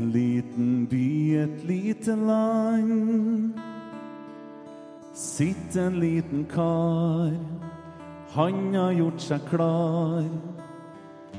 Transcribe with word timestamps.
En 0.00 0.12
liten 0.12 0.86
by, 0.88 1.36
et 1.36 1.64
lite 1.68 2.14
land. 2.16 3.52
Sitt 5.12 5.76
en 5.76 6.00
liten 6.00 6.46
kar, 6.48 7.34
han 8.32 8.74
har 8.74 8.94
gjort 8.96 9.20
seg 9.20 9.44
klar. 9.50 10.24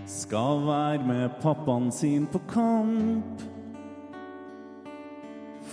Skal 0.06 0.62
være 0.68 1.08
med 1.10 1.42
pappaen 1.42 1.90
sin 1.90 2.30
på 2.30 2.44
kamp. 2.54 3.42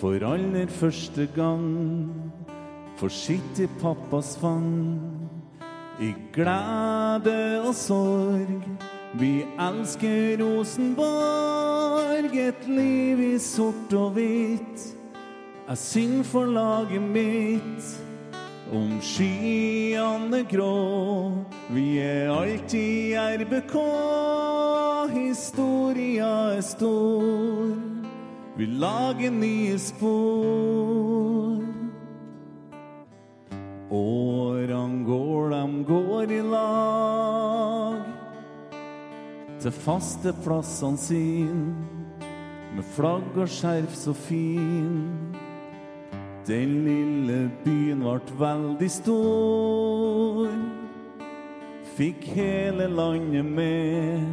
For 0.00 0.24
aller 0.24 0.72
første 0.72 1.28
gang 1.36 2.08
får 2.96 3.12
sitt 3.12 3.60
i 3.60 3.68
pappas 3.82 4.38
fang. 4.40 4.96
I 6.00 6.14
glede 6.32 7.42
og 7.66 7.74
sorg. 7.76 8.64
Vi 9.18 9.42
elsker 9.58 10.38
Rosenborg, 10.38 12.36
et 12.38 12.66
liv 12.70 13.18
i 13.18 13.38
sort 13.42 13.90
og 13.98 14.12
hvitt. 14.14 14.84
Jeg 15.66 15.78
synger 15.82 16.26
for 16.28 16.46
laget 16.46 17.02
mitt 17.02 17.88
om 18.70 18.92
skyene 19.02 20.44
grå. 20.46 21.32
Vi 21.74 21.98
er 21.98 22.30
alltid 22.30 23.18
RBK, 23.42 23.74
historia 25.16 26.30
er 26.54 26.62
stor. 26.62 27.74
Vi 28.54 28.68
lager 28.70 29.34
nye 29.34 29.78
spor. 29.82 31.58
Årene 33.90 35.04
går, 35.10 35.50
de 35.56 35.84
går 35.90 36.38
i 36.38 36.40
lag 36.54 38.07
til 39.62 39.74
faste 39.74 40.32
plassene 40.44 41.00
sine, 41.00 41.74
med 42.76 42.84
flagg 42.94 43.36
og 43.36 43.48
skjerf 43.50 43.94
så 43.96 44.12
fin. 44.14 45.08
Den 46.46 46.74
lille 46.86 47.38
byen 47.64 48.04
vart 48.06 48.30
veldig 48.38 48.90
stor, 48.92 50.52
fikk 51.96 52.28
hele 52.36 52.86
landet 52.92 53.44
med. 53.44 54.28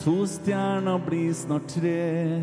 To 0.00 0.24
stjerner 0.26 0.98
blir 1.06 1.32
snart 1.36 1.68
tre, 1.68 2.40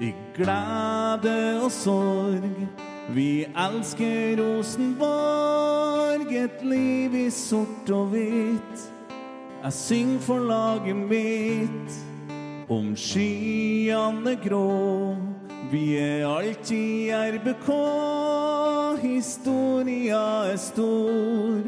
i 0.00 0.12
glede 0.36 1.60
og 1.60 1.70
sorg. 1.74 2.62
Vi 3.10 3.44
elsker 3.58 4.38
Rosenborg, 4.38 6.30
et 6.30 6.64
liv 6.64 7.14
i 7.26 7.28
sort 7.34 7.90
og 7.90 8.14
hvitt. 8.14 8.99
Jeg 9.60 9.72
syng 9.72 10.20
for 10.20 10.38
laget 10.38 10.96
mitt 10.96 11.96
om 12.68 12.94
skyene 12.96 14.32
grå. 14.40 15.16
Vi 15.70 15.98
er 16.00 16.24
alltid 16.24 17.12
RBK, 17.12 17.68
historia 19.02 20.22
er 20.48 20.56
stor. 20.56 21.60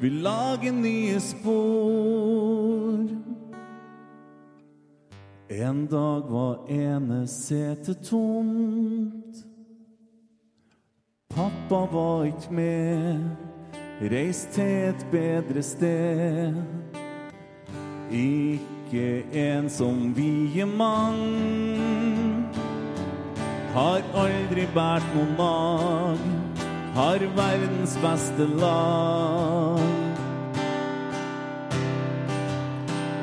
Vi 0.00 0.08
lager 0.08 0.72
nye 0.72 1.20
spor. 1.20 3.04
En 5.50 5.86
dag 5.86 6.22
var 6.32 6.64
ene 6.72 7.26
setet 7.28 8.00
tomt. 8.08 9.44
Pappa 11.30 11.84
var 11.92 12.24
ikke 12.24 12.54
med, 12.54 13.20
reist 14.00 14.48
til 14.56 14.88
et 14.88 15.06
bedre 15.12 15.62
sted. 15.62 16.89
Ikke 18.10 19.22
en 19.32 19.70
som 19.70 20.14
vier 20.16 20.66
mang. 20.66 21.20
Har 23.70 24.02
aldri 24.18 24.64
båret 24.74 25.12
noen 25.14 25.36
mag. 25.38 26.24
Har 26.96 27.22
verdens 27.36 27.94
beste 28.02 28.48
lag. 28.58 29.78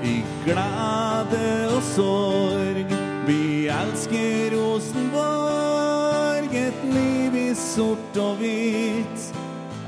I 0.07 0.23
glede 0.45 1.43
og 1.73 1.83
sorg. 1.91 2.95
Vi 3.27 3.67
elsker 3.67 4.55
Rosenborg. 4.55 6.55
Et 6.55 6.87
liv 6.95 7.35
i 7.35 7.51
sort 7.59 8.23
og 8.23 8.39
hvitt. 8.39 9.29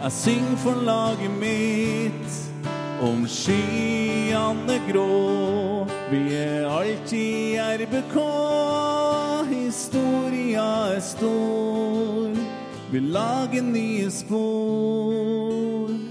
Jeg 0.03 0.11
synger 0.11 0.59
for 0.59 0.83
laget 0.83 1.31
mitt 1.39 2.48
om 3.01 3.27
skyene 3.27 4.79
grå. 4.89 5.87
Vi 6.11 6.21
er 6.35 6.67
alltid 6.67 7.59
RBK, 7.59 8.17
historia 9.49 10.67
er 10.95 10.99
stor. 10.99 12.35
Vi 12.91 12.99
lager 12.99 13.61
nye 13.61 14.11
spor. 14.11 16.08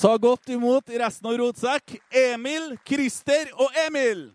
Ta 0.00 0.16
godt 0.16 0.48
imot 0.48 0.88
i 0.88 0.98
resten 0.98 1.26
av 1.28 1.34
Rotsekk, 1.36 1.98
Emil, 2.08 2.70
Christer 2.88 3.50
og 3.60 3.68
Emil. 3.84 4.30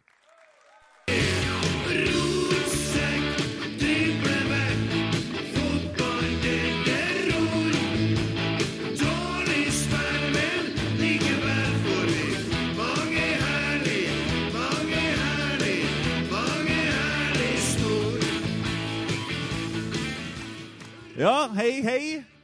Ja, 21.17 21.50
hei, 21.57 21.81
hei. 21.81 22.35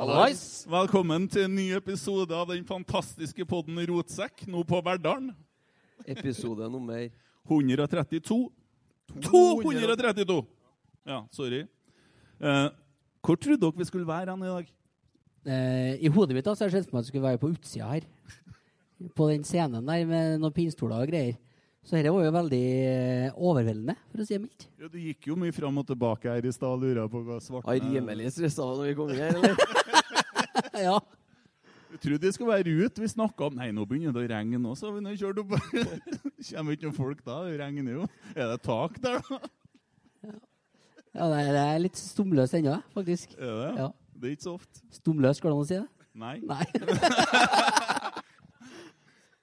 Hallais. 0.00 0.64
Velkommen 0.64 1.26
til 1.28 1.42
en 1.44 1.52
ny 1.52 1.66
episode 1.76 2.32
av 2.32 2.46
den 2.48 2.62
fantastiske 2.64 3.44
podden 3.44 3.76
Rotsekk, 3.90 4.46
nå 4.48 4.62
på 4.64 4.78
Verdalen. 4.86 5.26
Episode 6.08 6.70
nummer 6.72 7.02
132. 7.44 8.38
232! 9.26 10.38
Ja, 11.04 11.18
sorry. 11.36 11.66
Eh, 12.40 12.62
hvor 13.20 13.36
trodde 13.36 13.60
dere 13.60 13.82
vi 13.82 13.88
skulle 13.90 14.08
være 14.08 14.32
hen 14.32 14.46
i 14.46 14.54
dag? 14.54 14.72
Eh, 15.44 15.92
I 16.08 16.14
hodet 16.16 16.38
mitt 16.38 16.48
da, 16.48 16.56
så 16.56 16.64
har 16.64 16.72
jeg 16.72 16.78
sett 16.80 16.88
for 16.88 16.96
meg 16.96 17.04
at 17.04 17.10
vi 17.10 17.12
skulle 17.12 17.28
være 17.28 17.42
på 17.44 17.52
utsida 17.52 17.92
her. 17.92 18.08
På 19.12 19.28
den 19.28 19.44
scenen 19.44 19.84
der 19.84 20.08
med 20.08 20.40
noen 20.40 20.56
pinstoler 20.56 21.04
og 21.04 21.12
greier. 21.12 21.36
Så 21.84 21.96
dette 21.96 22.12
var 22.12 22.24
jo 22.24 22.32
veldig 22.32 22.64
eh, 22.88 23.36
overveldende, 23.36 23.94
for 24.12 24.20
å 24.20 24.24
si 24.24 24.34
det 24.36 24.42
mildt. 24.46 24.66
Ja, 24.80 24.88
Du 24.92 24.98
gikk 25.00 25.28
jo 25.28 25.36
mye 25.40 25.52
fram 25.56 25.78
og 25.80 25.86
tilbake 25.88 26.28
her 26.32 26.48
i 26.48 26.52
stad 26.56 26.72
og 26.72 26.88
lura 26.88 27.06
på 27.08 27.20
hva 27.24 27.38
svarte 27.44 27.68
Har 27.68 27.80
rimelig 27.84 28.32
stressa 28.32 28.64
når 28.64 28.90
vi 28.90 28.96
kom 28.96 29.12
inn 29.12 29.22
her, 29.24 29.36
eller? 29.36 29.79
ja. 30.86 30.98
Jeg 31.90 32.02
trodde 32.04 32.22
det 32.22 32.34
skulle 32.36 32.52
være 32.52 32.74
ut. 32.84 33.00
Vi 33.02 33.08
snakka 33.10 33.48
om 33.48 33.56
Nei, 33.58 33.70
nå 33.74 33.84
begynner 33.88 34.14
det 34.14 34.22
å 34.22 34.30
regne 34.30 34.60
nå, 34.62 34.74
så 34.78 34.88
har 34.88 34.98
vi 34.98 35.04
nå 35.04 35.14
kjørt 35.18 35.40
opp. 35.42 35.56
Kommer 36.50 36.76
ikke 36.76 36.86
noen 36.86 36.98
folk 36.98 37.24
da? 37.26 37.40
Det 37.48 37.56
regner 37.58 37.96
jo. 37.98 38.06
Er 38.36 38.52
det 38.52 38.60
tak 38.66 39.00
der, 39.02 39.18
da? 39.26 39.40
ja 41.16 41.26
det, 41.32 41.40
er, 41.40 41.50
det 41.56 41.64
er 41.64 41.82
litt 41.82 41.98
stumløst 41.98 42.54
ennå, 42.60 42.76
faktisk. 42.94 43.34
Er 43.38 43.56
det? 43.64 43.72
Ja. 43.82 43.88
Det 44.20 44.28
er 44.28 44.36
ikke 44.36 44.46
så 44.46 44.54
ofte. 44.60 44.84
Stumløst, 44.94 45.42
går 45.42 45.50
det 45.50 45.56
an 45.56 45.64
å 45.64 45.68
si 45.70 45.78
det? 45.80 45.88
Nei. 46.20 46.36
Nei. 46.44 46.64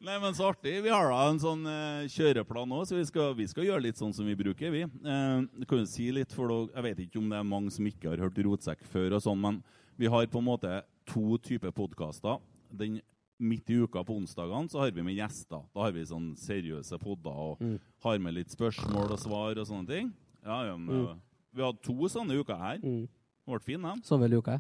Nei, 0.08 0.20
men 0.22 0.36
så 0.38 0.52
artig. 0.52 0.78
Vi 0.86 0.92
har 0.94 1.10
da 1.10 1.24
en 1.28 1.40
sånn 1.42 1.66
eh, 1.68 2.04
kjøreplan 2.14 2.76
òg, 2.78 2.84
så 2.88 2.96
vi 2.96 3.06
skal, 3.10 3.34
vi 3.36 3.48
skal 3.50 3.66
gjøre 3.66 3.84
litt 3.90 4.00
sånn 4.00 4.14
som 4.16 4.28
vi 4.30 4.38
bruker, 4.40 4.70
vi. 4.72 4.86
Eh, 4.86 5.40
du 5.58 5.66
kan 5.68 5.82
jo 5.82 5.88
si 5.90 6.06
litt, 6.16 6.32
for 6.36 6.70
Jeg 6.70 6.86
vet 6.86 7.02
ikke 7.04 7.20
om 7.20 7.28
det 7.34 7.40
er 7.42 7.50
mange 7.50 7.74
som 7.74 7.88
ikke 7.90 8.14
har 8.14 8.22
hørt 8.24 8.38
Rotsekk 8.46 8.86
før, 8.88 9.18
og 9.18 9.26
sånn, 9.26 9.42
men 9.42 9.60
vi 10.00 10.08
har 10.14 10.30
på 10.32 10.40
en 10.40 10.48
måte 10.48 10.72
to 11.08 11.38
typer 11.38 11.72
podkaster. 11.72 12.40
Den 12.72 13.02
Midt 13.40 13.70
i 13.70 13.76
uka 13.84 14.02
på 14.04 14.16
onsdagene 14.18 14.66
så 14.68 14.80
har 14.82 14.90
vi 14.92 15.04
med 15.06 15.14
gjester. 15.14 15.62
Da 15.76 15.82
har 15.84 15.92
vi 15.94 16.02
sånn 16.10 16.32
seriøse 16.36 16.98
podder 16.98 17.30
og 17.38 17.60
Mm. 17.62 17.80
har 18.02 18.18
med 18.18 18.34
litt 18.34 18.50
spørsmål 18.50 19.12
og 19.12 19.20
svar 19.20 19.52
og 19.60 19.68
sånne 19.68 19.86
ting. 19.88 20.14
Ja, 20.44 20.64
ja, 20.66 20.76
men, 20.78 21.06
Mm. 21.06 21.22
Vi 21.54 21.62
hadde 21.62 21.82
to 21.84 21.94
sånne 22.10 22.34
uker 22.40 22.58
her. 22.58 22.78
Mm. 22.80 23.02
Det 23.08 23.46
ble 23.46 23.60
fin, 23.60 23.82
de. 23.82 24.02
Så 24.02 24.18
vel 24.20 24.34
uka. 24.42 24.60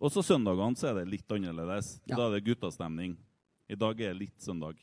Og 0.00 0.10
så 0.10 0.22
søndagene 0.24 0.74
så 0.76 0.88
er 0.90 1.04
det 1.04 1.10
litt 1.10 1.28
annerledes. 1.28 2.00
Ja. 2.06 2.16
Da 2.16 2.28
er 2.30 2.40
det 2.40 2.44
guttastemning. 2.46 3.16
I 3.68 3.74
dag 3.74 4.00
er 4.00 4.12
det 4.14 4.18
litt 4.20 4.38
søndag. 4.40 4.76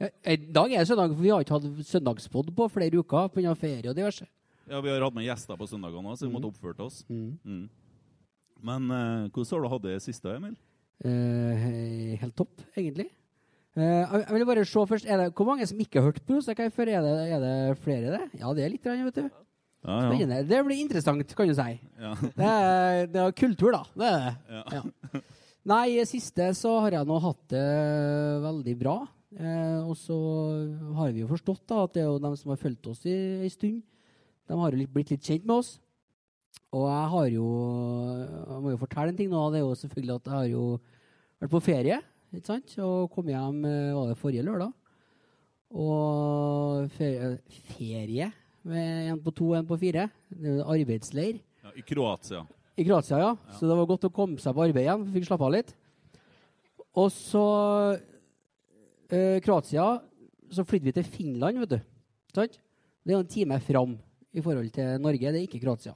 Ja, 0.00 0.08
I 0.24 0.36
dag 0.36 0.72
er 0.72 0.78
det 0.78 0.88
søndag, 0.88 1.14
for 1.14 1.22
vi 1.22 1.28
har 1.28 1.44
ikke 1.44 1.60
hatt 1.60 1.86
søndagspod 1.86 2.50
på 2.56 2.70
flere 2.70 2.96
uker 2.98 3.28
pga. 3.28 3.54
ferie 3.54 3.88
og 3.90 3.94
diverse. 3.96 4.26
Ja, 4.68 4.80
Vi 4.80 4.88
har 4.88 5.00
hatt 5.00 5.14
med 5.14 5.24
gjester 5.26 5.56
på 5.56 5.68
søndagene 5.68 6.08
òg, 6.12 6.16
så 6.18 6.26
vi 6.28 6.32
måtte 6.34 6.50
oppført 6.52 6.80
oss. 6.80 7.04
Mm. 7.08 7.68
Men 8.64 8.90
eh, 8.90 9.28
hvordan 9.30 9.54
har 9.54 9.64
du 9.64 9.72
hatt 9.74 9.86
det 9.86 9.96
i 9.96 10.04
siste, 10.08 10.34
Emil? 10.34 10.56
Eh, 11.06 11.66
helt 12.20 12.36
topp, 12.38 12.64
egentlig. 12.76 13.08
Eh, 13.78 14.14
jeg 14.24 14.34
vil 14.34 14.46
bare 14.48 14.64
se 14.66 14.86
først, 14.90 15.06
det, 15.06 15.28
Hvor 15.36 15.46
mange 15.46 15.66
som 15.70 15.78
ikke 15.78 16.00
har 16.00 16.08
hørt 16.10 16.24
på 16.26 16.38
oss 16.40 16.48
før? 16.48 16.88
Er 16.90 17.04
det, 17.04 17.12
er 17.30 17.44
det 17.44 17.78
flere, 17.84 18.16
det? 18.16 18.40
Ja, 18.40 18.54
det 18.54 18.64
er 18.64 18.72
litt, 18.74 18.84
vet 18.84 19.20
du. 19.20 19.28
Ja, 19.86 19.94
ja. 19.94 20.08
Spennende. 20.08 20.40
Det 20.48 20.64
blir 20.66 20.80
interessant, 20.82 21.34
kan 21.38 21.48
du 21.48 21.54
si. 21.54 21.80
ja. 22.02 22.14
Det 22.40 22.48
er, 22.48 23.06
det 23.06 23.20
er 23.22 23.36
kultur, 23.38 23.70
da. 23.76 23.84
Det 23.94 24.08
er 24.10 24.64
det. 24.72 25.22
Nei, 25.68 25.98
i 26.00 26.04
siste 26.08 26.48
så 26.56 26.78
har 26.80 26.96
jeg 26.96 27.06
nå 27.06 27.18
hatt 27.22 27.44
det 27.52 27.68
veldig 28.42 28.74
bra. 28.80 28.96
Eh, 29.36 29.80
og 29.84 29.94
så 30.00 30.16
har 30.96 31.12
vi 31.12 31.20
jo 31.20 31.28
forstått 31.28 31.66
da, 31.68 31.82
at 31.84 31.94
det 31.94 32.02
er 32.02 32.08
jo 32.08 32.20
dem 32.22 32.36
som 32.40 32.54
har 32.54 32.60
fulgt 32.60 32.86
oss 32.88 33.04
i 33.06 33.14
en 33.44 33.52
stund, 33.52 33.82
de 34.48 34.56
har 34.56 34.72
jo 34.72 34.80
litt, 34.80 34.92
blitt 34.94 35.12
litt 35.12 35.26
kjent 35.26 35.44
med 35.44 35.60
oss. 35.60 35.74
Og 36.76 36.84
jeg 36.84 37.06
har 37.12 37.28
jo 37.32 37.46
Jeg 38.18 38.62
må 38.62 38.72
jo 38.74 38.80
fortelle 38.80 39.12
en 39.12 39.18
ting 39.18 39.30
nå. 39.32 39.44
Det 39.52 39.60
er 39.60 39.64
jo 39.64 39.78
selvfølgelig 39.82 40.14
at 40.18 40.28
jeg 40.28 40.36
har 40.36 40.48
jo 40.52 40.64
vært 41.40 41.54
på 41.54 41.62
ferie. 41.64 42.00
ikke 42.34 42.50
sant? 42.50 42.74
Og 42.84 43.08
kom 43.14 43.30
hjem 43.30 43.64
eh, 43.64 43.94
var 43.96 44.10
det 44.10 44.18
forrige 44.20 44.44
lørdag. 44.44 44.72
Og 45.78 46.88
ferie, 46.96 47.38
ferie 47.72 48.30
med 48.68 49.10
en 49.12 49.20
på 49.22 49.32
to 49.36 49.50
og 49.52 49.58
en 49.60 49.68
på 49.68 49.78
fire. 49.80 50.08
Det 50.28 50.58
arbeidsleir. 50.64 51.40
ja 51.64 51.72
I 51.76 51.84
Kroatia. 51.84 52.44
I 52.78 52.84
Kroatia, 52.86 53.18
ja. 53.18 53.32
Så 53.56 53.66
det 53.66 53.76
var 53.76 53.88
godt 53.88 54.06
å 54.06 54.12
komme 54.14 54.38
seg 54.40 54.54
på 54.54 54.64
arbeid 54.66 54.84
igjen. 54.84 55.06
Fikk 55.14 55.28
slappe 55.28 55.46
av 55.48 55.54
litt. 55.56 55.72
Og 56.98 57.08
så 57.14 57.44
eh, 59.12 59.38
Kroatia 59.44 60.00
Så 60.50 60.64
flydde 60.64 60.88
vi 60.88 60.94
til 60.96 61.04
Finland, 61.04 61.58
vet 61.60 61.74
du. 61.76 61.80
Sant? 62.34 62.54
Det 63.04 63.12
er 63.12 63.18
jo 63.18 63.24
en 63.24 63.32
time 63.32 63.58
fram 63.60 63.96
i 64.32 64.40
forhold 64.44 64.70
til 64.72 65.00
Norge. 65.00 65.32
Det 65.32 65.40
er 65.40 65.44
ikke 65.44 65.60
Kroatia. 65.60 65.92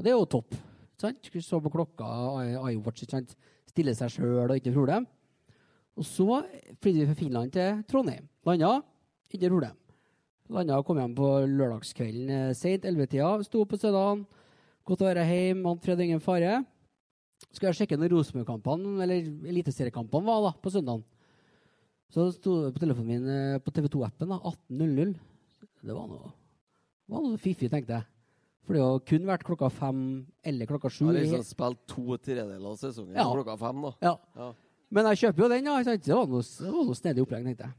Og 0.00 0.04
det 0.06 0.14
er 0.14 0.16
jo 0.16 0.28
topp. 0.32 0.54
Sant? 0.96 1.18
Skulle 1.28 1.44
se 1.44 1.58
på 1.60 1.72
klokka, 1.72 2.06
iWatch, 2.72 3.04
ikke 3.04 3.18
sant? 3.18 3.34
stille 3.70 3.92
seg 3.94 4.14
sjøl 4.14 4.48
og 4.48 4.56
ikke 4.56 4.72
problem. 4.72 5.04
Og 6.00 6.06
så 6.08 6.40
flydde 6.80 7.02
vi 7.02 7.08
fra 7.10 7.18
Finland 7.18 7.52
til 7.52 7.82
Trondheim. 7.90 8.24
Landa, 8.48 8.78
ikke 9.28 9.50
problem. 9.52 9.76
Landa 10.50 10.80
kom 10.86 10.98
hjem 10.98 11.12
på 11.18 11.28
lørdagskvelden 11.46 12.32
eh, 12.34 12.54
seint, 12.56 12.86
ellevetida. 12.88 13.28
Sto 13.46 13.60
opp 13.62 13.74
på 13.74 13.78
søndagen. 13.78 14.24
Godt 14.88 15.04
å 15.04 15.10
være 15.10 15.26
hjemme, 15.28 15.66
vant 15.68 15.84
fred 15.84 16.00
og 16.00 16.06
ingen 16.06 16.24
fare. 16.24 16.62
Skal 17.52 17.70
jeg 17.70 17.82
sjekke 17.82 17.98
når 18.00 18.14
Rosenborg-kampene, 18.16 18.96
eller 19.04 19.28
eliteseriekampene, 19.52 20.26
var 20.26 20.48
da, 20.48 20.54
på 20.64 20.72
søndagen. 20.72 21.04
Så 22.10 22.26
sto 22.34 22.56
det 22.64 22.72
på 22.74 22.82
telefonen 22.82 23.12
min 23.12 23.28
eh, 23.36 23.60
på 23.62 23.76
TV2-appen 23.76 24.32
da, 24.32 24.40
18.00. 24.40 25.12
Det 25.84 25.92
var 25.92 26.08
noe, 26.08 26.32
det 27.04 27.14
var 27.14 27.28
noe 27.28 27.44
fiffig, 27.44 27.70
tenkte 27.70 28.00
jeg. 28.00 28.08
For 28.66 28.72
det 28.76 28.82
har 28.84 28.98
kun 29.08 29.24
vært 29.26 29.44
klokka 29.46 29.68
fem 29.72 30.00
eller 30.46 30.66
klokka 30.68 30.90
sju. 30.92 31.06
Har 31.08 31.16
liksom 31.18 31.44
spilt 31.48 31.80
to 31.90 32.02
tredjedeler 32.20 32.68
av 32.70 32.76
sesongen 32.78 33.16
Ja. 33.16 33.24
klokka 33.32 33.56
fem, 33.58 33.78
da. 33.82 33.90
Ja. 34.04 34.14
Ja. 34.36 34.52
Men 34.90 35.04
jeg 35.10 35.16
kjøper 35.22 35.42
jo 35.44 35.48
den, 35.48 35.64
da. 35.64 35.70
Ja. 35.80 35.84
Det 35.96 36.14
var 36.14 36.26
noe, 36.26 36.42
det 36.42 36.70
var 36.70 36.84
noe 36.84 36.94
snedig 36.98 37.22
opplegg, 37.24 37.44
tenkte 37.46 37.64
jeg. 37.68 37.74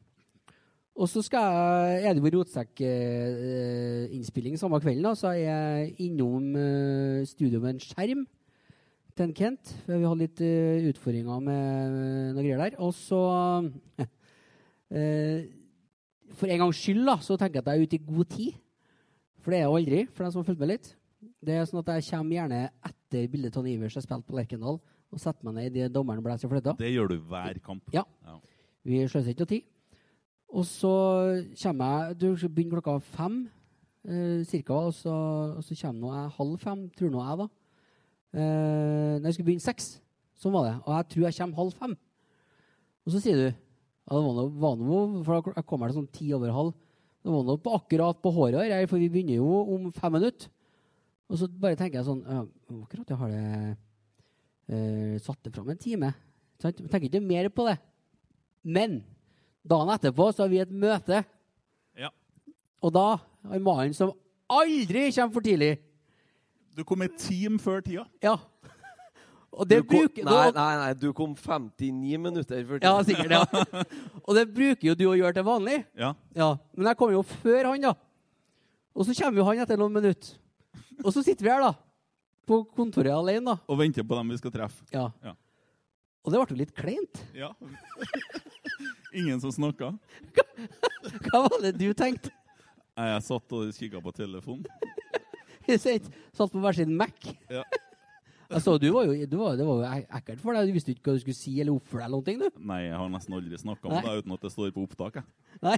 Og 1.02 1.08
så 1.08 1.22
skal 1.24 1.40
jeg, 1.40 2.04
er 2.06 2.14
det 2.14 2.22
jo 2.22 2.30
rotsekkinnspilling 2.36 4.56
samme 4.60 4.80
kvelden, 4.84 5.04
da, 5.08 5.14
så 5.16 5.28
er 5.32 5.40
jeg 5.40 5.96
innom 6.08 6.46
eh, 6.60 7.24
studio 7.30 7.60
med 7.64 7.70
en 7.76 7.80
skjerm 7.84 8.22
til 9.16 9.24
en 9.26 9.34
Kent. 9.36 9.66
Vi 9.88 9.94
hadde 10.04 10.20
litt 10.20 10.42
eh, 10.44 10.90
utfordringer 10.92 11.40
med 11.44 11.92
noe 12.36 12.44
greier 12.44 12.60
der. 12.66 12.74
Og 12.84 12.92
så 12.96 13.22
eh, 14.92 15.40
For 16.36 16.48
en 16.52 16.60
gangs 16.66 16.80
skyld 16.84 17.04
da, 17.08 17.16
så 17.24 17.38
tenker 17.40 17.56
jeg 17.60 17.66
at 17.66 17.70
jeg 17.72 17.78
er 17.80 17.86
ute 17.88 17.98
i 18.00 18.08
god 18.12 18.28
tid. 18.36 18.52
For 19.42 19.54
det 19.54 19.60
er 19.60 19.66
jeg 19.66 19.76
aldri, 19.78 20.02
for 20.12 20.24
dem 20.24 20.34
som 20.34 20.42
har 20.42 20.50
fulgt 20.50 20.62
med 20.62 20.72
litt. 20.74 20.92
Det 21.42 21.56
er 21.58 21.68
sånn 21.70 21.82
at 21.82 21.90
Jeg 21.98 22.08
kommer 22.12 22.38
gjerne 22.38 22.62
etter 22.86 23.28
bildet 23.32 23.54
Tony 23.54 23.76
Ivers 23.76 23.98
har 23.98 24.06
spilt 24.06 24.28
på 24.28 24.38
Lerkendal, 24.38 24.78
og 25.12 25.20
setter 25.20 25.48
meg 25.48 25.58
ned 25.58 25.76
idet 25.76 25.94
dommeren 25.94 26.24
blåser 26.24 26.48
i 26.48 26.52
fløyta. 26.52 26.76
Det 26.80 26.92
gjør 26.94 27.12
du 27.12 27.18
hver 27.30 27.58
kamp. 27.66 27.84
Ja. 27.94 28.06
Ja. 28.26 28.38
Vi 28.86 29.02
sløser 29.10 29.34
ikke 29.34 29.46
noe 29.46 29.52
tid. 29.52 29.66
Og 30.52 30.68
så 30.68 30.92
kommer 31.62 31.92
jeg 32.10 32.20
Du 32.20 32.28
skal 32.36 32.52
begynne 32.52 32.76
klokka 32.76 32.98
fem 33.16 33.42
eh, 34.06 34.44
cirka, 34.48 34.78
og 34.88 34.94
så, 34.96 35.16
og 35.58 35.66
så 35.66 35.78
kommer 35.82 36.02
nå 36.02 36.14
jeg 36.16 36.36
halv 36.38 36.56
fem, 36.62 36.86
tror 36.98 37.12
nå 37.14 37.26
jeg, 37.26 37.42
da. 37.42 37.50
Eh, 38.32 39.18
nei, 39.18 39.28
jeg 39.28 39.36
skulle 39.36 39.50
begynne 39.50 39.66
seks. 39.66 39.92
Sånn 40.42 40.56
var 40.56 40.70
det. 40.70 40.76
Og 40.86 40.96
jeg 40.96 41.10
tror 41.14 41.28
jeg 41.28 41.38
kommer 41.40 41.62
halv 41.62 41.76
fem. 41.82 41.98
Og 43.06 43.14
så 43.16 43.22
sier 43.24 43.40
du 43.40 43.46
ja, 43.50 44.18
det 44.18 44.46
var 44.62 44.80
noe, 44.80 45.24
For 45.24 45.52
jeg 45.56 45.66
kommer 45.70 45.94
sånn 45.96 46.10
ti 46.12 46.32
over 46.36 46.54
halv. 46.56 46.74
Det 47.22 47.30
var 47.30 47.46
noe 47.46 47.76
akkurat 47.78 48.18
på 48.22 48.32
håret 48.34 48.66
her, 48.66 48.88
for 48.90 49.02
vi 49.02 49.10
begynner 49.14 49.38
jo 49.38 49.62
om 49.76 49.92
fem 49.94 50.16
minutter. 50.18 50.50
Og 51.32 51.40
så 51.40 51.48
bare 51.48 51.78
tenker 51.80 52.02
jeg 52.02 52.08
sånn 52.10 52.26
ja, 52.28 52.42
Akkurat 52.82 53.12
jeg 53.14 53.20
har 53.22 53.30
det 53.32 53.46
eh, 54.68 55.22
satt 55.24 55.40
det 55.46 55.54
fram 55.56 55.70
en 55.72 55.80
time. 55.80 56.10
Sant? 56.60 56.82
Jeg 56.82 56.92
tenker 56.92 57.08
ikke 57.08 57.24
mer 57.24 57.48
på 57.54 57.68
det. 57.70 57.78
Men 58.64 59.00
dagen 59.64 59.94
etterpå 59.94 60.32
så 60.32 60.46
har 60.46 60.52
vi 60.52 60.60
et 60.64 60.74
møte. 60.74 61.22
Ja. 62.00 62.12
Og 62.82 62.94
da 62.96 63.06
har 63.22 63.64
mannen 63.64 63.96
som 63.98 64.14
aldri 64.52 65.08
kommer 65.16 65.34
for 65.38 65.46
tidlig 65.46 65.76
Du 66.76 66.84
kom 66.88 67.04
et 67.06 67.16
team 67.20 67.60
før 67.62 67.84
tida. 67.86 68.06
Ja. 68.24 68.38
Og 69.52 69.68
det 69.68 69.82
kom, 69.84 70.06
bruker 70.06 70.24
nei, 70.24 70.46
nei, 70.56 70.70
nei, 70.80 70.92
du 70.96 71.10
kom 71.16 71.34
59 71.36 72.20
minutter 72.24 72.62
før 72.70 72.80
Ja, 72.86 72.94
sikkert. 73.04 73.34
ja. 73.36 73.84
Og 74.26 74.38
det 74.38 74.46
bruker 74.56 74.88
jo 74.88 74.96
du 74.96 75.04
å 75.12 75.16
gjøre 75.20 75.36
til 75.36 75.44
vanlig. 75.48 75.82
Ja. 76.00 76.14
Ja, 76.38 76.54
Men 76.78 76.88
jeg 76.92 77.00
kom 77.02 77.12
jo 77.12 77.24
før 77.28 77.74
han, 77.74 77.84
da. 77.84 77.92
Og 78.96 79.08
så 79.08 79.16
kommer 79.18 79.42
jo 79.42 79.48
han 79.50 79.60
etter 79.64 79.80
noen 79.80 79.94
minutter. 80.00 80.38
Og 81.04 81.12
så 81.12 81.24
sitter 81.26 81.44
vi 81.44 81.52
her, 81.52 81.66
da. 81.66 81.74
På 82.48 82.62
kontoret 82.78 83.12
alene, 83.12 83.44
da. 83.54 83.58
Og 83.68 83.80
venter 83.82 84.08
på 84.08 84.16
dem 84.18 84.32
vi 84.32 84.40
skal 84.40 84.56
treffe. 84.56 84.88
Ja. 84.96 85.10
Ja. 85.24 85.36
Og 86.24 86.32
det 86.32 86.40
ble 86.40 86.56
jo 86.56 86.62
litt 86.64 86.74
kleint. 86.78 87.22
Ja. 87.36 87.52
Ingen 89.20 89.42
som 89.44 89.52
snakka. 89.52 89.92
Hva 91.28 91.44
var 91.50 91.60
det 91.64 91.76
du 91.82 91.90
tenkte? 91.98 92.32
Jeg 92.96 93.24
satt 93.28 93.56
og 93.58 93.72
kikka 93.76 94.00
på 94.04 94.12
telefonen. 94.16 94.64
Satt 95.72 96.52
på 96.52 96.60
hver 96.60 96.76
sin 96.76 96.92
Mac. 96.98 97.16
Ja. 97.52 97.64
Jeg 98.52 98.64
så, 98.66 98.74
du 98.82 98.90
var 98.92 99.08
jo, 99.08 99.14
du 99.16 99.38
var, 99.40 99.56
det 99.56 99.66
var 99.68 99.80
jo 99.80 100.08
ekkelt 100.18 100.42
for 100.44 100.58
deg. 100.58 100.68
Du 100.68 100.76
visste 100.76 100.92
ikke 100.92 101.08
hva 101.08 101.16
du 101.16 101.24
skulle 101.24 101.38
si 101.38 101.54
eller 101.64 101.78
oppføre 101.78 102.02
deg. 102.02 102.10
eller 102.10 102.26
ting, 102.28 102.42
du. 102.42 102.66
Nei, 102.72 102.82
jeg 102.84 102.98
har 103.00 103.14
nesten 103.14 103.38
aldri 103.38 103.60
snakka 103.62 103.88
om 103.88 103.96
det 103.96 104.18
uten 104.20 104.36
at 104.36 104.44
det 104.44 104.52
står 104.52 104.74
på 104.76 104.84
opptak. 104.84 105.22
Jeg. 105.22 105.26
Nei. 105.64 105.78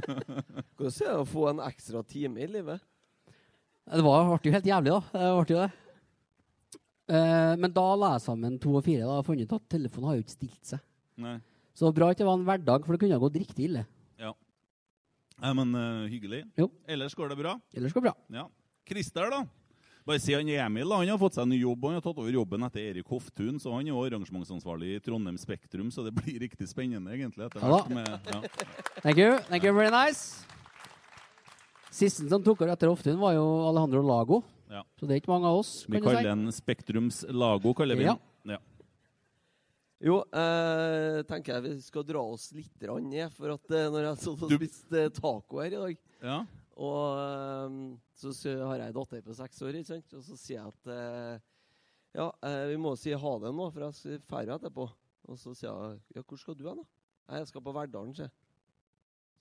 Hvordan 0.76 0.92
er 0.92 1.08
det 1.08 1.16
å 1.22 1.26
få 1.30 1.48
en 1.52 1.64
ekstra 1.64 2.04
time 2.04 2.44
i 2.44 2.50
livet? 2.58 2.84
Det 3.86 4.04
var, 4.04 4.28
ble 4.28 4.50
jo 4.50 4.56
helt 4.58 4.68
jævlig, 4.68 4.92
da. 4.92 5.02
Det 5.16 5.32
ble 5.40 5.56
jo 5.56 5.64
det. 5.64 5.72
Eh, 7.06 7.52
men 7.62 7.70
da 7.70 7.84
la 7.94 8.14
jeg 8.16 8.24
sammen 8.24 8.56
to 8.62 8.72
og 8.74 8.82
fire 8.84 9.04
da, 9.06 9.18
har 9.20 9.26
fant 9.26 9.40
ut 9.40 9.52
at 9.56 9.68
telefonen 9.76 10.10
har 10.10 10.18
jo 10.18 10.24
ikke 10.26 10.34
stilt 10.36 10.72
seg. 10.74 10.82
Nei. 11.22 11.36
Så 11.76 11.92
bra 11.94 12.10
at 12.10 12.18
det 12.18 12.26
var 12.26 12.38
en 12.38 12.46
hverdag, 12.48 12.84
for 12.84 12.96
det 12.96 13.02
kunne 13.02 13.16
ha 13.16 13.22
gått 13.22 13.38
riktig 13.38 13.68
ille. 13.68 13.84
Ja. 14.20 14.32
Nei, 15.44 15.52
men 15.58 15.76
uh, 15.76 16.08
hyggelig. 16.10 16.42
Jo. 16.58 16.70
Ellers 16.88 17.14
går 17.16 17.32
det 17.32 17.38
bra? 17.40 17.54
Ellers 17.76 17.94
går 17.94 18.04
det 18.04 18.10
bra. 18.10 18.16
Ja. 18.40 18.46
Christer, 18.88 19.30
da? 19.32 19.44
Bare 20.06 20.20
si 20.22 20.34
han 20.36 20.46
Emil 20.48 20.92
han 20.94 21.08
har 21.10 21.18
fått 21.18 21.34
seg 21.34 21.48
ny 21.50 21.56
jobb. 21.58 21.82
Han 21.88 21.96
har 21.98 22.04
tatt 22.04 22.18
over 22.22 22.30
jobben 22.30 22.62
etter 22.62 22.84
Erik 22.92 23.08
Hoftun, 23.10 23.56
så 23.58 23.72
han 23.74 23.88
er 23.90 23.96
arrangementsansvarlig 23.98 24.92
i 24.94 25.00
Trondheim 25.02 25.38
Spektrum, 25.40 25.88
så 25.90 26.04
det 26.06 26.12
blir 26.14 26.38
riktig 26.44 26.68
spennende, 26.70 27.10
egentlig. 27.10 27.48
etter 27.48 27.64
hvert 27.64 27.90
med, 27.90 28.06
ja. 28.30 28.42
Thank 29.02 29.18
you. 29.18 29.32
Thank 29.48 29.66
you, 29.66 29.72
very 29.74 29.90
nice. 29.90 30.44
Sisten 31.90 32.28
som 32.30 32.44
tok 32.44 32.60
over 32.62 32.70
etter 32.76 32.92
Hoftun, 32.92 33.18
var 33.18 33.34
jo 33.34 33.46
Alejandro 33.72 34.04
Lago. 34.06 34.42
Ja. 34.70 34.84
Så 34.98 35.08
det 35.08 35.16
er 35.16 35.20
ikke 35.24 35.32
mange 35.32 35.50
av 35.50 35.58
oss. 35.64 35.72
Vi 35.88 35.96
kan 35.98 36.02
du 36.02 36.06
si. 36.06 36.10
Vi 36.10 36.14
kaller 36.20 36.30
den 36.30 36.54
Spektrums 36.54 37.20
Lago, 37.30 37.74
kaller 37.74 37.98
vi 37.98 38.06
Ja. 38.06 38.14
den. 38.14 38.54
Ja. 38.54 38.58
Jo, 40.06 40.20
eh, 40.28 41.22
tenker 41.26 41.54
jeg 41.56 41.62
vi 41.64 41.80
skal 41.80 42.04
dra 42.04 42.20
oss 42.20 42.50
litt 42.52 42.84
rann 42.84 43.08
ned, 43.10 43.32
for 43.32 43.54
at 43.54 43.70
eh, 43.72 43.88
når 43.90 44.04
jeg 44.04 44.12
har 44.12 44.58
spist 44.58 44.92
eh, 44.92 45.08
taco 45.08 45.62
her 45.62 45.72
i 45.72 45.80
dag 45.80 45.96
ja. 46.22 46.38
Og 46.76 47.20
eh, 47.22 47.76
så 48.20 48.32
har 48.68 48.80
jeg 48.80 48.92
en 48.92 48.96
datter 48.98 49.24
på 49.24 49.36
seks 49.36 49.62
år, 49.64 49.78
ikke 49.78 49.94
sant? 49.94 50.16
og 50.18 50.24
så 50.26 50.36
sier 50.36 50.58
jeg 50.58 50.72
at 50.74 50.90
eh, 50.92 51.46
ja, 52.16 52.30
eh, 52.48 52.64
vi 52.72 52.76
må 52.80 52.94
si 53.00 53.14
ha 53.16 53.32
det 53.42 53.52
nå, 53.52 53.70
for 53.72 53.86
jeg 53.86 54.20
drar 54.28 54.56
etterpå. 54.58 54.88
Og 55.26 55.40
så 55.40 55.54
sier 55.56 55.70
jeg 55.70 56.18
ja, 56.18 56.22
hvor 56.22 56.40
skal 56.40 56.58
du 56.58 56.66
hen, 56.68 56.82
da? 56.82 57.38
Jeg 57.40 57.48
skal 57.50 57.64
på 57.64 57.74
Verdalen, 57.74 58.14
sier. 58.14 58.30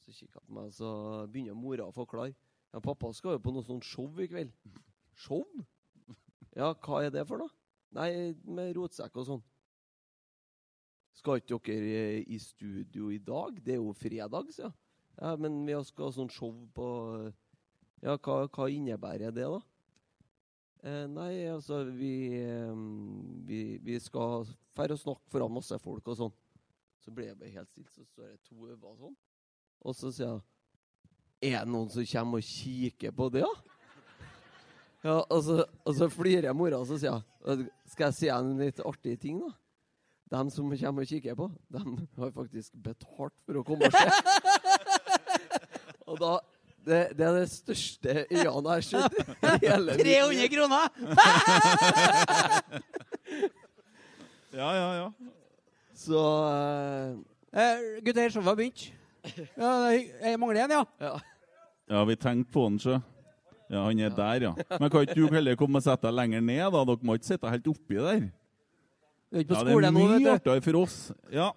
Så 0.01 0.13
kikker 0.13 0.39
jeg 0.39 0.48
på 0.48 0.56
meg, 0.58 0.72
så 0.74 0.89
begynner 1.32 1.58
mora 1.60 1.89
å 1.89 1.96
forklare. 1.96 2.36
Ja, 2.74 2.82
pappa 2.84 3.12
skal 3.15 3.38
jo 3.38 3.44
på 3.44 3.54
noe 3.56 3.65
sånt 3.65 3.86
show 3.88 4.08
i 4.20 4.27
kveld. 4.32 4.51
Show? 5.15 5.46
Ja, 6.56 6.72
hva 6.72 7.04
er 7.04 7.13
det 7.13 7.25
for 7.27 7.42
noe? 7.42 7.51
Nei, 7.96 8.10
med 8.48 8.74
rotsekk 8.75 9.15
og 9.22 9.27
sånn. 9.27 9.44
Skal 11.15 11.39
ikke 11.39 11.60
dere 11.63 12.24
i 12.27 12.39
studio 12.39 13.12
i 13.12 13.22
dag? 13.24 13.60
Det 13.63 13.77
er 13.77 13.80
jo 13.80 13.94
fredag, 13.96 14.51
sier 14.51 14.68
jeg. 14.68 14.75
Ja, 15.19 15.36
men 15.39 15.62
vi 15.67 15.77
skal 15.88 16.10
ha 16.10 16.15
sånn 16.15 16.31
show 16.34 16.53
på 16.75 16.88
Ja, 18.03 18.17
hva, 18.19 18.45
hva 18.51 18.67
innebærer 18.69 19.31
det, 19.34 19.48
da? 19.48 19.62
Eh, 20.86 21.05
nei, 21.10 21.48
altså, 21.50 21.81
vi, 21.98 22.15
eh, 22.38 22.74
vi, 23.48 23.62
vi 23.81 23.95
skal 24.03 24.45
dra 24.75 24.91
og 24.93 25.00
snakke 25.01 25.31
foran 25.34 25.55
masse 25.55 25.79
folk 25.81 26.12
og 26.12 26.19
sånn. 26.19 26.36
Så 27.01 27.13
ble 27.13 27.29
jeg 27.29 27.39
bare 27.39 27.53
helt 27.55 27.72
stille, 27.72 27.89
så 27.89 28.05
står 28.05 28.27
det 28.34 28.43
to 28.45 28.67
øyne 28.67 28.98
sånn. 29.00 29.15
Og 29.86 29.98
så 29.98 30.12
sier 30.13 30.29
jeg 30.29 30.43
Er 31.45 31.65
det 31.65 31.72
noen 31.74 31.89
som 31.93 32.05
kommer 32.10 32.41
og 32.41 32.48
kikker 32.48 33.15
på 33.17 33.29
det, 33.34 33.43
da? 33.45 33.74
Ja, 35.05 35.19
og 35.22 35.41
så, 35.45 35.60
og 35.86 35.93
så 35.93 36.07
flirer 36.10 36.48
jeg 36.50 36.57
mora, 36.57 36.79
og 36.81 36.88
så 36.89 36.98
sier 36.98 37.19
jeg 37.45 37.67
Skal 37.91 38.07
jeg 38.07 38.17
si 38.17 38.29
en 38.34 38.55
litt 38.57 38.81
artig 38.81 39.19
ting, 39.22 39.41
da? 39.41 39.53
De 40.34 40.41
som 40.50 40.69
kommer 40.69 41.05
og 41.05 41.10
kikker 41.10 41.38
på, 41.38 41.50
de 41.69 41.81
har 42.17 42.31
faktisk 42.34 42.74
betalt 42.81 43.36
for 43.45 43.60
å 43.62 43.65
komme 43.65 43.89
og 43.89 43.93
se. 43.93 44.31
og 46.06 46.22
da 46.22 46.38
det, 46.86 47.18
det 47.18 47.26
er 47.26 47.34
det 47.40 47.50
største 47.50 48.30
Jan 48.30 48.62
har 48.70 48.78
sett 48.86 49.10
i 49.64 49.66
hele 49.66 49.98
mitt 49.98 50.06
300 50.06 50.54
kroner! 50.54 50.86
ja, 54.60 54.70
ja, 54.70 54.90
ja. 55.00 55.10
Så 55.98 56.22
uh, 56.22 57.18
Eh, 57.56 58.02
gutter, 58.04 58.30
showet 58.30 58.50
har 58.50 58.56
begynt. 58.60 58.82
Ja, 59.56 59.70
jeg 59.88 60.40
mangler 60.40 60.66
en, 60.66 60.74
ja. 60.76 60.82
ja. 61.00 61.12
Ja, 61.88 62.02
vi 62.04 62.18
tenkte 62.20 62.52
på 62.52 62.66
den, 62.68 62.80
sjø. 62.84 62.98
Ja, 63.72 63.86
han 63.86 64.02
er 64.04 64.12
der, 64.14 64.50
ja. 64.50 64.52
Men 64.76 64.92
kan 64.92 65.06
ikke 65.06 65.16
du 65.16 65.30
heller 65.32 65.56
komme 65.58 65.80
og 65.80 65.86
sette 65.86 66.10
deg 66.10 66.18
lenger 66.18 66.44
ned, 66.44 66.66
da? 66.76 66.82
Dere 66.90 67.08
må 67.08 67.16
ikke 67.16 67.30
sitte 67.30 67.54
helt 67.54 67.70
oppi 67.72 67.96
der. 67.96 68.26
Du 69.32 69.40
er 69.40 69.46
ikke 69.46 69.54
på 69.54 69.62
Ja, 69.62 69.72
det 69.72 69.88
er 69.88 69.96
mye 69.96 70.34
artigere 70.34 70.66
for 70.68 70.82
oss. 70.82 70.98
Ja. 71.32 71.48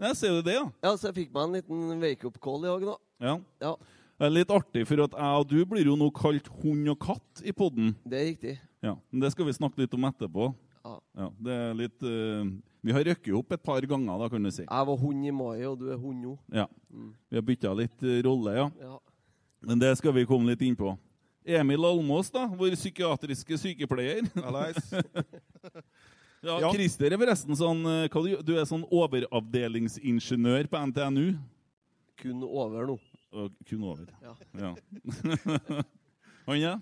Nei, 0.00 0.10
ser 0.18 0.34
du 0.34 0.42
det, 0.42 0.58
ja? 0.58 0.66
ja, 0.82 0.92
så 0.96 1.12
jeg 1.12 1.20
fikk 1.20 1.32
meg 1.36 1.46
en 1.46 1.56
liten 1.60 2.02
wake-up 2.02 2.42
call 2.42 2.66
i 2.66 2.72
dag, 2.72 2.88
da. 2.90 2.98
Ja. 3.20 3.38
Ja, 3.60 3.74
Det 4.20 4.26
er 4.26 4.30
litt 4.34 4.50
artig, 4.52 4.82
for 4.88 5.00
at 5.04 5.14
jeg 5.16 5.38
og 5.40 5.46
du 5.48 5.60
blir 5.64 5.86
jo 5.88 5.94
nå 5.96 6.10
kalt 6.12 6.48
hund 6.62 6.88
og 6.92 6.98
katt 7.00 7.40
i 7.44 7.52
podden. 7.56 7.94
det 8.04 8.18
er 8.18 8.26
riktig. 8.32 8.58
Ja, 8.82 8.96
men 9.10 9.20
Det 9.20 9.30
skal 9.32 9.46
vi 9.46 9.52
snakke 9.56 9.78
litt 9.80 9.94
om 9.94 10.04
etterpå. 10.08 10.50
Ja. 10.84 10.96
Ja, 11.16 11.30
det 11.40 11.52
er 11.52 11.74
litt 11.76 12.02
Uh, 12.02 12.50
Vi 12.82 12.92
har 12.92 13.04
røkket 13.04 13.34
opp 13.36 13.52
et 13.52 13.62
par 13.62 13.80
ganger, 13.84 14.18
da, 14.18 14.28
kan 14.32 14.42
du 14.42 14.50
si. 14.50 14.62
Jeg 14.64 14.86
var 14.88 14.96
hund 14.96 15.26
i 15.26 15.30
mai, 15.30 15.64
og 15.68 15.78
du 15.78 15.90
er 15.92 15.98
hund 16.00 16.22
nå. 16.24 16.38
Ja. 16.52 16.64
Vi 17.28 17.36
har 17.36 17.42
bytta 17.44 17.74
litt 17.76 18.02
eh, 18.02 18.22
rolle, 18.24 18.54
ja. 18.56 18.70
Ja. 18.80 18.98
Men 19.60 19.78
det 19.78 19.90
skal 19.98 20.14
vi 20.16 20.24
komme 20.24 20.48
litt 20.48 20.62
inn 20.64 20.76
på. 20.76 20.94
Emil 21.44 21.84
Almås, 21.84 22.30
da, 22.32 22.46
vår 22.48 22.72
psykiatriske 22.76 23.58
sykepleier. 23.60 24.24
ja, 26.42 26.56
Ja. 26.60 26.70
Christer 26.72 27.12
er 27.12 27.20
forresten 27.20 27.56
sånn 27.56 27.84
eh, 27.84 28.08
hva 28.08 28.22
du, 28.24 28.30
du 28.48 28.54
er 28.56 28.64
sånn 28.64 28.86
overavdelingsingeniør 28.88 30.70
på 30.72 30.80
NTNU. 30.88 31.26
Kun 32.20 32.40
over 32.48 32.86
nå. 32.88 32.96
Og 33.30 33.58
kun 33.68 33.84
over. 33.86 34.08
Ja. 34.24 34.34
Ja. 34.58 34.70
Han, 36.48 36.58
ja? 36.58 36.72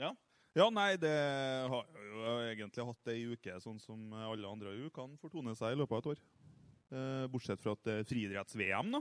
Ja. 0.00 0.10
ja, 0.56 0.66
nei, 0.74 0.96
det 0.98 1.12
har 1.70 1.84
jeg 1.86 2.08
jo 2.10 2.32
egentlig 2.50 2.86
hatt 2.88 3.10
ei 3.12 3.20
uke, 3.30 3.58
sånn 3.62 3.78
som 3.80 4.00
alle 4.18 4.50
andre 4.50 4.72
ukene 4.86 5.20
fortone 5.20 5.54
seg 5.56 5.76
i 5.76 5.78
løpet 5.78 5.94
av 5.94 6.02
et 6.02 6.10
år. 6.14 6.24
Eh, 6.96 7.26
bortsett 7.30 7.62
fra 7.62 7.76
at 7.76 7.86
det 7.86 8.00
er 8.00 8.08
friidretts-VM, 8.08 8.90
da. 8.96 9.00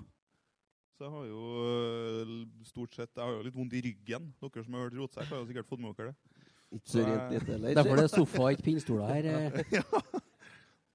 Så 0.96 1.08
jeg 1.08 1.12
har 1.12 1.26
jo 1.28 1.40
eh, 1.68 2.30
stort 2.64 2.94
sett 2.96 3.12
Jeg 3.12 3.20
har 3.26 3.34
jo 3.36 3.42
litt 3.44 3.58
vondt 3.58 3.74
i 3.76 3.82
ryggen. 3.84 4.30
Dere 4.40 4.64
som 4.64 4.78
har 4.78 4.86
hørt 4.86 4.96
rotsekk, 5.00 5.28
har 5.28 5.42
jo 5.42 5.50
sikkert 5.50 5.68
fått 5.70 5.82
med 5.84 5.98
dere 5.98 6.14
det. 6.14 6.44
Ikke 6.76 6.92
så 6.92 7.04
rent 7.06 7.34
litt 7.34 7.50
heller. 7.52 7.76
Derfor 7.78 8.00
det 8.00 8.06
er 8.06 8.14
sofa, 8.14 8.48
ikke 8.56 8.66
pinnstoler 8.70 9.12
her. 9.12 9.60
ja. 9.80 9.84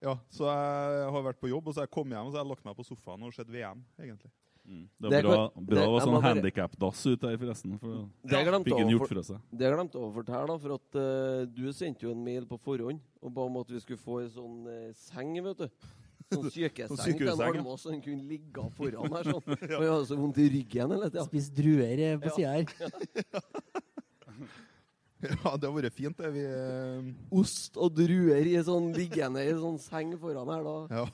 Ja, 0.01 0.15
Så 0.33 0.47
jeg 0.49 1.09
har 1.13 1.25
vært 1.27 1.41
på 1.43 1.51
jobb, 1.51 1.67
og 1.69 1.75
så 1.75 1.83
har 1.83 1.89
jeg 1.91 1.93
kommet 1.93 2.17
hjem 2.17 2.31
og 2.31 2.33
så 2.33 2.41
har 2.41 2.47
jeg 2.47 2.53
lagt 2.55 2.65
meg 2.65 2.77
på 2.79 2.87
sofaen 2.89 3.27
og 3.27 3.35
sett 3.37 3.51
VM, 3.53 3.83
egentlig. 4.01 4.31
Mm. 4.71 4.83
Det 5.03 5.13
er 5.19 5.25
bra, 5.27 5.39
bra 5.51 5.75
det- 5.81 5.87
å 5.89 5.95
ha 5.97 6.01
sånn 6.05 6.17
ut 6.17 6.23
handikap-dass 6.29 7.01
ute 7.11 7.21
der, 7.27 7.39
forresten. 7.41 7.73
For 7.81 8.09
Det 8.23 8.37
jeg 8.39 8.47
glemte 8.47 8.71
fikk 8.71 8.85
å 8.85 8.91
gjort 8.93 9.09
for- 9.11 9.23
seg. 9.27 9.41
Det 9.51 9.67
jeg 9.67 9.75
glemte 9.75 9.99
å 9.99 10.11
fortelle, 10.15 10.47
da, 10.47 10.59
for 10.63 10.75
at 10.77 10.99
uh, 11.01 11.45
du 11.51 11.73
sendte 11.75 12.07
jo 12.07 12.13
en 12.13 12.23
mail 12.25 12.47
på 12.47 12.59
forhånd 12.63 13.01
og 13.21 13.35
ba 13.35 13.43
om 13.49 13.57
at 13.59 13.69
vi 13.75 13.81
skulle 13.83 13.99
få 13.99 14.21
ei 14.23 14.29
sånn 14.31 14.61
uh, 14.71 14.93
seng, 14.95 15.35
vet 15.43 15.59
du. 15.65 15.69
Sånn 16.31 16.51
sykeseng 16.55 16.95
Sånn 16.95 17.19
til 17.19 17.29
en 17.33 17.43
ja. 17.43 17.49
Almås, 17.51 17.83
så 17.83 17.91
han 17.91 18.01
kunne 18.05 18.23
ligge 18.31 18.63
foran 18.79 19.11
her 19.11 19.25
sånn. 19.33 19.43
Og 19.81 19.83
jeg 19.83 19.91
hadde 19.91 20.07
så 20.13 20.17
vondt 20.23 20.39
i 20.39 20.49
ryggen 20.55 20.95
hele 20.95 21.11
tida. 21.11 21.25
Spist 21.27 21.55
druer 21.59 21.99
eh, 22.07 22.17
på 22.23 22.31
Ja. 22.31 22.37
sida 22.39 22.51
her. 22.55 22.65
Ja, 25.21 25.51
det 25.61 25.69
har 25.69 25.75
vært 25.77 25.93
fint, 25.93 26.17
det. 26.17 26.31
Vi 26.33 26.43
uh... 26.49 27.11
Ost 27.43 27.75
og 27.77 27.93
druer 27.93 28.47
i 28.49 28.55
sånn 28.65 28.87
liggende 28.97 29.43
i 29.45 29.51
sånn 29.53 29.77
seng 29.83 30.15
foran 30.17 30.49
her, 30.49 30.63
da. 30.65 30.77
Ja. 31.03 31.05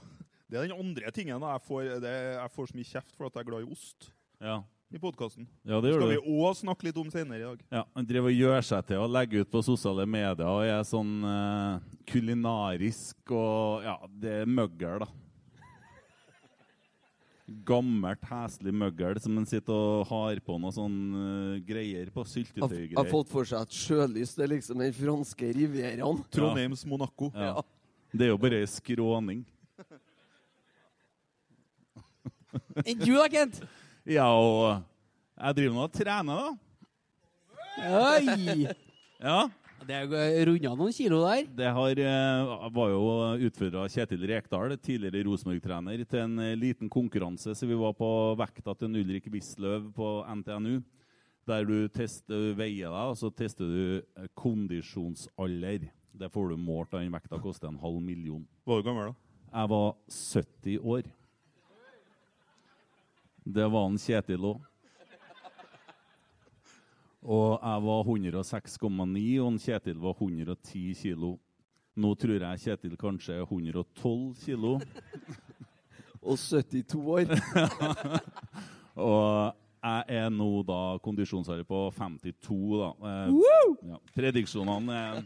Det 0.47 0.59
er 0.61 0.69
den 0.69 0.79
andre 0.79 1.11
tingen. 1.11 1.41
da. 1.43 1.57
Jeg 1.57 1.65
får, 1.67 1.83
det, 2.05 2.15
jeg 2.39 2.51
får 2.55 2.71
så 2.71 2.79
mye 2.79 2.91
kjeft 2.93 3.15
for 3.17 3.27
at 3.27 3.35
jeg 3.35 3.43
er 3.47 3.51
glad 3.51 3.67
i 3.67 3.73
ost 3.75 4.11
Ja. 4.41 4.61
i 4.95 4.99
podkasten. 5.03 5.49
ja, 5.67 5.81
det 5.83 5.91
gjør 5.91 6.01
skal 6.05 6.13
du. 6.13 6.15
vi 6.15 6.39
òg 6.47 6.57
snakke 6.61 6.87
litt 6.87 7.01
om 7.03 7.11
senere 7.11 7.41
i 7.41 7.47
dag. 7.49 7.65
Ja, 7.73 7.85
Han 7.97 8.07
driver 8.07 8.31
og 8.31 8.39
gjør 8.39 8.67
seg 8.69 8.87
til 8.87 9.03
å 9.03 9.09
legge 9.11 9.43
ut 9.43 9.51
på 9.51 9.63
sosiale 9.67 10.07
medier 10.07 10.47
og 10.47 10.63
er 10.63 10.83
sånn 10.87 11.15
uh, 11.27 11.81
kulinarisk 12.07 13.35
og 13.35 13.83
Ja, 13.89 13.97
det 14.07 14.43
er 14.45 14.47
møggel, 14.47 15.03
da. 15.03 15.09
Gammelt, 17.67 18.25
heslig 18.27 18.73
møggel 18.75 19.21
som 19.23 19.37
en 19.39 19.45
sitter 19.47 19.71
og 19.75 20.09
har 20.09 20.39
på 20.43 20.57
noe 20.59 20.73
sånn 20.75 20.97
uh, 21.15 21.59
greier 21.67 22.09
på. 22.11 22.25
Har, 22.27 22.73
har 22.97 23.11
fått 23.11 23.31
for 23.31 23.47
seg 23.47 23.67
at 23.67 23.75
sjølys 23.75 24.33
det 24.35 24.47
er 24.49 24.55
liksom 24.57 24.83
den 24.83 24.95
franske 24.95 25.51
rivieraen. 25.55 26.25
Trondheims 26.35 26.83
Monaco. 26.91 27.31
Ja. 27.35 27.63
Det 28.11 28.27
er 28.27 28.33
jo 28.33 28.39
bare 28.43 28.63
ei 28.65 28.67
skråning. 28.71 29.45
Enn 32.87 32.99
du 33.03 33.13
da, 33.15 33.27
Kent? 33.33 33.61
Ja, 34.07 34.31
og 34.31 34.83
jeg 35.37 35.59
driver 35.59 35.77
nå 35.77 35.87
og 35.87 35.95
trener, 35.95 36.43
da. 36.43 36.57
Oi! 37.77 38.67
Ja. 39.21 39.47
Det 39.87 39.95
er 39.95 40.49
runda 40.49 40.73
noen 40.75 40.95
kilo 40.95 41.21
der. 41.23 41.45
Det 41.59 41.69
har, 41.77 41.99
eh, 42.01 42.71
var 42.75 42.89
jo 42.91 43.03
utfordra 43.47 43.85
Kjetil 43.93 44.25
Rekdal, 44.27 44.75
tidligere 44.83 45.27
Rosenborg-trener, 45.29 46.03
til 46.09 46.23
en 46.25 46.39
eh, 46.43 46.57
liten 46.59 46.91
konkurranse. 46.91 47.55
Så 47.55 47.69
vi 47.69 47.77
var 47.79 47.95
på 47.95 48.09
vekta 48.41 48.75
til 48.75 48.89
en 48.89 48.99
Ulrik 48.99 49.29
Wisløw 49.31 49.93
på 49.95 50.09
NTNU. 50.41 50.81
Der 51.47 51.69
du 51.69 51.87
tester, 51.95 52.49
veier 52.59 52.91
deg, 52.91 53.13
og 53.13 53.21
så 53.21 53.31
tester 53.31 53.69
du 53.71 54.01
eh, 54.01 54.27
kondisjonsalder. 54.35 55.87
Det 56.17 56.33
får 56.33 56.51
du 56.51 56.57
målt, 56.57 56.91
og 56.91 57.05
den 57.05 57.15
vekta 57.15 57.39
koster 57.39 57.71
en 57.71 57.79
halv 57.79 58.01
million. 58.03 58.43
Var 58.67 58.83
du 58.83 58.89
gammel, 58.89 59.13
da? 59.13 59.15
Jeg 59.53 59.71
var 59.71 59.89
70 60.11 60.81
år. 60.83 61.13
Det 63.47 63.67
var 63.71 63.85
en 63.87 63.99
Kjetil 63.99 64.43
òg. 64.43 64.63
Og 67.27 67.53
jeg 67.59 67.83
var 67.85 68.09
106,9, 68.11 69.21
og 69.43 69.51
en 69.53 69.59
Kjetil 69.63 70.01
var 70.03 70.17
110 70.19 70.95
kilo. 70.99 71.37
Nå 71.95 72.11
tror 72.19 72.43
jeg 72.43 72.63
Kjetil 72.65 72.97
kanskje 72.99 73.37
er 73.39 73.45
112 73.47 74.35
kilo. 74.43 74.73
Og 76.27 76.39
72 76.43 76.97
år. 76.99 77.31
Og 79.07 79.55
jeg 79.87 80.05
er 80.19 80.31
nå 80.33 80.49
da 80.67 80.79
kondisjonsarbeid 81.05 81.69
på 81.69 81.81
52, 81.95 82.57
da. 82.81 82.89
Eh, 83.11 83.91
ja. 83.93 83.99
Prediksjonene 84.17 84.97
er 84.97 85.21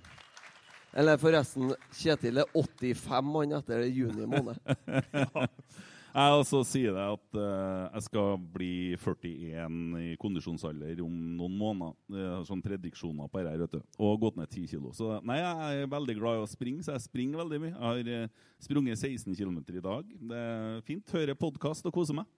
Eller 0.92 1.20
forresten, 1.22 1.72
Kjetil 1.94 2.42
er 2.42 2.52
85 2.52 3.32
mann 3.32 3.56
etter 3.62 3.86
juni 3.88 4.28
måned. 4.28 4.60
Jeg 6.11 6.38
også 6.40 6.61
sier 6.67 6.95
det 6.97 7.02
at 7.07 7.37
uh, 7.38 7.90
jeg 7.95 8.05
skal 8.09 8.40
bli 8.55 8.71
41 8.99 9.76
i 10.00 10.09
kondisjonsalder 10.19 11.02
om 11.05 11.12
noen 11.38 11.55
måneder. 11.55 11.95
Det 12.11 12.25
er 12.26 12.49
sånn 12.49 12.64
prediksjoner 12.64 13.31
på 13.31 13.45
dette, 13.45 13.61
vet 13.62 13.76
du. 13.76 14.00
Og 14.02 14.19
gått 14.25 14.40
ned 14.40 14.50
10 14.50 14.67
kilo. 14.73 14.90
Så 14.97 15.21
nei, 15.26 15.38
jeg 15.38 15.85
er 15.85 15.93
veldig 15.93 16.17
glad 16.19 16.40
i 16.40 16.43
å 16.43 16.50
springe, 16.50 16.83
så 16.83 16.97
jeg 16.97 17.07
springer 17.07 17.43
veldig 17.45 17.62
mye. 17.62 17.73
Jeg 17.76 17.85
har 17.85 18.11
eh, 18.17 18.50
sprunget 18.67 18.99
16 18.99 19.38
km 19.38 19.61
i 19.71 19.85
dag. 19.87 20.11
Det 20.33 20.43
er 20.49 20.83
fint. 20.88 21.14
Hører 21.14 21.38
podkast 21.38 21.87
og 21.87 21.95
koser 21.95 22.19
meg. 22.19 22.29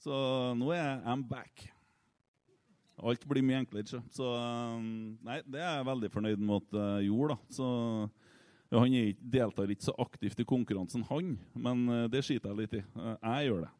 Så 0.00 0.14
nå 0.56 0.70
er 0.70 0.84
jeg 0.84 1.02
I'm 1.10 1.26
back. 1.26 1.66
Alt 3.00 3.26
blir 3.26 3.42
mye 3.42 3.64
enklere. 3.64 3.90
Så, 3.90 4.00
så 4.14 4.30
um, 4.38 5.18
nei, 5.26 5.40
det 5.50 5.58
er 5.58 5.80
jeg 5.80 5.90
veldig 5.90 6.14
fornøyd 6.14 6.42
med 6.46 6.60
at 6.60 6.78
jeg 6.78 7.10
gjorde, 7.10 7.34
da. 7.34 7.54
Så 7.58 7.68
han 8.78 8.94
er 8.94 9.12
deltar 9.18 9.66
ikke 9.74 9.88
så 9.88 9.94
aktivt 9.98 10.38
i 10.40 10.44
konkurransen, 10.46 11.02
han, 11.08 11.32
men 11.58 11.88
eh, 11.88 12.08
det 12.12 12.22
skiter 12.22 12.52
jeg 12.52 12.58
litt 12.62 12.74
i. 12.78 12.82
Eh, 12.96 13.16
Jeg 13.26 13.48
gjør 13.50 13.64
det. 13.66 13.70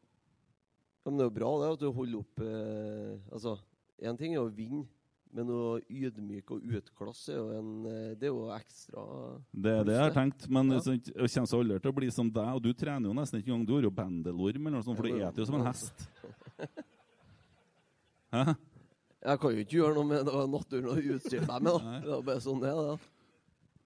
Men 1.07 1.17
det 1.17 1.23
er 1.25 1.29
jo 1.31 1.37
bra 1.39 1.51
det 1.63 1.69
at 1.73 1.81
du 1.81 1.93
holder 1.97 2.19
opp 2.21 2.41
eh, 2.45 3.15
Altså, 3.33 3.55
én 4.03 4.19
ting 4.19 4.35
er 4.35 4.43
å 4.43 4.51
vinne, 4.53 4.83
men 5.33 5.47
å 5.55 5.79
ydmyke 5.87 6.57
og 6.59 6.65
utklasse 6.77 7.31
er 7.33 7.39
jo 7.39 7.53
en 7.55 7.71
eh, 7.87 8.15
Det 8.19 8.27
er 8.27 8.33
jo 8.35 8.49
ekstra 8.51 9.05
Det 9.55 9.71
er 9.79 9.85
det 9.87 9.95
jeg 9.95 10.03
har 10.09 10.17
tenkt. 10.17 10.49
Men 10.51 10.73
Ja. 10.75 10.81
jeg 10.83 11.05
kommer 11.15 11.55
aldri 11.61 11.79
til 11.81 11.91
å 11.93 11.97
bli 12.01 12.11
som 12.11 12.31
deg, 12.35 12.51
og 12.59 12.63
du 12.67 12.73
trener 12.75 13.09
jo 13.09 13.15
nesten 13.15 13.39
ikke 13.41 13.53
engang. 13.55 13.67
Du 13.71 13.75
har 13.79 13.87
jo 13.87 13.91
bendelorm 13.95 14.67
eller 14.67 14.77
noe 14.81 14.83
sånt, 14.85 14.99
for 14.99 15.07
du 15.07 15.15
spiser 15.15 15.39
jo 15.41 15.47
som 15.47 15.61
en 15.61 15.69
hest. 15.71 16.09
Hæ? 18.35 18.45
Jeg 19.21 19.41
kan 19.41 19.53
jo 19.53 19.61
ikke 19.65 19.77
gjøre 19.77 19.95
noe 19.99 20.09
med 20.09 20.25
det 20.29 20.43
naturen 20.49 20.87
og 20.93 21.09
utstyre 21.15 21.47
meg 21.49 21.65
med. 21.67 21.89
Det 22.05 22.13
er 22.17 22.23
bare 22.29 22.41
sånn 22.45 22.61
det 22.63 22.71
er. 22.73 23.09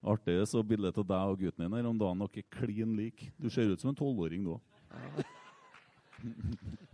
Artig 0.05 0.37
så 0.51 0.61
bildet 0.67 0.99
av 1.01 1.07
deg 1.09 1.33
og 1.33 1.41
gutten 1.41 1.65
din 1.65 1.77
her 1.79 1.87
om 1.89 1.99
dagen. 2.01 2.21
Dere 2.27 2.43
er 2.45 2.51
klin 2.59 2.93
like. 2.99 3.31
Du 3.41 3.49
ser 3.53 3.71
ut 3.73 3.81
som 3.81 3.93
en 3.93 3.97
tolvåring 3.99 4.45
nå. 4.45 4.59
òg. 4.59 5.25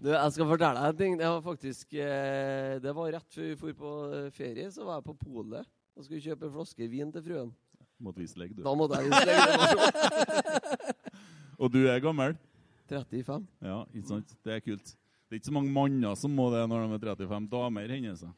Du, 0.00 0.08
jeg 0.10 0.32
skal 0.34 0.48
fortelle 0.48 0.78
deg 0.78 0.86
en 0.90 0.98
ting. 0.98 1.16
Det 1.18 1.28
var 1.28 1.42
faktisk 1.44 1.92
eh, 1.94 2.78
Det 2.82 2.94
var 2.96 3.12
rett 3.14 3.34
før 3.36 3.46
vi 3.46 3.56
dro 3.60 3.74
på 3.82 3.90
eh, 4.16 4.30
ferie, 4.34 4.70
så 4.74 4.86
var 4.86 4.98
jeg 4.98 5.06
på 5.10 5.16
polet 5.26 5.66
og 5.98 6.06
skulle 6.06 6.22
kjøpe 6.24 6.46
en 6.48 6.54
flaske 6.54 6.86
vin 6.90 7.10
til 7.12 7.24
fruen. 7.26 7.50
Måtte 8.00 8.22
vise 8.22 8.38
legg, 8.40 8.54
du. 8.56 8.62
Da 8.64 8.72
måtte 8.78 8.96
jeg 8.96 9.10
vise 9.10 9.26
legg. 9.28 9.40
Og 11.60 11.68
du 11.68 11.82
er 11.84 12.00
gammel? 12.00 12.38
35. 12.88 13.44
Ja, 13.60 13.82
ikke 13.92 14.08
sant? 14.08 14.32
Det 14.40 14.54
er 14.54 14.62
kult. 14.64 14.94
Det 15.28 15.36
er 15.36 15.42
ikke 15.42 15.50
så 15.50 15.56
mange 15.58 15.72
manner 15.74 16.16
som 16.18 16.32
må 16.34 16.48
det 16.54 16.62
når 16.70 16.86
de 16.88 17.10
er 17.10 17.18
35. 17.20 17.50
Damer 17.52 17.92
hender 17.92 18.16
seg. 18.18 18.32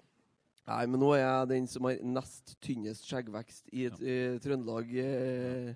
Nei, 0.69 0.83
men 0.87 1.01
nå 1.03 1.09
er 1.17 1.23
jeg 1.25 1.49
den 1.51 1.65
som 1.71 1.87
har 1.89 1.99
nest 2.07 2.55
tynnest 2.63 3.07
skjeggvekst 3.09 3.65
i, 3.75 3.89
i 3.89 4.19
Trøndelag 4.43 4.93
eh, 5.03 5.73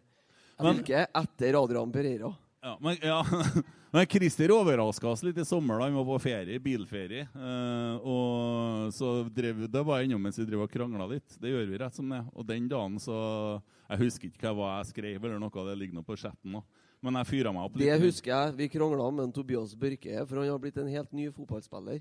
Men- 0.63 0.79
fylke 0.79 1.07
etter 1.11 1.59
Adrian 1.59 1.91
Pereira. 1.95 2.31
Ja, 2.63 2.77
men, 2.83 2.97
ja. 3.03 3.21
men 3.95 4.07
Christer 4.11 4.51
overraska 4.55 5.09
oss 5.11 5.23
litt 5.27 5.39
i 5.39 5.45
sommer. 5.47 5.79
da 5.79 5.87
Han 5.87 5.99
var 5.99 6.07
på 6.09 6.21
ferie, 6.25 6.59
bilferie. 6.63 7.27
Eh, 7.35 8.07
og 8.07 8.95
så 8.95 9.11
drev 9.31 9.67
Det 9.71 9.83
var 9.87 10.01
jeg 10.01 10.09
innom 10.11 10.23
mens 10.27 10.39
vi 10.41 10.47
drev 10.49 10.65
og 10.65 10.73
krangla 10.73 11.07
litt. 11.11 11.37
Det 11.39 11.53
gjør 11.53 11.69
vi 11.71 11.79
rett 11.83 11.95
som 11.99 12.11
det. 12.11 12.23
Og 12.35 12.47
den 12.49 12.67
dagen 12.71 12.99
så 13.03 13.19
Jeg 13.91 14.03
husker 14.03 14.31
ikke 14.33 14.55
hva 14.57 14.73
jeg 14.79 14.91
skrev, 14.95 15.19
eller 15.23 15.39
noe. 15.43 15.67
Det 15.69 15.79
ligger 15.79 16.01
nå 16.01 16.07
på 16.07 16.19
chatten 16.19 16.57
nå. 16.59 16.65
Men 17.05 17.21
jeg 17.21 17.29
fyra 17.29 17.53
meg 17.55 17.69
opp 17.69 17.77
litt. 17.77 17.87
Det 17.87 18.01
husker 18.03 18.33
jeg. 18.33 18.57
Vi 18.59 18.69
krangla 18.73 19.11
med 19.15 19.35
Tobias 19.37 19.75
Børke, 19.79 20.27
for 20.27 20.41
han 20.41 20.49
har 20.51 20.63
blitt 20.63 20.79
en 20.83 20.91
helt 20.91 21.13
ny 21.15 21.29
fotballspiller. 21.35 22.01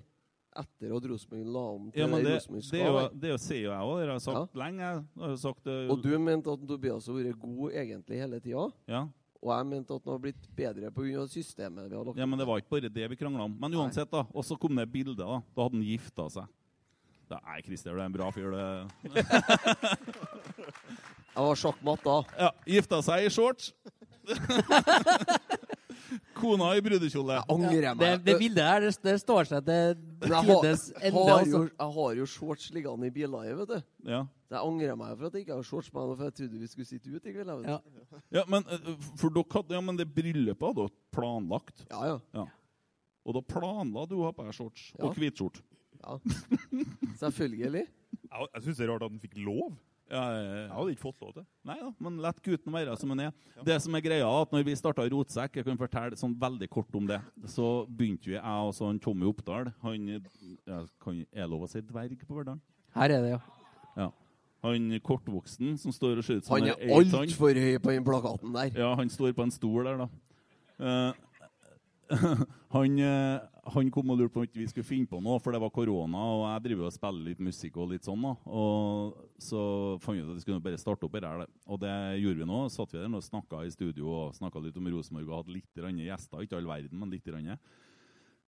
Etter 0.55 0.93
at 0.95 1.05
Rosenborg 1.11 1.47
la 1.51 1.63
om 1.75 1.91
til 1.91 1.99
Ja, 1.99 2.07
men 2.07 2.23
det, 2.23 2.33
Rosenborg 2.37 2.63
skal 2.63 2.93
være. 2.95 3.09
det 3.19 3.29
er 3.33 3.37
sier 3.43 3.63
jo 3.65 3.71
jeg 3.73 3.83
òg. 3.89 3.95
Det 3.99 4.05
har 4.07 4.13
jeg 4.13 4.23
sagt 4.25 4.55
lenge. 4.61 4.89
Jeg 5.25 5.37
sagt 5.41 5.67
uh, 5.67 5.91
Og 5.91 6.01
du 6.03 6.11
mente 6.21 6.53
at 6.55 6.65
Tobias 6.69 7.07
har 7.11 7.17
vært 7.19 7.39
god 7.41 7.77
egentlig 7.83 8.21
hele 8.23 8.39
tida. 8.43 8.65
Ja. 8.87 9.01
Og 9.45 9.51
jeg 9.51 9.67
mente 9.69 9.93
at 9.93 10.07
han 10.07 10.15
har 10.15 10.21
blitt 10.23 10.47
bedre 10.57 10.91
pga. 10.95 11.25
systemet 11.29 11.89
vi 11.91 11.95
har 11.97 12.07
lagt 12.07 12.17
ja, 12.17 12.25
men 12.25 12.39
det 12.39 12.47
var 12.47 12.57
ikke 12.63 12.71
bare 12.77 12.89
det 12.89 13.09
vi 13.11 13.17
krangla 13.19 13.43
om. 13.45 13.57
Men 13.61 13.75
uansett, 13.77 14.09
da. 14.09 14.23
Og 14.33 14.45
så 14.47 14.57
kom 14.57 14.73
det 14.79 14.87
bildet. 14.89 15.19
Da 15.19 15.41
Da 15.55 15.67
hadde 15.67 15.77
han 15.77 15.85
gifta 15.85 16.29
seg. 16.39 16.47
Da, 17.29 17.39
Nei, 17.41 17.59
Christer, 17.65 17.93
du 17.93 17.99
er 17.99 18.05
en 18.05 18.13
bra 18.13 18.31
fyr. 18.31 18.53
du. 18.53 18.57
Jeg 21.35 21.43
var 21.43 21.57
sjakkmatt 21.59 22.03
da. 22.05 22.17
Ja, 22.39 22.49
Gifta 22.77 23.01
seg 23.03 23.25
i 23.25 23.31
shorts. 23.33 23.73
Kona 26.37 26.71
i 26.77 26.81
brudekjole. 26.85 27.37
Angrer 27.51 27.81
jeg 27.89 27.97
Det, 27.99 28.09
meg. 28.11 28.23
det 28.25 28.35
bildet 28.39 28.63
her, 28.65 28.81
det, 28.85 28.93
det 29.03 29.13
står 29.21 29.47
seg 29.49 29.65
til 29.65 29.95
tides 30.25 30.85
ende. 31.01 31.11
har, 31.11 31.27
jo, 31.27 31.35
Altså. 31.39 31.61
jeg 31.79 31.93
har 31.99 32.15
jo 32.19 32.25
shorts 32.25 32.67
liggende 32.75 33.07
i 33.07 33.13
biler, 33.15 33.55
vet 33.61 33.67
du. 33.73 33.81
Ja. 34.11 34.21
angrer 34.55 34.55
jeg 34.55 34.61
angrer 34.69 34.95
meg 35.01 35.17
for 35.17 35.25
at 35.27 35.33
jeg 35.33 35.45
ikke 35.45 35.55
har 35.57 35.63
shorts 35.67 35.89
på 35.89 36.03
meg, 36.07 36.17
for 36.17 36.23
jeg 36.29 36.35
trodde 36.39 36.59
vi 36.61 36.67
skulle 36.71 36.87
sitte 36.87 37.09
ute 37.15 37.29
i 37.29 37.33
kveld. 37.33 37.65
Ja. 37.67 37.79
Ja, 38.31 38.43
men, 38.47 38.63
eh, 38.69 38.91
for 39.17 39.29
dere 39.35 39.49
hadde, 39.57 39.73
ja, 39.75 39.81
men 39.81 39.97
det 39.97 40.07
bryllupet 40.15 40.67
hadde 40.69 40.85
dere 40.85 40.95
planlagt. 41.11 41.85
Ja, 41.91 42.03
ja. 42.13 42.19
Ja. 42.33 42.45
Og 43.25 43.33
da 43.33 43.41
planla 43.41 44.05
du 44.07 44.19
å 44.21 44.25
ha 44.27 44.31
på 44.37 44.45
deg 44.45 44.53
shorts 44.53 44.91
Ja. 44.99 45.05
og 45.07 45.15
hvitskjorte. 45.17 45.61
ja. 46.05 46.19
Selvfølgelig. 47.19 47.87
Jeg, 48.35 48.47
jeg 48.55 48.63
syns 48.63 48.77
det 48.79 48.85
er 48.85 48.89
rart 48.93 49.03
at 49.05 49.11
han 49.11 49.19
fikk 49.21 49.35
lov. 49.43 49.73
Ja, 50.05 50.21
ja, 50.21 50.41
ja. 50.41 50.57
Jeg 50.59 50.73
hadde 50.75 50.93
ikke 50.93 51.01
fått 51.01 51.21
lov 51.23 51.31
til. 51.33 51.45
Nei 51.65 51.75
da, 51.79 51.87
men 52.05 52.19
lett 52.21 52.41
gutten 52.45 52.75
være 52.75 52.97
som 53.01 53.13
han 53.13 53.23
er. 53.23 53.31
Det 53.65 53.77
som 53.81 53.95
er 53.97 54.03
greia, 54.05 54.27
at 54.41 54.51
når 54.53 54.65
vi 54.67 54.75
starta 54.77 55.05
Rotsekk, 55.09 55.57
jeg 55.57 55.65
kan 55.65 55.79
fortelle 55.79 56.19
sånn 56.19 56.35
veldig 56.41 56.69
kort 56.73 56.99
om 56.99 57.07
det, 57.09 57.17
så 57.49 57.69
begynte 57.89 58.29
vi, 58.29 58.35
jeg 58.37 58.67
og 58.67 58.75
sånn 58.77 59.01
Tommy 59.01 59.25
Oppdal 59.29 59.71
Han 59.81 60.05
ja, 60.13 60.83
kan, 61.01 61.23
Er 61.33 61.49
lov 61.49 61.65
å 61.65 61.71
si 61.71 61.81
dverg 61.81 62.21
på 62.21 62.37
Verdalen? 62.37 62.61
Her 62.95 63.15
er 63.17 63.25
det, 63.25 63.33
ja. 63.33 63.41
Ja. 63.95 64.11
Han 64.65 64.93
kortvoksen 65.05 65.75
som 65.81 65.93
står 65.93 66.21
og 66.21 66.27
ser 66.27 66.39
ut 66.39 66.47
som 66.47 66.57
Han 66.57 66.69
er 66.69 66.79
eitann. 66.85 67.19
altfor 67.23 67.57
høy 67.65 67.75
på 67.81 67.95
den 67.95 68.05
plakaten 68.05 68.53
der. 68.55 68.71
Ja, 68.77 68.93
han 68.97 69.09
står 69.13 69.33
på 69.37 69.45
en 69.45 69.53
stol 69.53 69.89
der, 69.89 70.05
da. 70.05 70.09
Uh, 70.75 71.13
han, 72.75 72.99
eh, 73.01 73.41
han 73.73 73.89
kom 73.89 74.11
og 74.13 74.19
lurte 74.19 74.33
på 74.35 74.43
om 74.43 74.49
vi 74.53 74.67
skulle 74.69 74.85
finne 74.85 75.09
på 75.09 75.19
noe, 75.23 75.39
for 75.41 75.55
det 75.55 75.61
var 75.63 75.71
korona, 75.73 76.21
og 76.35 76.43
jeg 76.45 76.63
driver 76.67 76.89
og 76.89 76.93
spiller 76.93 77.31
litt 77.31 77.41
musikk 77.41 77.79
og 77.81 77.89
litt 77.93 78.05
sånn. 78.05 78.21
da. 78.21 78.33
Og 78.45 79.15
så 79.41 79.61
fant 80.03 80.17
vi 80.17 80.21
ut 80.21 80.29
at 80.29 80.37
vi 80.37 80.43
skulle 80.43 80.65
bare 80.67 80.81
starte 80.81 81.07
opp 81.07 81.17
her. 81.17 81.45
Og 81.65 81.81
det 81.81 81.95
gjorde 82.21 82.43
vi 82.43 82.49
nå. 82.49 82.59
Satt 82.73 82.93
vi 82.93 83.01
der 83.01 83.09
og 83.09 83.25
snakka 83.25 83.63
i 83.65 83.73
studio 83.73 84.11
og 84.11 84.37
snakka 84.37 84.61
litt 84.61 84.77
om 84.77 84.91
Rosenborg 84.93 85.31
og 85.31 85.39
hadde 85.39 85.55
litt 85.57 85.81
gjester. 86.05 86.45
Ikke 86.45 86.59
all 86.59 86.69
verden, 86.69 86.99
men 86.99 87.09
litt. 87.09 87.25
Rande. 87.25 87.57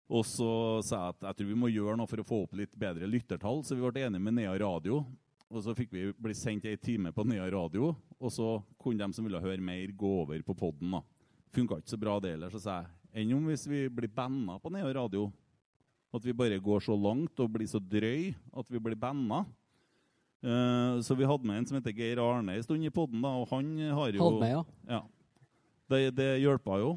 Og 0.09 0.25
så 0.25 0.49
sa 0.85 0.99
jeg 0.99 1.15
at 1.15 1.25
jeg 1.27 1.39
tror 1.39 1.49
vi 1.49 1.57
må 1.57 1.71
gjøre 1.73 1.97
noe 1.97 2.09
for 2.09 2.21
å 2.21 2.27
få 2.27 2.43
opp 2.45 2.53
litt 2.57 2.77
bedre 2.77 3.09
lyttertall, 3.09 3.63
så 3.65 3.77
vi 3.77 3.85
ble 3.85 4.05
enige 4.05 4.21
med 4.25 4.37
Nea 4.37 4.53
Radio. 4.61 5.03
Og 5.49 5.63
så 5.65 5.73
fikk 5.77 5.93
vi 5.93 6.03
bli 6.13 6.35
sendt 6.37 6.67
ei 6.69 6.77
time 6.77 7.09
på 7.13 7.25
Nea 7.25 7.47
Radio, 7.49 7.95
og 8.21 8.33
så 8.33 8.59
kunne 8.81 9.01
de 9.01 9.17
som 9.17 9.25
ville 9.25 9.41
høre 9.41 9.61
mer, 9.65 9.89
gå 9.97 10.11
over 10.21 10.41
på 10.45 10.55
poden. 10.57 10.93
Funka 11.53 11.79
ikke 11.81 11.93
så 11.93 12.01
bra 12.01 12.19
det 12.21 12.35
heller, 12.35 12.53
så 12.53 12.61
sa 12.61 12.77
jeg 12.77 12.98
enn 13.13 13.35
om 13.35 13.47
hvis 13.49 13.65
vi 13.69 13.85
blir 13.91 14.11
banna 14.13 14.57
på 14.61 14.71
Nea 14.73 14.89
Radio? 14.95 15.29
At 16.13 16.25
vi 16.25 16.33
bare 16.33 16.57
går 16.61 16.81
så 16.81 16.95
langt 16.97 17.39
og 17.39 17.51
blir 17.53 17.69
så 17.69 17.81
drøy 17.81 18.31
at 18.33 18.71
vi 18.71 18.81
blir 18.81 18.97
banna. 18.97 19.43
Uh, 20.39 20.97
så 21.03 21.17
vi 21.19 21.27
hadde 21.27 21.45
med 21.45 21.59
en 21.59 21.67
som 21.67 21.77
heter 21.77 21.93
Geir 21.93 22.21
Arne 22.23 22.55
en 22.55 22.63
stund 22.63 22.85
i 22.85 22.93
poden, 22.93 23.23
og 23.27 23.49
han 23.51 23.73
har 23.91 24.15
jo 24.15 24.23
Hadde 24.23 24.39
med, 24.39 24.53
ja. 24.55 24.63
ja. 24.87 25.01
Det, 25.89 25.99
det 26.15 26.29
hjelpa 26.39 26.79
jo. 26.79 26.93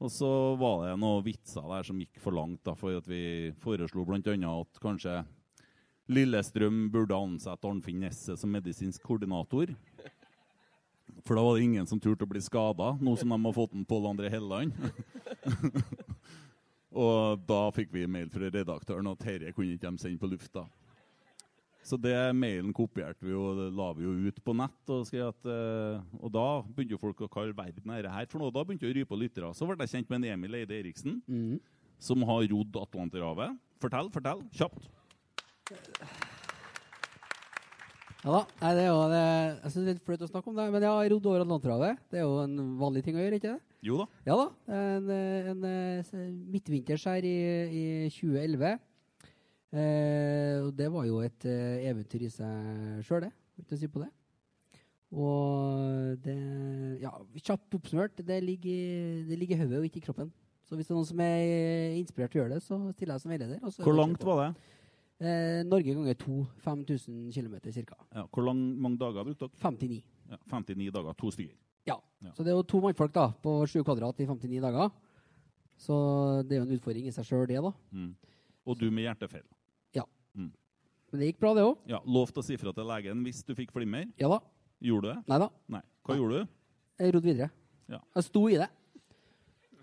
Og 0.00 0.08
så 0.08 0.30
var 0.56 0.86
det 0.86 0.94
noen 1.02 1.24
vitser 1.26 1.66
der 1.68 1.84
som 1.84 1.98
gikk 2.00 2.22
for 2.22 2.32
langt, 2.32 2.62
da, 2.64 2.72
for 2.78 2.96
at 2.96 3.08
vi 3.10 3.52
foreslo 3.60 4.06
bl.a. 4.08 4.20
at 4.32 4.80
kanskje 4.80 5.18
Lillestrøm 6.10 6.88
burde 6.90 7.14
ansette 7.14 7.68
Arnfinn 7.68 8.00
Nesset 8.02 8.40
som 8.40 8.50
medisinsk 8.50 9.04
koordinator. 9.06 9.70
For 11.26 11.38
da 11.38 11.44
var 11.44 11.56
det 11.56 11.66
ingen 11.68 11.88
som 11.88 12.00
turte 12.02 12.26
å 12.26 12.30
bli 12.30 12.42
skada, 12.44 12.92
nå 13.00 13.14
som 13.18 13.32
de 13.32 13.38
har 13.44 13.56
fått 13.56 13.76
en 13.76 13.86
Pål 13.88 14.10
André 14.12 14.30
Helleland. 14.32 14.76
og 17.04 17.42
da 17.48 17.62
fikk 17.76 17.92
vi 17.94 18.06
mail 18.10 18.30
fra 18.32 18.50
redaktøren 18.50 19.10
at 19.12 19.24
dette 19.24 19.54
kunne 19.56 19.76
ikke 19.76 19.90
de 19.90 20.02
sende 20.02 20.22
på 20.22 20.30
lufta. 20.30 20.66
Så 21.86 21.96
det 21.96 22.14
mailen 22.36 22.74
kopierte 22.76 23.24
vi 23.24 23.32
og 23.34 23.60
la 23.74 23.88
vi 23.96 24.04
jo 24.04 24.12
ut 24.28 24.40
på 24.44 24.54
nett. 24.54 24.92
Og, 24.92 25.08
at, 25.24 25.48
eh, 25.48 26.16
og 26.20 26.32
da 26.34 26.46
begynte 26.66 26.94
jo 26.94 27.00
folk 27.00 27.22
å 27.24 27.30
kalle 27.32 27.56
verden 27.56 27.94
dette 27.96 28.14
her 28.14 28.28
for 28.30 28.42
noe. 28.42 28.52
Da 28.54 28.64
begynte 28.66 28.88
å 28.88 28.94
rype 28.94 29.10
på 29.10 29.18
lyttere. 29.18 29.52
Så 29.56 29.68
ble 29.68 29.78
jeg 29.80 29.94
kjent 29.96 30.12
med 30.12 30.20
en 30.20 30.36
Emil 30.36 30.60
Eide 30.60 30.76
Eriksen, 30.76 31.18
mm. 31.26 31.56
som 31.98 32.26
har 32.28 32.44
rodd 32.52 32.82
Atlanterhavet. 32.84 33.56
Fortell, 33.80 34.12
fortell, 34.12 34.44
kjapt. 34.52 34.90
Ja 38.20 38.34
da. 38.34 38.40
Nei, 38.60 38.70
det 38.76 38.82
er 38.84 38.90
jo 38.90 39.00
det, 39.08 39.24
Jeg 39.24 39.72
syns 39.72 39.80
det 39.80 39.88
er 39.88 39.96
litt 39.96 40.04
flaut 40.04 40.22
å 40.26 40.28
snakke 40.28 40.50
om 40.50 40.58
det, 40.58 40.66
men 40.74 40.84
jeg 40.84 40.92
har 40.92 41.10
rodd 41.14 41.28
over 41.30 41.44
Atlanterhavet. 41.46 42.00
Det 42.12 42.20
er 42.20 42.26
jo 42.26 42.36
en 42.42 42.56
vanlig 42.80 43.02
ting 43.06 43.16
å 43.16 43.22
gjøre, 43.22 43.38
ikke 43.40 43.54
det? 43.54 43.76
Jo 43.86 43.96
da. 44.02 44.06
Ja 44.28 44.36
da. 44.36 44.46
En, 44.76 45.10
en, 45.16 45.50
en, 45.54 45.66
eh, 45.70 46.24
midtvinters 46.52 47.06
her 47.08 47.24
i, 47.24 47.36
i 47.72 47.84
2011. 48.12 48.74
Eh, 49.70 50.56
og 50.66 50.72
det 50.76 50.88
var 50.92 51.06
jo 51.08 51.22
et 51.24 51.46
eh, 51.48 51.86
eventyr 51.88 52.26
i 52.26 52.32
seg 52.34 53.06
sjøl, 53.08 53.24
det. 53.24 53.32
Uten 53.62 53.78
å 53.78 53.80
si 53.80 53.88
på 53.88 54.02
det. 54.04 54.10
Og 55.10 56.20
det 56.22 56.36
Ja, 57.00 57.14
kjapt 57.40 57.78
oppsummert, 57.78 58.20
det 58.20 58.42
ligger, 58.44 59.24
det 59.30 59.38
ligger 59.40 59.56
i 59.56 59.62
hodet 59.64 59.80
og 59.80 59.88
ikke 59.88 60.02
i 60.02 60.06
kroppen. 60.10 60.28
Så 60.68 60.76
hvis 60.76 60.86
det 60.86 60.92
er 60.92 61.00
noen 61.00 61.08
som 61.08 61.22
er 61.24 61.96
inspirert 61.98 62.30
til 62.30 62.42
å 62.42 62.44
gjøre 62.44 62.58
det, 62.58 62.62
så 62.62 62.76
stiller 62.92 63.16
jeg 63.16 63.24
som 63.24 63.32
veileder. 63.32 63.56
er 63.64 63.86
Hvor 63.88 63.96
langt 63.96 64.22
var 64.28 64.44
det? 64.44 64.76
Eh, 65.20 65.60
Norge 65.68 65.92
ganger 65.94 66.16
to. 66.16 66.46
5000 66.64 67.32
km 67.34 67.58
ca. 67.60 67.96
Ja, 68.14 68.24
hvor 68.32 68.46
lang, 68.46 68.60
mange 68.80 68.98
dager 68.98 69.24
brukte 69.26 69.48
dere? 69.48 69.58
59. 69.60 70.02
Ja, 70.30 70.38
59 70.48 70.90
dager, 70.94 71.12
to 71.18 71.30
stykker. 71.30 71.56
Ja. 71.86 71.98
Ja. 72.24 72.32
Så 72.36 72.44
det 72.44 72.52
er 72.52 72.56
jo 72.56 72.64
to 72.64 72.80
mannfolk 72.80 73.12
da, 73.12 73.28
på 73.42 73.66
7 73.68 73.82
kvadrat 73.84 74.20
i 74.20 74.26
59 74.26 74.60
dager. 74.64 74.90
Så 75.80 75.96
det 76.48 76.56
er 76.56 76.62
jo 76.62 76.68
en 76.68 76.76
utfordring 76.76 77.08
i 77.08 77.12
seg 77.12 77.28
sjøl, 77.28 77.46
det, 77.48 77.60
da. 77.64 77.72
Mm. 77.92 78.14
Og 78.68 78.78
du 78.80 78.90
med 78.92 79.06
hjertefeil. 79.08 79.46
Ja 79.96 80.04
Men 80.36 81.18
det 81.18 81.30
gikk 81.32 81.40
bra, 81.42 81.54
det 81.56 81.64
òg. 81.66 81.78
Ja, 81.90 81.98
Lov 82.04 82.30
til 82.30 82.42
å 82.42 82.46
si 82.46 82.56
fra 82.60 82.72
til 82.76 82.86
legen 82.86 83.24
hvis 83.26 83.40
du 83.44 83.54
fikk 83.58 83.72
flimmer. 83.74 84.06
Ja 84.20 84.28
da. 84.30 84.40
Gjorde 84.80 85.08
du 85.08 85.12
det? 85.12 85.16
Nei 85.32 85.38
da. 85.42 85.48
Nei. 85.74 85.80
Hva 86.06 86.16
gjorde 86.16 86.42
du? 86.42 86.52
Jeg 87.00 87.14
rodde 87.16 87.28
videre. 87.28 87.48
Ja. 87.90 87.98
Jeg 88.16 88.26
sto 88.28 88.44
i 88.48 88.58
det. 88.60 88.68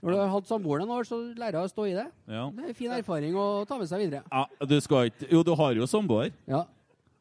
Når 0.01 0.13
du 0.13 0.17
har 0.19 0.29
hatt 0.29 0.49
samboeren 0.49 0.85
en 0.85 0.93
år, 0.93 1.07
så 1.09 1.17
lærer 1.33 1.57
jeg 1.57 1.69
å 1.69 1.71
stå 1.71 1.85
i 1.89 1.93
det. 1.97 2.07
Ja. 2.29 2.43
Det 2.53 2.63
er 2.63 2.71
en 2.71 2.77
fin 2.77 2.91
erfaring 2.93 3.37
å 3.37 3.45
ta 3.69 3.77
med 3.79 3.89
seg 3.89 4.03
videre. 4.05 4.23
ja 4.29 4.67
du 4.69 4.75
skal 4.83 5.09
ikke 5.09 5.29
Jo, 5.31 5.43
du 5.47 5.53
har 5.57 5.79
jo 5.79 5.87
samboer. 5.89 6.33
Ja. 6.49 6.65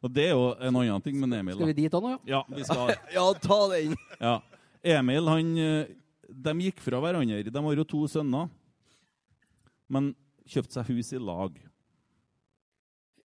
Og 0.04 0.12
det 0.12 0.26
er 0.28 0.34
jo 0.36 0.50
en 0.60 0.76
annen 0.82 1.02
ting 1.02 1.16
med 1.22 1.32
Emil. 1.38 1.56
Skal 1.56 1.70
vi 1.70 1.76
da. 1.76 1.80
dit 1.80 1.96
òg 1.96 2.04
nå, 2.04 2.10
ja? 2.12 2.18
Ja, 2.36 2.42
vi 2.52 2.66
skal 2.68 2.92
Ja, 3.16 3.24
ta 3.42 3.60
den! 3.72 3.96
Ja. 4.20 4.34
Emil, 4.96 5.30
han 5.32 5.54
eh, 5.58 5.94
De 6.28 6.54
gikk 6.66 6.82
fra 6.84 7.00
hverandre. 7.02 7.40
De 7.48 7.64
har 7.64 7.80
jo 7.80 7.86
to 7.88 8.02
sønner. 8.10 8.52
Men 9.88 10.12
kjøpte 10.46 10.76
seg 10.76 10.92
hus 10.92 11.14
i 11.16 11.22
lag. 11.22 11.56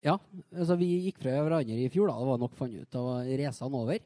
Ja, 0.05 0.15
altså 0.55 0.77
vi 0.79 0.88
gikk 1.09 1.19
fra 1.23 1.33
hverandre 1.43 1.75
i 1.75 1.89
fjor, 1.91 2.07
da. 2.12 2.15
Det 2.21 2.29
var 2.29 2.41
nok 2.45 2.55
funnet 2.55 2.85
ut. 2.85 2.91
Da 2.93 3.03
var 3.03 3.35
racene 3.41 3.83
over. 3.83 3.99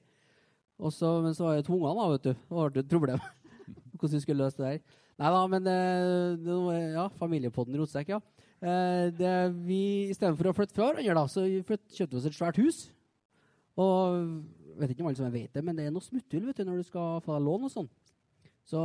Og 0.84 0.94
så, 0.96 1.14
men 1.22 1.36
så 1.38 1.46
var 1.46 1.60
det 1.60 1.68
to 1.68 1.78
unger, 1.78 2.00
da, 2.00 2.10
vet 2.16 2.26
du. 2.26 2.34
Det 2.34 2.74
ble 2.74 2.82
et 2.82 2.94
problem. 2.96 3.26
Hvordan 4.00 4.18
vi 4.18 4.24
skulle 4.24 4.48
løse 4.48 4.58
det 4.62 4.72
der. 4.72 5.02
Nei 5.24 5.30
da, 5.32 5.44
men 5.48 5.68
eh, 5.72 6.34
det 6.44 6.56
ja, 6.98 7.06
familiepodden 7.16 7.78
Rotsekk, 7.80 8.10
ja. 8.12 8.20
Eh, 8.60 9.06
det, 9.16 9.32
vi, 9.64 10.10
Istedenfor 10.12 10.50
å 10.52 10.56
flytte 10.58 10.76
fra 10.76 10.90
hverandre, 10.90 11.24
så 11.32 11.46
flytt, 11.64 11.86
kjøpte 11.96 12.18
vi 12.18 12.20
oss 12.20 12.28
et 12.28 12.36
svært 12.36 12.60
hus. 12.60 12.82
Og 13.80 14.18
vet 14.82 14.92
ikke 14.92 15.06
om 15.06 15.10
alle 15.10 15.22
som 15.22 15.32
vet 15.32 15.56
det, 15.56 15.64
men 15.64 15.80
det 15.80 15.88
er 15.88 15.94
noe 15.96 16.04
smutthull 16.04 16.50
vet 16.50 16.60
du, 16.60 16.66
når 16.68 16.82
du 16.82 16.90
skal 16.90 17.24
få 17.24 17.38
deg 17.38 17.48
lån 17.48 17.70
og 17.70 17.72
sånn. 17.72 17.90
Så 18.68 18.82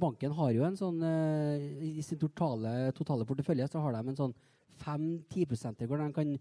banken 0.00 0.36
har 0.36 0.52
jo 0.56 0.68
en 0.68 0.76
sånn 0.76 1.02
eh, 1.04 1.64
I 2.00 2.04
sin 2.04 2.20
totale, 2.20 2.92
totale 2.96 3.26
portefølje 3.28 3.66
så 3.72 3.82
har 3.84 3.96
de 3.96 4.12
en 4.12 4.20
sånn 4.22 4.36
5-10% 4.84 5.88
hvor 5.88 6.00
de 6.00 6.12
kan 6.16 6.36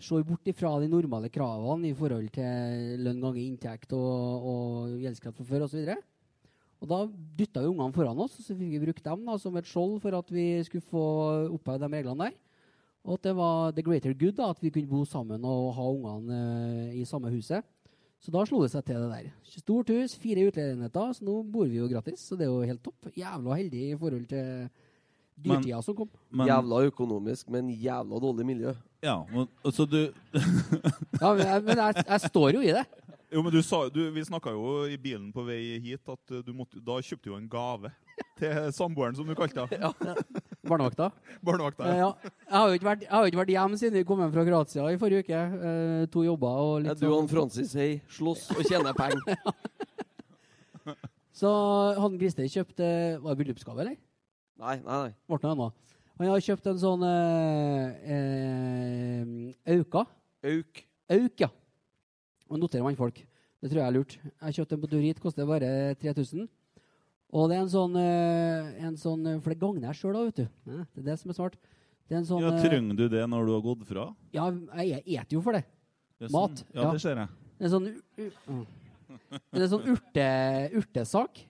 se 0.00 0.20
bort 0.24 0.48
ifra 0.48 0.76
de 0.80 0.88
normale 0.88 1.28
kravene 1.32 1.90
i 1.90 1.96
forhold 1.96 2.30
til 2.32 3.02
lønn 3.04 3.20
ganger 3.20 3.42
inntekt 3.42 3.92
og, 3.96 4.46
og 4.52 5.02
gjeldskraft 5.02 5.40
fra 5.40 5.48
før 5.50 5.66
osv. 5.66 5.82
Og 5.88 6.19
da 6.88 7.00
dytta 7.36 7.60
vi 7.60 7.68
ungene 7.68 7.92
foran 7.92 8.22
oss, 8.24 8.38
og 8.38 8.46
så 8.46 8.54
fikk 8.56 8.70
vi 8.72 8.84
brukt 8.86 9.04
dem 9.04 9.26
da, 9.26 9.34
som 9.40 9.56
et 9.60 9.68
skjold 9.68 9.98
for 10.00 10.16
at 10.16 10.30
vi 10.32 10.46
skulle 10.64 10.86
få 10.88 11.04
opphevd 11.56 11.84
de 11.84 11.90
reglene 11.92 12.30
der. 12.30 12.38
Og 13.04 13.16
at 13.16 13.26
det 13.28 13.34
var 13.36 13.74
the 13.76 13.84
greater 13.84 14.14
good, 14.16 14.36
da, 14.38 14.50
at 14.52 14.62
vi 14.62 14.72
kunne 14.72 14.88
bo 14.88 15.04
sammen 15.08 15.44
og 15.44 15.74
ha 15.76 15.84
ungene 15.88 16.40
eh, 16.90 16.98
i 17.00 17.04
samme 17.08 17.32
huset. 17.32 17.64
Så 18.20 18.32
da 18.32 18.42
slo 18.44 18.60
det 18.60 18.72
seg 18.74 18.84
til 18.84 19.00
det 19.00 19.08
der. 19.08 19.28
Stort 19.48 19.92
hus, 19.92 20.14
fire 20.20 20.44
utleieenheter, 20.50 21.14
så 21.16 21.24
nå 21.24 21.38
bor 21.48 21.68
vi 21.68 21.80
jo 21.80 21.88
gratis. 21.88 22.26
Så 22.28 22.36
det 22.36 22.44
er 22.44 22.52
jo 22.52 22.68
helt 22.68 22.82
topp. 22.84 23.08
Jævla 23.16 23.56
heldig 23.56 23.84
i 23.86 23.96
forhold 24.00 24.26
til 24.28 24.68
dyrtida 25.44 25.80
som 25.82 25.96
kom. 25.96 26.10
Men, 26.30 26.48
Jævla 26.50 26.82
økonomisk, 26.90 27.48
men 27.52 27.70
jævla 27.72 28.20
dårlig 28.22 28.46
miljø. 28.46 28.74
Ja, 29.04 29.20
men 29.32 29.46
og 29.64 29.72
så 29.72 29.86
du 29.88 30.00
Ja, 31.20 31.32
men 31.32 31.46
jeg, 31.46 31.62
men 31.64 31.78
jeg, 31.78 32.04
jeg 32.06 32.20
står 32.28 32.58
jo 32.58 32.64
i 32.64 32.74
det. 32.76 32.84
Jo, 33.30 33.44
men 33.46 33.54
du 33.54 33.60
sa, 33.62 33.84
du, 33.88 34.00
Vi 34.10 34.24
snakka 34.26 34.50
jo 34.52 34.84
i 34.90 34.96
bilen 35.00 35.30
på 35.32 35.44
vei 35.46 35.78
hit 35.84 36.08
at 36.10 36.32
du 36.44 36.50
måtte, 36.56 36.80
da 36.82 36.98
kjøpte 36.98 37.30
du 37.30 37.36
en 37.36 37.46
gave 37.50 37.92
til 38.40 38.56
samboeren, 38.74 39.14
som 39.16 39.28
du 39.28 39.36
kalte 39.38 39.64
henne. 39.70 40.16
Barnevakta. 40.66 41.08
Barnevakta. 41.44 41.86
Eh, 41.88 42.00
ja. 42.02 42.10
Jeg 42.50 42.56
har 42.56 42.66
jo 42.68 42.78
ikke 42.78 42.88
vært, 42.90 43.04
jeg 43.06 43.12
har 43.14 43.30
ikke 43.30 43.40
vært 43.40 43.52
hjemme 43.54 43.78
siden 43.80 43.96
vi 44.00 44.04
kom 44.08 44.20
hjem 44.22 44.34
fra 44.34 44.44
Kroatia 44.48 44.90
i 44.92 44.98
forrige 45.00 45.24
uke. 45.24 45.40
Eh, 45.70 46.04
to 46.12 46.24
jobber 46.26 46.60
og 46.66 46.74
Ja, 46.74 46.82
litt 46.90 47.00
du 47.00 47.06
og 47.08 47.16
sånn. 47.22 47.30
Francis 47.32 47.72
hei, 47.78 47.90
slåss 48.12 48.50
og 48.56 48.62
tjener 48.68 48.96
penger. 48.98 49.34
Så 51.40 51.48
han 51.96 52.16
Christer 52.20 52.48
kjøpt 52.50 52.80
eh, 52.84 53.16
Var 53.20 53.32
det 53.32 53.38
bryllupsgave, 53.40 53.84
eller? 53.84 53.96
Nei, 54.60 54.76
nei, 54.84 54.96
nei. 55.06 55.12
Morten 55.30 55.54
annet. 55.54 55.76
Han 56.20 56.28
har 56.28 56.42
kjøpt 56.44 56.66
en 56.68 56.80
sånn 56.82 57.04
eh, 57.08 58.10
eh, 58.12 59.72
Auka. 59.72 60.02
Auk. 60.44 60.82
Auk, 61.16 61.40
ja. 61.40 61.48
Og 62.50 62.60
noterer 62.60 62.84
mannfolk. 62.84 63.22
Det 63.60 63.70
tror 63.70 63.80
jeg 63.80 63.86
er 63.86 63.96
lurt. 63.96 64.16
Jeg 64.20 64.58
kjøpte 64.58 64.76
en 64.76 64.82
på 64.82 64.90
Durit, 64.92 65.20
koster 65.22 65.48
bare 65.48 65.94
3000. 66.00 66.44
Og 67.30 67.48
det 67.48 67.56
er 67.56 67.64
en 67.64 67.72
sånn, 67.72 67.96
eh, 67.96 68.70
en 68.84 68.96
sånn 69.00 69.26
eh, 69.30 69.40
For 69.40 69.54
det 69.54 69.60
gagner 69.62 69.88
jeg 69.88 70.00
sjøl 70.00 70.18
òg, 70.18 70.28
vet 70.28 70.42
du. 70.42 70.46
Ja, 70.68 70.84
det 70.84 71.02
er 71.04 71.08
det 71.08 71.18
som 71.22 71.32
er 71.32 71.38
smart. 71.40 71.58
Det 72.10 72.16
er 72.16 72.20
en 72.20 72.28
sånn 72.28 72.44
ja, 72.44 72.54
Trenger 72.60 72.98
du 72.98 73.04
det 73.12 73.26
når 73.32 73.46
du 73.48 73.52
har 73.54 73.64
gått 73.64 73.84
fra? 73.88 74.08
Ja, 74.36 74.48
jeg 74.82 75.04
eter 75.06 75.38
jo 75.38 75.44
for 75.46 75.56
det. 75.56 75.62
Det 76.20 76.28
sånn. 76.28 76.36
Mat. 76.36 76.64
Ja, 76.74 76.82
ja. 76.82 76.92
det 76.92 77.04
ser 77.06 77.22
jeg. 77.22 77.36
Det 77.56 77.68
er 77.68 77.72
sånn, 77.72 77.86
uh, 77.88 78.24
u- 78.26 78.56
mm. 78.56 78.64
det 79.54 79.62
er 79.64 79.70
sånn 79.72 79.88
urte, 79.94 80.26
urtesak. 80.80 81.46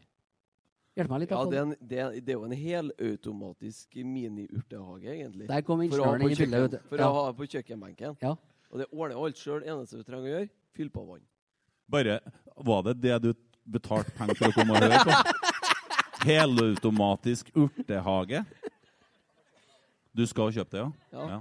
Hjelp 0.99 1.11
meg 1.13 1.21
litt. 1.23 1.33
Ja, 1.33 1.43
det 1.47 1.59
er, 1.59 1.63
en, 1.63 1.75
det, 1.79 1.99
er, 2.03 2.15
det 2.19 2.33
er 2.33 2.39
jo 2.39 2.47
en 2.49 2.55
helautomatisk 2.59 3.99
mini-urtehage, 4.03 5.13
egentlig. 5.13 5.47
Der 5.51 5.63
kom 5.67 5.83
For 5.87 6.03
å 6.03 6.09
ha 6.09 6.17
ingeniøren 6.17 6.25
på 6.25 6.31
inn 6.31 6.35
i 6.35 6.47
bildet. 6.47 6.87
For 6.91 7.05
å 7.07 7.11
ha 7.15 7.27
på 7.39 7.47
kjøkkenbenken. 7.53 8.17
Ja. 8.25 8.33
Og 8.71 8.83
det 8.83 8.89
ordner 8.91 9.21
alt 9.23 9.39
sjøl. 9.39 9.63
Eneste 9.67 10.01
du 10.01 10.07
trenger 10.07 10.27
å 10.27 10.33
gjøre, 10.35 10.49
fyll 10.77 10.91
på 10.95 11.05
vann. 11.07 11.23
Bare, 11.91 12.19
Var 12.71 12.83
det 12.89 12.97
det 13.03 13.19
du 13.23 13.31
betalte 13.71 14.13
penger 14.19 14.39
for 14.39 14.51
å 14.51 14.57
komme 14.59 14.75
og 14.75 14.85
høre 14.85 14.99
på? 15.07 15.37
Helautomatisk 16.29 17.53
urtehage? 17.55 18.43
Du 20.15 20.27
skal 20.27 20.51
kjøpe 20.55 20.75
det, 20.75 20.83
ja? 20.83 20.91
Ja. 21.15 21.29
Ja. 21.31 21.39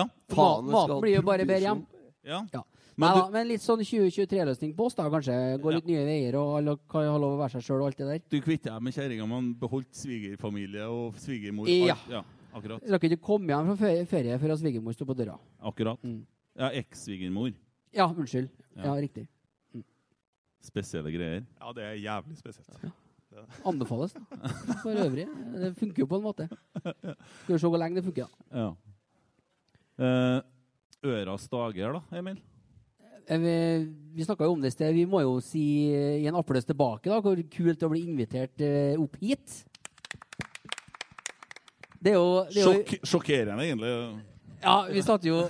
ja. 0.00 0.06
Faen, 0.32 0.72
Maten 0.72 1.04
blir 1.04 1.18
jo 1.18 1.26
bare 1.28 1.44
bedre 1.48 1.60
hjem. 1.68 1.84
ja. 2.24 2.40
Ja. 2.56 2.64
Men 2.98 3.10
Nei, 3.12 3.20
du- 3.26 3.32
men 3.32 3.48
litt 3.48 3.60
sånn 3.60 3.80
2023-løsning 3.84 4.74
på 4.74 4.86
oss, 4.86 4.94
da, 4.94 5.04
kanskje. 5.12 5.34
Gå 5.60 5.72
litt 5.74 5.84
nye 5.86 6.04
veier, 6.06 6.34
og 6.40 6.54
alle 6.58 6.76
kan 6.88 7.04
ha 7.04 7.18
lov 7.18 7.34
å 7.36 7.40
være 7.42 7.52
seg 7.58 7.62
sjøl 7.66 7.82
og 7.82 7.86
alt 7.90 7.98
det 7.98 8.06
der. 8.08 8.22
Du 8.30 8.40
kvitta 8.40 8.70
deg 8.72 8.82
med 8.82 8.94
kjerringa, 8.94 9.26
men 9.28 9.50
beholdt 9.54 9.92
svigerfamilie 9.92 10.86
og 10.88 11.14
svigermor? 11.20 11.68
Ja. 11.68 11.92
alt- 11.92 12.08
ja 12.08 12.22
akkurat. 12.56 12.80
Du 12.86 12.90
rakk 12.94 13.02
ikke 13.04 13.20
komme 13.20 13.46
hjem 13.52 13.76
fra 13.76 13.90
ferie, 14.08 14.38
før 14.40 14.56
svigermor 14.56 14.94
sto 14.96 15.04
på 15.04 15.14
døra. 15.14 15.38
akkurat. 15.62 16.00
Mm. 16.02 16.24
Ja, 16.56 16.70
Eks-svigermor. 16.70 17.52
Ja, 17.92 18.06
unnskyld. 18.08 18.48
Ja. 18.76 18.82
Ja, 18.84 18.92
riktig. 18.94 19.28
Spesielle 20.62 21.12
greier. 21.12 21.44
Ja, 21.60 21.72
det 21.72 21.82
er 21.84 21.94
jævlig 22.00 22.36
spesielt. 22.40 22.92
Anbefales, 23.68 24.14
da. 24.16 24.20
For 24.82 24.96
øvrig. 24.96 25.26
Det 25.60 25.76
funker 25.76 25.98
jo 26.00 26.06
på 26.06 26.16
en 26.16 26.22
måte. 26.24 26.48
Skal 26.80 27.52
vi 27.52 27.58
se 27.58 27.68
hvor 27.68 27.78
lenge 27.78 27.96
det 28.00 28.04
funker, 28.04 28.24
da. 28.24 28.56
Ja. 28.56 28.74
Eh, 29.98 30.40
Øras 31.04 31.46
dager, 31.52 31.92
da, 32.00 32.16
Emil? 32.18 32.40
Eh, 33.26 33.38
Vi, 33.38 33.54
vi 34.14 34.24
snakka 34.24 34.46
jo 34.46 34.52
om 34.54 34.60
det 34.62 34.70
i 34.70 34.76
sted. 34.76 34.94
Vi 34.94 35.06
må 35.10 35.20
jo 35.24 35.38
si 35.44 35.62
eh, 35.92 36.20
i 36.22 36.28
en 36.30 36.38
applaus 36.38 36.66
tilbake 36.68 37.10
da, 37.10 37.20
hvor 37.24 37.40
kult 37.50 37.80
det 37.80 37.88
å 37.88 37.92
bli 37.92 38.04
invitert 38.06 38.62
eh, 38.64 38.94
opp 39.00 39.16
hit. 39.20 39.64
Det 42.00 42.12
er 42.12 42.18
jo, 42.20 42.44
det 42.52 42.60
er 42.60 42.62
jo 42.62 42.72
Sjokk, 42.76 42.92
sjokkerende, 43.10 43.64
egentlig. 43.66 43.92
Ja, 44.62 44.76
vi 44.88 45.02
satt 45.04 45.24
jo 45.26 45.40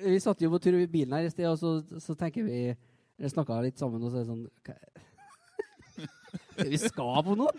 Vi 0.00 0.20
satt 0.22 0.40
jo 0.40 0.48
på 0.52 0.60
tur 0.62 0.78
i 0.78 0.86
bilen 0.88 1.12
her 1.16 1.26
i 1.26 1.32
sted, 1.32 1.48
og 1.50 1.58
så, 1.60 1.72
så 2.00 2.14
tenker 2.16 2.46
vi 2.46 2.60
Eller 2.70 3.32
snakka 3.32 3.58
litt 3.64 3.80
sammen, 3.80 4.00
og 4.00 4.12
så 4.12 4.20
er 4.20 4.24
det 4.24 4.30
sånn 4.30 4.46
hva, 4.64 4.76
Vi 6.70 6.78
skal 6.80 7.24
på 7.26 7.36
noe? 7.36 7.52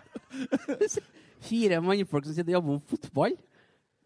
Fire 1.50 1.82
mannfolk 1.84 2.26
som 2.28 2.34
sitter 2.38 2.54
og 2.54 2.58
jobber 2.60 2.78
med 2.78 2.88
fotball. 2.94 3.36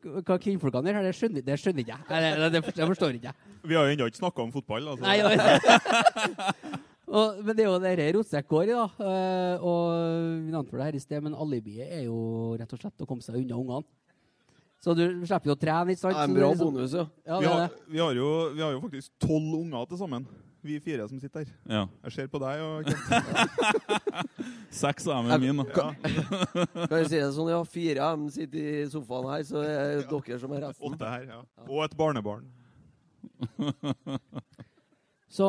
Hva 0.05 0.37
kvinnfolkene 0.41 0.91
gjør 0.91 0.97
her, 0.99 1.05
det 1.07 1.15
skjønner, 1.17 1.45
det 1.45 1.55
skjønner 1.57 1.81
ikke 1.81 1.95
jeg. 1.95 2.05
Det, 2.09 2.49
det, 2.53 2.61
forstår- 2.67 2.81
det 2.81 2.89
forstår 2.91 3.15
ikke 3.17 3.31
jeg. 3.31 3.53
Vi 3.65 3.77
har 3.77 3.87
jo 3.87 3.95
ennå 3.95 4.07
ikke 4.11 4.21
snakka 4.21 4.43
om 4.43 4.51
fotball. 4.53 4.89
Altså. 4.93 5.05
Nei, 5.05 5.15
ja. 5.17 5.29
og, 7.17 7.39
men 7.41 7.51
det 7.57 7.65
er 7.65 7.69
jo 7.71 7.79
det 7.81 8.07
Rotsekk 8.17 8.49
går 8.51 8.69
i, 8.69 8.75
da. 8.75 8.85
Eh, 9.09 9.65
og 9.65 9.83
vi 10.45 10.53
nevnte 10.53 10.77
det 10.77 10.87
her 10.89 10.99
i 10.99 11.03
sted, 11.03 11.25
men 11.25 11.37
alibiet 11.45 11.89
er 11.89 12.03
jo 12.05 12.19
rett 12.59 12.75
og 12.77 12.83
slett 12.83 13.05
å 13.05 13.09
komme 13.09 13.25
seg 13.25 13.39
unna 13.41 13.57
ungene. 13.57 13.87
Så 14.85 14.93
du 14.93 15.01
slipper 15.25 15.49
jo 15.49 15.55
å 15.55 15.57
trene, 15.57 15.95
ikke 15.95 16.03
sant? 16.03 16.13
Det 16.13 16.21
er 16.21 16.29
en 16.29 16.35
bra 16.37 16.51
bonus, 16.59 16.93
ja. 16.93 17.07
Ja, 17.25 17.39
vi, 17.41 17.47
er 17.49 17.55
har, 17.55 17.77
vi, 17.89 18.01
har 18.03 18.17
jo, 18.19 18.31
vi 18.53 18.61
har 18.61 18.75
jo 18.75 18.81
faktisk 18.83 19.15
tolv 19.23 19.55
unger 19.63 19.87
til 19.89 20.01
sammen. 20.03 20.27
Vi 20.65 20.79
fire 20.81 21.05
som 21.09 21.19
sitter 21.21 21.43
her. 21.43 21.49
Ja. 21.69 21.83
Jeg 22.07 22.15
ser 22.15 22.29
på 22.31 22.39
deg 22.41 22.61
og 22.65 22.87
Kent. 22.89 23.05
Seks 24.81 25.05
av 25.05 25.21
dem 25.21 25.33
er 25.35 25.43
mine. 25.43 25.65
Ja, 25.69 25.91
Kan 26.01 26.97
jeg 26.97 27.09
si 27.11 27.19
det 27.19 27.29
sånn, 27.35 27.51
ja, 27.53 27.59
fire 27.69 28.07
av 28.07 28.17
dem 28.17 28.31
sitter 28.33 28.69
i 28.71 28.85
sofaen 28.89 29.29
her, 29.29 29.45
så 29.45 29.61
er 29.61 30.01
det 30.01 30.07
dere 30.09 30.39
som 30.41 30.55
er 30.57 30.65
resten. 30.65 30.87
åtte 30.89 31.11
her, 31.11 31.27
ja. 31.29 31.41
Og 31.67 31.83
et 31.85 31.97
barnebarn. 31.99 32.47
Så 35.35 35.45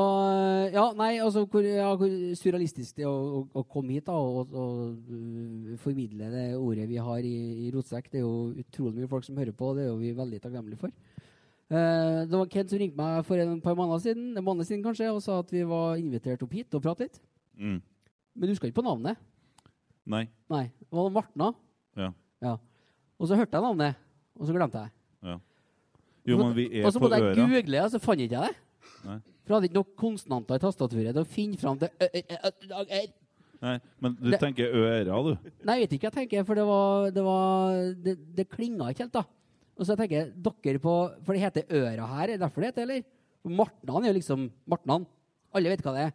ja, 0.74 0.88
nei, 0.98 1.12
altså 1.22 1.44
hvor, 1.46 1.62
ja, 1.62 1.92
hvor 1.94 2.10
surrealistisk 2.34 2.96
det 2.98 3.04
er 3.04 3.10
å, 3.10 3.18
å, 3.38 3.42
å 3.60 3.62
komme 3.70 3.94
hit 3.94 4.08
da, 4.08 4.16
og, 4.18 4.50
og 4.50 5.12
uh, 5.12 5.76
formidle 5.78 6.30
det 6.32 6.46
ordet 6.58 6.88
vi 6.90 6.98
har 6.98 7.20
i, 7.22 7.36
i 7.68 7.70
Rotsekk. 7.74 8.08
Det 8.10 8.18
er 8.18 8.24
jo 8.24 8.64
utrolig 8.64 9.04
mye 9.04 9.10
folk 9.12 9.28
som 9.28 9.38
hører 9.38 9.54
på, 9.54 9.68
og 9.70 9.78
det 9.78 9.84
er 9.84 9.92
jo 9.92 10.00
vi 10.00 10.10
veldig 10.16 10.40
takknemlige 10.42 10.80
for. 10.80 11.15
Eh, 11.66 12.18
det 12.30 12.36
var 12.36 12.50
Kent 12.52 12.70
som 12.70 12.78
ringte 12.78 12.98
meg 13.00 13.24
for 13.26 13.42
en 13.42 13.60
par 13.64 13.74
måneder 13.78 14.02
siden, 14.04 14.28
en 14.38 14.46
måned 14.46 14.68
siden 14.68 14.84
kanskje, 14.84 15.10
og 15.10 15.22
sa 15.24 15.40
at 15.42 15.50
vi 15.50 15.64
var 15.66 15.96
invitert 15.98 16.42
opp 16.46 16.54
hit 16.54 16.74
og 16.78 16.84
prate 16.84 17.08
litt. 17.08 17.18
Mm. 17.58 17.80
Men 18.36 18.46
du 18.46 18.52
husker 18.54 18.70
ikke 18.70 18.80
på 18.82 18.86
navnet? 18.86 19.18
Nei. 20.06 20.26
Nei. 20.52 20.66
Det 20.78 20.94
var 20.94 21.10
Martna. 21.10 21.50
Ja. 21.98 22.12
Ja. 22.44 22.56
Og 23.18 23.30
så 23.30 23.38
hørte 23.38 23.56
jeg 23.56 23.64
navnet, 23.64 23.98
og 24.36 24.46
så 24.46 24.54
glemte 24.54 24.84
jeg. 24.84 24.92
Jo, 26.26 26.40
men 26.40 26.56
vi 26.56 26.66
er 26.74 26.86
og 26.86 26.92
så 26.94 26.98
på 26.98 27.06
måtte 27.06 27.20
jeg 27.22 27.36
google, 27.38 27.82
og 27.84 27.92
så 27.92 28.00
fant 28.02 28.22
ikke 28.22 28.34
jeg 28.34 28.50
det. 28.50 28.90
Nei. 29.06 29.18
For 29.46 29.54
jeg 29.54 29.56
hadde 29.56 29.68
ikke 29.70 29.78
nok 29.78 29.92
konsonanter 30.00 30.58
i 30.58 30.62
tastaturet 30.62 31.14
til 31.14 31.22
å 31.22 31.28
finne 31.30 31.60
fram 31.60 31.78
til. 31.78 31.92
Nei, 33.62 33.76
men 34.02 34.16
du 34.18 34.32
tenker 34.36 34.74
øra, 34.74 35.20
du. 35.22 35.52
Nei, 35.64 35.78
jeg 35.78 35.86
vet 35.86 35.94
ikke 35.96 36.08
hva 36.08 36.10
jeg 36.10 36.16
tenker, 36.18 36.46
for 36.48 36.58
det 36.58 36.64
var 36.68 37.06
Det, 37.14 37.22
var, 37.24 37.76
det, 38.04 38.16
det 38.36 38.48
klinga 38.52 38.90
ikke 38.90 39.06
helt, 39.06 39.14
da. 39.14 39.22
Og 39.76 39.84
så 39.84 39.96
tenker 39.98 40.16
jeg 40.16 40.28
dere 40.40 40.80
på 40.80 40.92
For 41.24 41.36
det 41.36 41.42
heter 41.42 41.74
Øra 41.76 42.06
her, 42.14 42.22
er 42.22 42.34
det 42.34 42.42
derfor 42.44 42.64
det 42.64 42.72
heter, 42.72 42.86
eller? 42.86 43.02
Martnan 43.46 44.04
er 44.04 44.10
jo 44.10 44.18
liksom 44.18 44.46
Martnan. 44.66 45.04
Alle 45.54 45.72
vet 45.72 45.84
hva 45.84 45.94
det 45.94 46.06
er. 46.08 46.14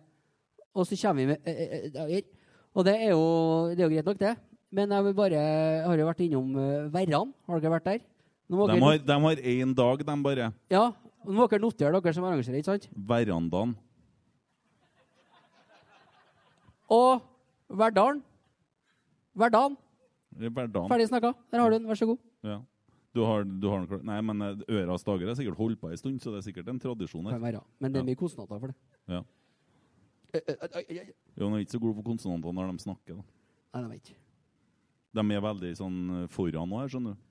Og 0.76 0.88
så 0.88 0.98
kommer 1.00 1.22
vi 1.22 1.30
med 1.32 1.48
ø, 1.48 1.52
ø, 1.52 2.18
ø, 2.18 2.22
Og 2.76 2.88
det 2.88 2.96
er, 2.96 3.12
jo, 3.12 3.22
det 3.76 3.84
er 3.84 3.86
jo 3.86 3.94
greit 3.94 4.10
nok, 4.10 4.20
det. 4.20 4.34
Men 4.72 4.92
jeg 4.96 5.06
vil 5.06 5.16
bare 5.16 5.36
jeg 5.36 5.86
har 5.86 6.00
jo 6.00 6.08
vært 6.08 6.24
innom 6.26 6.56
uh, 6.56 6.90
Verran. 6.94 7.34
Har 7.48 7.60
dere 7.64 7.74
vært 7.76 7.88
der? 7.90 8.04
De 8.52 8.58
har, 8.58 9.42
én 9.48 9.74
dag, 9.76 10.04
de 10.04 10.16
bare. 10.24 10.52
ja, 10.72 10.84
nå 11.24 11.36
må 11.38 11.48
dere 11.48 11.64
notere, 11.64 12.02
dere 12.02 12.14
som 12.16 12.26
arrangerer, 12.28 12.60
ikke 12.60 12.74
sant? 12.74 12.88
Verandaen. 12.92 13.76
Og 16.92 17.22
Verdalen. 17.72 18.20
Verdalen. 19.36 19.78
Ferdig 20.92 21.08
snakka. 21.08 21.32
Der 21.52 21.62
har 21.62 21.72
du 21.72 21.78
den. 21.78 21.88
Vær 21.88 22.00
så 22.00 22.08
god. 22.10 22.20
Ja. 22.44 22.58
Du 23.14 23.20
har, 23.28 23.44
du 23.44 23.68
har, 23.68 23.82
noe- 23.84 24.04
nei, 24.08 24.22
men 24.24 24.42
eh, 24.46 24.62
Øras 24.72 25.04
dager 25.04 25.28
er 25.28 25.36
sikkert 25.36 25.58
holdt 25.60 25.80
på 25.82 25.90
ei 25.92 25.98
stund, 26.00 26.22
så 26.24 26.32
det 26.32 26.40
er 26.40 26.46
sikkert 26.48 26.70
en 26.72 26.80
tradisjon 26.80 27.28
Kan 27.28 27.42
være. 27.44 27.60
Men 27.84 27.92
det 27.92 28.00
er 28.00 28.08
mye 28.08 28.20
kostnader 28.20 28.60
for 28.62 28.72
det. 28.72 28.76
Ja. 29.12 29.22
Jo, 30.32 31.48
de 31.50 31.56
er 31.58 31.64
ikke 31.66 31.76
så 31.76 31.82
gode 31.84 31.98
på 32.00 32.06
konsonantene 32.08 32.56
når 32.56 32.72
de 32.78 32.84
snakker. 32.86 33.18
da. 33.20 33.24
Nei, 33.74 33.82
de 33.84 33.90
vet 33.92 34.12
jeg 34.12 34.16
ikke. 34.16 34.28
De 35.20 35.26
er 35.36 35.44
veldig 35.44 35.72
sånn 35.76 35.98
eh, 36.22 36.28
foran 36.32 36.70
nå 36.72 36.80
her, 36.80 36.92
skjønner 36.94 37.18
du. 37.18 37.26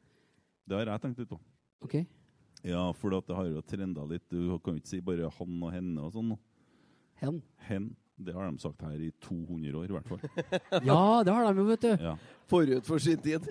Det 0.68 0.76
har 0.76 0.90
jeg 0.92 1.02
tenkt 1.06 1.22
litt 1.22 1.30
på. 1.32 1.38
OK. 1.86 1.96
Ja, 2.68 2.82
for 2.92 3.14
det 3.16 3.32
har 3.38 3.48
jo 3.48 3.62
trenda 3.64 4.04
litt. 4.04 4.26
Du 4.28 4.58
kan 4.60 4.76
jo 4.76 4.82
ikke 4.82 4.92
si 4.92 5.00
bare 5.00 5.30
han 5.32 5.62
og 5.64 5.72
henne 5.72 6.04
og 6.04 6.12
sånn. 6.12 6.34
nå. 6.34 6.38
Hen. 7.22 7.40
Hen. 7.70 7.88
Det 8.20 8.34
har 8.36 8.50
de 8.52 8.60
sagt 8.60 8.82
her 8.84 9.00
i 9.00 9.08
200 9.24 9.72
år, 9.80 9.88
i 9.88 9.96
hvert 9.96 10.10
fall. 10.12 10.20
Ja, 10.90 11.22
det 11.24 11.32
har 11.32 11.46
de 11.48 11.56
jo, 11.62 11.64
vet 11.70 11.86
du. 11.86 11.92
Ja. 12.04 12.14
Forut 12.52 12.84
for 12.84 13.00
sin 13.00 13.16
tid. 13.24 13.48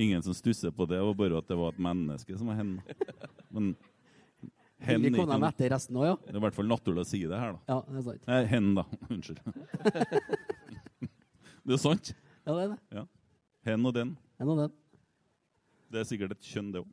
Ingen 0.00 0.22
som 0.24 0.34
stusser 0.36 0.72
på 0.72 0.86
det, 0.88 0.96
det 0.96 1.04
var 1.04 1.16
bare 1.18 1.40
at 1.42 1.48
det 1.50 1.56
var 1.60 1.74
et 1.74 1.80
menneske 1.84 2.36
som 2.38 2.48
var 2.48 2.56
hen. 2.56 2.70
Men 3.52 3.72
hen 4.86 5.02
Vi 5.04 5.10
kom 5.12 5.28
dem 5.28 5.44
etter 5.50 5.72
resten 5.74 5.98
òg, 6.00 6.06
ja. 6.08 6.14
Det 6.24 6.32
er 6.32 6.38
i 6.40 6.44
hvert 6.46 6.56
fall 6.56 6.70
naturlig 6.70 7.04
å 7.04 7.08
si 7.10 7.20
det 7.28 7.40
her, 7.40 7.58
da. 7.58 7.60
Ja, 7.68 7.76
det 7.84 8.00
er 8.00 8.06
sant. 8.06 8.28
Nei, 8.30 8.38
hen, 8.48 8.70
da. 8.78 8.84
Unnskyld. 9.12 9.42
det 11.68 11.76
er 11.76 11.82
sant. 11.82 12.12
Ja, 12.46 12.54
det 12.54 12.62
er 12.62 12.72
det. 12.72 12.78
Ja. 12.96 13.04
Hen 13.68 13.90
og 13.90 13.96
den. 13.98 14.16
Hen 14.40 14.54
og 14.54 14.62
den. 14.62 14.74
Det 15.92 16.00
er 16.00 16.08
sikkert 16.08 16.32
et 16.38 16.48
kjønn, 16.48 16.72
det 16.72 16.80
òg. 16.80 16.90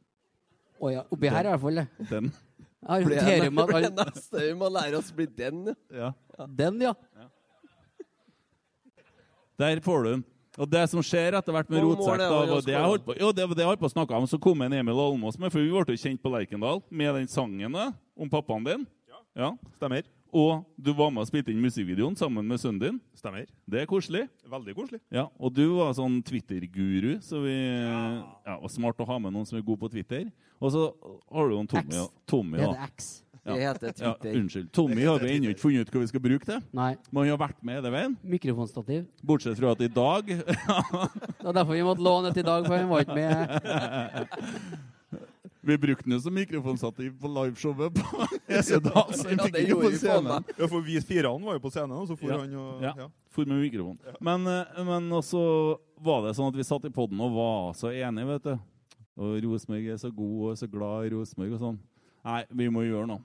Å 0.78 0.94
ja. 0.94 1.08
Oppi 1.16 1.32
her 1.32 1.48
i 1.48 1.54
hvert 1.54 1.64
fall, 1.64 1.80
det. 1.80 2.08
Den. 2.12 2.32
Jeg 2.78 2.90
argumenterer 2.98 3.54
med 3.56 3.76
at 3.78 4.02
neste 4.04 4.44
vi 4.44 4.54
må 4.60 4.68
lære 4.70 5.00
oss 5.00 5.16
bli 5.16 5.26
den, 5.40 5.70
ja. 5.96 6.12
Ja. 6.36 6.52
Den, 6.60 6.84
ja. 6.84 6.92
Der 9.58 9.80
får 9.82 10.04
du 10.04 10.12
den. 10.12 10.28
Og 10.58 10.70
det 10.70 10.84
som 10.90 11.04
skjer 11.06 11.38
etter 11.38 11.54
hvert 11.54 11.70
med 11.70 11.84
rotsekk 11.86 12.18
da, 12.18 12.28
det 12.28 12.52
var 12.56 12.66
det 12.66 12.74
jeg 12.74 12.90
holdt 12.90 13.06
på, 13.06 13.16
jo, 13.20 13.32
det 13.38 13.46
var 13.46 13.58
det 13.58 13.62
jeg 13.62 13.70
holdt 13.72 13.82
på 13.84 13.90
å 13.92 13.94
snakke 13.94 14.18
om. 14.18 14.28
Så 14.30 14.40
kom 14.42 14.64
en 14.66 14.74
Emil 14.74 15.02
Almås 15.04 15.38
med, 15.38 15.54
for 15.54 15.62
vi 15.62 15.70
ble 15.70 15.96
jo 15.96 16.02
kjent 16.02 16.22
på 16.24 16.32
Lerkendal 16.34 16.82
med 16.90 17.14
den 17.20 17.30
sangen 17.30 17.78
da, 17.78 17.92
om 18.18 18.32
pappaen 18.32 18.66
din. 18.66 18.88
Ja. 19.38 19.52
Stemmer. 19.78 20.08
Og 20.34 20.66
du 20.76 20.90
var 20.98 21.12
med 21.14 21.24
og 21.24 21.30
spilte 21.30 21.54
inn 21.54 21.62
musikkvideoen 21.64 22.18
sammen 22.20 22.48
med 22.50 22.60
sønnen 22.60 22.82
din. 22.82 22.98
Stemmer. 23.16 23.46
Det 23.70 23.84
er 23.84 23.88
koselig. 23.90 24.26
Veldig 24.50 24.76
koselig. 24.76 25.00
Ja, 25.14 25.28
Og 25.38 25.54
du 25.56 25.64
var 25.78 25.94
sånn 25.96 26.20
Twitter-guru, 26.26 27.20
så 27.24 27.40
vi 27.46 27.54
ja. 27.54 28.58
og 28.58 28.68
Smart 28.74 29.00
å 29.00 29.08
ha 29.08 29.20
med 29.22 29.36
noen 29.38 29.48
som 29.48 29.60
er 29.60 29.66
god 29.68 29.80
på 29.86 29.92
Twitter. 29.94 30.28
Og 30.58 30.74
så 30.74 30.84
har 31.32 31.48
du 31.48 31.56
jo 31.56 31.62
en 31.62 31.70
Tommy. 31.70 31.94
X. 31.94 32.02
Ja. 32.02 32.08
Tommy 32.28 32.60
Det 32.60 32.68
er 32.68 32.84
X. 32.90 33.10
Det 33.48 33.62
heter 33.64 33.94
Ja, 34.04 34.14
unnskyld. 34.34 34.72
Tommy 34.76 35.06
har 35.08 35.20
vi 35.24 35.30
ennå 35.38 35.50
ikke 35.54 35.64
funnet 35.64 35.88
ut 35.88 35.94
hva 35.96 36.02
vi 36.04 36.08
skal 36.12 36.24
bruke 36.24 36.46
det. 36.50 36.58
Nei. 36.76 36.90
Men 37.12 37.24
han 37.24 37.30
har 37.34 37.40
vært 37.48 37.64
med 37.64 37.78
hele 37.80 37.92
veien. 37.94 38.18
Mikrofonstativ. 38.24 39.06
Bortsett 39.24 39.58
fra 39.60 39.72
at 39.72 39.82
i 39.82 39.88
dag 39.88 40.28
Det 40.36 41.46
var 41.48 41.54
derfor 41.62 41.74
vi 41.78 41.86
måtte 41.88 42.04
låne 42.04 42.32
et 42.34 42.38
i 42.42 42.46
dag, 42.48 42.66
for 42.68 42.76
han 42.78 42.90
var 42.92 43.06
ikke 43.06 43.16
med. 43.16 44.38
Vi 45.68 45.76
brukte 45.78 46.04
den 46.08 46.14
jo 46.16 46.20
som 46.24 46.34
mikrofonstativ 46.36 47.16
på 47.20 47.28
liveshowet 47.28 47.96
på 47.98 48.28
Esedal. 48.48 49.10
så 49.14 49.28
han 49.28 49.38
Ja, 49.38 49.44
fikk 49.44 49.54
det 49.54 49.62
ikke 49.66 49.72
gjorde 49.74 49.88
på 49.88 49.90
vi 49.92 49.98
scenen. 50.00 50.46
Ja, 50.60 50.68
for 50.72 50.82
vi 50.86 51.00
fire 51.04 51.32
han 51.34 51.44
var 51.44 51.58
jo 51.58 51.64
på 51.66 51.72
scenen, 51.74 51.92
og 51.98 52.08
så 52.08 52.16
for 52.16 52.32
Ja. 52.32 52.38
han 52.40 52.54
og 52.56 52.82
Ja. 52.84 52.94
ja. 52.98 53.08
For 53.30 53.46
med 53.46 53.60
mikrofon. 53.62 53.98
Men, 54.22 54.48
eh, 54.48 54.84
men 54.84 55.10
også 55.12 55.78
var 56.02 56.22
det 56.28 56.36
sånn 56.38 56.48
at 56.48 56.56
vi 56.56 56.64
satt 56.64 56.86
i 56.86 56.90
podden 56.90 57.20
og 57.20 57.34
var 57.36 57.74
så 57.74 57.92
enige, 57.92 58.28
vet 58.28 58.44
du. 58.44 58.60
Og 59.18 59.44
Rosenborg 59.44 59.88
er 59.92 59.98
så 59.98 60.12
god 60.16 60.52
og 60.52 60.58
så 60.58 60.68
glad 60.72 61.06
i 61.06 61.10
Rosenborg 61.16 61.54
og 61.54 61.60
sånn. 61.60 61.80
Nei, 62.26 62.46
vi 62.52 62.70
må 62.70 62.82
gjøre 62.88 63.08
noe. 63.08 63.20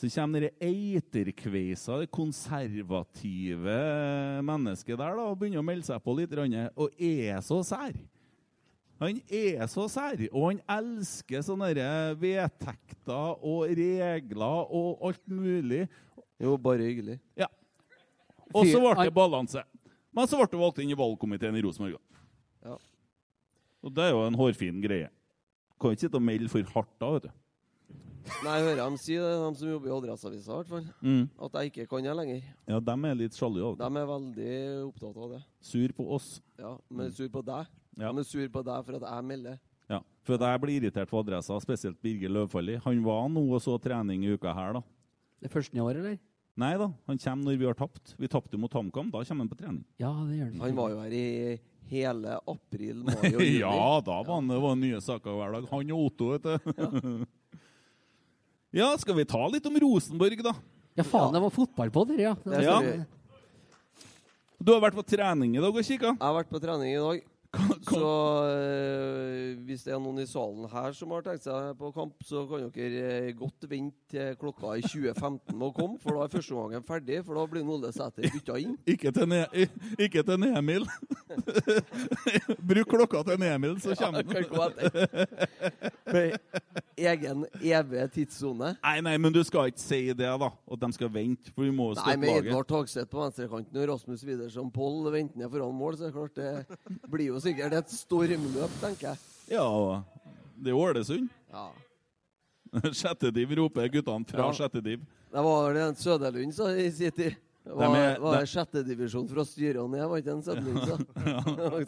Så 0.00 0.08
kommer 0.14 0.40
det 0.46 0.54
eiterkveisa, 0.64 1.98
det 2.00 2.10
konservative 2.10 3.76
mennesket 4.42 4.96
der, 4.96 5.14
da, 5.18 5.26
og 5.28 5.38
begynner 5.38 5.60
å 5.60 5.66
melde 5.66 5.86
seg 5.86 6.00
på 6.02 6.14
litt, 6.18 6.32
og 6.32 6.96
er 6.96 7.38
så 7.44 7.60
sær. 7.66 7.94
Han 9.02 9.18
er 9.34 9.66
så 9.70 9.88
sær, 9.90 10.20
og 10.30 10.44
han 10.46 10.60
elsker 10.70 11.42
sånne 11.42 11.72
vedtekter 12.20 13.42
og 13.42 13.66
regler 13.74 14.70
og 14.70 15.02
alt 15.08 15.24
mulig. 15.26 15.84
Jo, 16.42 16.56
bare 16.58 16.86
hyggelig. 16.86 17.18
Ja. 17.38 17.50
Og 18.52 18.66
så 18.70 18.78
ble 18.82 18.94
det 19.06 19.14
balanse. 19.14 19.62
Men 20.14 20.28
så 20.28 20.38
ble 20.38 20.46
det 20.52 20.60
valgt 20.60 20.80
inn 20.82 20.92
i 20.92 20.98
valgkomiteen 20.98 21.56
i 21.58 21.64
Rosenborg. 21.64 21.98
Ja. 22.62 22.76
Og 23.82 23.94
det 23.96 24.06
er 24.06 24.12
jo 24.14 24.24
en 24.26 24.38
hårfin 24.38 24.82
greie. 24.82 25.10
Kan 25.80 25.94
ikke 25.94 26.06
sitte 26.06 26.18
og 26.20 26.26
melde 26.26 26.50
for 26.52 26.74
hardt 26.74 26.94
da, 27.02 27.12
vet 27.16 27.26
du. 27.26 27.32
Nei, 28.44 28.52
jeg 28.58 28.64
hører 28.68 28.78
dem 28.84 28.96
si 29.02 29.16
det, 29.18 29.30
de 29.42 29.50
som 29.58 29.68
jobber 29.72 29.90
i 29.90 29.94
Adresseavisa, 29.96 30.52
i 30.52 30.56
hvert 30.60 30.70
fall. 30.70 30.84
Mm. 31.02 31.22
At 31.46 31.56
jeg 31.58 31.70
ikke 31.72 31.86
kan 31.90 32.06
det 32.06 32.14
lenger. 32.18 32.40
Ja, 32.70 32.78
dem 32.92 33.04
er 33.08 33.18
litt 33.18 33.34
sjalu 33.38 33.60
av 33.66 33.76
De 33.80 33.88
er 34.02 34.08
veldig 34.12 34.54
opptatt 34.88 35.16
av 35.24 35.34
det. 35.36 35.40
Sur 35.72 35.94
på 35.98 36.06
oss. 36.16 36.28
Ja, 36.60 36.76
Men 36.90 37.10
sur 37.12 37.28
på 37.34 37.42
deg. 37.46 37.70
Ja. 37.98 38.12
De 38.12 38.22
er 38.22 38.28
sur 38.28 38.48
på 38.54 38.62
deg 38.68 38.86
for 38.86 38.98
at 39.00 39.06
jeg 39.08 39.28
melder. 39.32 39.58
Ja. 39.90 39.98
For 40.24 40.38
at 40.38 40.46
jeg 40.46 40.62
blir 40.62 40.78
irritert 40.80 41.10
på 41.10 41.18
adressa, 41.20 41.58
spesielt 41.60 41.98
Birger 42.04 42.30
Løvfalli. 42.32 42.78
Han 42.86 43.02
var 43.04 43.26
nå 43.34 43.42
og 43.52 43.60
så 43.64 43.74
trening 43.82 44.22
i 44.24 44.32
uka 44.36 44.54
her, 44.56 44.78
da. 44.78 44.84
Det 45.42 45.50
første 45.52 45.74
nye 45.76 45.82
året, 45.88 45.98
eller? 46.04 46.20
Nei 46.62 46.74
da, 46.76 46.86
han 47.08 47.16
kommer 47.18 47.48
når 47.48 47.58
vi 47.58 47.66
har 47.66 47.76
tapt. 47.78 48.14
Vi 48.20 48.28
tapte 48.30 48.58
mot 48.60 48.72
HamKam, 48.76 49.10
da 49.10 49.22
kommer 49.24 49.42
han 49.46 49.50
på 49.50 49.58
trening. 49.58 49.84
Ja, 49.98 50.12
det 50.28 50.36
gjør 50.38 50.50
Han 50.52 50.60
Han 50.68 50.76
var 50.78 50.90
jo 50.92 50.98
her 51.00 51.14
i 51.16 51.26
hele 51.92 52.38
april, 52.48 53.02
mai 53.08 53.16
og 53.18 53.40
juni. 53.40 53.58
ja, 53.60 54.00
da 54.04 54.18
var 54.22 54.34
han, 54.38 54.48
det 54.52 54.58
var 54.62 54.76
nye 54.78 55.00
saker 55.04 55.38
hver 55.38 55.56
dag. 55.58 55.70
Han 55.72 55.92
og 55.96 56.04
Otto, 56.06 56.32
vet 56.36 56.46
du. 56.46 57.24
Ja, 58.72 58.92
skal 58.96 59.18
vi 59.18 59.24
ta 59.28 59.40
litt 59.52 59.66
om 59.68 59.76
Rosenborg, 59.84 60.40
da? 60.44 60.54
Ja, 60.96 61.04
faen, 61.04 61.32
det 61.34 61.40
var 61.44 61.52
fotball 61.52 61.90
på 61.92 62.06
dere, 62.08 62.22
ja. 62.30 62.34
Det 62.44 62.62
Ja. 62.64 62.78
Du 64.62 64.70
har 64.72 64.80
vært 64.80 64.94
på 64.94 65.02
trening 65.04 65.56
i 65.56 65.60
dag 65.60 65.74
og 65.74 65.82
kikka? 65.84 66.12
Jeg 66.14 66.22
har 66.22 66.36
vært 66.36 66.50
på 66.52 66.60
trening 66.62 66.92
i 66.92 67.00
dag. 67.00 67.22
Så 67.92 68.10
øh, 68.48 69.58
hvis 69.66 69.84
det 69.86 69.94
er 69.94 70.00
noen 70.02 70.22
i 70.22 70.26
salen 70.28 70.68
her 70.72 70.96
som 70.96 71.14
har 71.14 71.24
tenkt 71.26 71.46
seg 71.46 71.72
på 71.78 71.92
kamp, 71.94 72.14
så 72.26 72.44
kan 72.50 72.68
dere 72.74 73.02
øh, 73.28 73.30
godt 73.38 73.68
vente 73.70 73.96
til 74.12 74.36
klokka 74.40 74.76
i 74.78 74.84
2015 74.84 75.56
med 75.56 75.66
å 75.68 75.72
komme, 75.76 75.98
for 76.02 76.16
da 76.16 76.26
er 76.26 76.34
førsteomgangen 76.34 76.86
ferdig. 76.86 77.22
For 77.26 77.38
da 77.38 77.46
blir 77.50 77.72
Ole 77.72 77.92
Sæter 77.94 78.28
bytta 78.34 78.58
inn. 78.60 78.76
Ikke 78.92 79.12
til, 79.14 79.28
ne 79.30 79.44
ikke 79.98 80.22
til 80.26 80.46
Emil. 80.50 80.86
Bruk 82.68 82.92
klokka 82.92 83.22
til 83.30 83.46
Emil, 83.48 83.78
så 83.80 83.96
kommer 83.98 84.22
han. 84.22 84.32
Med 86.12 86.36
egen 86.98 87.46
evige 87.62 88.08
tidssone. 88.18 88.74
Nei, 88.82 88.96
nei, 89.04 89.16
men 89.20 89.32
du 89.34 89.40
skal 89.46 89.70
ikke 89.72 89.80
si 89.80 90.00
det, 90.12 90.28
da. 90.42 90.50
At 90.72 90.82
de 90.82 90.90
skal 90.96 91.10
vente. 91.12 91.52
For 91.54 91.66
vi 91.66 91.72
må 91.74 91.90
jo 91.92 91.96
Nei, 91.96 92.04
støtte 92.04 92.20
med 92.20 92.28
laget. 92.28 92.50
Edvard 92.50 92.68
Tagseth 92.70 93.10
på 93.12 93.22
venstrekanten 93.22 93.80
og 93.80 93.88
Rasmus 93.92 94.24
Widersen 94.28 94.70
Poll 94.74 95.08
ventende 95.12 95.48
foran 95.50 95.76
mål, 95.76 95.96
så 95.96 96.04
er 96.04 96.12
det 96.12 96.16
klart 96.16 96.36
det 96.36 97.08
blir 97.12 97.26
jo 97.32 97.40
sikkert 97.42 97.61
et 97.70 97.88
stormløp, 97.94 98.70
tenker 98.80 99.12
jeg. 99.12 99.18
Ja, 99.54 100.02
det 100.58 100.70
er 100.70 100.74
Ålesund. 100.74 101.28
Ja. 101.52 101.68
Sjette 102.92 103.30
div 103.30 103.50
roper 103.58 103.88
guttene 103.92 104.24
fra 104.26 104.46
Ja. 104.48 104.52
sjette 104.52 104.80
div. 104.82 105.00
Det 105.32 105.42
var 105.44 105.72
det 105.74 105.82
en 105.82 105.94
Søderlund 105.94 106.52
sa 106.54 106.70
i 106.74 106.90
sin 106.90 107.10
tid. 107.12 107.36
Det 107.62 107.72
var, 107.78 107.94
de 107.94 108.20
var 108.20 108.36
dem- 108.40 108.46
sjettedivisjon 108.50 109.28
fra 109.30 109.44
styret 109.46 109.90
ned, 109.90 110.02
var 110.08 110.18
ikke 110.18 110.32
en 110.32 110.42
Søderlund 110.42 110.82
sa. 110.82 110.96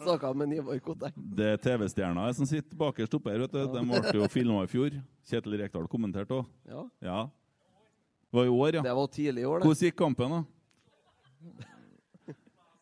Snakka 0.05 0.33
med 0.37 0.49
Nivar 0.53 0.79
Kotek. 0.79 1.13
Det 1.17 1.45
er 1.53 1.57
TV-stjerna 1.57 2.29
som 2.33 2.45
sitter 2.47 2.77
bakerst 2.79 3.13
oppe 3.17 3.29
her. 3.33 3.39
vet 3.43 3.51
du. 3.51 3.65
De 3.73 3.83
ble 3.89 4.13
jo 4.21 4.27
filma 4.31 4.63
i 4.63 4.67
fjor. 4.71 4.95
Kjetil 5.27 5.57
Rekdal 5.59 5.87
kommenterte 5.91 6.31
òg. 6.37 6.45
Ja. 6.69 6.85
Ja. 7.01 7.19
Det 8.31 8.39
var 8.39 8.45
i 8.45 8.53
år, 8.55 8.73
ja. 8.79 8.81
Det 8.85 8.95
var 8.95 9.07
tidlig 9.07 9.41
i 9.41 9.45
år, 9.45 9.59
det. 9.59 9.65
Hvordan 9.67 9.83
gikk 9.89 9.95
kampen, 9.99 10.29
da? 10.29 10.43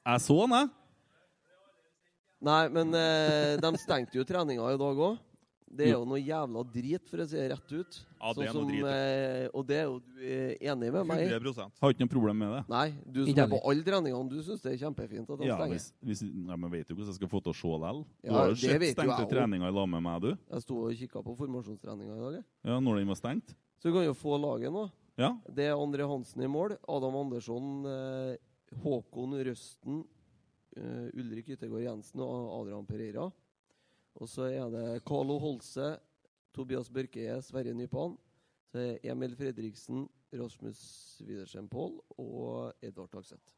Jeg 0.05 0.19
så 0.21 0.37
den, 0.43 0.55
jeg. 0.59 0.69
Nei, 2.43 2.63
men 2.75 2.91
eh, 2.99 3.53
de 3.63 3.69
stengte 3.79 4.17
jo 4.19 4.25
treninga 4.27 4.73
i 4.73 4.79
dag 4.81 4.97
òg. 5.07 5.21
Det 5.73 5.87
er 5.87 5.93
jo 5.95 6.03
noe 6.05 6.19
jævla 6.21 6.61
drit, 6.69 7.07
for 7.09 7.17
å 7.23 7.25
si 7.25 7.33
det 7.33 7.47
rett 7.49 7.71
ut. 7.73 7.95
Ja, 8.21 8.33
det 8.37 8.43
er 8.45 8.51
Sånn 8.53 8.67
noe 8.67 8.69
drit, 8.69 8.83
eh, 8.93 9.45
og 9.57 9.63
det 9.65 9.77
er 9.79 9.87
jo 9.87 9.95
du 10.05 10.19
er 10.21 10.51
enig 10.69 10.91
med 10.93 11.07
meg 11.09 11.23
i. 11.23 11.29
100 11.31 11.63
Har 11.81 11.95
ikke 11.95 12.03
noe 12.05 12.11
problem 12.13 12.37
med 12.43 12.51
det. 12.53 12.59
Nei, 12.69 12.83
du 13.07 13.23
som 13.23 13.31
Ikke 13.31 13.41
er 13.41 13.49
på 13.49 13.57
heller. 13.57 13.71
alle 13.71 13.85
treningene, 13.87 14.29
du 14.29 14.37
syns 14.45 14.61
det 14.61 14.73
er 14.75 14.77
kjempefint 14.83 15.31
at 15.33 15.39
de 15.41 15.47
Ja, 15.49 15.55
stenger. 15.57 15.73
hvis, 15.73 15.87
hvis, 16.05 16.21
nei, 16.29 16.55
men 16.61 16.69
vet 16.75 16.85
du 16.87 16.93
hvordan 16.93 17.09
jeg 17.09 17.17
skal 17.17 17.31
få 17.33 17.41
til 17.41 17.55
å 17.55 17.57
se 17.57 17.71
likevel? 17.73 18.03
Du 18.05 18.29
Ja, 18.29 18.33
har 18.37 18.45
jo 18.45 18.53
det 18.53 18.59
sett 18.61 18.79
vet 18.83 18.87
jo 18.87 18.93
stengte 18.93 19.17
jeg 19.17 19.25
også. 19.25 19.33
treninger 19.33 19.67
i 19.67 19.73
lag 19.79 19.89
med 19.89 20.03
meg, 20.03 20.21
du. 20.21 20.29
Jeg 20.53 20.61
sto 20.67 20.77
og 20.83 20.93
kikka 21.01 21.23
på 21.25 21.37
formasjonstreninga 21.41 22.13
i 22.13 22.21
dag. 22.27 22.33
jeg. 22.37 22.45
Ja, 22.69 22.79
når 22.79 22.95
den 23.01 23.07
var 23.07 23.15
stengt. 23.23 23.55
Så 23.81 23.89
vi 23.89 23.91
kan 23.97 24.05
jo 24.05 24.13
få 24.13 24.37
laget 24.37 24.71
nå. 24.71 24.91
Ja. 25.17 25.31
Det 25.49 25.65
er 25.71 25.73
André 25.73 26.05
Hansen 26.05 26.43
i 26.43 26.47
mål. 26.47 26.77
Adam 26.87 27.15
Andersson, 27.17 27.85
eh, 27.89 28.37
Håkon 28.83 29.33
Røsten, 29.41 30.03
Ulrik 31.13 31.49
Yttergård 31.53 31.83
Jensen 31.85 32.19
og 32.25 32.47
Adrian 32.61 32.85
Pereira. 32.85 33.27
Og 34.15 34.29
så 34.29 34.47
er 34.49 34.69
det 34.73 35.03
Carlo 35.05 35.39
Holse, 35.41 35.97
Tobias 36.53 36.89
Børkeie, 36.93 37.39
Sverre 37.41 37.73
Nypan. 37.73 38.15
Så 38.71 38.79
er 38.81 39.11
Emil 39.11 39.35
Fredriksen, 39.37 40.07
Rasmus 40.33 41.21
Widersen 41.25 41.67
Paul 41.69 41.99
og 42.17 42.73
Edvard 42.81 43.11
Takseth. 43.13 43.53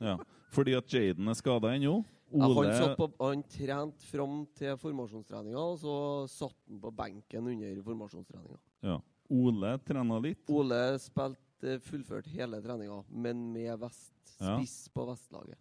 ja. 0.00 0.16
Fordi 0.50 0.72
at 0.74 0.90
Jaden 0.94 1.28
er 1.30 1.34
skada 1.38 1.70
ennå. 1.76 2.00
Ja, 2.32 2.46
han, 2.46 2.56
Ole 2.58 2.94
på, 2.98 3.06
han 3.20 3.42
trente 3.50 4.06
fram 4.06 4.44
til 4.54 4.76
formasjonstreninga, 4.78 5.58
og 5.58 5.78
så 5.82 5.94
satt 6.30 6.56
han 6.68 6.78
på 6.82 6.90
benken 6.94 7.46
under 7.50 7.82
formasjonstreninga. 7.86 8.58
ja. 8.86 8.98
Ole 9.30 9.76
trena 9.86 10.16
litt. 10.18 10.48
Ole 10.50 10.98
spilte 10.98 11.76
fullført 11.86 12.26
hele 12.26 12.58
treninga, 12.62 13.04
men 13.10 13.52
med 13.52 13.78
vest, 13.78 14.14
Ja. 14.40 14.56
spiss 14.56 14.88
på 14.90 15.04
Vestlaget. 15.06 15.58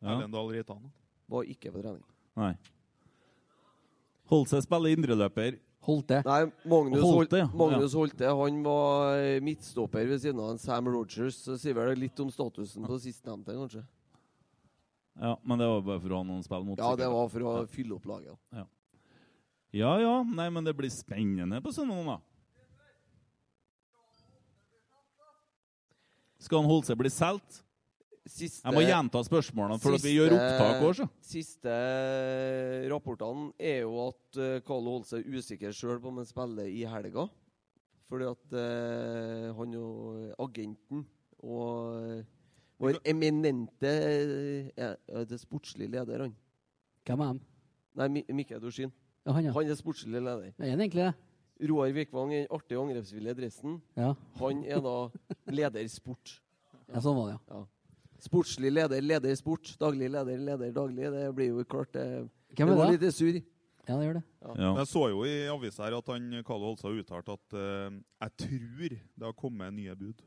Ja. 0.00 0.14
Erlend 0.14 0.34
Dahl 0.34 0.50
Reitan. 0.52 0.90
Var 1.28 1.48
ikke 1.54 1.72
på 1.74 1.82
trening. 1.82 2.04
Nei. 2.38 2.52
Holse 4.30 4.60
spiller 4.62 4.94
indreløper. 4.94 5.58
Holte. 5.88 6.18
Nei, 6.26 6.40
Magnus 6.68 7.00
Holte, 7.00 7.16
Holte, 7.16 7.38
ja. 7.40 7.46
Magnus 7.56 7.94
Holte 7.96 8.32
han 8.40 8.58
var 8.64 9.20
eh, 9.22 9.38
midtstopper 9.40 10.08
ved 10.10 10.20
siden 10.20 10.40
av 10.42 10.50
en 10.52 10.60
Sam 10.60 10.90
Rogers. 10.92 11.38
Så 11.46 11.56
sier 11.60 11.76
vel 11.78 11.94
litt 11.96 12.18
om 12.20 12.28
statusen 12.32 12.84
på 12.84 12.98
sistnevnte, 13.00 13.54
kanskje. 13.56 13.84
Ja, 15.18 15.32
men 15.42 15.58
det 15.58 15.66
var 15.66 15.86
bare 15.86 16.02
for 16.02 16.14
å 16.14 16.20
ha 16.20 16.26
noen 16.28 16.44
spill 16.46 16.66
mot. 16.66 16.78
Ja, 16.78 16.92
det 16.98 17.08
var 17.10 17.30
for 17.32 17.46
å 17.48 17.54
fylle 17.72 17.96
opp 17.96 18.04
laget. 18.06 18.36
Ja 18.54 19.96
ja, 20.00 20.12
nei, 20.24 20.46
men 20.48 20.64
det 20.64 20.72
blir 20.76 20.88
spennende 20.92 21.58
på 21.60 21.72
søndag, 21.74 22.04
da. 22.06 22.18
Skal 26.38 26.62
han 26.62 26.70
Holse 26.70 26.94
bli 26.96 27.10
solgt? 27.12 27.62
Siste, 28.28 28.60
Jeg 28.60 28.76
må 28.76 28.82
gjenta 28.84 29.22
spørsmålene, 29.24 29.80
for 29.80 29.96
at 29.96 30.04
vi 30.04 30.12
gjør 30.12 30.34
opptak 30.36 30.82
òg. 30.84 31.02
Siste 31.24 31.74
rapportene 32.92 33.50
er 33.56 33.82
jo 33.86 33.94
at 34.04 34.40
Carlo 34.68 34.98
Holse 34.98 35.22
er 35.22 35.38
usikker 35.38 35.72
sjøl 35.72 36.00
på 36.02 36.12
om 36.12 36.20
han 36.20 36.28
spiller 36.28 36.68
i 36.68 36.82
helga. 36.88 37.24
Fordi 38.08 38.24
at 38.30 38.56
eh, 38.56 39.48
han 39.56 39.72
jo 39.76 39.86
agenten 40.40 41.04
og 41.44 41.96
eh, 42.00 42.26
vår 42.78 43.00
eminente 43.10 43.90
er 44.78 45.24
det 45.28 45.40
sportslige 45.42 45.90
leder, 45.92 46.24
han. 46.24 46.34
Hvem 47.08 47.24
er 47.24 47.32
han? 47.32 47.40
Nei, 47.98 48.08
Mi 48.14 48.22
Mikkel 48.38 48.60
Dorsin. 48.62 48.92
Ja, 49.26 49.34
han, 49.34 49.48
ja. 49.48 49.54
Han 49.56 49.68
er 49.68 49.78
sportslig 49.78 50.22
leder. 50.22 50.52
Er 50.56 50.70
han 50.72 50.84
egentlig 50.84 51.08
det? 51.08 51.14
Roar 51.68 51.90
Vikvang 51.92 52.32
er 52.32 52.44
den 52.44 52.52
artige 52.54 52.78
angrepsvillige 52.78 53.34
dressen. 53.40 53.80
Ja. 53.98 54.12
Han 54.38 54.62
er 54.64 54.80
da 54.84 54.94
leder 55.50 55.88
sport. 55.90 56.38
ja, 56.86 57.02
sånn 57.02 57.18
var 57.18 57.32
det, 57.32 57.40
ja. 57.50 57.64
Sportslig 58.18 58.72
leder, 58.74 59.02
leder 59.02 59.34
sport. 59.38 59.70
Daglig 59.78 60.10
leder, 60.10 60.38
leder 60.42 60.72
daglig. 60.74 61.10
Det 61.14 61.28
blir 61.36 61.52
jo 61.52 61.64
klart 61.64 61.92
det, 61.94 62.06
Hvem 62.56 62.72
det 62.72 62.78
var 62.78 62.90
litt 62.90 63.14
sur. 63.14 63.36
Ja, 63.88 63.96
det 63.96 64.04
gjør 64.04 64.16
det. 64.18 64.24
Ja. 64.42 64.54
Ja. 64.58 64.72
Jeg 64.80 64.88
så 64.90 65.02
jo 65.08 65.22
i 65.24 65.36
avisa 65.48 65.86
her 65.86 65.96
at 65.96 66.10
han 66.12 66.26
Carlo 66.44 66.72
Holse 66.72 66.84
har 66.84 66.98
uttalt 66.98 67.30
at 67.32 67.54
uh, 67.56 67.94
jeg 68.20 68.34
tror 68.42 68.90
det 68.90 69.24
har 69.24 69.36
kommet 69.38 69.72
nye 69.72 69.94
bud. 69.96 70.26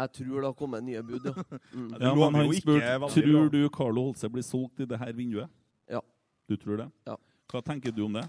Jeg 0.00 0.12
tror 0.16 0.34
det 0.36 0.48
har 0.48 0.58
kommet 0.58 0.84
nye 0.84 1.02
bud, 1.02 1.24
ja. 1.24 1.32
Mm. 1.72 1.94
Ja, 2.00 2.12
men 2.14 2.34
han 2.34 2.52
spurte 2.56 3.10
tror 3.14 3.48
du 3.52 3.60
Carlo 3.72 4.04
Holse 4.10 4.28
blir 4.28 4.44
solgt 4.44 4.82
i 4.82 4.88
det 4.90 4.98
her 4.98 5.12
vinduet. 5.16 5.48
Ja. 5.88 6.02
Du 6.48 6.56
tror 6.56 6.82
det? 6.82 6.90
Ja. 7.06 7.16
Hva 7.50 7.62
tenker 7.64 7.94
du 7.94 8.04
om 8.04 8.18
det? 8.18 8.26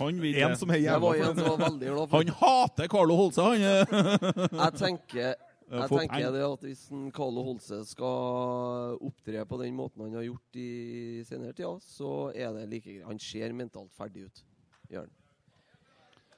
Han 0.00 0.22
vil 0.22 0.36
En 0.40 0.56
som 0.56 0.70
er 0.70 0.78
Det 0.78 0.84
jævla 0.86 2.06
for 2.08 2.16
Han 2.16 2.28
hater 2.40 2.88
Carlo 2.88 3.16
Holse, 3.18 3.42
han! 3.42 3.60
Jeg 3.60 4.72
tenker, 4.78 5.34
jeg 5.78 5.88
for 5.88 5.98
tenker 6.02 6.32
det 6.34 6.42
at 6.42 6.64
hvis 6.66 6.82
en 6.90 7.10
Carlo 7.14 7.42
Holse 7.46 7.84
skal 7.86 8.96
opptre 9.06 9.44
på 9.46 9.58
den 9.62 9.76
måten 9.78 10.02
han 10.02 10.14
har 10.18 10.24
gjort 10.26 10.56
i 10.58 11.22
senere 11.28 11.52
tida, 11.54 11.76
så 11.84 12.32
er 12.34 12.52
det 12.56 12.68
like 12.72 12.90
greit. 12.90 13.06
Han 13.06 13.18
ser 13.22 13.52
mentalt 13.54 13.92
ferdig 13.94 14.24
ut. 14.26 14.42
Gjør 14.90 15.04
han. 15.06 15.16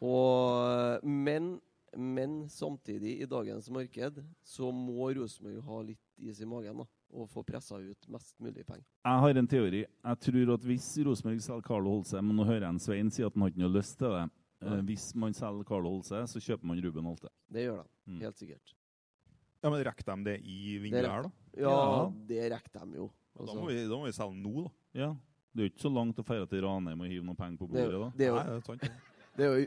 Og, 0.03 1.05
men, 1.07 1.61
men 1.97 2.49
samtidig, 2.51 3.21
i 3.23 3.29
dagens 3.31 3.71
marked, 3.71 4.19
så 4.45 4.73
må 4.75 5.13
Rosenborg 5.17 5.63
ha 5.69 5.81
litt 5.87 6.01
is 6.23 6.41
i 6.43 6.47
magen 6.49 6.83
da, 6.83 6.87
og 7.13 7.29
få 7.31 7.43
pressa 7.47 7.79
ut 7.79 8.09
mest 8.11 8.35
mulig 8.43 8.65
penger. 8.67 8.85
Jeg 9.07 9.25
har 9.25 9.39
en 9.41 9.49
teori. 9.51 9.83
Jeg 9.87 10.21
tror 10.27 10.55
at 10.57 10.67
hvis 10.67 10.91
Rosenborg 11.07 11.41
selger 11.45 11.67
Carlo 11.67 11.97
Holse 11.97 12.21
Men 12.23 12.37
nå 12.39 12.45
hører 12.47 12.67
jeg 12.67 12.75
en 12.75 12.83
Svein 12.83 13.11
si 13.15 13.25
at 13.27 13.35
han 13.35 13.43
har 13.47 13.53
ikke 13.53 13.63
noe 13.65 13.77
lyst 13.79 13.99
til 14.01 14.15
det. 14.15 14.29
Ja. 14.63 14.77
hvis 14.87 15.09
man 15.19 15.35
selger 15.35 15.65
Carlo 15.67 15.91
Holse, 15.91 16.21
så 16.31 16.39
kjøper 16.39 16.69
man 16.71 16.79
Ruben 16.85 17.09
Holte. 17.11 17.31
Det 17.51 17.65
gjør 17.67 17.81
de, 17.83 17.89
Mm. 18.07 18.21
helt 18.21 18.39
sikkert. 18.39 18.73
Ja, 19.63 19.71
men 19.71 19.85
Rekker 19.87 20.09
de 20.09 20.25
det 20.27 20.37
i 20.43 20.79
vinduet 20.83 21.07
her, 21.07 21.23
da? 21.29 21.31
Ja, 21.57 21.73
Ja. 21.73 22.13
det 22.29 22.47
rekker 22.53 22.81
de 22.87 22.97
jo. 22.99 23.11
Da 23.37 23.43
Altså, 23.43 23.55
må 23.61 23.69
vi, 23.69 23.77
da 23.89 23.97
må 23.97 24.05
vi 24.09 24.13
selge 24.17 24.37
nå, 24.43 24.65
da. 24.65 24.71
Ja. 24.99 25.11
Det 25.53 25.61
er 25.61 25.69
jo 25.69 25.73
ikke 25.73 25.85
så 25.85 25.93
langt 25.93 26.19
å 26.19 26.25
feire 26.25 26.47
til 26.49 26.63
Ranheim 26.65 27.01
og 27.05 27.07
hive 27.13 27.25
noen 27.25 27.37
penger 27.37 27.59
på 27.61 27.69
bordet, 27.69 28.01
da. 28.01 28.09
det, 28.17 28.27
er 28.27 28.31
jo, 28.33 28.37
Nei, 28.37 28.45
det 28.49 28.57
er 28.57 28.67
sant. 28.67 28.81
det. 28.81 28.91
det, 29.37 29.45
er 29.47 29.53
jo, 29.53 29.67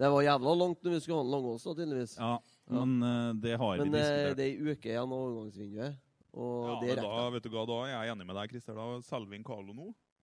det 0.00 0.10
var 0.16 0.22
jævla 0.26 0.54
langt 0.62 0.82
når 0.82 0.94
vi 0.96 1.00
skulle 1.04 1.18
ha 1.20 1.24
en 1.26 1.32
Langås, 1.34 1.66
da, 1.68 1.74
tydeligvis. 1.76 2.14
Ja, 2.18 2.32
men 2.72 2.94
uh, 3.04 3.34
det 3.44 3.54
har 3.60 3.76
Men 3.82 3.92
vi 3.92 3.98
diskutert. 3.98 4.26
Men 4.26 4.36
det 4.40 4.46
er 4.46 4.50
ei 4.50 4.72
uke 4.74 4.90
igjen 4.90 5.12
av 5.12 5.20
overgangsvinduet, 5.20 5.98
og 6.36 6.56
Ja, 6.66 6.74
det 6.80 6.90
rekker 6.96 7.12
da, 7.12 7.28
vet 7.36 7.46
du 7.46 7.50
hva, 7.52 7.64
da 7.70 7.78
er 7.84 7.92
jeg 7.94 8.12
enig 8.16 8.26
med 8.26 8.36
deg, 8.40 8.50
Christer. 8.56 8.80
Da 8.80 8.88
selger 9.06 9.30
vi 9.30 9.36
inn 9.40 9.46
Carlo 9.46 9.76
nå, 9.76 9.86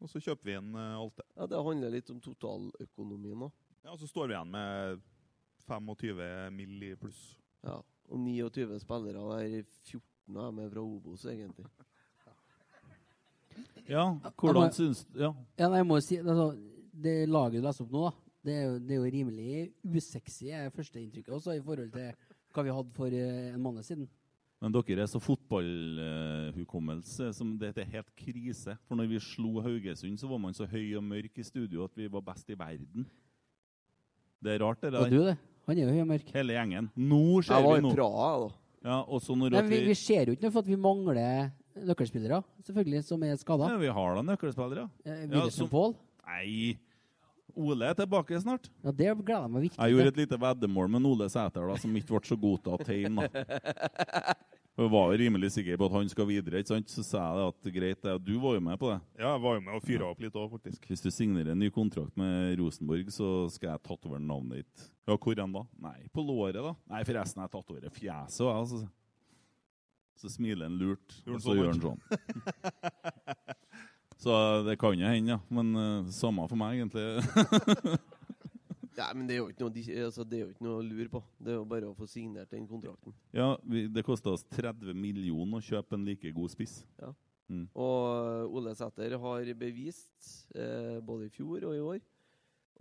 og 0.02 0.10
så 0.10 0.22
kjøper 0.22 0.48
vi 0.48 0.56
inn 0.58 0.72
uh, 0.78 0.96
Alte. 1.02 1.26
Ja, 1.36 1.46
det 1.50 1.62
handler 1.68 1.92
litt 1.98 2.10
om 2.14 2.22
totaløkonomien 2.22 3.44
da. 3.46 3.50
Ja, 3.82 3.92
og 3.94 3.98
Så 3.98 4.06
står 4.10 4.30
vi 4.30 4.36
igjen 4.38 4.50
med 4.54 5.02
25 5.66 6.54
mill. 6.54 6.78
i 6.82 6.94
pluss. 6.98 7.20
Ja. 7.66 7.80
Og 8.10 8.18
29 8.18 8.80
spillere, 8.80 9.12
der 9.12 9.62
14 9.84 10.36
av 10.36 10.50
dem 10.52 10.58
er 10.64 10.70
fra 10.70 10.80
Obos, 10.80 11.24
egentlig. 11.24 11.66
Ja, 13.88 14.14
Jeg 14.22 14.32
hvordan 14.38 14.62
må- 14.68 14.72
syns 14.72 15.06
Ja. 15.14 15.32
Ja, 15.58 15.68
nei, 15.68 15.76
jeg 15.78 15.86
må 15.86 16.00
si, 16.00 16.16
altså, 16.16 16.56
Det 16.94 17.28
laget 17.28 17.52
du 17.52 17.60
leser 17.66 17.82
opp 17.84 17.90
nå, 17.90 18.02
da, 18.04 18.10
det 18.44 18.52
er 18.54 18.62
jo, 18.66 18.78
det 18.78 18.90
er 18.90 18.96
jo 18.96 19.10
rimelig 19.10 19.72
usexy, 19.84 20.46
er 20.50 20.70
førsteinntrykket 20.70 21.28
også, 21.32 21.50
i 21.56 21.60
forhold 21.62 21.90
til 21.92 22.12
hva 22.54 22.62
vi 22.62 22.70
hadde 22.70 22.90
for 22.94 23.06
eh, 23.06 23.54
en 23.54 23.60
måned 23.62 23.82
siden. 23.82 24.08
Men 24.60 24.72
dere 24.72 25.00
er 25.02 25.06
så 25.06 25.18
fotballhukommelse 25.18 27.32
som 27.34 27.58
det 27.58 27.76
er 27.78 27.84
helt 27.84 28.14
krise. 28.14 28.76
For 28.86 28.94
når 28.94 29.06
vi 29.08 29.18
slo 29.18 29.60
Haugesund, 29.60 30.18
så 30.18 30.28
var 30.28 30.38
man 30.38 30.52
så 30.54 30.66
høy 30.70 30.94
og 30.96 31.02
mørk 31.02 31.38
i 31.38 31.42
studio 31.42 31.84
at 31.84 31.96
vi 31.96 32.06
var 32.12 32.20
best 32.20 32.48
i 32.50 32.54
verden. 32.54 33.06
Det 34.42 34.52
er 34.54 34.58
rart, 34.64 34.80
det 34.82 34.94
Og 34.94 35.00
der. 35.00 35.10
du, 35.10 35.16
det. 35.24 35.36
Han 35.68 35.78
er 35.78 35.82
jo 35.86 35.92
høy 35.94 36.00
og 36.02 36.08
mørk. 36.10 36.30
Hele 36.34 36.56
gjengen. 36.56 36.90
Nå 36.96 37.22
ser 37.42 37.54
Jeg 37.54 37.64
var 37.66 37.72
vi 37.76 37.78
i 37.78 37.86
noe. 37.86 37.94
Praha, 37.96 38.30
da. 38.42 38.48
Ja, 38.82 38.96
og 39.06 39.20
så 39.22 39.36
når 39.38 39.52
Nei, 39.54 39.58
at 39.62 39.68
vi, 39.70 39.80
vi, 39.86 39.94
ser 39.94 40.26
jo 40.26 40.34
ikke 40.34 40.42
noe 40.48 40.54
for 40.54 40.64
at 40.64 40.70
vi 40.72 40.76
mangler 40.76 41.52
nøkkelspillere, 41.88 42.40
selvfølgelig, 42.66 43.04
som 43.06 43.22
er 43.22 43.36
skada. 43.40 43.68
ja, 43.70 43.76
vi 43.78 43.92
har 43.94 44.16
da 44.18 44.24
nøkkelspillere. 44.32 44.88
Eh, 45.06 45.26
Ja, 45.30 45.48
som- 45.50 45.68
Pål. 45.70 45.94
Nei 46.26 46.78
Ole 47.54 47.84
er 47.84 47.94
tilbake 47.94 48.38
snart. 48.40 48.70
Ja, 48.82 48.90
det 48.90 49.10
gleder 49.24 49.42
jeg 49.44 49.50
meg 49.50 49.62
virkelig 49.62 49.78
Jeg 49.78 49.92
gjorde 49.92 50.08
et 50.08 50.16
lite 50.16 50.38
veddemål 50.40 50.88
med 50.88 51.04
Ole 51.04 51.28
Sæter, 51.28 51.68
da, 51.68 51.76
som 51.76 51.94
ikke 51.94 52.08
ble 52.08 52.20
så 52.24 52.36
godtatt 52.40 52.86
hjemme. 52.88 53.28
da. 53.28 54.34
Jeg 54.72 54.88
var 54.88 55.10
rimelig 55.20 55.50
sikker 55.52 55.76
på 55.76 55.86
at 55.90 55.94
han 55.98 56.08
skal 56.08 56.26
videre, 56.30 56.62
ikke 56.62 56.70
sant? 56.70 56.88
så 56.88 57.02
sa 57.04 57.22
jeg 57.36 57.50
at 57.50 57.66
greit, 57.74 57.98
det, 58.06 58.14
du 58.24 58.38
var 58.40 58.54
jo 58.56 58.62
med 58.64 58.78
på 58.80 58.88
det. 58.88 58.96
Ja, 59.20 59.34
jeg 59.34 59.42
var 59.44 59.58
jo 59.58 59.64
med 59.66 59.74
og 59.76 59.84
fyra 59.84 60.06
opp 60.08 60.22
litt 60.24 60.38
òg, 60.40 60.46
faktisk. 60.54 60.86
Hvis 60.88 61.04
du 61.04 61.10
signerer 61.12 61.52
en 61.52 61.60
ny 61.60 61.68
kontrakt 61.74 62.16
med 62.16 62.56
Rosenborg, 62.56 63.10
så 63.12 63.28
skal 63.52 63.74
jeg 63.74 63.82
tatovere 63.84 64.24
navnet 64.24 64.62
ditt. 64.62 64.86
Ja, 65.04 65.18
hvor 65.18 65.44
enn 65.44 65.52
da? 65.58 65.66
Nei, 65.84 65.98
på 66.16 66.24
låret, 66.24 66.56
da. 66.64 66.72
Nei, 66.88 67.02
forresten, 67.04 67.44
jeg 67.44 67.52
tatoverer 67.52 67.92
fjeset 67.92 68.46
òg, 68.46 68.54
altså. 68.62 68.80
Så 70.22 70.32
smiler 70.38 70.70
han 70.70 70.80
lurt, 70.80 71.20
og 71.26 71.36
så 71.36 71.44
sånn, 71.50 71.60
gjør 71.60 71.72
han 71.74 71.84
sånn. 71.84 72.00
Så 74.22 74.34
det 74.62 74.76
kan 74.78 74.94
jo 74.94 75.02
hende, 75.02 75.34
ja. 75.34 75.38
Men 75.50 75.72
uh, 75.74 76.10
samme 76.14 76.44
for 76.46 76.56
meg, 76.60 76.78
egentlig. 76.78 77.02
Nei, 79.02 79.08
men 79.18 79.26
det 79.26 79.34
er, 79.34 79.40
jo 79.42 79.48
ikke 79.50 79.64
noe, 79.64 79.72
de- 79.74 79.98
altså, 80.06 80.24
det 80.28 80.38
er 80.38 80.44
jo 80.46 80.52
ikke 80.52 80.64
noe 80.66 80.78
å 80.78 80.86
lure 80.86 81.08
på. 81.10 81.22
Det 81.42 81.50
er 81.52 81.56
jo 81.58 81.64
bare 81.66 81.88
å 81.90 81.94
få 81.98 82.06
signert 82.08 82.50
den 82.54 82.68
kontrakten. 82.70 83.14
ja, 83.34 83.48
vi, 83.66 83.86
Det 83.90 84.04
kosta 84.06 84.30
oss 84.30 84.44
30 84.54 84.94
millioner 84.94 85.58
å 85.58 85.64
kjøpe 85.66 85.98
en 85.98 86.04
like 86.06 86.30
god 86.36 86.50
spiss. 86.54 86.84
Ja, 87.00 87.10
Og 87.74 87.98
eh, 88.16 88.56
Ole 88.56 88.74
Sæter 88.78 89.18
har 89.20 89.48
bevist, 89.58 90.46
eh, 90.54 91.00
både 91.04 91.26
i 91.26 91.32
fjor 91.34 91.66
og 91.68 91.74
i 91.76 91.80
år 91.84 92.00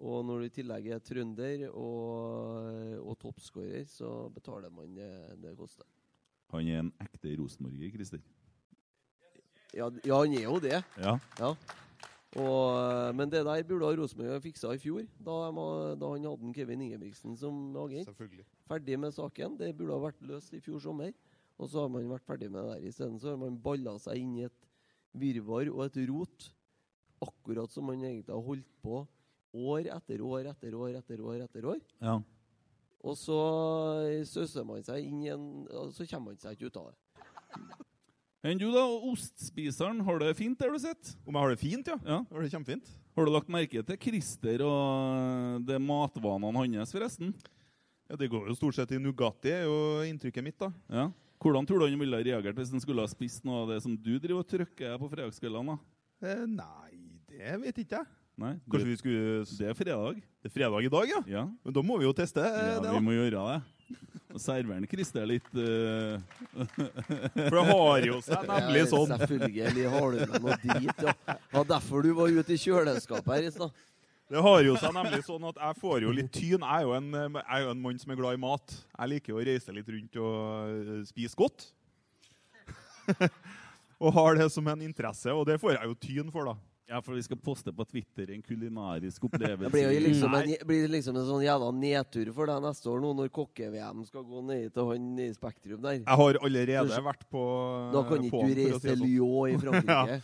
Og 0.02 0.24
når 0.26 0.40
du 0.40 0.46
i 0.46 0.54
tillegg 0.56 0.88
er 0.96 1.00
trønder 1.04 1.66
og, 1.78 3.02
og 3.06 3.18
toppskårer, 3.22 3.84
så 3.90 4.30
betaler 4.34 4.72
man 4.74 4.96
det 4.96 5.10
det 5.44 5.52
koster. 5.60 5.86
Han 6.54 6.68
er 6.68 6.80
en 6.82 6.94
ekte 7.04 7.36
rosenborger, 7.38 7.92
Christer. 7.94 8.22
Ja, 9.76 9.90
ja, 10.04 10.18
han 10.24 10.34
er 10.36 10.44
jo 10.48 10.58
det. 10.60 10.80
Ja. 11.00 11.14
Ja. 11.40 11.52
Og, 12.40 12.80
eh, 12.80 13.10
men 13.18 13.32
det 13.32 13.42
der 13.44 13.64
burde 13.68 13.90
Rosenborg 14.00 14.32
ha 14.32 14.40
fiksa 14.40 14.72
i 14.72 14.80
fjor, 14.80 15.04
da, 15.20 15.34
da 16.00 16.12
han 16.14 16.28
hadde 16.30 16.54
Kevin 16.56 16.86
Ingebrigtsen 16.86 17.36
som 17.38 17.76
agent. 17.84 18.08
Ferdig 18.72 18.98
med 19.00 19.12
saken. 19.12 19.58
Det 19.60 19.74
burde 19.76 19.98
ha 19.98 20.06
vært 20.06 20.22
løst 20.30 20.56
i 20.56 20.62
fjor 20.64 20.80
sommer. 20.80 21.12
Og 21.60 21.70
så 21.70 21.84
har 21.84 21.92
man 21.92 22.08
vært 22.10 22.26
ferdig 22.26 22.50
med 22.50 22.64
det 22.64 22.78
der. 22.78 22.88
Isteden 22.88 23.20
så 23.20 23.34
har 23.34 23.42
man 23.42 23.60
balla 23.62 23.98
seg 24.00 24.22
inn 24.24 24.38
i 24.40 24.46
et 24.48 24.68
virvar 25.12 25.68
og 25.74 25.84
et 25.86 26.00
rot. 26.10 26.48
Akkurat 27.22 27.70
som 27.70 27.86
man 27.92 28.00
egentlig 28.02 28.34
har 28.34 28.48
holdt 28.48 28.70
på 28.82 29.04
år 29.52 29.92
etter 29.92 30.24
år 30.24 30.48
etter 30.54 30.74
år 30.80 30.96
etter 31.02 31.22
år. 31.22 31.42
etter 31.44 31.68
år. 31.76 31.82
ja. 32.02 32.22
Og 33.02 33.16
så 33.18 33.36
søser 34.30 34.64
man 34.64 34.84
seg 34.86 35.08
inn 35.08 35.24
i 35.26 35.32
en 35.34 35.46
Og 35.74 35.90
så 35.90 36.06
kommer 36.06 36.36
man 36.36 36.38
seg 36.38 36.54
ikke 36.54 36.70
ut 36.70 36.76
av 36.78 36.92
det. 36.92 36.98
Enn 38.42 38.58
du, 38.58 38.72
da? 38.74 38.82
Ostspiseren, 39.06 40.00
har 40.02 40.18
det 40.24 40.32
fint 40.40 40.58
der 40.58 40.72
du 40.74 40.80
sitter? 40.82 41.14
Om 41.30 41.36
jeg 41.38 41.44
har 41.44 41.52
det 41.54 41.62
fint, 41.62 41.90
ja? 41.92 41.98
Ja. 42.08 42.16
Har 42.26 42.42
det 42.42 42.50
kjempefint? 42.50 42.88
Har 43.14 43.28
du 43.28 43.32
lagt 43.36 43.52
merke 43.54 43.84
til 43.86 44.00
Christer 44.02 44.64
og 44.66 45.68
det 45.68 45.78
matvanene 45.84 46.64
hans, 46.64 46.94
forresten? 46.96 47.36
Ja, 48.10 48.18
Det 48.18 48.32
går 48.32 48.50
jo 48.50 48.56
stort 48.58 48.76
sett 48.80 48.92
i 48.96 49.00
Nugatti, 49.00 49.52
er 49.54 49.68
jo 49.70 50.02
inntrykket 50.10 50.44
mitt, 50.44 50.58
da. 50.58 50.72
Ja. 50.90 51.12
Hvordan 51.42 51.68
tror 51.70 51.82
du 51.82 51.86
han 51.86 52.02
ville 52.02 52.24
reagert 52.26 52.58
hvis 52.58 52.74
han 52.74 52.82
skulle 52.82 53.06
ha 53.06 53.10
spist 53.10 53.46
noe 53.46 53.62
av 53.64 53.70
det 53.76 53.78
som 53.86 53.94
du 53.94 54.16
driver 54.18 54.42
og 54.42 54.50
trykker 54.50 54.98
på 54.98 55.12
fredagskveldene? 55.14 55.78
da? 55.78 56.32
Eh, 56.34 56.44
nei, 56.50 56.98
det 57.30 57.54
vet 57.62 57.84
ikke 57.86 58.02
jeg. 58.02 58.10
Nei, 58.42 58.56
Kanskje 58.74 58.90
vi 58.90 58.98
skulle 58.98 59.46
det 59.46 59.70
er 59.70 59.78
fredag. 59.78 60.18
Det 60.42 60.50
er 60.50 60.54
fredag 60.56 60.86
i 60.88 60.92
dag, 60.98 61.14
ja? 61.14 61.22
Ja, 61.30 61.46
Men 61.62 61.78
da 61.78 61.86
må 61.86 62.00
vi 62.02 62.08
jo 62.10 62.14
teste 62.18 62.42
eh, 62.42 62.72
ja 62.74 62.82
det, 62.82 62.94
vi 62.98 63.06
må 63.06 63.14
gjøre 63.14 63.46
det. 63.52 63.62
Og 64.36 64.40
serveren 64.40 64.88
krister 64.88 65.28
litt 65.28 65.48
uh... 65.58 66.18
For 67.36 67.58
det 67.58 67.64
har 67.68 68.06
jo 68.08 68.20
seg 68.24 68.46
nemlig 68.48 68.84
Ja, 68.84 68.90
sånn. 68.94 69.14
Selvfølgelig 69.14 69.88
har 69.92 70.06
du 70.16 70.20
med 70.22 70.36
noe 70.46 70.60
dit, 70.64 71.04
ja. 71.04 71.16
Det 71.28 71.58
var 71.58 71.72
derfor 71.74 72.06
du 72.06 72.14
var 72.18 72.32
ute 72.32 72.56
i 72.56 72.62
kjøleskapet 72.62 73.34
her 73.36 73.50
i 73.50 73.54
stad. 73.56 73.82
Det 74.32 74.40
har 74.40 74.62
jo 74.64 74.78
seg 74.80 74.94
nemlig 74.96 75.26
sånn 75.28 75.44
at 75.50 75.58
jeg 75.60 75.80
får 75.82 76.06
jo 76.06 76.12
litt 76.16 76.32
tyn. 76.32 76.64
Jeg 76.64 76.72
er 76.72 76.86
jo 76.88 76.96
en, 76.96 77.10
jeg 77.20 77.44
er 77.44 77.66
jo 77.66 77.72
en 77.74 77.82
mann 77.84 77.98
som 78.00 78.14
er 78.14 78.20
glad 78.22 78.38
i 78.38 78.40
mat. 78.40 78.76
Jeg 78.96 79.12
liker 79.12 79.36
å 79.36 79.44
reise 79.44 79.76
litt 79.76 79.90
rundt 79.92 80.20
og 80.24 80.38
eh, 80.72 81.02
spise 81.10 81.36
godt. 81.36 81.66
og 84.02 84.16
har 84.16 84.40
det 84.40 84.48
som 84.54 84.70
en 84.72 84.86
interesse, 84.86 85.36
og 85.36 85.44
det 85.50 85.60
får 85.60 85.76
jeg 85.76 85.92
jo 85.92 85.98
tyn 86.08 86.32
for, 86.32 86.48
da. 86.48 86.71
Ja, 86.92 87.00
for 87.02 87.16
vi 87.16 87.22
skal 87.24 87.38
poste 87.40 87.72
på 87.72 87.86
Twitter 87.88 88.34
en 88.36 88.42
kulinarisk 88.44 89.24
opplevelse. 89.30 89.64
Det 89.64 89.72
blir 89.72 89.86
jo 89.94 90.00
liksom 90.04 90.34
en, 90.36 90.50
blir 90.68 90.90
liksom 90.92 91.16
en 91.16 91.28
sånn 91.30 91.46
jævla 91.46 91.70
nedtur 91.72 92.34
for 92.36 92.52
deg 92.52 92.66
neste 92.66 92.90
år 92.92 93.00
nå 93.06 93.14
når 93.16 93.30
kokke-VM 93.38 94.02
skal 94.10 94.26
gå 94.28 94.42
ned 94.50 94.74
til 94.76 94.90
han 94.90 95.06
i 95.24 95.30
Spektrum 95.38 95.80
der. 95.86 96.02
Jeg 96.02 96.20
har 96.22 96.40
allerede 96.44 96.90
Så- 96.92 97.02
vært 97.08 97.24
på 97.32 97.46
Da 97.96 98.04
kan 98.10 98.24
ikke 98.28 98.36
på 98.36 98.44
du 98.50 98.54
reise 98.60 98.80
til 98.84 98.98
sånn. 98.98 99.08
Lyon 99.08 99.50
i 99.50 99.58
Frankrike. 99.64 100.22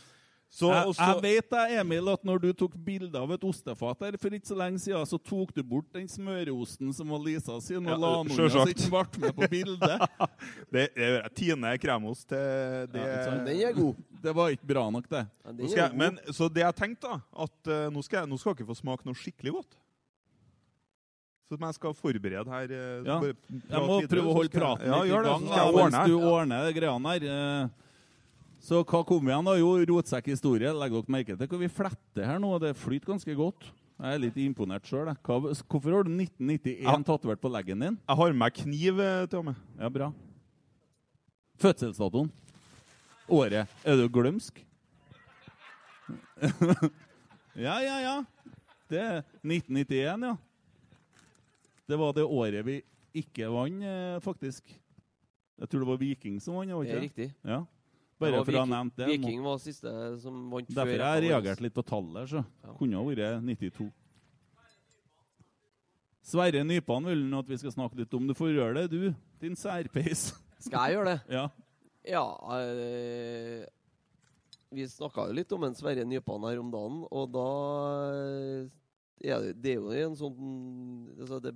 Så, 0.48 0.70
jeg, 0.72 0.88
også, 0.89 1.04
jeg 1.04 1.22
vet 1.26 1.50
da, 1.52 1.64
Emil, 1.82 2.08
at 2.10 2.22
når 2.26 2.39
du 2.41 2.48
tok 2.56 2.76
bilde 2.82 3.20
av 3.20 3.32
et 3.36 3.43
ostefat 3.45 4.06
her 4.06 4.16
for 4.22 4.34
ikke 4.34 4.48
så 4.48 4.56
lenge 4.58 4.80
siden, 4.80 5.04
så 5.10 5.20
tok 5.20 5.52
du 5.54 5.60
bort 5.68 5.89
den 5.93 6.08
smøreosten 6.10 6.93
som 6.95 7.12
var 7.12 7.20
Lisa 7.26 7.58
sin, 7.62 7.84
og 7.84 7.91
Ja, 7.91 7.98
la 8.00 8.12
den 8.16 8.32
under 8.32 8.54
så 8.56 8.64
ikke 8.64 8.86
den 8.86 8.93
ble 8.95 9.24
med 9.26 9.36
på 9.38 9.50
bildet. 9.52 10.06
det, 10.74 10.86
det 10.95 11.10
gjør 11.10 11.18
jeg. 11.20 11.34
Tine 11.41 11.74
kremost, 11.84 12.30
det, 12.32 12.43
det 12.93 13.04
Ja. 13.04 13.18
Den 13.36 13.52
er 13.58 13.76
god. 13.76 14.06
Det 14.24 14.34
var 14.39 14.56
ikke 14.56 14.70
bra 14.72 14.86
nok, 14.95 15.10
det. 15.12 15.26
Ja, 15.28 15.52
den 15.52 15.60
Nå 15.66 15.74
skal 15.74 15.84
jeg, 15.84 16.00
men, 16.00 16.22
så 16.34 16.48
det 16.50 16.64
jeg 16.64 16.80
tenkte, 16.80 17.12
da, 17.12 17.43
at 17.45 17.74
uh, 17.74 17.89
nå, 17.93 18.06
skal 18.08 18.24
jeg, 18.24 18.32
nå 18.32 18.39
skal 18.41 18.56
dere 18.58 18.70
få 18.72 18.80
smake 18.80 19.06
noe 19.08 19.20
skikkelig 19.20 19.60
godt. 19.60 19.78
Så 21.48 21.56
jeg 21.56 21.76
skal 21.78 21.93
forberede 21.95 22.52
her 22.52 22.72
Uh, 22.72 23.06
Ja. 23.08 23.20
Jeg 23.24 23.84
må 23.84 24.00
videre, 24.00 24.10
prøve 24.16 24.32
å 24.32 24.36
holde 24.36 24.52
praten 24.52 24.88
litt 24.88 25.12
i 25.12 25.20
gang 25.28 25.45
mens 25.76 26.00
du 26.08 26.16
ordner 26.18 26.66
de 26.68 26.74
greiene 26.76 27.14
her. 27.14 27.28
Eh, 27.28 27.87
Så 28.60 28.82
hva 28.84 29.03
kom 29.05 29.28
igjen, 29.30 29.45
da? 29.45 29.53
Jo, 29.60 29.74
rotsekk 29.86 30.32
historie. 30.34 30.72
Legger 30.74 31.01
dere 31.03 31.14
merke 31.14 31.36
til 31.38 31.47
hva 31.51 31.60
vi 31.62 31.70
fletter 31.72 32.26
her 32.26 32.39
nå? 32.41 32.55
Det 32.64 32.74
flyter 32.78 33.14
ganske 33.14 33.36
godt. 33.38 33.68
Jeg 33.97 34.14
er 34.14 34.22
litt 34.22 34.36
imponert 34.41 34.86
sjøl. 34.86 35.10
Hvorfor 35.26 35.93
har 35.93 36.03
du 36.05 36.12
1991 36.14 36.84
Ja. 36.86 36.95
tatovert 37.05 37.41
på 37.41 37.49
leggen 37.49 37.80
din? 37.82 37.97
Jeg 38.08 38.18
har 38.20 38.34
med 38.34 38.41
meg 38.41 38.53
kniv 38.53 38.99
eh, 39.01 39.26
til 39.30 39.43
meg. 39.47 39.55
Ja, 39.80 39.89
bra. 39.89 40.12
Fødselsdatoen? 41.58 42.30
Året? 43.30 43.68
Er 43.84 43.95
du 43.97 44.05
glømsk? 44.10 44.62
ja, 47.58 47.80
ja, 47.82 47.95
ja. 48.03 48.18
Det 48.88 48.99
er 49.01 49.18
1991, 49.43 50.28
ja. 50.30 50.36
Det 51.88 51.97
var 51.99 52.14
det 52.16 52.24
året 52.28 52.66
vi 52.68 52.78
ikke 53.18 53.49
vant, 53.51 53.82
eh, 53.84 54.20
faktisk. 54.24 54.62
Jeg 55.58 55.70
tror 55.72 55.80
det 55.82 55.88
var 55.89 55.97
Viking 55.97 56.38
som 56.43 56.53
vant. 56.60 56.72
var 56.72 56.84
Det 56.86 56.93
er 56.95 57.01
riktig. 57.01 57.34
Ja. 57.43 57.64
Bare 58.18 58.41
for 58.41 58.55
å 58.55 58.63
ha 58.63 58.70
nevnt 58.70 58.97
det. 58.97 59.07
Viking 59.11 59.43
var 59.45 59.59
siste 59.61 59.91
som 60.24 60.47
vant 60.49 60.70
Derfor 60.72 60.89
før 60.95 61.03
har 61.05 61.20
jeg 61.20 61.30
reagert 61.30 61.61
litt 61.61 61.76
på 61.76 61.84
tallet. 61.86 62.32
Så. 62.32 62.41
Ja. 62.65 62.74
Kunne 62.80 62.97
ha 62.97 63.05
vært 63.05 63.45
92. 63.45 63.88
Sverre 66.28 66.63
Nypan 66.68 67.07
vil 67.07 67.22
han 67.24 67.38
at 67.39 67.47
vi 67.47 67.59
skal 67.61 67.76
snakke 67.76 68.01
litt 68.01 68.18
om. 68.18 68.26
Du 68.28 68.34
får 68.36 68.51
gjøre 68.55 68.82
det, 68.82 68.88
du. 68.91 69.13
Din 69.43 69.55
særpeis. 69.55 70.32
Skal 70.65 70.89
jeg 70.89 70.97
gjøre 70.97 71.13
det? 71.13 71.20
ja. 71.38 71.47
Ja 72.07 72.24
øh, 72.55 73.65
Vi 74.72 74.86
snakka 74.88 75.28
jo 75.28 75.36
litt 75.36 75.51
om 75.55 75.65
en 75.68 75.76
Sverre 75.76 76.05
Nypan 76.07 76.45
her 76.47 76.61
om 76.61 76.72
dagen, 76.72 77.01
og 77.11 77.30
da 77.36 77.47
eh, 78.15 78.70
er 79.28 79.49
det, 79.53 79.76
er 79.76 79.82
jo 79.82 79.93
en 80.09 80.18
sånn 80.20 80.39
altså 81.18 81.39
det, 81.43 81.53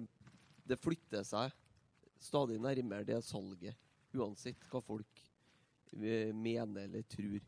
det 0.67 0.79
flytter 0.79 1.23
seg 1.27 1.55
stadig 2.21 2.59
nærmere 2.61 3.07
det 3.07 3.19
salget, 3.25 3.77
uansett 4.15 4.67
hva 4.71 4.83
folk 4.85 5.23
mener 5.91 6.85
eller 6.85 7.03
tror. 7.09 7.41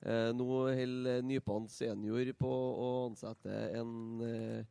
Eh, 0.00 0.30
nå 0.36 0.46
holder 0.76 1.22
Nypan 1.24 1.68
senior 1.72 2.32
på 2.38 2.50
å 2.52 2.88
ansette 3.08 3.52
en 3.78 4.22
eh, 4.26 4.66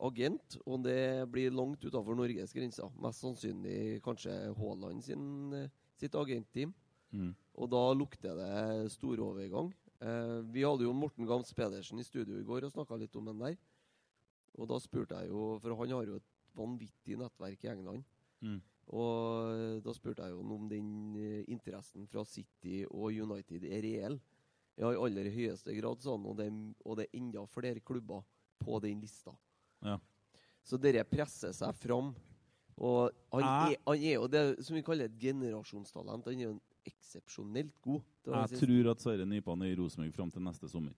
agent, 0.00 0.56
og 0.64 0.84
det 0.86 1.26
blir 1.32 1.52
langt 1.54 1.84
utenfor 1.84 2.16
Norges 2.16 2.54
grenser. 2.56 2.90
Mest 3.02 3.24
sannsynlig 3.24 4.00
kanskje 4.04 4.32
Haaland 4.56 5.04
sin, 5.04 5.52
eh, 5.56 5.70
sitt 6.00 6.14
agentteam. 6.14 6.72
Mm. 7.10 7.34
Og 7.58 7.70
da 7.70 7.82
lukter 7.92 8.38
det 8.38 8.90
storovergang. 8.94 9.72
Eh, 10.00 10.38
vi 10.54 10.64
hadde 10.64 10.86
jo 10.86 10.96
Morten 10.96 11.26
Gams 11.28 11.52
Pedersen 11.52 12.00
i 12.00 12.06
studio 12.06 12.38
i 12.38 12.46
går 12.46 12.64
og 12.64 12.72
snakka 12.72 12.98
litt 12.98 13.16
om 13.16 13.26
den 13.28 13.42
der. 13.42 13.58
Og 14.58 14.68
da 14.70 14.78
spurte 14.80 15.18
jeg 15.18 15.30
jo, 15.30 15.58
for 15.60 15.76
han 15.76 15.92
har 15.92 16.06
jo 16.08 16.20
et 16.20 16.30
vanvittig 16.56 17.18
nettverk 17.20 17.64
i 17.64 17.72
England. 17.74 18.06
Mm. 18.40 18.60
Og 18.90 19.82
da 19.84 19.92
spurte 19.94 20.24
jeg 20.26 20.34
jo 20.34 20.40
om 20.42 20.64
den 20.70 20.86
eh, 21.16 21.44
interessen 21.52 22.08
fra 22.10 22.24
City 22.26 22.80
og 22.90 23.12
United 23.14 23.64
er 23.68 23.82
reell. 23.84 24.16
Ja, 24.80 24.90
i 24.90 24.98
aller 24.98 25.28
høyeste 25.30 25.74
grad, 25.76 26.02
han. 26.08 26.24
Og 26.26 26.36
det, 26.38 26.48
og 26.86 26.96
det 26.98 27.06
er 27.06 27.18
enda 27.20 27.44
flere 27.46 27.80
klubber 27.84 28.24
på 28.60 28.80
den 28.82 29.00
lista. 29.04 29.34
Ja. 29.84 29.98
Så 30.64 30.78
dere 30.80 31.04
presser 31.08 31.52
seg 31.56 31.74
fram. 31.78 32.14
Og 32.80 33.10
han, 33.32 33.42
Jeg- 33.44 33.76
er, 33.76 33.82
han 33.86 34.02
er 34.02 34.14
jo 34.14 34.26
det 34.28 34.42
som 34.64 34.74
vi 34.76 34.82
kaller 34.82 35.04
et 35.10 35.18
generasjonstalent. 35.20 36.24
Han 36.26 36.40
er 36.40 36.48
jo 36.48 36.60
eksepsjonelt 36.88 37.74
god. 37.84 38.00
Jeg 38.26 38.48
siste. 38.54 38.66
tror 38.66 38.90
at 38.90 39.00
Sverre 39.04 39.26
Nypan 39.28 39.62
er 39.62 39.72
i 39.74 39.76
Rosenborg 39.78 40.14
fram 40.16 40.30
til 40.32 40.42
neste 40.42 40.68
sommer. 40.68 40.92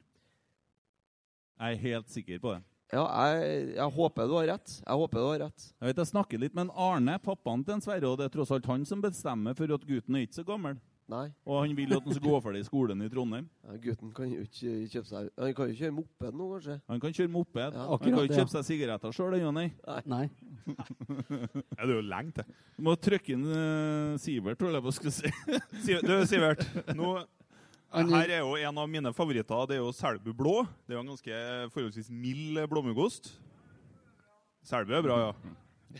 Jeg 1.58 1.74
er 1.76 1.82
helt 1.82 2.08
sikker 2.10 2.38
på 2.42 2.54
det. 2.54 2.62
Ja, 2.92 3.02
jeg, 3.32 3.72
jeg 3.78 3.88
håper 3.96 4.26
du 4.28 4.34
har 4.36 4.48
rett. 4.52 4.72
Jeg 4.84 5.00
håper 5.00 5.16
du 5.22 5.26
har 5.30 5.38
rett. 5.46 5.68
Jeg 5.80 5.88
vet 5.88 6.00
jeg 6.02 6.10
snakker 6.12 6.40
litt 6.42 6.56
med 6.56 6.66
en 6.68 6.74
Arne, 6.76 7.14
pappaen 7.24 7.62
til 7.64 7.78
en 7.78 7.84
Sverre, 7.84 8.04
og 8.10 8.18
det 8.20 8.26
er 8.28 8.34
tross 8.34 8.52
alt 8.52 8.68
han 8.68 8.84
som 8.88 9.00
bestemmer 9.00 9.56
for 9.56 9.72
at 9.72 9.86
gutten 9.88 10.18
er 10.18 10.26
ikke 10.26 10.42
så 10.42 10.44
gammel. 10.48 10.76
Nei, 11.12 11.26
Og 11.44 11.58
han 11.64 11.72
vil 11.76 11.90
at 11.92 12.04
han 12.06 12.14
skal 12.14 12.24
gå 12.24 12.36
ferdig 12.44 12.60
skolen 12.64 13.02
i 13.04 13.08
Trondheim. 13.10 13.48
ja, 13.66 13.74
gutten 13.82 14.12
kan 14.16 14.30
jo 14.30 14.44
ikke 14.46 14.76
kjøpe 14.92 15.08
seg 15.10 15.26
Han 15.42 15.56
kan 15.58 15.72
jo 15.72 15.76
kjøre 15.80 15.94
moped 15.96 16.38
nå, 16.38 16.46
kanskje. 16.54 16.76
Han 16.92 17.02
kan 17.02 17.16
kjøre 17.18 17.32
moped. 17.34 17.60
Ja, 17.64 17.82
han 17.82 17.90
kan 17.90 18.06
akkurat, 18.12 18.28
ikke 18.28 18.38
kjøpe 18.38 18.54
seg 18.54 18.68
sigaretter 18.68 19.16
sjøl, 19.16 19.36
ennå, 19.40 19.50
nei. 19.56 19.66
Nei. 20.08 20.22
Ja, 20.72 21.82
det 21.82 21.88
er 21.88 21.96
jo 21.96 22.04
lenge 22.06 22.36
til. 22.38 22.56
Du 22.78 22.84
må 22.86 22.94
trykke 23.02 23.34
inn 23.34 23.44
uh, 23.50 24.14
Sivert, 24.22 24.62
holdt 24.62 24.78
jeg 24.78 24.84
på 24.86 24.92
å 24.92 25.14
si. 25.18 25.32
Du, 26.06 26.14
Sivert, 26.30 26.64
nå, 26.96 27.14
Han- 27.18 27.30
her 27.92 28.30
er 28.32 28.40
jo 28.40 28.54
en 28.56 28.78
av 28.78 28.88
mine 28.88 29.12
favoritter. 29.12 29.66
Det 29.68 29.76
er 29.76 29.82
jo 29.82 29.92
Selbu 29.92 30.32
blå. 30.36 30.54
Det 30.86 30.94
er 30.94 30.98
jo 30.98 31.02
en 31.04 31.10
ganske 31.12 31.40
forholdsvis 31.74 32.08
mild 32.10 32.60
blåmuggost. 32.70 33.32
Selbu 34.64 34.94
er 34.96 35.02
bra, 35.04 35.16
ja. 35.26 35.32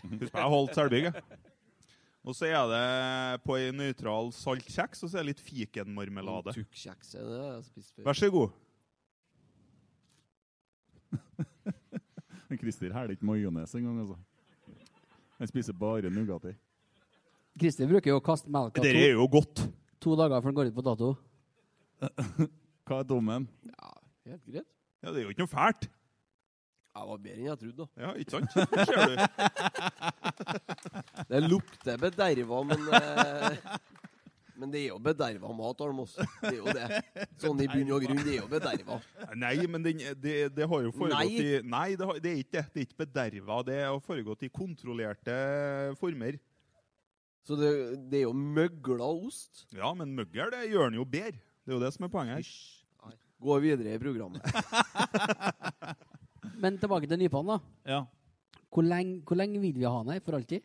Husk 0.01 0.31
jeg 0.33 0.41
har 0.41 0.49
holdt 0.49 0.73
Selbygg. 0.77 1.03
jeg. 1.11 1.39
Og 2.23 2.33
så 2.37 2.47
er 2.47 2.63
det 2.71 3.41
på 3.43 3.57
ei 3.59 3.71
nøytral 3.75 4.29
saltkjeks, 4.33 5.03
og 5.03 5.09
så 5.11 5.17
er 5.19 5.25
det 5.25 5.33
litt 5.33 5.41
fikenmarmelade. 5.43 6.53
Tukkjekse, 6.55 7.19
det 7.19 7.39
har 7.43 7.57
jeg 7.57 7.65
spist 7.67 7.91
før. 7.97 8.05
Vær 8.07 8.17
så 8.21 8.29
god. 8.31 8.49
Christer 12.63 12.93
hæler 12.93 13.15
ikke 13.17 13.25
majones 13.27 13.73
engang, 13.75 13.99
altså. 14.05 14.15
Han 15.39 15.49
spiser 15.49 15.73
bare 15.75 16.09
Nugatti. 16.13 16.53
Christer 17.59 17.89
bruker 17.89 18.13
jo 18.13 18.19
å 18.21 18.23
kaste 18.23 18.49
melka 18.53 18.81
Det 18.81 18.93
to, 18.95 18.99
er 19.03 19.11
jo 19.17 19.27
godt. 19.29 19.65
to 20.01 20.15
dager 20.17 20.41
før 20.41 20.49
den 20.53 20.57
går 20.61 20.69
ut 20.71 20.77
på 20.77 20.85
dato. 20.85 21.09
Hva 22.87 22.99
er 23.01 23.07
dommen? 23.07 23.47
Ja, 23.69 23.91
helt 24.29 24.45
greit. 24.47 24.69
Ja, 25.03 25.11
Det 25.11 25.19
er 25.19 25.23
jo 25.27 25.33
ikke 25.35 25.43
noe 25.45 25.51
fælt. 25.51 25.89
Det 26.93 27.01
var 27.09 27.17
bedre 27.17 27.39
enn 27.39 27.47
jeg 27.47 27.57
trodde, 27.57 27.77
da. 27.79 27.87
Ja, 28.03 28.09
ikke 28.21 28.31
sant? 28.35 28.51
Det 28.53 28.83
ser 28.85 28.97
du. 29.09 29.15
Det 31.33 31.39
lukter 31.47 31.97
bederva, 31.97 32.59
men 32.69 32.83
eh, 32.93 33.55
Men 34.53 34.71
det 34.71 34.83
er 34.83 34.91
jo 34.91 34.99
bederva 35.01 35.49
mat, 35.57 35.81
Almås. 35.81 36.13
Det 36.43 36.51
er 36.51 36.59
jo 36.59 36.75
det. 36.77 36.99
Sånn 37.41 37.63
i 37.63 37.67
bunn 37.71 37.89
og 37.95 38.05
grunn, 38.05 38.21
det 38.21 38.35
er 38.35 38.39
jo 38.43 38.49
bederva. 38.51 38.99
Nei, 39.33 39.55
men 39.65 39.83
den, 39.83 40.03
det, 40.21 40.35
det 40.53 40.67
har 40.69 40.83
jo 40.85 40.91
foregått 40.93 41.17
Nei. 41.17 41.41
i 41.41 41.61
Nei, 41.65 41.87
det, 41.97 42.05
har, 42.11 42.19
det 42.21 42.29
er 42.29 42.43
ikke 42.43 42.55
det. 42.59 42.65
Det 42.69 42.83
er 42.83 42.87
ikke 42.87 42.99
bederva. 43.01 43.57
Det 43.67 43.79
har 43.81 44.03
foregått 44.05 44.45
i 44.45 44.51
kontrollerte 44.53 45.39
former. 45.99 46.37
Så 47.43 47.57
det, 47.59 47.71
det 48.11 48.21
er 48.21 48.27
jo 48.27 48.35
møgla 48.37 49.09
ost. 49.25 49.65
Ja, 49.75 49.89
men 49.97 50.13
møggel 50.15 50.53
det 50.53 50.67
gjør 50.69 50.91
den 50.91 51.01
jo 51.01 51.07
bedre. 51.09 51.41
Det 51.63 51.71
er 51.71 51.77
jo 51.77 51.83
det 51.83 51.93
som 51.95 52.05
er 52.05 52.11
poenget 52.11 52.41
her. 52.41 53.13
Gå 53.43 53.55
videre 53.63 53.95
i 53.95 53.99
programmet. 53.99 54.43
Men 56.63 56.77
tilbake 56.79 57.07
til 57.07 57.19
Nypan, 57.19 57.49
da. 57.49 57.57
Ja. 57.87 58.03
Hvor 58.73 58.85
lenge, 58.85 59.21
hvor 59.27 59.35
lenge 59.39 59.59
vil 59.61 59.75
vi 59.75 59.85
ha 59.87 59.97
han 59.97 60.11
her? 60.13 60.21
For 60.23 60.37
alltid? 60.37 60.63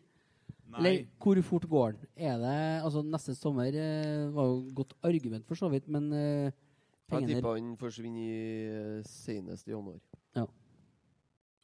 Eller 0.77 1.05
hvor 1.17 1.41
fort 1.41 1.65
går 1.69 1.91
den? 1.97 2.07
Er 2.15 2.37
det 2.37 2.83
Altså, 2.83 3.01
neste 3.01 3.35
sommer 3.35 3.73
eh, 3.73 4.29
var 4.33 4.45
jo 4.45 4.59
et 4.67 4.75
godt 4.75 4.93
argument 5.03 5.47
for 5.47 5.55
så 5.55 5.69
vidt, 5.69 5.87
men 5.87 6.11
eh, 6.13 6.45
Jeg 6.45 6.53
pengene 7.09 7.33
tipper 7.39 7.57
han 7.57 7.71
forsvinner 7.77 8.21
i 8.21 8.99
eh, 8.99 9.03
senest 9.07 9.67
i 9.67 9.71
januar. 9.71 9.99
Ja. 10.35 10.45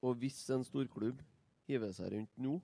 Og 0.02 0.16
hvis 0.22 0.42
en 0.50 0.66
storklubb 0.66 1.22
hiver 1.70 1.94
seg 1.94 2.14
rundt 2.14 2.34
nå, 2.42 2.58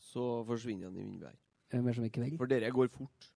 så 0.00 0.42
forsvinner 0.48 0.88
han 0.88 0.96
i 0.96 1.04
vindvær. 1.04 1.36
er 1.70 1.84
mer 1.84 1.92
som 1.96 2.04
i 2.04 2.12
kveld. 2.12 2.38
For 2.40 2.48
dere 2.50 2.72
går 2.72 2.88
fort. 2.92 3.30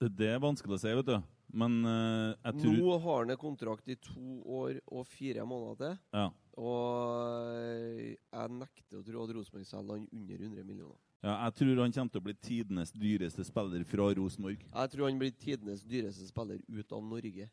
Det 0.00 0.28
er 0.28 0.40
vanskelig 0.42 0.76
å 0.76 0.80
si, 0.82 0.92
vet 0.98 1.08
du. 1.08 1.16
Men 1.56 1.76
eh, 1.88 2.34
jeg 2.50 2.58
tror 2.60 2.74
Nå 2.76 2.96
har 3.04 3.20
han 3.22 3.32
en 3.32 3.38
kontrakt 3.40 3.88
i 3.88 3.94
to 4.02 4.24
år 4.58 4.80
og 4.92 5.06
fire 5.08 5.44
måneder 5.48 5.78
til. 5.94 6.02
ja. 6.18 6.26
Og 6.56 7.50
eh, 7.52 8.14
jeg 8.16 8.52
nekter 8.56 8.96
å 8.98 9.02
tro 9.04 9.24
at 9.26 9.32
Rosenborg 9.36 9.66
selger 9.68 9.98
han 9.98 10.06
under 10.12 10.44
100 10.46 10.64
millioner. 10.64 10.96
ja, 11.22 11.34
Jeg 11.44 11.54
tror 11.58 11.82
han 11.82 11.92
kommer 11.92 12.12
til 12.14 12.20
å 12.22 12.24
bli 12.24 12.34
tidenes 12.34 12.92
dyreste 12.96 13.44
spiller 13.44 13.84
fra 13.84 14.06
Rosenborg. 14.16 14.62
Jeg 14.64 14.92
tror 14.94 15.08
han 15.10 15.18
blir 15.20 15.34
tidenes 15.36 15.84
dyreste 15.84 16.28
spiller 16.28 16.60
ut 16.68 16.92
av 16.96 17.04
Norge. 17.04 17.48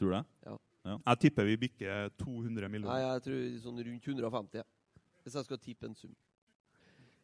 Tror 0.00 0.12
du 0.12 0.16
det? 0.16 0.24
Ja. 0.48 0.56
Jeg 0.96 1.20
tipper 1.26 1.44
vi 1.44 1.56
bikker 1.66 2.08
200 2.16 2.62
Nei, 2.64 2.68
millioner. 2.72 3.04
jeg 3.04 3.22
tror 3.26 3.44
sånn 3.66 3.82
rundt 3.84 4.08
150. 4.08 4.64
Hvis 5.24 5.36
jeg 5.36 5.44
skal 5.44 5.60
tippe 5.60 5.84
en 5.90 5.94
sum. 5.98 6.14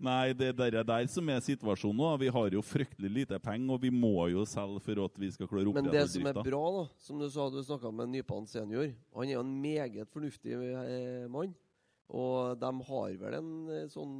Nei, 0.03 0.33
det 0.35 0.51
er 0.59 0.83
der, 0.83 1.07
som 1.07 1.29
er 1.31 1.43
situasjonen 1.45 2.01
nå. 2.01 2.09
Vi 2.25 2.31
har 2.35 2.57
jo 2.57 2.63
fryktelig 2.67 3.11
lite 3.13 3.39
penger, 3.43 3.77
og 3.77 3.83
vi 3.85 3.93
må 3.95 4.27
jo 4.33 4.43
selge 4.49 4.83
for 4.83 5.05
at 5.05 5.21
vi 5.23 5.31
skal 5.33 5.49
klare 5.49 5.71
å 5.71 5.75
Men 5.77 5.91
det 5.93 6.03
som 6.11 6.27
er 6.27 6.41
bra, 6.41 6.63
da, 6.79 6.85
som 6.99 7.21
du 7.23 7.29
sa, 7.31 7.47
du 7.53 7.61
snakka 7.63 7.93
med 7.95 8.11
Nypan 8.11 8.49
senior 8.51 8.91
Han 9.15 9.29
er 9.29 9.37
jo 9.37 9.45
en 9.45 9.55
meget 9.63 10.11
fornuftig 10.11 10.57
eh, 10.59 11.29
mann. 11.31 11.55
Og 12.15 12.59
de 12.61 12.73
har 12.89 13.15
vel 13.23 13.39
en 13.39 13.53
eh, 13.73 13.87
sånn 13.93 14.17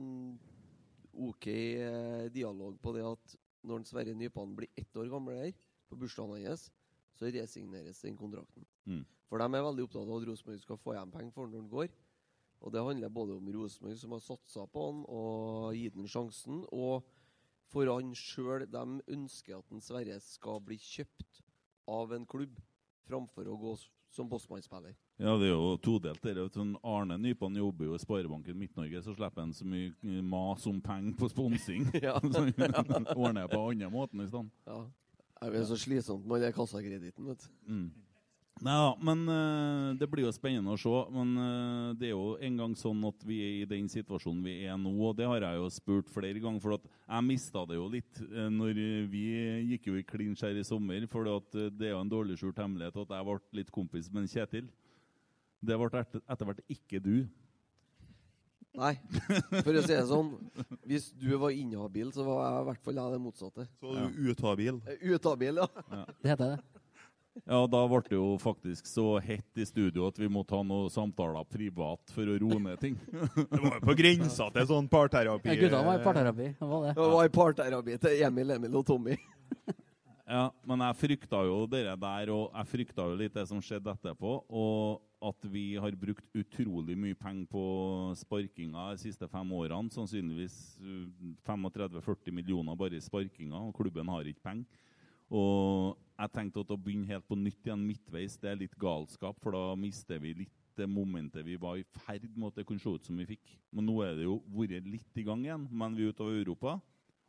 OK 1.27 1.49
eh, 1.51 2.31
dialog 2.35 2.79
på 2.83 2.95
det 2.95 3.05
at 3.07 3.37
når 3.65 3.85
Sverre 3.89 4.15
Nypan 4.17 4.55
blir 4.57 4.71
ett 4.79 4.97
år 4.97 5.11
gammel 5.11 5.41
her, 5.41 5.53
på 5.91 5.99
bursdagen 5.99 6.47
hans, 6.47 6.69
så 7.19 7.29
resigneres 7.31 8.01
den 8.03 8.17
kontrakten. 8.19 8.65
Mm. 8.89 9.05
For 9.29 9.41
de 9.41 9.47
er 9.47 9.67
veldig 9.67 9.85
opptatt 9.87 10.09
av 10.09 10.17
at 10.19 10.27
Rosenborg 10.29 10.61
skal 10.63 10.81
få 10.81 10.95
igjen 10.95 11.13
penger 11.13 11.35
for 11.35 11.51
når 11.51 11.63
han 11.63 11.71
går. 11.73 11.93
Og 12.65 12.73
det 12.73 12.83
handler 12.85 13.13
både 13.13 13.37
om 13.37 13.51
Rosenborg, 13.53 13.99
som 14.01 14.15
har 14.17 14.23
satsa 14.25 14.65
på 14.73 14.87
han 14.89 15.03
og 15.13 15.75
gitt 15.77 15.97
han 15.99 16.09
sjansen, 16.09 16.63
og 16.73 17.05
for 17.69 17.91
han 17.93 18.15
sjøl. 18.17 18.65
De 18.71 18.85
ønsker 19.13 19.59
at 19.59 19.75
en 19.75 19.85
Sverre 19.85 20.17
skal 20.25 20.63
bli 20.65 20.79
kjøpt 20.81 21.43
av 21.91 22.15
en 22.17 22.25
klubb, 22.25 22.57
framfor 23.05 23.51
å 23.53 23.59
gå 23.61 23.75
som 24.15 24.29
bossmannsspiller. 24.31 24.95
Ja, 25.17 25.37
det 25.39 25.51
er 25.51 25.53
jo 25.53 25.75
todelt. 25.83 26.23
Det 26.25 26.47
sånn 26.55 26.75
Arne 26.87 27.19
Nypan 27.21 27.59
jobber 27.59 27.91
jo 27.91 27.99
i 27.99 28.03
Sparebanken 28.03 28.57
Midt-Norge, 28.59 29.03
så 29.03 29.15
slipper 29.15 29.45
han 29.45 29.53
så 29.55 29.67
mye 29.69 30.23
mas 30.27 30.65
om 30.71 30.81
penger 30.83 31.19
på 31.21 31.31
sponsing. 31.31 31.91
Ja. 32.03 32.17
så 32.35 32.47
ordner 33.15 33.51
på 33.51 33.61
andre 33.61 33.91
måten 33.93 34.25
i 34.25 34.29
stedet. 34.31 34.51
Ja. 34.71 34.81
Det 35.45 35.61
er 35.61 35.67
så 35.69 35.77
slitsomt 35.77 36.25
med 36.31 36.41
den 36.41 36.55
kassakreditten, 36.57 37.27
vet 37.29 37.43
du. 37.45 37.49
Mm. 37.69 37.87
Nei 38.63 38.75
da, 38.79 38.91
men 39.03 39.23
uh, 39.27 39.89
det 39.99 40.07
blir 40.09 40.29
jo 40.29 40.33
spennende 40.33 40.73
å 40.73 40.79
se. 40.79 40.93
Men 41.13 41.33
uh, 41.35 41.89
det 41.99 42.09
er 42.09 42.13
jo 42.15 42.37
en 42.39 42.61
gang 42.61 42.77
sånn 42.79 43.03
at 43.09 43.27
vi 43.27 43.41
er 43.43 43.57
i 43.59 43.69
den 43.69 43.89
situasjonen 43.91 44.45
vi 44.47 44.55
er 44.69 44.79
nå, 44.79 44.93
og 44.95 45.17
det 45.19 45.27
har 45.27 45.43
jeg 45.43 45.59
jo 45.59 45.71
spurt 45.75 46.13
flere 46.15 46.39
ganger. 46.43 46.63
For 46.63 46.77
at 46.79 46.87
jeg 46.87 47.27
mista 47.27 47.65
det 47.69 47.81
jo 47.81 47.89
litt 47.91 48.21
uh, 48.23 48.47
når 48.55 48.79
vi 49.11 49.25
gikk 49.73 49.91
jo 49.91 49.99
i 49.99 50.07
klinsj 50.07 50.47
her 50.47 50.61
i 50.61 50.67
sommer. 50.67 51.09
For 51.11 51.29
at 51.35 51.59
det 51.75 51.91
er 51.91 51.97
jo 51.97 52.03
en 52.05 52.13
dårlig 52.13 52.39
skjult 52.41 52.63
hemmelighet 52.63 53.01
at 53.03 53.17
jeg 53.19 53.29
ble 53.31 53.41
litt 53.61 53.75
kompis 53.75 54.13
med 54.15 54.31
Kjetil. 54.31 54.71
Det 55.65 55.81
ble 55.81 55.91
etter, 55.99 56.23
etter 56.31 56.49
hvert 56.51 56.63
ikke 56.71 57.03
du. 57.03 57.17
Nei, 58.75 58.95
for 59.63 59.71
å 59.71 59.83
si 59.85 59.93
det 59.93 60.05
sånn. 60.09 60.33
Hvis 60.83 61.13
du 61.15 61.29
var 61.39 61.55
inhabil, 61.55 62.11
så 62.15 62.25
var 62.27 62.41
jeg 62.43 62.63
i 62.63 62.69
hvert 62.71 62.87
fall 62.87 62.99
jeg 62.99 63.15
det 63.15 63.21
motsatte. 63.23 63.67
Så 63.79 63.93
var 63.93 64.09
du 64.09 64.31
utabil. 64.31 64.81
Utabil, 65.05 65.61
ja. 65.63 65.69
ja. 65.95 66.07
Det 66.19 66.33
heter 66.33 66.57
det. 66.57 66.74
Ja, 67.43 67.65
da 67.67 67.81
ble 67.91 68.01
det 68.07 68.15
jo 68.15 68.27
faktisk 68.39 68.87
så 68.87 69.19
hett 69.19 69.59
i 69.59 69.67
studio 69.67 70.07
at 70.07 70.19
vi 70.23 70.29
måtte 70.31 70.55
ha 70.55 70.63
noen 70.63 70.93
samtaler 70.93 71.43
privat 71.51 72.13
for 72.15 72.31
å 72.31 72.37
roe 72.39 72.61
ned 72.63 72.79
ting. 72.83 72.99
Det 73.35 73.59
var 73.59 73.81
jo 73.81 73.81
på 73.89 73.97
grensa 73.99 74.47
til 74.55 74.69
sånn 74.71 74.87
parterapi. 74.91 75.51
Ja, 75.51 75.57
gutta 75.65 75.81
var 75.83 75.99
i 75.99 76.05
parterapi. 76.05 76.51
Det 76.61 76.69
var 76.71 76.85
det. 76.87 76.93
Det 77.01 77.09
var 77.17 77.27
i 77.27 77.33
parterapi 77.35 77.99
til 78.07 78.23
Emil, 78.29 78.55
Emil 78.59 78.79
og 78.81 78.87
Tommy. 78.87 79.19
Ja, 80.25 80.47
men 80.65 80.81
jeg 80.81 80.97
frykta 80.97 81.43
jo 81.45 81.57
dere 81.69 81.99
der, 82.01 82.31
og 82.33 82.55
jeg 82.57 82.69
frykta 82.71 83.05
jo 83.11 83.17
litt 83.21 83.35
det 83.37 83.43
som 83.51 83.59
skjedde 83.61 83.93
etterpå. 83.93 84.39
Og 84.49 85.03
at 85.25 85.47
vi 85.53 85.75
har 85.81 85.97
brukt 86.01 86.25
utrolig 86.37 86.97
mye 86.97 87.17
penger 87.17 87.45
på 87.53 87.65
sparkinga 88.19 88.91
de 88.95 89.03
siste 89.05 89.29
fem 89.29 89.53
årene. 89.57 89.93
Sannsynligvis 89.93 90.57
uh, 90.81 91.05
35-40 91.45 92.33
millioner 92.37 92.77
bare 92.77 92.97
i 92.97 93.05
sparkinga, 93.05 93.67
og 93.69 93.77
klubben 93.77 94.09
har 94.13 94.25
ikke 94.29 94.45
penger. 94.49 94.81
Og 95.33 95.95
jeg 96.19 96.33
tenkte 96.35 96.63
at 96.63 96.73
å 96.75 96.79
begynne 96.79 97.09
helt 97.09 97.27
på 97.27 97.39
nytt 97.39 97.65
igjen 97.67 97.87
midtveis, 97.87 98.37
det 98.41 98.51
er 98.53 98.61
litt 98.61 98.77
galskap, 98.79 99.39
for 99.43 99.57
da 99.57 99.75
mister 99.79 100.21
vi 100.23 100.35
litt 100.45 100.61
det 100.75 100.89
momentet 100.91 101.45
vi 101.47 101.55
var 101.61 101.79
i 101.79 101.85
ferd 102.03 102.27
med 102.35 102.49
at 102.51 102.57
det 102.59 102.65
kunne 102.67 102.83
se 102.83 102.91
ut 102.91 103.07
som 103.07 103.19
vi 103.19 103.29
fikk. 103.29 103.55
Men 103.71 103.87
nå 103.89 104.01
er 104.03 104.17
det 104.19 104.27
jo 104.27 104.41
vært 104.55 104.89
litt 104.91 105.21
i 105.21 105.27
gang 105.27 105.45
igjen, 105.47 105.69
men 105.71 105.95
vi 105.95 106.07
er 106.07 106.15
ute 106.15 106.27
av 106.27 106.35
Europa. 106.35 106.75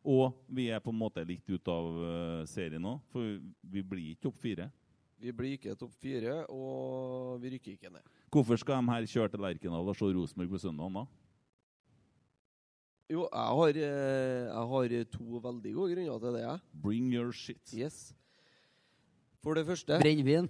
Og 0.05 0.37
vi 0.53 0.67
er 0.69 0.81
på 0.85 0.93
en 0.93 0.99
måte 1.01 1.23
litt 1.25 1.45
ute 1.49 1.73
av 1.73 2.01
eh, 2.05 2.41
serien 2.49 2.81
nå, 2.81 2.97
for 3.13 3.37
vi 3.73 3.81
blir 3.81 4.11
ikke 4.13 4.27
topp 4.27 4.41
fire. 4.43 4.69
Vi 5.21 5.31
blir 5.33 5.55
ikke 5.55 5.77
topp 5.79 5.93
fire, 5.97 6.41
og 6.53 7.39
vi 7.41 7.55
rykker 7.55 7.77
ikke 7.77 7.93
ned. 7.93 8.05
Hvorfor 8.33 8.59
skal 8.61 8.81
de 8.81 8.91
her 8.91 9.07
kjøre 9.09 9.33
til 9.33 9.45
Lerkendal 9.45 9.93
og 9.93 9.97
se 9.97 10.09
Rosenborg 10.13 10.51
på 10.51 10.61
søndag? 10.61 10.91
da? 10.93 11.05
Jo, 13.05 13.27
jeg 13.29 13.57
har, 13.57 13.77
eh, 13.77 14.45
jeg 14.49 14.69
har 14.71 14.93
to 15.13 15.39
veldig 15.43 15.73
gode 15.75 15.93
grunner 15.93 16.19
til 16.19 16.33
det. 16.33 16.41
jeg. 16.41 16.59
Bring 16.81 17.13
your 17.13 17.31
shit. 17.31 17.73
Yes. 17.73 18.15
For 19.43 19.53
det 19.53 19.65
første 19.65 19.99
Brennevin. 20.01 20.49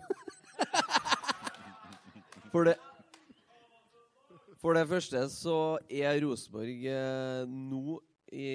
For 2.52 2.64
det 2.64 2.78
For 4.62 4.74
det 4.74 4.88
første 4.88 5.30
så 5.30 5.78
er 5.92 6.22
Rosenborg 6.24 6.86
eh, 6.88 7.44
nå 7.46 8.00
i 8.32 8.48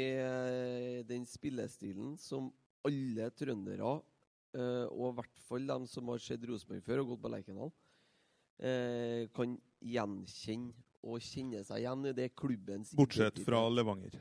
den 1.07 1.27
spillestilen 1.29 2.17
som 2.19 2.49
alle 2.89 3.29
trøndere, 3.37 4.01
eh, 4.57 4.87
og 4.89 5.13
i 5.13 5.17
hvert 5.21 5.45
fall 5.47 5.67
de 5.69 5.79
som 5.93 6.09
har 6.09 6.19
sett 6.25 6.45
Rosenborg 6.49 6.83
før 6.87 7.03
og 7.05 7.13
gått 7.13 7.23
på 7.23 7.33
Lerkendal, 7.35 7.73
eh, 8.65 9.29
kan 9.37 9.55
gjenkjenne 9.81 10.73
og 11.03 11.23
kjenne 11.25 11.63
seg 11.67 11.83
igjen 11.83 12.07
i 12.11 12.13
det 12.17 12.29
klubbens 12.37 12.93
Bortsett 12.97 13.33
identitet. 13.33 13.47
fra 13.49 13.63
Levanger. 13.73 14.19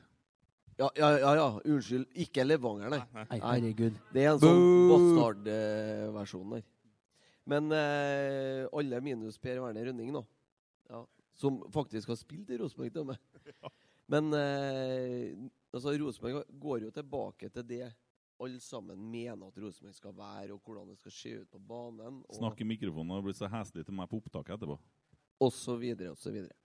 Ja, 0.79 0.89
ja, 0.95 1.09
ja, 1.19 1.31
ja. 1.35 1.47
Unnskyld. 1.67 2.07
Ikke 2.23 2.45
Levanger, 2.45 2.93
nei. 2.93 3.01
Nei, 3.17 3.39
herregud. 3.43 3.97
Det 4.15 4.23
er 4.23 4.31
en 4.31 4.43
sånn 4.43 4.67
bastardversjon 4.93 6.55
der. 6.55 6.67
Men 7.49 7.71
eh, 7.75 8.63
alle 8.77 9.01
minus 9.03 9.39
Per 9.41 9.59
Werner 9.63 9.89
Rønning, 9.89 10.11
nå. 10.15 10.21
Ja, 10.89 11.03
som 11.39 11.59
faktisk 11.73 12.11
har 12.11 12.19
spilt 12.19 12.51
i 12.53 12.59
Rosenborg 12.61 12.93
til 12.93 13.03
og 13.03 13.09
med. 13.11 13.73
Men 14.09 14.31
eh, 14.37 15.33
altså, 15.73 15.93
Rosenborg 15.99 16.47
går 16.61 16.85
jo 16.87 16.93
tilbake 16.95 17.51
til 17.53 17.67
det 17.67 17.89
alle 18.39 18.59
sammen 18.63 19.01
mener 19.11 19.49
at 19.49 19.57
Rosenborg 19.59 19.95
skal 19.97 20.15
være, 20.15 20.53
og 20.55 20.61
hvordan 20.63 20.87
det 20.93 20.97
skal 21.01 21.11
se 21.11 21.33
ut 21.41 21.51
på 21.51 21.59
banen. 21.59 22.21
Og, 22.23 22.37
Snakk 22.39 22.61
i 22.63 22.67
mikrofonen 22.67 23.17
og 23.17 23.25
blir 23.27 23.35
så 23.35 23.49
heslig 23.51 23.83
til 23.83 23.97
meg 23.97 24.07
på 24.07 24.21
opptaket 24.21 24.55
etterpå. 24.55 24.79
og 25.39 25.51
så 25.55 25.75
videre, 25.79 26.11
og 26.11 26.19
så 26.19 26.31
videre. 26.31 26.55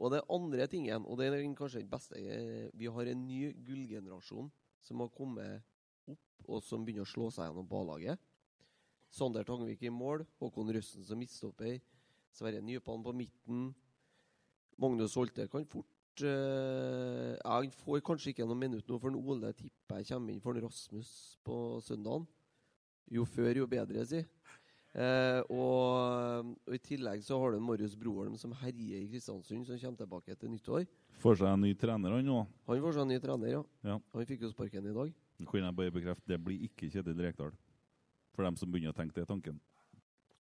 Og 0.00 0.12
det 0.14 0.22
andre 0.32 0.66
tingen, 0.70 1.04
og 1.04 1.18
det 1.20 1.28
er 1.28 1.42
kanskje 1.56 1.82
den 1.82 1.90
beste 1.90 2.18
eh, 2.18 2.70
Vi 2.78 2.88
har 2.88 3.08
en 3.08 3.26
ny 3.26 3.52
gullgenerasjon 3.66 4.50
som 4.82 5.02
har 5.04 5.12
kommet 5.14 5.62
opp, 6.10 6.46
og 6.48 6.62
som 6.64 6.84
begynner 6.84 7.06
å 7.06 7.12
slå 7.12 7.28
seg 7.30 7.50
gjennom 7.50 7.68
ballaget. 7.68 8.20
Sander 9.12 9.44
Tangvik 9.44 9.82
i 9.84 9.92
mål, 9.92 10.24
Håkon 10.40 10.72
Røsten 10.72 11.04
som 11.04 11.20
midtstopper, 11.20 11.76
Sverre 12.32 12.62
Nypan 12.64 13.04
på 13.04 13.12
midten. 13.12 13.66
Magnus 14.80 15.14
Holte 15.20 15.44
kan 15.52 15.66
fort 15.68 16.24
uh, 16.24 17.36
ja, 17.36 17.58
får 17.84 18.00
kanskje 18.06 18.32
ikke 18.32 18.46
noen 18.48 18.64
minutter 18.64 18.94
nå, 18.94 18.98
for 18.98 19.12
en 19.12 19.20
Ole 19.20 19.52
tipper 19.58 20.00
jeg 20.00 20.08
kommer 20.14 20.32
inn 20.32 20.40
for 20.42 20.56
en 20.56 20.64
Rasmus 20.64 21.12
på 21.44 21.58
søndagen. 21.84 22.24
Jo 23.12 23.26
før, 23.28 23.52
jo 23.60 23.68
bedre, 23.68 24.06
si. 24.08 24.22
Eh, 24.92 25.40
og, 25.48 26.52
og 26.68 26.74
I 26.76 26.80
tillegg 26.84 27.22
så 27.24 27.38
har 27.40 27.54
du 27.54 27.62
Marius 27.64 27.94
Broholm 27.96 28.34
som 28.36 28.52
herjer 28.60 29.00
i 29.00 29.08
Kristiansund, 29.08 29.64
som 29.64 29.78
kommer 29.80 30.02
tilbake 30.02 30.34
etter 30.34 30.52
nyttår. 30.52 30.84
Får 31.22 31.38
seg 31.40 31.48
en 31.48 31.64
ny 31.64 31.72
trener, 31.78 32.12
han 32.12 32.26
nå. 32.28 32.42
Han 32.68 32.82
får 32.84 32.98
seg 32.98 33.06
en 33.06 33.12
ny 33.14 33.18
trener, 33.22 33.54
ja. 33.54 33.62
Ja. 33.88 33.96
Han 34.12 34.28
fikk 34.28 34.44
jo 34.44 34.52
sparken 34.52 34.88
i 34.90 34.94
dag. 34.96 35.12
Kan 35.48 35.64
jeg 35.64 35.76
bare 35.78 35.94
bekrefte 35.94 36.28
det 36.28 36.38
blir 36.44 36.60
ikke 36.68 36.90
Kjetil 36.92 37.24
Rekdal. 37.24 37.54
For 38.36 38.44
dem 38.46 38.56
som 38.60 38.70
begynner 38.72 38.92
å 38.92 38.96
tenke 38.96 39.16
det 39.16 39.26
tanken. 39.28 39.58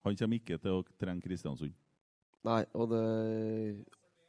Han 0.07 0.14
kommer 0.18 0.38
ikke 0.38 0.59
til 0.62 0.78
å 0.78 0.86
trenge 1.01 1.26
Kristiansund. 1.26 1.74
Nei, 2.47 2.62
og 2.78 2.92
det 2.92 3.05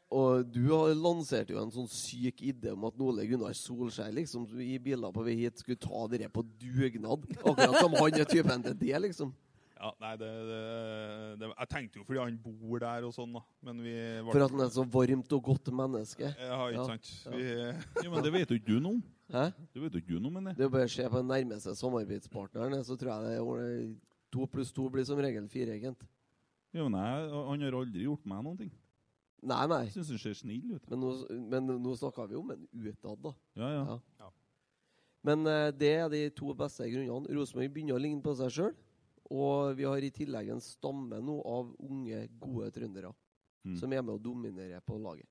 Og 0.09 0.45
du 0.49 0.72
har 0.72 0.93
lansert 0.95 1.49
jo 1.51 1.59
en 1.61 1.72
sånn 1.74 1.89
syk 1.91 2.41
idé 2.47 2.72
om 2.72 2.86
at 2.88 3.01
Ole 3.03 3.26
Gunnar 3.28 3.53
Solskjær 3.53 4.13
liksom 4.15 4.47
i 4.63 4.78
biler 4.80 5.11
på 5.11 5.26
vei 5.26 5.36
hit 5.43 5.59
skulle 5.59 5.78
ta 5.78 6.05
dere 6.09 6.30
på 6.32 6.45
dugnad. 6.57 7.28
Akkurat 7.43 7.76
som 7.76 7.97
han 7.99 8.15
er 8.15 8.30
typen 8.30 8.63
til 8.63 8.78
det, 8.80 8.95
liksom. 9.03 9.34
Ja, 9.78 9.91
nei, 10.01 10.11
det, 10.17 10.28
det, 10.49 10.59
det 11.41 11.47
Jeg 11.51 11.69
tenkte 11.69 11.99
jo 11.99 12.05
fordi 12.07 12.19
han 12.23 12.38
bor 12.41 12.80
der 12.82 13.05
og 13.05 13.11
sånn, 13.13 13.34
da. 13.38 13.41
Men 13.67 13.82
vi 13.86 13.93
var- 14.25 14.34
For 14.34 14.45
at 14.47 14.51
han 14.55 14.63
er 14.65 14.71
så 14.73 14.86
varmt 14.89 15.36
og 15.38 15.43
godt 15.45 15.69
menneske. 15.71 16.32
Ja, 16.34 16.57
ikke 16.71 16.80
Ja, 16.80 16.86
sant. 16.89 17.11
ja. 17.25 17.32
Vi, 17.36 17.45
Ja, 18.07 18.09
men 18.09 18.23
det 18.25 18.34
vet 18.34 18.49
jo 18.49 18.57
ikke 18.57 18.71
du 18.73 18.80
noe 18.82 18.93
om. 18.97 19.03
Hæ? 19.30 19.43
Det 19.75 19.82
vet 19.84 19.93
jo 19.93 20.01
ikke 20.01 20.15
du 20.15 20.19
noe 20.23 20.34
om, 20.41 20.43
det. 20.49 20.55
Er 20.65 20.69
bare 20.73 20.88
å 20.89 20.93
se 20.95 21.05
på 21.07 21.21
den 21.21 21.30
nærmeste 21.30 21.75
samarbeidspartneren, 21.78 22.84
så 22.88 22.97
tror 22.97 23.13
jeg 23.13 23.28
det 23.28 23.38
er 23.38 23.95
to 24.34 24.47
pluss 24.49 24.71
to 24.73 24.89
blir 24.89 25.05
som 25.05 25.19
regel 25.21 25.45
fire, 25.51 25.78
egentlig. 25.78 26.09
Ja, 26.73 26.84
men 26.89 26.97
jeg, 26.99 27.30
han 27.32 27.61
har 27.67 27.78
aldri 27.80 28.03
gjort 28.07 28.25
meg 28.25 28.43
noen 28.43 28.57
ting. 28.65 28.71
Nei, 29.47 29.61
nei. 29.69 29.84
Jeg 29.86 29.93
syns 29.99 30.09
han 30.15 30.17
ser 30.25 30.34
snill 30.41 30.73
ut. 30.75 30.89
Men 30.89 30.99
nå, 30.99 31.11
men 31.53 31.69
nå 31.84 31.93
snakka 31.95 32.25
vi 32.28 32.36
om 32.36 32.49
en 32.51 32.65
utad, 32.73 33.21
da. 33.21 33.32
Ja, 33.55 33.69
ja. 33.69 33.84
Ja. 33.93 33.99
Ja. 34.25 34.32
Men 35.28 35.45
eh, 35.47 35.69
det 35.71 35.91
er 36.01 36.09
de 36.09 36.23
to 36.34 36.53
beste 36.57 36.86
grunnene. 36.89 37.30
Rosenborg 37.38 37.69
begynner 37.73 37.97
å 37.97 38.01
ligne 38.01 38.21
på 38.25 38.34
seg 38.39 38.49
sjøl. 38.57 38.73
Og 39.34 39.75
vi 39.75 39.84
har 39.84 40.03
i 40.03 40.11
tillegg 40.15 40.49
en 40.53 40.61
stamme 40.63 41.19
nå 41.23 41.41
av 41.43 41.73
unge, 41.84 42.28
gode 42.39 42.71
trøndere 42.75 43.13
Mm. 43.67 43.75
som 43.75 43.91
er 43.91 44.01
med 44.01 44.15
å 44.15 44.21
dominere 44.21 44.80
på 44.86 44.95
laget. 45.01 45.28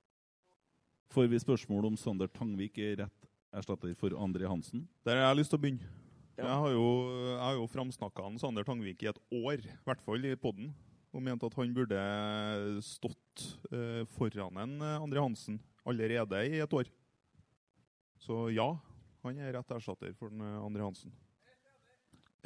Får 1.14 1.28
vi 1.30 1.38
spørsmål 1.40 1.86
om 1.86 1.96
Sander 1.96 2.28
Tangvik 2.28 2.76
er 2.82 2.96
rett 3.04 3.28
erstatter 3.54 3.94
for 3.96 4.10
André 4.10 4.46
Hansen? 4.50 4.82
Der 5.06 5.16
har 5.16 5.30
jeg 5.30 5.38
lyst 5.38 5.54
til 5.54 5.58
å 5.58 5.62
begynne. 5.62 5.88
Ja. 6.36 6.44
Jeg 6.44 6.58
har 6.60 6.70
jo, 6.74 6.88
jeg 7.30 7.40
har 7.40 7.54
jo 7.56 7.66
framsnakka 7.72 8.26
Sander 8.42 8.66
Tangvik 8.66 9.02
i 9.06 9.08
et 9.08 9.20
år, 9.32 9.62
i 9.64 9.78
hvert 9.86 10.02
fall 10.04 10.26
i 10.28 10.34
podden, 10.36 10.74
og 11.14 11.22
mente 11.24 11.46
at 11.48 11.54
han 11.56 11.72
burde 11.72 12.02
stått 12.84 13.46
eh, 13.72 14.04
foran 14.18 14.58
en 14.60 14.76
eh, 14.82 14.98
André 15.00 15.22
Hansen 15.22 15.60
allerede 15.86 16.42
i 16.50 16.60
et 16.60 16.76
år. 16.76 16.90
Så 18.20 18.50
ja, 18.52 18.74
han 19.24 19.38
er 19.38 19.54
rett 19.56 19.70
erstatter 19.78 20.12
for 20.18 20.28
den, 20.28 20.42
eh, 20.44 20.60
André 20.60 20.84
Hansen. 20.84 21.14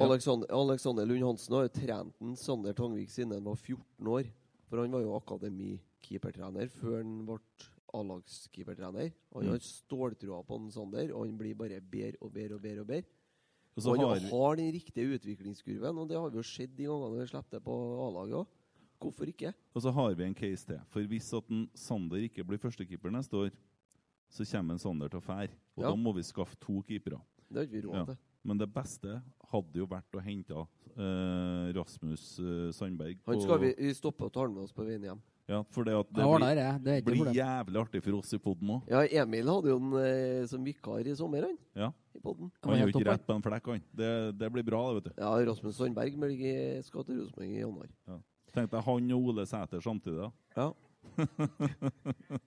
Alexander, 0.09 0.47
Alexander 0.51 1.05
Lund 1.05 1.23
Hansen 1.23 1.55
har 1.55 1.67
trent 1.69 2.13
en 2.21 2.35
Sander 2.35 2.73
Tangvik 2.73 3.09
siden 3.09 3.33
han 3.33 3.43
var 3.43 3.55
14 3.55 4.07
år. 4.07 4.25
For 4.69 4.77
han 4.81 4.91
var 4.91 5.01
jo 5.01 5.15
akademikeepertrener 5.19 6.69
før 6.71 6.97
han 7.03 7.25
ble 7.25 7.37
A-lagskeepertrener. 7.93 9.11
Han 9.33 9.43
Mm. 9.43 9.49
har 9.51 9.59
ståltroa 9.59 10.43
på 10.45 10.55
en 10.59 10.71
Sander, 10.71 11.11
og 11.13 11.25
han 11.25 11.37
blir 11.37 11.55
bare 11.55 11.81
bedre 11.81 12.17
og 12.21 12.31
bedre 12.33 12.55
og 12.55 12.61
bedre. 12.61 12.79
og 12.81 12.87
bedre. 12.87 13.03
Og 13.77 13.85
Og 13.85 13.97
han 13.97 14.05
har 14.05 14.29
har, 14.29 14.55
den 14.55 14.71
riktige 14.73 15.07
utviklingskurven, 15.19 15.97
og 15.97 16.07
det 16.09 16.17
har 16.17 16.29
vi 16.29 16.37
jo 16.37 16.43
sett 16.43 16.75
de 16.75 16.83
gangene 16.83 17.19
vi 17.19 17.27
sluppet 17.27 17.51
det 17.51 17.63
på 17.63 18.07
A-laget 18.07 18.33
òg. 18.35 18.47
Hvorfor 19.01 19.25
ikke? 19.27 19.53
og 19.75 19.81
så 19.81 19.91
har 19.91 20.13
vi 20.15 20.23
en 20.23 20.35
case 20.35 20.65
til. 20.65 20.79
For 20.89 21.01
hvis 21.01 21.33
at 21.33 21.43
en 21.49 21.69
Sander 21.73 22.17
ikke 22.17 22.43
blir 22.45 22.57
førstekeeper 22.59 23.09
neste 23.11 23.33
år, 23.33 23.49
så 24.29 24.45
kommer 24.45 24.73
en 24.73 24.79
Sander 24.79 25.07
til 25.09 25.19
å 25.19 25.23
fære. 25.23 25.49
Og 25.77 25.83
Ja. 25.83 25.89
da 25.89 25.95
må 25.95 26.13
vi 26.13 26.21
skaffe 26.21 26.55
to 26.59 26.81
keepere. 26.83 27.19
Det 27.49 27.55
har 27.57 27.63
ikke 27.65 27.81
vi 27.81 27.87
råd 27.87 28.07
Ja. 28.07 28.15
Men 28.47 28.61
det 28.61 28.67
beste 28.73 29.19
hadde 29.51 29.81
jo 29.81 29.85
vært 29.89 30.17
å 30.17 30.23
hente 30.23 30.55
eh, 30.55 31.67
Rasmus 31.77 32.23
eh, 32.41 32.69
Sandberg. 32.73 33.19
Han 33.27 33.43
skal 33.43 33.61
vi, 33.61 33.75
vi 33.77 33.93
stoppe 33.97 34.25
og 34.27 34.33
tar 34.33 34.49
med 34.49 34.65
oss 34.65 34.73
på 34.73 34.85
veien 34.87 35.05
hjem. 35.11 35.21
Ja, 35.51 35.59
for 35.73 35.83
det, 35.83 35.93
at 35.97 36.09
det 36.15 36.25
blir, 36.25 36.55
det. 36.55 36.67
Det 36.85 36.95
blir 37.03 37.17
problem. 37.17 37.35
jævlig 37.35 37.79
artig 37.81 38.01
for 38.05 38.17
oss 38.21 38.33
i 38.33 38.39
poden 38.39 38.69
òg. 38.77 38.91
Ja, 38.91 39.01
Emil 39.23 39.49
hadde 39.51 39.73
jo 39.73 39.79
en 39.81 39.95
eh, 39.99 40.43
som 40.47 40.63
vikar 40.63 41.07
i 41.07 41.15
sommer, 41.17 41.49
han. 41.49 41.57
Ja. 41.75 41.89
I 42.15 42.21
podden. 42.23 42.51
Han 42.63 42.77
gjør 42.77 42.85
er 42.85 42.91
jo 42.91 42.95
ikke 42.95 43.09
rett 43.09 43.25
på 43.27 43.35
en 43.35 43.45
flekk, 43.45 43.71
han. 43.73 43.87
Det, 44.01 44.11
det 44.39 44.51
blir 44.55 44.65
bra, 44.67 44.83
det, 44.87 44.99
vet 44.99 45.09
du. 45.09 45.23
Ja, 45.25 45.33
Rasmus 45.51 45.75
Sandberg 45.77 46.15
skal 46.87 47.07
til 47.07 47.19
Rosenborg 47.19 47.49
i 47.49 47.59
januar. 47.59 47.91
Tenk 48.51 48.71
deg 48.71 48.83
han 48.83 49.11
og 49.15 49.27
Ole 49.31 49.45
Sæter 49.47 49.83
samtidig. 49.83 50.19
da. 50.19 50.31
Ja. 50.57 50.71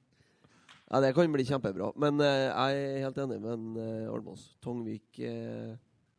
ja, 0.91 1.01
det 1.01 1.15
kan 1.17 1.33
bli 1.33 1.47
kjempebra. 1.49 1.91
Men 2.01 2.21
eh, 2.21 2.49
jeg 2.49 2.85
er 2.85 3.05
helt 3.07 3.21
enig 3.25 3.41
med 3.41 3.53
en, 3.57 3.67
eh, 3.81 4.13
Almås. 4.13 4.51
Tongvik 4.65 5.21
eh, 5.25 5.75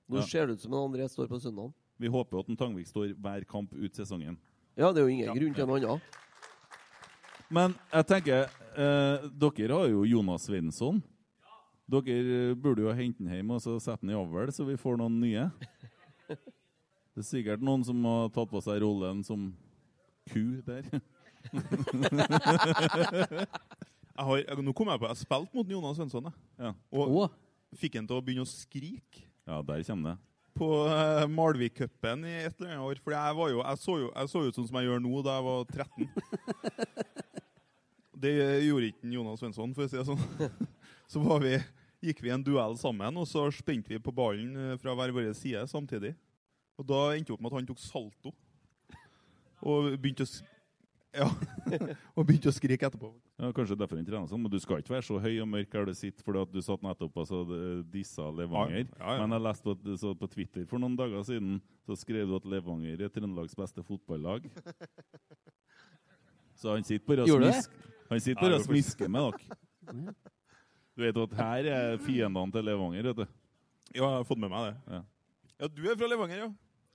Nå 0.10 0.18
Ja. 0.18 0.26
ser 0.26 0.48
det 0.48 0.54
ut 0.54 0.62
som 0.62 0.74
en 0.74 0.80
André 0.92 1.08
står 1.10 1.28
på 1.28 1.40
søndag. 1.40 1.74
Vi 1.98 2.08
håper 2.08 2.40
at 2.40 2.50
en 2.50 2.58
Tangvik 2.58 2.88
står 2.88 3.16
hver 3.16 3.46
kamp 3.46 3.74
ut 3.74 3.96
sesongen. 3.96 4.38
Ja, 4.78 4.92
det 4.92 5.02
er 5.02 5.08
jo 5.08 5.14
ingen 5.14 5.28
Ja. 5.28 5.34
grunn 5.34 5.54
til 5.54 5.64
en 5.64 5.70
annen. 5.70 6.02
Men 7.50 7.76
jeg 7.94 8.06
tenker 8.08 8.50
eh, 8.78 9.30
Dere 9.30 9.74
har 9.74 9.88
jo 9.88 10.04
Jonas 10.04 10.42
Svensson. 10.48 11.02
Dere 11.90 12.56
burde 12.56 12.82
jo 12.82 12.92
hente 12.92 13.20
den 13.20 13.30
hjem 13.30 13.52
og 13.52 13.62
så 13.62 13.80
sette 13.80 14.02
han 14.02 14.10
i 14.10 14.14
avl, 14.18 14.52
så 14.52 14.66
vi 14.66 14.76
får 14.76 14.98
noen 14.98 15.20
nye. 15.22 15.52
Det 16.28 17.22
er 17.22 17.28
sikkert 17.30 17.62
noen 17.62 17.84
som 17.86 18.04
har 18.04 18.30
tatt 18.30 18.50
på 18.50 18.62
seg 18.62 18.82
rollen 18.82 19.24
som 19.24 19.54
ku 20.28 20.62
der. 20.66 20.84
Jeg 24.16 24.24
har, 24.24 24.38
jeg, 24.40 24.64
nå 24.64 24.72
kom 24.72 24.88
jeg 24.88 25.00
på, 25.02 25.08
jeg 25.12 25.20
spilte 25.20 25.58
mot 25.58 25.72
Jonas 25.72 25.98
Svensson, 26.00 26.30
jeg. 26.30 26.44
Ja, 26.58 26.70
og 26.96 27.16
oh. 27.20 27.34
fikk 27.76 27.98
han 28.00 28.06
til 28.08 28.16
å 28.16 28.24
begynne 28.24 28.46
å 28.46 28.50
skrike. 28.50 29.25
Ja 29.46 29.62
der 29.66 29.84
kommer 29.88 30.10
det. 30.10 30.18
på 30.56 30.70
uh, 30.88 31.26
Malvik-cupen 31.30 32.26
i 32.26 32.36
et 32.46 32.56
eller 32.60 32.72
annet 32.74 32.86
år. 32.88 33.02
For 33.04 33.16
jeg, 33.16 33.36
var 33.38 33.50
jo, 33.52 33.62
jeg, 33.62 33.82
så 33.82 33.98
jo, 34.00 34.12
jeg 34.14 34.32
så 34.32 34.44
ut 34.46 34.60
sånn 34.60 34.70
som 34.70 34.80
jeg 34.80 34.90
gjør 34.90 35.04
nå 35.04 35.24
da 35.26 35.38
jeg 35.38 35.48
var 35.50 35.66
13. 35.74 36.10
Det 38.26 38.32
gjorde 38.64 38.88
ikke 38.90 39.10
Jonas 39.12 39.42
Svensson, 39.44 39.74
for 39.76 39.86
å 39.86 39.90
si 39.92 40.00
det 40.00 40.06
sånn. 40.08 40.22
Så 41.12 41.22
var 41.22 41.44
vi, 41.44 41.58
gikk 42.08 42.24
vi 42.24 42.32
en 42.34 42.44
duell 42.44 42.78
sammen, 42.80 43.20
og 43.22 43.28
så 43.30 43.44
spente 43.54 43.92
vi 43.92 44.00
på 44.02 44.14
ballen 44.16 44.56
eh, 44.58 44.78
fra 44.82 44.96
hver 44.98 45.12
vår 45.14 45.28
side 45.38 45.62
samtidig. 45.70 46.16
Og 46.80 46.88
da 46.90 47.02
endte 47.14 47.30
det 47.30 47.36
opp 47.36 47.44
med 47.44 47.52
at 47.52 47.60
han 47.60 47.68
tok 47.70 47.84
salto. 47.84 48.32
Og 49.62 49.92
begynte 50.02 50.26
å, 50.26 50.32
ja, 51.16 51.28
og 52.18 52.26
begynte 52.28 52.52
å 52.52 52.54
skrike 52.56 52.88
etterpå. 52.90 53.10
Ja, 53.40 53.50
Kanskje 53.56 53.78
derfor 53.80 53.98
han 54.00 54.06
trener 54.08 54.28
sånn, 54.30 54.42
men 54.44 54.52
du 54.54 54.58
skal 54.64 54.82
ikke 54.84 54.94
være 54.96 55.06
så 55.08 55.18
høy 55.24 55.34
og 55.44 55.48
mørk 55.52 55.74
her 55.76 55.88
du 55.90 55.94
sitter 55.98 56.24
fordi 56.28 56.42
at 56.44 56.52
du 56.54 56.60
satt 56.66 56.84
nettopp 56.86 57.18
og 57.24 57.28
så 57.30 57.40
eh, 57.56 57.80
dissa 57.94 58.28
Levanger. 58.36 58.86
Ja, 58.92 59.00
ja, 59.00 59.16
ja. 59.16 59.22
Men 59.24 59.36
jeg 59.38 59.46
leste 59.48 59.64
på, 59.72 59.96
så 60.02 60.14
på 60.20 60.30
Twitter 60.36 60.68
for 60.70 60.84
noen 60.84 60.98
dager 61.00 61.24
siden, 61.28 61.58
så 61.88 61.98
skrev 62.00 62.28
du 62.30 62.36
at 62.38 62.48
Levanger 62.56 63.06
er 63.08 63.12
Trøndelags 63.16 63.56
beste 63.60 63.84
fotballag. 63.86 64.48
Så 66.56 66.72
han 66.72 66.86
sitter 66.88 67.04
bare 67.10 67.24
og 67.26 67.28
Gjorde 67.28 67.44
du 67.44 67.52
det? 67.52 67.56
smisk- 67.58 68.06
han 68.10 68.22
sitter 68.24 68.42
bare 68.46 68.56
og 68.56 68.64
smisker 68.64 69.10
med 69.12 69.26
dere. 69.26 70.14
Du 70.96 71.02
vet 71.04 71.18
at 71.20 71.34
her 71.36 71.68
er 71.68 71.98
fiendene 72.00 72.52
til 72.56 72.64
Levanger, 72.64 73.10
vet 73.10 73.18
du. 73.20 73.26
Ja, 73.96 74.06
jeg 74.06 74.14
har 74.22 74.24
fått 74.30 74.40
med 74.40 74.50
meg 74.54 74.70
det. 74.70 74.76
Ja. 74.96 75.02
Ja, 75.60 75.68
du 75.68 75.82
er 75.92 75.98
fra 76.00 76.08
Levanger, 76.08 76.46
ja. 76.46 76.48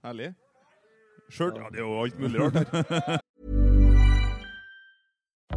Herlig. 0.07 0.31
Skjørt? 1.31 1.61
Ja, 1.61 1.69
det 1.71 1.83
er 1.83 1.85
jo 1.85 1.99
alt 2.01 2.19
mulig 2.25 2.41
rart 2.41 2.57
her. 2.73 3.21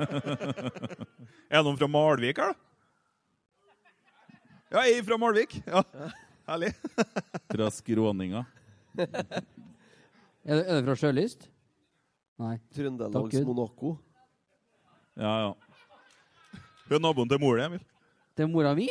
Er 1.50 1.62
noen 1.64 1.78
fra 1.78 1.88
Malvik 1.90 2.40
her, 2.40 2.52
da? 2.52 2.66
Ja, 4.70 4.84
jeg 4.86 5.00
er 5.00 5.06
fra 5.08 5.16
Malvik. 5.18 5.56
Ja, 5.66 5.82
Herlig. 6.50 6.70
Fra 7.52 7.66
skråninga. 7.74 8.44
Er 8.98 9.08
det, 10.56 10.62
er 10.64 10.78
det 10.78 10.84
fra 10.86 10.94
Sjølyst? 10.98 11.44
Nei. 12.40 12.56
Takk 12.56 12.74
Trøndelags 12.74 13.34
Gud. 13.36 13.44
Monaco. 13.50 13.90
Ja, 15.20 15.34
ja. 15.44 15.50
Hun 16.88 16.96
er 16.96 17.02
naboen 17.04 17.30
til 17.30 17.42
mor 17.42 17.58
di, 17.58 17.66
Emil. 17.66 17.82
Det 18.34 18.46
er 18.46 18.50
mora 18.50 18.72
mi? 18.78 18.88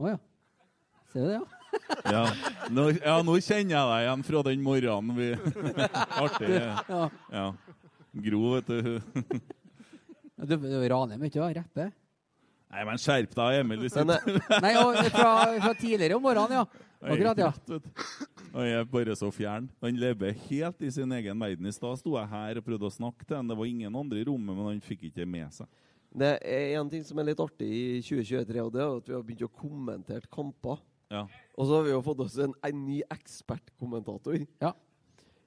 Å 0.00 0.10
ja. 0.10 0.18
Ser 1.12 1.24
du 1.24 1.30
det, 1.30 1.38
ja? 1.38 1.44
Ja. 2.10 2.24
Nå, 2.74 2.88
ja, 2.98 3.16
nå 3.24 3.36
kjenner 3.38 3.76
jeg 3.76 3.88
deg 3.92 4.04
igjen 4.04 4.24
fra 4.26 4.42
den 4.48 4.64
morgenen 4.64 5.16
vi 5.16 5.28
Artig. 6.24 6.50
Ja. 6.56 7.06
Ja. 7.30 7.46
Gro, 8.26 8.42
vet 8.56 8.68
du. 8.72 9.00
Du, 10.46 10.56
du 10.56 10.78
raner 10.88 11.26
ikke 11.26 11.40
ja. 11.40 11.50
Rappe. 11.60 11.90
Nei, 12.70 12.84
men 12.86 13.00
skjerp 13.02 13.32
deg, 13.34 13.56
Emil. 13.64 13.82
Hvis 13.82 13.96
Men, 13.98 14.12
Nei, 14.62 14.74
og 14.78 14.94
fra, 15.10 15.30
fra 15.58 15.72
tidligere 15.74 16.16
om 16.16 16.22
morgenen, 16.22 16.60
ja. 16.60 16.86
Akkurat, 17.00 17.40
ja. 17.40 17.50
Og 17.50 17.72
jeg. 17.74 18.28
Han 18.50 18.66
er 18.66 18.86
bare 18.90 19.16
så 19.18 19.30
fjern. 19.34 19.66
Han 19.82 19.98
lever 19.98 20.34
helt 20.46 20.82
i 20.82 20.90
sin 20.94 21.12
egen 21.16 21.42
verden. 21.42 21.66
I 21.66 21.74
stad 21.74 21.98
sto 21.98 22.14
jeg 22.16 22.30
her 22.30 22.60
og 22.60 22.66
prøvde 22.66 22.88
å 22.88 22.94
snakke 22.94 23.26
til 23.26 23.38
ham. 23.38 23.50
Det 23.50 23.56
var 23.58 23.70
ingen 23.70 23.96
andre 23.98 24.20
i 24.20 24.26
rommet, 24.26 24.54
men 24.54 24.68
han 24.68 24.84
fikk 24.84 25.08
ikke 25.10 25.26
med 25.26 25.54
seg. 25.54 25.70
Det 26.10 26.30
er 26.42 26.76
en 26.80 26.90
ting 26.90 27.04
som 27.06 27.18
er 27.22 27.30
litt 27.30 27.42
artig 27.42 27.68
i 27.70 27.82
2023, 28.02 28.62
og 28.64 28.72
det 28.74 28.82
er 28.82 28.94
at 28.98 29.10
vi 29.10 29.14
har 29.14 29.26
begynt 29.26 29.46
å 29.46 29.52
kommentere 29.60 30.30
kamper. 30.34 30.80
Ja. 31.10 31.24
Og 31.58 31.66
så 31.66 31.78
har 31.78 31.86
vi 31.86 31.92
jo 31.94 32.02
fått 32.06 32.22
oss 32.26 32.38
en, 32.42 32.54
en 32.66 32.82
ny 32.86 33.00
ekspertkommentator. 33.10 34.42
Ja. 34.62 34.74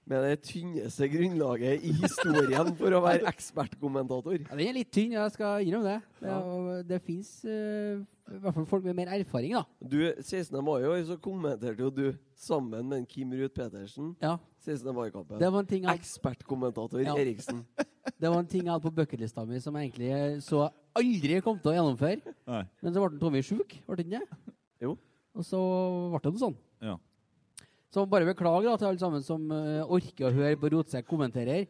Med 0.06 0.26
det 0.28 0.42
tynneste 0.44 1.08
grunnlaget 1.08 1.84
i 1.88 1.94
historien 1.96 2.74
for 2.76 2.92
å 2.92 3.00
være 3.06 3.30
ekspertkommentator. 3.32 4.42
Ja, 4.42 4.58
Den 4.60 4.68
er 4.68 4.76
litt 4.76 4.92
tynn, 4.92 5.14
jeg 5.16 5.32
skal 5.32 5.64
innrømme 5.64 5.94
det. 5.94 6.02
Det, 6.20 6.34
ja. 6.34 6.82
det 6.90 7.00
fins 7.06 7.30
i 7.48 8.40
hvert 8.44 8.56
fall 8.56 8.66
folk 8.68 8.84
med 8.88 8.98
mer 8.98 9.12
erfaring, 9.16 9.56
da. 9.56 9.64
Du, 9.80 10.00
16. 10.20 10.58
mai 10.64 10.82
i 10.84 10.90
år 10.90 11.02
så 11.08 11.18
kommenterte 11.24 11.84
jo 11.84 11.90
du 11.92 12.06
sammen 12.40 12.88
med 12.90 13.08
Kim 13.12 13.32
Ruud 13.36 13.52
Petersen 13.56 14.14
Ja. 14.24 14.38
16. 14.64 14.92
mai-kampen. 14.96 15.40
Det 15.40 15.52
var 15.52 15.60
en 15.60 15.68
ting 15.72 15.84
jeg, 15.88 16.00
Ekspertkommentator 16.00 17.04
Ja. 17.04 17.16
Eriksen. 17.20 17.64
det 18.22 18.30
var 18.32 18.40
en 18.40 18.48
ting 18.48 18.64
jeg 18.64 18.72
hadde 18.72 18.84
på 18.88 18.96
bucketlista 18.96 19.44
mi 19.48 19.60
som 19.64 19.76
jeg 19.76 19.92
egentlig 19.92 20.44
så 20.44 20.70
aldri 20.96 21.40
kom 21.44 21.60
til 21.60 21.74
å 21.74 21.76
gjennomføre. 21.78 22.36
Nei. 22.48 22.64
Men 22.82 22.96
så 22.96 23.04
ble 23.08 23.20
Tommy 23.20 23.44
sjuk, 23.44 23.80
ble 23.88 23.96
han 23.96 24.04
ikke 24.06 24.20
det? 24.20 24.54
Jo. 24.84 24.96
Og 25.34 25.48
så 25.48 25.60
ble 26.14 26.24
det 26.24 26.34
noe 26.36 26.44
sånn. 26.46 26.58
Ja. 26.84 26.98
Så 27.94 28.08
bare 28.10 28.26
beklager 28.26 28.72
da, 28.72 28.78
til 28.80 28.90
alle 28.90 29.02
sammen 29.02 29.24
som 29.26 29.46
uh, 29.54 29.86
orker 29.86 30.30
å 30.30 30.34
høre 30.34 30.58
på 30.58 30.72
Rotsekk 30.74 31.06
kommenterer. 31.10 31.68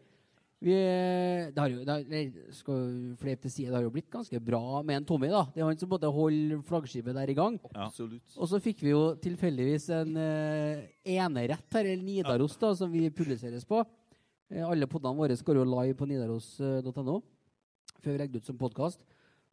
Vi, 0.63 0.71
eh, 0.71 1.49
det 1.51 1.59
har 1.59 1.67
jo, 1.67 1.81
det 1.83 1.91
har, 1.91 2.35
skal 2.55 2.83
fleip 3.19 3.41
til 3.43 3.51
side, 3.51 3.67
det 3.67 3.75
har 3.75 3.83
jo 3.83 3.91
blitt 3.91 4.07
ganske 4.07 4.39
bra 4.39 4.79
med 4.87 5.01
en 5.01 5.07
Tommy. 5.09 5.27
da. 5.27 5.41
Det 5.51 5.59
er 5.59 5.67
han 5.67 5.81
som 5.81 5.91
både 5.91 6.07
holder 6.07 6.61
flaggskipet 6.63 7.17
der 7.17 7.33
i 7.33 7.35
gang. 7.35 7.57
Ja. 7.75 7.89
Og 7.91 8.47
så 8.47 8.61
fikk 8.63 8.79
vi 8.85 8.93
jo 8.93 9.01
tilfeldigvis 9.19 9.89
en 9.97 10.15
uh, 10.15 10.85
enerett 11.03 11.67
her, 11.75 11.83
eller 11.83 12.07
Nidaros, 12.07 12.55
da, 12.61 12.71
som 12.79 12.95
vi 12.95 13.09
publiseres 13.11 13.67
på. 13.67 13.83
Uh, 13.83 14.63
alle 14.69 14.87
podene 14.87 15.19
våre 15.19 15.35
går 15.35 15.59
jo 15.59 15.67
live 15.67 15.99
på 15.99 16.07
nidaros.no 16.07 17.19
før 18.03 18.15
vi 18.15 18.19
legger 18.19 18.35
det 18.35 18.43
ut 18.43 18.49
som 18.51 18.59
podkast. 18.59 19.03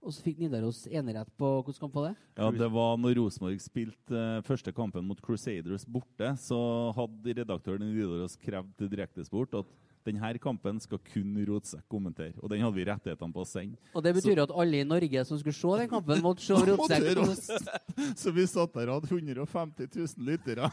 Og 0.01 0.14
så 0.16 0.24
fikk 0.24 0.38
Nidaros 0.40 0.86
enerett 0.88 1.28
på 1.36 1.48
Hvordan 1.61 1.80
kamp 1.82 1.96
var 1.98 2.07
det? 2.09 2.14
Ja, 2.40 2.48
det 2.57 2.70
var 2.72 2.96
når 2.96 3.18
Rosenborg 3.18 3.61
spilte 3.61 4.16
eh, 4.16 4.40
første 4.46 4.72
kampen 4.72 5.05
mot 5.05 5.20
Crusaders 5.20 5.84
borte, 5.84 6.32
så 6.40 6.59
hadde 6.96 7.36
redaktøren 7.42 7.84
i 7.84 7.92
Nidaros 7.92 8.38
krevd 8.40 8.72
til 8.80 8.88
Direktesport 8.92 9.59
at 9.61 9.68
denne 10.09 10.30
kampen 10.40 10.80
skal 10.80 10.98
kun 11.05 11.36
Rotsekk 11.44 11.84
kommentere. 11.92 12.32
Og 12.40 12.48
den 12.48 12.62
hadde 12.64 12.78
vi 12.78 12.86
rettighetene 12.88 13.34
på 13.34 13.44
å 13.44 13.48
sende. 13.48 13.76
Og 13.92 14.05
det 14.05 14.14
betyr 14.16 14.40
at 14.46 14.55
alle 14.57 14.80
i 14.80 14.88
Norge 14.88 15.24
som 15.28 15.40
skulle 15.40 15.59
se 15.59 15.76
den 15.82 15.92
kampen, 15.92 16.22
måtte 16.26 16.46
se 16.46 16.57
Rotsekk. 16.57 17.68
Så 18.16 18.32
vi 18.32 18.48
satt 18.48 18.72
der 18.78 18.88
og 18.88 19.03
hadde 19.03 19.20
150 19.20 19.92
000 19.92 20.30
lyttere. 20.30 20.72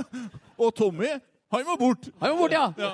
og 0.62 0.70
Tommy, 0.78 1.10
han 1.50 1.66
var 1.66 1.80
borte! 1.80 2.14
Han 2.22 2.36
var 2.36 2.42
borte, 2.44 2.54
ja! 2.54 2.66
Ja. 2.78 2.92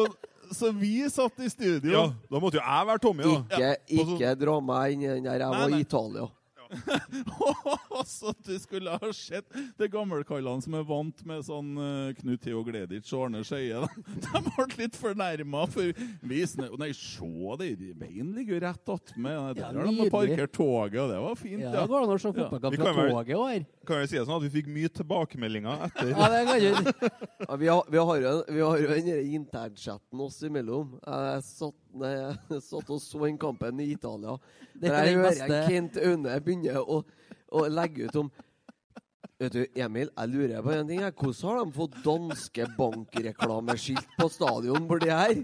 Og, 0.00 0.16
så 0.56 0.72
vi 0.76 0.92
satt 1.10 1.40
i 1.44 1.48
studio. 1.52 1.92
Ja, 1.92 2.04
da 2.30 2.40
måtte 2.42 2.58
jo 2.60 2.62
jeg 2.64 2.86
være 2.90 3.02
Tommy, 3.02 3.24
da. 3.26 3.40
Ikke, 3.42 3.72
ikke 4.02 4.34
dra 4.44 4.56
meg 4.60 4.94
inn 4.96 5.02
i 5.06 5.10
den 5.14 5.26
der. 5.28 5.44
Jeg 5.46 5.58
var 5.58 5.76
i 5.76 5.80
Italia. 5.84 6.28
så 8.06 8.32
du 8.44 8.58
skulle 8.58 8.90
ha 8.90 9.12
sett 9.14 9.46
de 9.78 9.88
gammelkallene 9.92 10.62
som 10.64 10.74
er 10.78 10.84
vant 10.88 11.24
med 11.28 11.44
sånn 11.46 11.72
eh, 11.78 12.14
Knut 12.18 12.42
Theo 12.44 12.62
Gleditsch 12.66 13.12
og 13.16 13.26
Arne 13.26 13.42
Skeie. 13.46 13.82
De, 14.24 14.42
ble 14.48 14.66
litt 14.78 14.98
fornærma. 14.98 15.66
For 15.72 15.92
vi. 16.22 16.42
Nei, 16.80 16.90
se, 16.96 17.56
det 17.60 17.70
veien 18.00 18.32
ligger 18.36 18.56
jo 18.56 18.62
rett 18.66 18.92
attmed. 18.96 19.58
Der 19.58 19.62
Ja, 19.62 19.70
har 19.72 19.90
de 19.90 20.08
parkert 20.12 20.54
toget, 20.56 20.98
og 21.04 21.12
det 21.12 21.20
var 21.26 21.38
fint. 21.38 21.62
Ja, 21.62 21.72
Ja, 21.72 21.84
det 21.84 21.92
går 21.92 22.06
an 22.06 22.14
å 22.14 22.18
se 22.20 22.32
fotballkamp 22.36 22.74
vi 22.76 22.80
fra 22.82 22.94
toget 22.96 23.36
òg 23.38 23.48
her. 23.52 23.66
Kan 23.88 24.02
jeg 24.02 24.12
si 24.12 24.18
det 24.18 24.26
sånn 24.28 24.38
at 24.38 24.46
vi 24.46 24.52
fikk 24.60 24.68
mye 24.72 24.90
tilbakemeldinger 24.94 25.86
etter 25.88 26.12
Ja, 26.12 26.28
det 26.32 26.42
kan 26.48 26.60
du. 26.62 26.68
Ja, 27.42 27.56
vi, 27.58 27.70
har, 27.72 27.86
vi, 27.90 28.02
har 28.10 28.22
jo, 28.26 28.34
vi 28.48 28.62
har 28.62 28.82
jo 28.84 28.90
den 28.92 29.08
der 29.10 29.22
internchatten 29.38 30.22
oss 30.26 30.38
imellom. 30.46 30.96
Jeg 31.02 31.46
satt, 31.48 31.78
jeg 32.00 32.62
satt 32.64 32.90
og 32.90 33.00
så 33.02 33.20
den 33.26 33.36
kampen 33.38 33.80
i 33.84 33.90
Italia. 33.92 34.38
Det 34.74 34.88
Der 34.88 34.96
er 34.96 35.04
jeg 35.10 35.18
hører 35.18 35.28
beste. 35.28 35.60
Kent 35.68 35.98
Aune 36.06 36.40
begynne 36.40 36.80
å, 36.80 37.02
å 37.52 37.66
legge 37.68 38.08
ut 38.08 38.16
om 38.24 38.32
Vet 39.42 39.56
du, 39.56 39.62
Emil, 39.74 40.06
jeg 40.06 40.30
lurer 40.30 40.62
på 40.62 40.70
en 40.70 40.86
ting. 40.86 41.00
her. 41.02 41.10
Hvordan 41.18 41.48
har 41.50 41.64
de 41.64 41.72
fått 41.74 41.96
danske 42.04 42.66
bankreklameskilt 42.76 44.12
på 44.14 44.28
stadion 44.30 44.84
borti 44.86 45.10
her? 45.10 45.40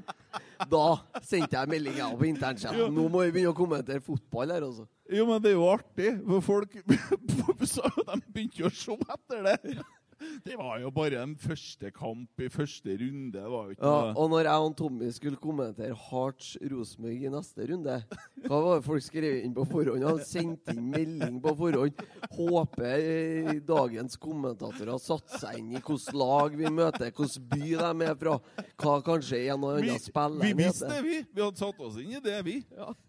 Da 0.70 0.84
sendte 1.26 1.56
jeg 1.58 1.70
melding 1.72 1.98
på 2.20 2.28
internchatten. 2.28 2.94
Nå 2.94 3.08
må 3.10 3.24
vi 3.24 3.32
begynne 3.34 3.50
å 3.50 3.56
kommentere 3.58 3.98
fotball 4.04 4.54
her, 4.54 4.62
altså. 4.68 4.86
Jo, 5.10 5.26
men 5.26 5.42
det 5.42 5.50
er 5.50 5.56
jo 5.56 5.66
artig, 5.72 6.12
for 6.28 6.46
folk 6.46 6.76
de 6.86 8.20
begynte 8.28 8.62
jo 8.62 8.70
å 8.70 8.74
se 8.76 8.94
etter 8.94 9.48
det. 9.48 9.82
Det 10.44 10.56
var 10.58 10.78
jo 10.82 10.90
bare 10.94 11.20
en 11.22 11.34
første 11.38 11.90
kamp 11.94 12.42
i 12.42 12.48
første 12.50 12.94
runde. 13.00 13.42
Var 13.52 13.68
jo 13.68 13.74
ikke 13.76 13.84
Ja, 13.90 14.12
og 14.18 14.30
når 14.32 14.48
jeg 14.48 14.64
og 14.68 14.76
Tommy 14.78 15.10
skulle 15.14 15.40
kommentere 15.40 15.96
Hearts 16.08 16.56
Rosenborg 16.70 17.24
i 17.28 17.32
neste 17.32 17.68
runde, 17.70 17.96
hva 18.46 18.60
var 18.64 18.78
det 18.80 18.86
folk 18.88 19.04
skrev 19.06 19.38
inn 19.44 19.54
på 19.56 19.66
forhånd? 19.70 20.06
Han 20.06 20.22
sendte 20.26 20.74
inn 20.74 20.90
melding 20.92 21.38
på 21.44 21.54
forhånd. 21.58 22.02
Håper 22.34 22.98
eh, 22.98 23.52
dagens 23.68 24.18
kommentatorer 24.20 24.98
satte 25.02 25.38
seg 25.42 25.60
inn 25.60 25.72
i 25.74 25.78
hvilket 25.82 26.14
lag 26.18 26.56
vi 26.58 26.72
møter, 26.72 27.12
hvilken 27.12 27.48
by 27.52 27.70
de 27.78 28.08
er 28.08 28.18
fra, 28.18 28.36
hva 28.82 28.96
kanskje 29.06 29.44
en 29.52 29.66
og 29.68 29.78
vi, 29.78 29.92
annen 29.92 30.02
spiller 30.02 30.48
vi 30.48 30.54
visste 30.64 30.90
det, 30.90 31.02
vi. 31.06 31.20
Vi 31.34 31.44
hadde 31.44 31.62
satt 31.62 31.84
oss 31.86 31.98
inn 32.02 32.16
i 32.18 32.22
det, 32.24 32.38
vi. 32.46 32.58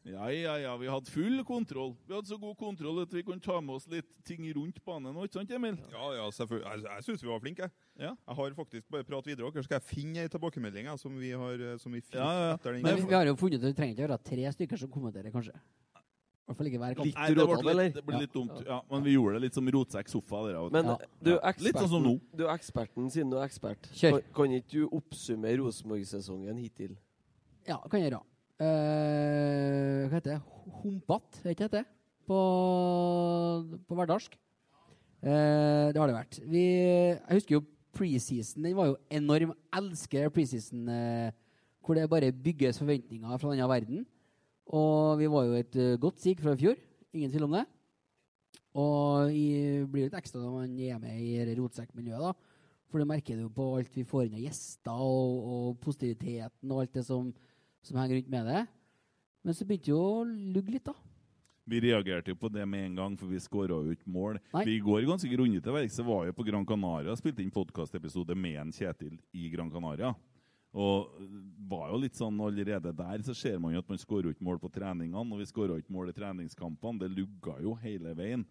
Ja. 0.10 0.28
ja, 0.34 0.56
ja, 0.64 0.74
Vi 0.82 0.90
hadde 0.90 1.12
full 1.14 1.44
kontroll. 1.48 1.96
Vi 2.08 2.16
hadde 2.16 2.28
så 2.32 2.38
god 2.42 2.56
kontroll 2.60 3.02
at 3.04 3.14
vi 3.14 3.24
kunne 3.28 3.42
ta 3.44 3.60
med 3.62 3.76
oss 3.78 3.88
litt 3.92 4.08
ting 4.28 4.46
rundt 4.56 4.80
banen 4.86 5.16
òg, 5.16 5.28
ikke 5.30 5.40
sant, 5.40 5.52
Emil? 5.56 5.78
Ja, 5.94 6.12
ja, 6.18 6.28
selvfølgelig. 6.34 6.70
Jeg, 6.70 6.86
jeg 6.90 7.08
syns 7.10 7.26
vi 7.26 7.32
var 7.32 7.44
flinke. 7.44 7.70
Ja. 8.00 8.14
Jeg 8.16 8.40
har 8.40 8.56
faktisk 8.58 8.88
bare 8.90 9.04
prat 9.08 9.28
videre. 9.28 9.52
Dere 9.54 9.66
skal 9.68 9.80
jeg 9.80 9.88
finne 9.90 10.24
ei 10.24 10.32
tilbakemelding 10.32 10.88
jeg, 10.90 11.00
som 11.02 11.20
vi 11.20 11.34
har 11.36 11.66
eh, 11.74 11.76
som 11.82 11.94
vi 11.94 12.02
fikk 12.02 12.16
Ja, 12.18 12.30
ja, 12.40 12.56
etter 12.56 12.74
den 12.78 12.86
Men 12.88 12.96
vi, 13.02 13.08
vi 13.10 13.18
har 13.20 13.28
jo 13.30 13.36
funnet 13.40 13.60
ut 13.60 13.68
at 13.68 13.70
det 13.74 13.78
trenger 13.82 13.98
ikke 13.98 14.08
å 14.08 14.14
være 14.16 14.28
tre 14.32 14.56
stykker 14.58 14.82
som 14.86 14.92
kommenterer, 14.94 15.34
kanskje. 15.36 15.54
I 15.60 16.50
hvert 16.50 16.58
fall 16.58 16.68
ikke 16.72 16.80
hver 16.82 16.96
kamp. 16.98 17.06
Litt 17.06 17.18
Nei, 17.20 17.26
det 17.30 17.44
ble 17.46 17.58
eller? 17.60 17.78
litt, 17.84 17.98
det 18.00 18.04
ble 18.08 18.20
litt 18.24 18.32
dumt. 18.34 18.62
Ja, 18.66 18.80
men 18.90 19.04
vi 19.06 19.12
gjorde 19.14 19.36
det 19.38 19.42
litt 19.44 19.58
som 19.60 19.68
rotsekk 19.76 20.08
sofa. 20.10 20.40
Der. 20.48 20.56
Men 20.74 20.88
Ja. 20.90 20.96
du, 21.22 21.30
Litt 21.62 21.78
sånn 21.78 21.92
som 21.92 22.02
nå. 22.08 22.16
du 22.34 22.48
er 22.48 22.56
eksperten 22.56 23.12
siden 23.14 23.30
du 23.30 23.38
er 23.38 23.46
ekspert. 23.46 23.86
Kjør. 23.94 24.16
Kan, 24.18 24.34
kan 24.40 24.56
ikke 24.58 24.72
du 24.72 24.88
oppsummere 24.98 25.60
Rosenborg-sesongen 25.62 26.58
hittil? 26.58 26.96
Ja, 27.70 27.78
kan 27.86 28.02
jeg 28.02 28.10
gjøre. 28.10 28.24
Eh, 28.60 30.08
hva 30.10 30.18
heter 30.18 30.34
det? 30.36 30.40
Humpete, 30.82 31.42
er 31.46 31.56
ikke 31.56 31.70
det? 31.72 31.86
På, 32.28 32.40
på 33.88 33.96
hverdarsk. 33.96 34.36
Eh, 35.24 35.92
det 35.94 36.00
har 36.00 36.10
det 36.12 36.18
vært. 36.18 36.40
Vi, 36.44 36.64
jeg 37.16 37.38
husker 37.40 37.56
jo 37.58 37.66
preseason. 37.96 38.64
Den 38.64 38.76
var 38.76 38.92
jo 38.92 38.98
enorm. 39.16 39.54
Jeg 39.56 39.82
elsker 39.82 40.34
preseason 40.36 40.92
eh, 40.92 41.32
hvor 41.84 41.96
det 41.96 42.10
bare 42.12 42.36
bygges 42.36 42.80
forventninger 42.84 43.40
fra 43.42 43.56
denne 43.56 43.72
verden. 43.72 44.06
Og 44.70 45.18
vi 45.20 45.32
var 45.32 45.48
jo 45.48 45.58
et 45.58 45.76
eh, 45.80 45.98
godt 45.98 46.20
sig 46.22 46.38
fra 46.40 46.54
i 46.54 46.60
fjor. 46.60 46.80
Ingen 47.16 47.32
tvil 47.32 47.48
om 47.48 47.56
det. 47.58 47.66
Og 48.78 49.34
i, 49.34 49.48
blir 49.90 50.06
litt 50.08 50.20
ekstra 50.20 50.44
når 50.44 50.58
man 50.60 50.76
er 50.84 51.00
med 51.02 51.16
i 51.18 51.56
rotsekkmiljøet, 51.58 52.28
da. 52.28 52.58
For 52.90 53.02
det 53.02 53.08
merker 53.10 53.38
du 53.38 53.50
på 53.54 53.66
alt 53.78 53.96
vi 53.96 54.06
får 54.08 54.28
inn 54.28 54.38
av 54.38 54.44
gjester, 54.44 55.02
og, 55.06 55.50
og 55.54 55.80
positiviteten 55.82 56.72
og 56.74 56.84
alt 56.84 56.96
det 56.98 57.04
som, 57.06 57.32
som 57.86 58.00
henger 58.00 58.20
rundt 58.20 58.34
med 58.34 58.50
det. 58.50 58.66
Men 59.46 59.56
så 59.56 59.66
begynte 59.68 59.94
jo 59.94 60.00
å 60.00 60.24
lugge 60.28 60.74
litt, 60.76 60.86
da. 60.90 60.96
Vi 61.70 61.80
reagerte 61.84 62.34
jo 62.34 62.38
på 62.40 62.50
det 62.50 62.64
med 62.66 62.88
en 62.88 62.96
gang, 62.98 63.16
for 63.20 63.30
vi 63.30 63.40
skåra 63.42 63.78
jo 63.86 63.94
ikke 63.94 64.10
mål. 64.10 64.40
Nei. 64.56 64.64
Vi 64.66 64.80
går 64.82 65.06
ganske 65.06 65.30
grundig 65.30 65.62
til 65.64 65.76
verks. 65.76 66.00
Jeg 66.02 66.08
var 66.08 66.26
jo 66.26 66.34
på 66.34 66.46
Gran 66.48 66.66
Canaria 66.66 67.14
og 67.14 67.20
spilte 67.20 67.44
inn 67.46 67.54
podkastepisode 67.54 68.34
med 68.36 68.58
en 68.64 68.74
Kjetil 68.74 69.20
i 69.38 69.52
Gran 69.54 69.70
Canaria. 69.70 70.16
Og 70.74 71.14
var 71.70 71.92
jo 71.94 72.00
litt 72.02 72.18
sånn 72.18 72.42
allerede 72.46 72.92
der 72.94 73.22
så 73.26 73.34
ser 73.38 73.58
man 73.62 73.74
jo 73.74 73.82
at 73.82 73.90
man 73.90 74.02
skårer 74.02 74.34
ikke 74.34 74.46
mål 74.46 74.60
på 74.62 74.72
treningene. 74.74 75.22
Og 75.34 75.42
vi 75.42 75.48
skåra 75.50 75.78
ikke 75.78 75.94
mål 75.94 76.10
i 76.12 76.18
treningskampene. 76.18 77.04
Det 77.04 77.12
lugga 77.14 77.60
jo 77.62 77.76
hele 77.82 78.14
veien. 78.18 78.46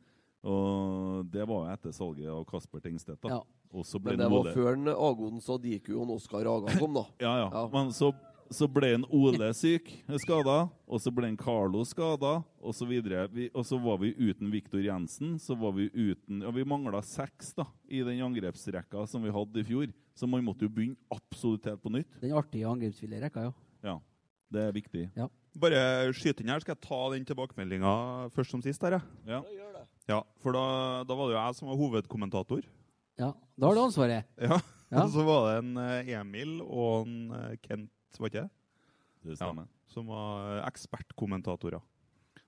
Og 0.47 1.27
det 1.31 1.43
var 1.51 1.67
jo 1.67 1.75
etter 1.75 1.95
salget 1.95 2.31
av 2.31 2.45
Kasper 2.47 2.83
Tengstedt. 2.83 3.21
da. 3.23 3.39
Ja. 3.39 3.43
Og 3.75 3.85
så 3.85 3.99
ble 4.01 4.15
Men 4.15 4.23
det 4.23 4.31
var 4.33 4.55
før 4.55 4.77
en 4.79 4.89
Agon 4.95 5.41
Sadiku 5.45 5.97
og 5.99 6.15
Oskar 6.17 6.47
Aga 6.49 6.79
kom, 6.79 6.95
da. 6.97 7.05
Ja, 7.27 7.35
ja. 7.43 7.49
Ja. 7.53 7.65
Men 7.75 7.91
så, 7.93 8.13
så 8.51 8.69
ble 8.71 8.95
en 8.97 9.05
Ole 9.15 9.51
syk, 9.57 9.91
skada. 10.25 10.69
Og 10.89 11.01
så 11.05 11.13
ble 11.15 11.29
en 11.31 11.37
Carlo 11.41 11.83
skada, 11.89 12.39
og 12.61 12.75
så 12.77 12.87
videre. 12.89 13.27
Og 13.53 13.65
så 13.69 13.79
var 13.83 13.99
vi 14.03 14.15
uten 14.17 14.51
Viktor 14.53 14.81
Jensen. 14.85 15.37
Så 15.43 15.57
var 15.59 15.75
vi 15.77 15.89
uten 15.93 16.43
Ja, 16.45 16.53
vi 16.55 16.65
mangla 16.69 17.03
seks 17.05 17.53
da, 17.59 17.67
i 17.89 18.01
den 18.07 18.21
angrepsrekka 18.25 19.05
som 19.11 19.25
vi 19.27 19.33
hadde 19.35 19.61
i 19.61 19.67
fjor. 19.69 19.93
Så 20.19 20.27
man 20.27 20.43
måtte 20.47 20.67
jo 20.67 20.73
begynne 20.75 20.97
absolutt 21.15 21.69
helt 21.71 21.83
på 21.85 21.93
nytt. 21.95 22.17
Den 22.23 22.35
artige 22.39 22.67
angrepsvillige 22.69 23.27
rekka, 23.29 23.49
ja. 23.49 23.53
Ja, 23.87 23.97
det 24.51 24.65
er 24.65 24.73
viktig. 24.75 25.05
Bare 25.59 25.83
skyt 26.17 26.41
inn 26.43 26.51
her, 26.51 26.63
skal 26.63 26.75
jeg 26.75 26.85
ta 26.89 26.99
den 27.15 27.27
tilbakemeldinga 27.29 27.93
først 28.35 28.51
som 28.55 28.63
sist. 28.65 28.83
her, 28.83 28.99
ja. 28.99 29.39
Ja. 29.39 29.45
Ja, 30.09 30.23
for 30.41 30.57
da, 30.57 31.05
da 31.05 31.15
var 31.15 31.29
det 31.29 31.35
jo 31.37 31.41
jeg 31.43 31.57
som 31.59 31.69
var 31.69 31.77
hovedkommentator. 31.77 32.65
Ja, 33.19 33.33
Da 33.59 33.67
har 33.67 33.75
du 33.77 33.81
ansvaret. 33.83 34.25
Ja. 34.41 34.57
Ja. 34.89 35.03
Og 35.05 35.11
så 35.15 35.25
var 35.27 35.43
det 35.51 35.55
en 35.61 35.77
eh, 35.83 36.11
Emil 36.17 36.63
og 36.65 37.05
en 37.07 37.31
eh, 37.37 37.57
Kent, 37.61 37.91
var 38.17 38.31
ikke 38.31 38.47
det? 38.47 38.51
Det 39.29 39.37
stemmer. 39.37 39.69
Som 39.93 40.09
var 40.09 40.57
eh, 40.57 40.65
ekspertkommentatorer. 40.69 41.83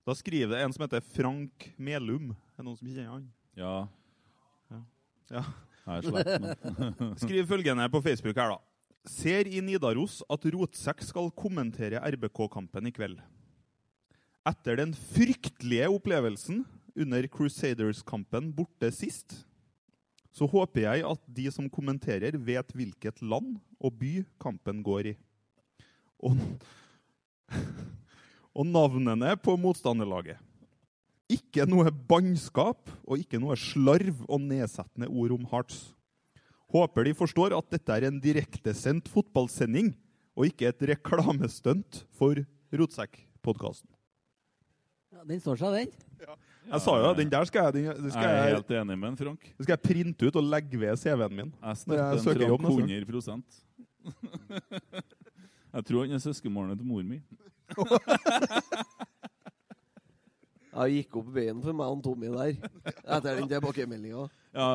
Da 0.06 0.16
skriver 0.16 0.54
det 0.54 0.62
en 0.64 0.72
som 0.72 0.86
heter 0.86 1.04
Frank 1.04 1.68
Melum. 1.76 2.32
Er 2.56 2.62
det 2.62 2.66
noen 2.66 2.78
som 2.78 2.88
kjenner 2.88 3.12
han? 3.12 3.26
Ja. 3.58 3.74
Ja. 5.30 5.44
Er. 5.84 6.08
Skriv 7.24 7.46
følgende 7.50 7.86
på 7.92 8.00
Facebook 8.04 8.40
her, 8.40 8.56
da. 8.56 8.60
Ser 9.08 9.48
i 9.48 9.60
Nidaros 9.64 10.20
at 10.28 10.44
Rotsekk 10.52 11.04
skal 11.04 11.30
kommentere 11.32 12.00
RBK-kampen 12.16 12.88
i 12.90 12.92
kveld. 12.94 13.20
Etter 14.48 14.80
den 14.80 14.92
fryktelige 14.96 15.88
opplevelsen 15.92 16.64
under 16.96 17.26
Crusaders-kampen 17.32 18.50
borte 18.56 18.90
sist, 18.92 19.34
så 20.32 20.46
håper 20.48 20.84
jeg 20.84 21.04
at 21.06 21.22
de 21.26 21.46
som 21.52 21.68
kommenterer, 21.72 22.36
vet 22.38 22.72
hvilket 22.76 23.20
land 23.22 23.58
og 23.80 23.96
by 24.00 24.12
kampen 24.40 24.84
går 24.86 25.12
i. 25.12 25.14
Og, 26.20 26.36
og 28.52 28.66
navnene 28.68 29.34
på 29.40 29.56
motstanderlaget. 29.60 30.38
Ikke 31.30 31.64
noe 31.68 31.92
bannskap 32.10 32.90
og 33.06 33.20
ikke 33.22 33.38
noe 33.38 33.54
slarv 33.58 34.24
og 34.26 34.42
nedsettende 34.42 35.08
ord 35.08 35.36
om 35.36 35.46
Hearts. 35.52 35.92
Håper 36.70 37.06
de 37.06 37.14
forstår 37.18 37.54
at 37.56 37.70
dette 37.72 37.94
er 37.94 38.06
en 38.08 38.18
direktesendt 38.22 39.08
fotballsending, 39.10 39.92
og 40.38 40.46
ikke 40.46 40.68
et 40.70 40.84
reklamestunt 40.92 42.04
for 42.14 42.38
Rotsekk-podkasten. 42.70 43.90
Ja, 45.10 45.24
den 45.26 45.40
står 45.42 45.58
seg, 45.58 45.74
den. 45.74 45.90
Jeg 46.70 46.80
sa 46.84 46.94
jo 47.00 47.08
den 47.18 47.30
der 47.32 47.48
skal 47.48 47.66
jeg, 47.66 47.72
den, 47.78 48.04
den 48.04 48.12
skal 48.12 48.22
Jeg 48.22 48.30
er 48.30 48.44
jeg, 48.44 48.58
helt 48.58 48.70
enig 48.78 48.96
med 48.98 49.08
en 49.10 49.18
Frank. 49.18 49.48
den 49.56 49.66
skal 49.66 49.74
jeg 49.74 49.82
printe 49.88 50.28
ut 50.28 50.36
og 50.38 50.44
legge 50.46 50.78
ved 50.78 51.00
CV-en 51.00 51.34
min. 51.34 51.50
Jeg 51.50 51.90
når 51.90 51.98
jeg 51.98 52.20
støtter 52.20 52.24
søker 52.26 52.44
en 52.44 52.52
jobb 52.52 52.62
Frank 52.68 52.78
100 55.00 55.19
Jeg 55.74 55.84
tror 55.86 56.04
han 56.06 56.12
er 56.16 56.22
søskenbarnet 56.22 56.78
til 56.80 56.86
mor 56.86 57.02
mi. 57.06 57.20
Jeg 60.70 60.92
gikk 61.02 61.16
opp 61.18 61.30
veien 61.34 61.58
for 61.64 61.74
meg 61.74 61.90
og 61.90 62.02
Tommy 62.04 62.28
der, 62.30 62.52
etter 63.10 63.40
den 63.40 63.48
tilbakemeldinga. 63.50 64.28
Ja. 64.54 64.68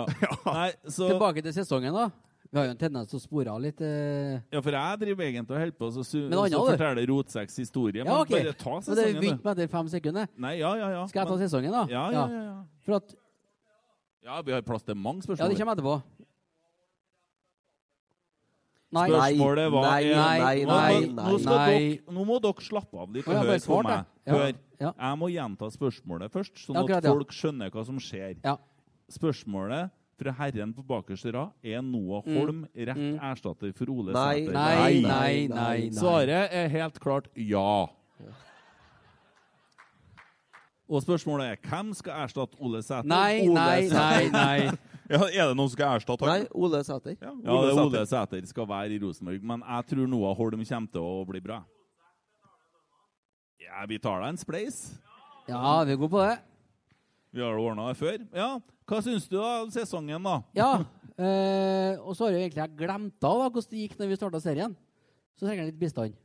Nei, 0.45 0.69
så 0.91 1.07
Tilbake 1.13 1.41
til 1.45 1.53
sesongen, 1.55 1.95
da. 1.95 2.09
Vi 2.51 2.59
har 2.59 2.67
jo 2.67 2.73
en 2.75 2.79
tendens 2.79 3.09
til 3.11 3.17
å 3.17 3.23
spore 3.23 3.51
av 3.51 3.59
litt. 3.63 3.79
Eh. 3.83 4.35
Ja, 4.53 4.59
for 4.63 4.75
jeg 4.75 4.99
driver 5.01 5.25
egentlig 5.25 5.55
og 5.55 5.59
holder 5.63 5.75
på, 5.79 5.89
så, 5.95 6.03
su 6.07 6.17
Men 6.27 6.35
Anna, 6.37 6.51
så 6.51 6.59
du? 6.61 6.69
forteller 6.75 7.07
Rotseks 7.09 7.57
historie. 7.63 8.03
Ja, 8.03 8.05
men 8.07 8.21
ok. 8.21 8.31
Bare 8.35 8.53
ta 8.59 8.75
Men 8.75 8.83
det 8.85 8.91
sesongen, 8.99 9.19
begynte 9.23 9.39
du. 9.41 9.47
med 9.47 9.51
etter 9.55 9.71
fem 9.73 9.89
sekunder. 9.95 10.29
Nei, 10.45 10.53
ja, 10.59 10.71
ja, 10.79 10.89
ja. 10.99 11.01
Skal 11.11 11.19
jeg 11.23 11.31
ta 11.31 11.35
men- 11.39 11.43
sesongen, 11.47 11.71
da? 11.75 11.83
Ja, 11.91 12.03
ja, 12.15 12.25
ja. 12.31 12.43
ja. 12.51 12.55
For 12.85 12.99
at 12.99 13.15
Ja, 14.25 14.41
vi 14.41 14.51
har 14.55 14.61
plass 14.67 14.83
til 14.87 14.95
mange 14.99 15.21
Ja, 15.23 15.27
spørsmål. 15.29 15.49
det 15.51 15.57
kommer 15.59 15.75
etterpå. 15.79 15.95
Nei. 18.93 19.09
Spørsmålet 19.09 19.71
var 19.73 19.81
Nei, 19.89 20.03
nei, 20.13 20.63
nei, 20.65 20.99
nei, 21.09 22.01
Nå, 22.05 22.13
nå 22.15 22.25
må 22.29 22.37
dere 22.39 22.61
slappe 22.63 22.99
av 23.01 23.09
litt 23.11 23.27
og 23.27 23.33
høre 23.41 23.57
på 23.65 23.79
meg. 23.83 24.05
Hør. 24.29 24.53
Jeg 24.79 25.17
må 25.19 25.29
gjenta 25.33 25.69
spørsmålet 25.73 26.31
først, 26.31 26.61
sånn 26.63 26.77
at 26.83 27.03
folk 27.09 27.33
skjønner 27.35 27.69
hva 27.73 27.85
som 27.85 27.97
skjer. 27.99 28.37
Spørsmålet 29.11 29.89
fra 30.15 30.31
herren 30.37 30.71
på 30.73 30.83
bakerste 30.87 31.33
rad 31.35 31.51
er 31.63 31.81
Noah 31.83 32.23
Mm. 32.23 32.37
Holm 32.39 32.67
rett 32.73 32.95
Mm. 32.95 33.19
erstatter 33.19 33.73
for 33.75 33.89
Ole 33.91 34.13
Sæter. 34.13 34.51
Nei, 34.53 35.01
nei. 35.01 35.47
nei. 35.47 35.89
Svaret 35.91 36.49
er 36.53 36.69
helt 36.69 36.99
klart 36.99 37.27
ja. 37.35 37.87
Og 40.87 41.01
spørsmålet 41.01 41.51
er 41.51 41.55
hvem 41.67 41.93
skal 41.97 42.13
erstatte 42.27 42.55
Ole 42.61 42.81
Sæter? 42.83 43.03
Nei, 43.09 43.47
nei, 43.47 43.89
nei. 43.89 44.29
nei. 44.29 44.71
Ja, 45.09 45.19
er 45.27 45.49
det 45.51 45.55
noen 45.57 45.69
som 45.69 45.75
skal 45.75 45.99
erstatte 45.99 46.25
Nei, 46.25 46.39
han? 46.41 46.47
Ole 46.57 46.79
Sæter. 46.83 47.15
Ja, 47.21 47.31
Ja, 47.45 47.55
det 47.61 47.69
er 47.69 47.75
Sæter. 47.75 47.85
Ole 47.85 48.05
Sæter 48.09 48.47
skal 48.49 48.67
være 48.71 48.95
i 48.95 48.99
Rosenborg, 49.03 49.43
men 49.51 49.61
jeg 49.67 49.87
tror 49.91 50.07
Noah 50.09 50.35
Holm 50.37 50.63
kommer 50.65 50.91
til 50.95 51.01
å 51.05 51.25
bli 51.29 51.41
bra. 51.45 51.59
Ja, 53.61 53.85
vi 53.89 53.99
tar 54.01 54.21
da 54.23 54.29
en 54.31 54.39
spleis. 54.39 54.79
Ja, 55.49 55.83
vi 55.85 55.93
er 55.93 55.99
gode 56.01 56.09
på 56.15 56.21
det. 56.25 56.35
Vi 57.35 57.43
har 57.43 57.57
ordna 57.59 57.89
det 57.91 57.97
før. 57.99 58.17
Ja, 58.33 58.49
Hva 58.85 58.99
syns 59.01 59.25
du 59.29 59.39
av 59.41 59.69
sesongen, 59.73 60.21
da? 60.23 60.35
Ja. 60.55 60.71
Eh, 61.17 61.95
og 62.01 62.13
så 62.17 62.27
har 62.27 62.35
jeg 62.35 62.49
egentlig 62.51 62.67
glemt 62.83 63.25
av 63.25 63.39
da, 63.41 63.47
hvordan 63.49 63.71
det 63.71 63.81
gikk 63.85 63.97
når 63.99 64.11
vi 64.11 64.17
starta 64.19 64.41
serien. 64.43 64.75
Så 65.35 65.45
trenger 65.47 65.65
jeg 65.65 65.71
litt 65.73 65.81
bistand. 65.81 66.15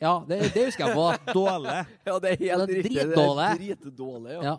Ja, 0.00 0.12
det, 0.28 0.38
det 0.54 0.68
husker 0.68 0.86
jeg 0.86 0.94
på. 0.96 1.04
da. 1.10 1.32
Dårlig. 1.40 1.76
Ja, 2.06 2.18
det 2.22 2.30
er 2.32 2.40
helt 2.44 2.68
Det 2.70 2.76
er 2.76 2.82
riktig. 2.82 2.94
Det 2.94 3.06
dritdårlig. 3.12 3.46
er 3.48 3.62
dritdårlig, 3.82 4.32
ja. 4.36 4.42
Ja. 4.52 4.56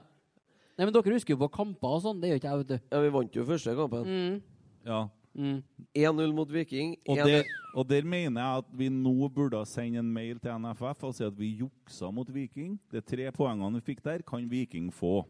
Nei, 0.80 0.86
men 0.88 0.94
Dere 0.96 1.12
husker 1.18 1.36
jo 1.36 1.40
på 1.42 1.50
kamper 1.52 1.96
og 1.98 2.04
sånn. 2.06 2.22
Det 2.24 2.30
gjør 2.32 2.40
ikke 2.40 2.52
jeg, 2.54 2.60
vet 2.64 2.70
du. 2.72 2.78
ja. 2.96 3.00
Vi 3.04 3.10
vant 3.18 3.34
jo 3.36 3.44
første 3.50 3.74
kampen. 3.76 4.06
Mm. 4.08 4.42
Ja. 4.88 5.00
Mm. 5.36 5.58
1-0 5.96 6.32
mot 6.34 6.50
Viking. 6.52 6.94
Og 7.08 7.18
1-0 7.20 7.28
der, 7.30 7.50
og 7.76 7.88
der 7.88 8.08
mener 8.08 8.42
jeg 8.42 8.64
at 8.64 8.70
vi 8.80 8.88
nå 8.90 9.28
burde 9.30 9.60
sende 9.70 10.00
en 10.02 10.08
mail 10.16 10.40
til 10.40 10.56
NFF 10.56 11.04
og 11.04 11.14
si 11.16 11.24
at 11.28 11.36
vi 11.38 11.52
juksa 11.60 12.10
mot 12.16 12.32
Viking. 12.32 12.78
De 12.92 13.02
tre 13.04 13.28
poengene 13.36 13.76
vi 13.82 13.92
fikk 13.94 14.02
der, 14.08 14.24
kan 14.26 14.48
Viking 14.50 14.88
få. 14.96 15.26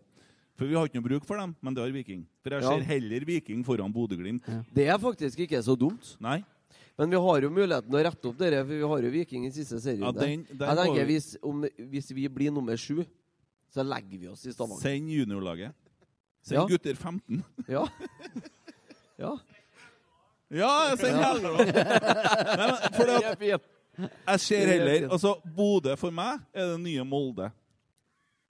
For 0.59 0.67
vi 0.67 0.75
har 0.75 0.85
ikke 0.87 0.99
noe 1.01 1.07
bruk 1.09 1.25
for 1.25 1.39
dem, 1.39 1.55
men 1.63 1.73
det 1.73 1.81
har 1.83 1.91
Viking. 1.97 2.23
For 2.43 2.51
jeg 2.55 2.61
Ja. 2.63 2.69
ser 2.77 2.83
heller 2.93 3.25
Viking 3.25 3.63
foran 3.65 3.91
Bodø-Glimt. 3.93 4.43
Det 4.73 4.87
er 4.87 4.97
faktisk 4.99 5.39
ikke 5.39 5.61
så 5.63 5.75
dumt. 5.75 6.15
Nei. 6.21 6.43
Men 6.97 7.09
vi 7.09 7.15
har 7.15 7.41
jo 7.41 7.49
muligheten 7.49 7.89
å 7.95 8.03
rette 8.03 8.25
opp 8.27 8.37
dere, 8.37 8.63
for 8.65 8.73
vi 8.75 8.81
har 8.83 9.01
jo 9.01 9.09
Viking 9.09 9.45
i 9.47 9.51
siste 9.51 9.79
serierunde. 9.79 10.03
Ja, 10.03 10.11
den- 10.27 10.45
den 10.51 10.67
jeg 10.67 10.77
tenker 10.77 11.05
vi- 11.07 11.13
hvis, 11.15 11.37
om, 11.41 11.61
hvis 11.89 12.11
vi 12.13 12.27
blir 12.27 12.51
nummer 12.51 12.75
sju, 12.75 13.05
så 13.73 13.83
legger 13.85 14.17
vi 14.19 14.27
oss 14.31 14.45
i 14.45 14.53
Stavanger. 14.53 14.81
Send 14.81 15.09
juniorlaget. 15.13 15.75
Send 16.41 16.57
Ja. 16.59 16.65
gutter 16.67 16.95
15. 16.95 17.43
Ja. 17.67 17.85
ja. 19.19 19.33
Ja, 20.49 20.95
send 20.97 21.17
heller 21.21 21.57
Nei, 21.59 21.65
det. 23.37 23.59
Jeg 23.99 24.39
ser 24.39 24.65
heller 24.71 25.09
Altså, 25.11 25.35
Bodø 25.55 25.93
for 25.99 26.09
meg 26.15 26.39
er 26.55 26.71
det 26.71 26.79
nye 26.81 27.03
Molde. 27.05 27.51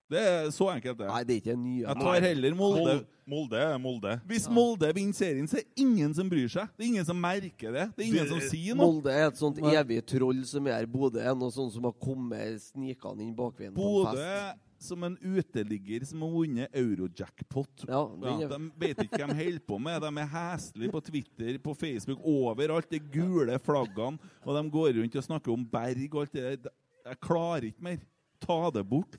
Det 0.10 0.22
er 0.26 0.48
så 0.54 0.72
enkelt, 0.74 0.98
det. 0.98 1.08
Nei, 1.10 1.24
det 1.28 1.34
er 1.36 1.42
ikke 1.44 1.56
nye. 1.60 1.82
Jeg 1.84 2.00
tar 2.02 2.24
heller 2.24 2.56
Molde. 2.58 2.80
Molde, 2.80 3.06
Molde 3.30 3.60
er 3.62 3.76
Molde. 3.78 4.14
Hvis 4.30 4.48
Molde 4.50 4.90
vinner 4.96 5.14
serien, 5.14 5.46
så 5.50 5.60
er 5.60 5.68
det 5.68 5.84
ingen 5.84 6.16
som 6.18 6.30
bryr 6.32 6.48
seg. 6.50 6.72
Det 6.78 6.86
er 6.86 6.88
ingen 6.88 7.06
som 7.06 7.20
merker 7.22 7.76
det. 7.76 7.84
Det 7.98 8.06
er 8.06 8.08
ingen 8.08 8.32
som 8.32 8.42
sier 8.42 8.78
noe. 8.78 8.88
Molde 8.88 9.14
er 9.14 9.28
et 9.28 9.38
sånt 9.38 9.60
evig 9.62 10.00
troll 10.10 10.40
som 10.50 10.66
er 10.72 10.88
Bodø. 10.90 11.22
er 11.22 11.36
Noe 11.38 11.54
sånt 11.54 11.76
som 11.76 11.86
har 11.86 11.94
kommet 12.02 12.64
snikende 12.72 13.22
inn 13.28 13.36
bakveien 13.38 13.76
på 13.76 13.92
en 14.00 14.10
fest. 14.16 14.66
Som 14.80 15.04
en 15.04 15.18
uteligger 15.22 16.06
som 16.08 16.22
har 16.24 16.32
vunnet 16.34 16.76
eurojackpot. 16.76 17.86
Ja, 17.88 18.02
Ja, 18.24 18.48
de 18.48 18.60
vet 18.80 19.02
ikke 19.04 19.20
hva 19.22 19.28
de 19.32 19.38
holder 19.40 19.64
på 19.68 19.80
med. 19.80 20.02
De 20.02 20.12
er 20.24 20.30
heslige 20.34 20.92
på 20.94 21.02
Twitter, 21.04 21.58
på 21.64 21.76
Facebook, 21.76 22.20
overalt. 22.24 22.90
De 22.92 23.00
gule 23.00 23.60
flaggene. 23.60 24.20
Og 24.46 24.56
de 24.56 24.64
går 24.72 24.94
rundt 25.00 25.16
og 25.20 25.24
snakker 25.28 25.54
om 25.54 25.66
berg 25.66 26.08
og 26.14 26.22
alt 26.24 26.34
det 26.34 26.64
der. 26.64 26.72
Jeg 27.10 27.20
klarer 27.26 27.70
ikke 27.72 27.84
mer. 27.84 28.00
Ta 28.40 28.60
det 28.72 28.86
bort. 28.88 29.18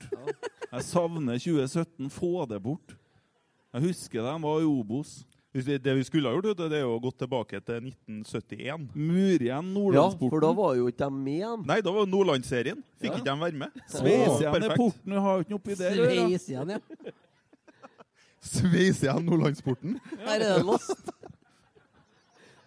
Jeg 0.71 0.83
savner 0.87 1.37
2017. 1.37 2.09
Få 2.09 2.45
det 2.49 2.61
bort. 2.63 2.95
Jeg 3.73 3.81
husker 3.85 4.25
de 4.25 4.33
var 4.43 4.61
i 4.61 4.67
Obos. 4.67 5.21
Det 5.51 5.93
vi 5.97 6.03
skulle 6.07 6.29
ha 6.31 6.37
gjort, 6.37 6.55
det 6.57 6.77
er 6.77 6.85
jo 6.85 6.93
gått 7.03 7.17
tilbake 7.19 7.59
til 7.67 7.89
1971. 7.91 8.85
Mur 8.95 9.41
igjen 9.43 9.73
Ja, 9.93 10.05
for 10.15 10.39
da 10.39 10.51
var 10.55 10.75
jo 10.77 10.85
ikke 10.87 11.03
de 11.03 11.09
med. 11.11 11.33
igjen. 11.41 11.65
Nei, 11.67 11.81
da 11.83 11.91
var 11.91 12.05
jo 12.05 12.11
Nordlandsserien. 12.13 12.79
Fikk 13.01 13.11
Ja. 13.11 13.17
ikke 13.17 13.25
de 13.27 13.39
være 13.41 13.59
med. 13.59 13.81
Sveis 13.91 14.39
igjen 14.39 14.55
i 14.55 14.59
perfekt. 14.61 14.77
porten. 14.79 15.11
Vi 15.11 15.19
har 15.19 15.33
jo 15.35 15.43
ikke 15.43 15.49
noe 15.51 15.59
oppi 15.59 15.75
der. 15.75 15.91
Sveis 15.99 16.47
igjen, 16.47 16.69
ja. 16.69 16.79
Sveis 18.41 19.03
igjen 19.03 19.25
Nordlandsporten. 19.27 19.99
Her 20.25 20.39
er 20.39 20.57
det 20.57 20.63
lost. 20.65 21.11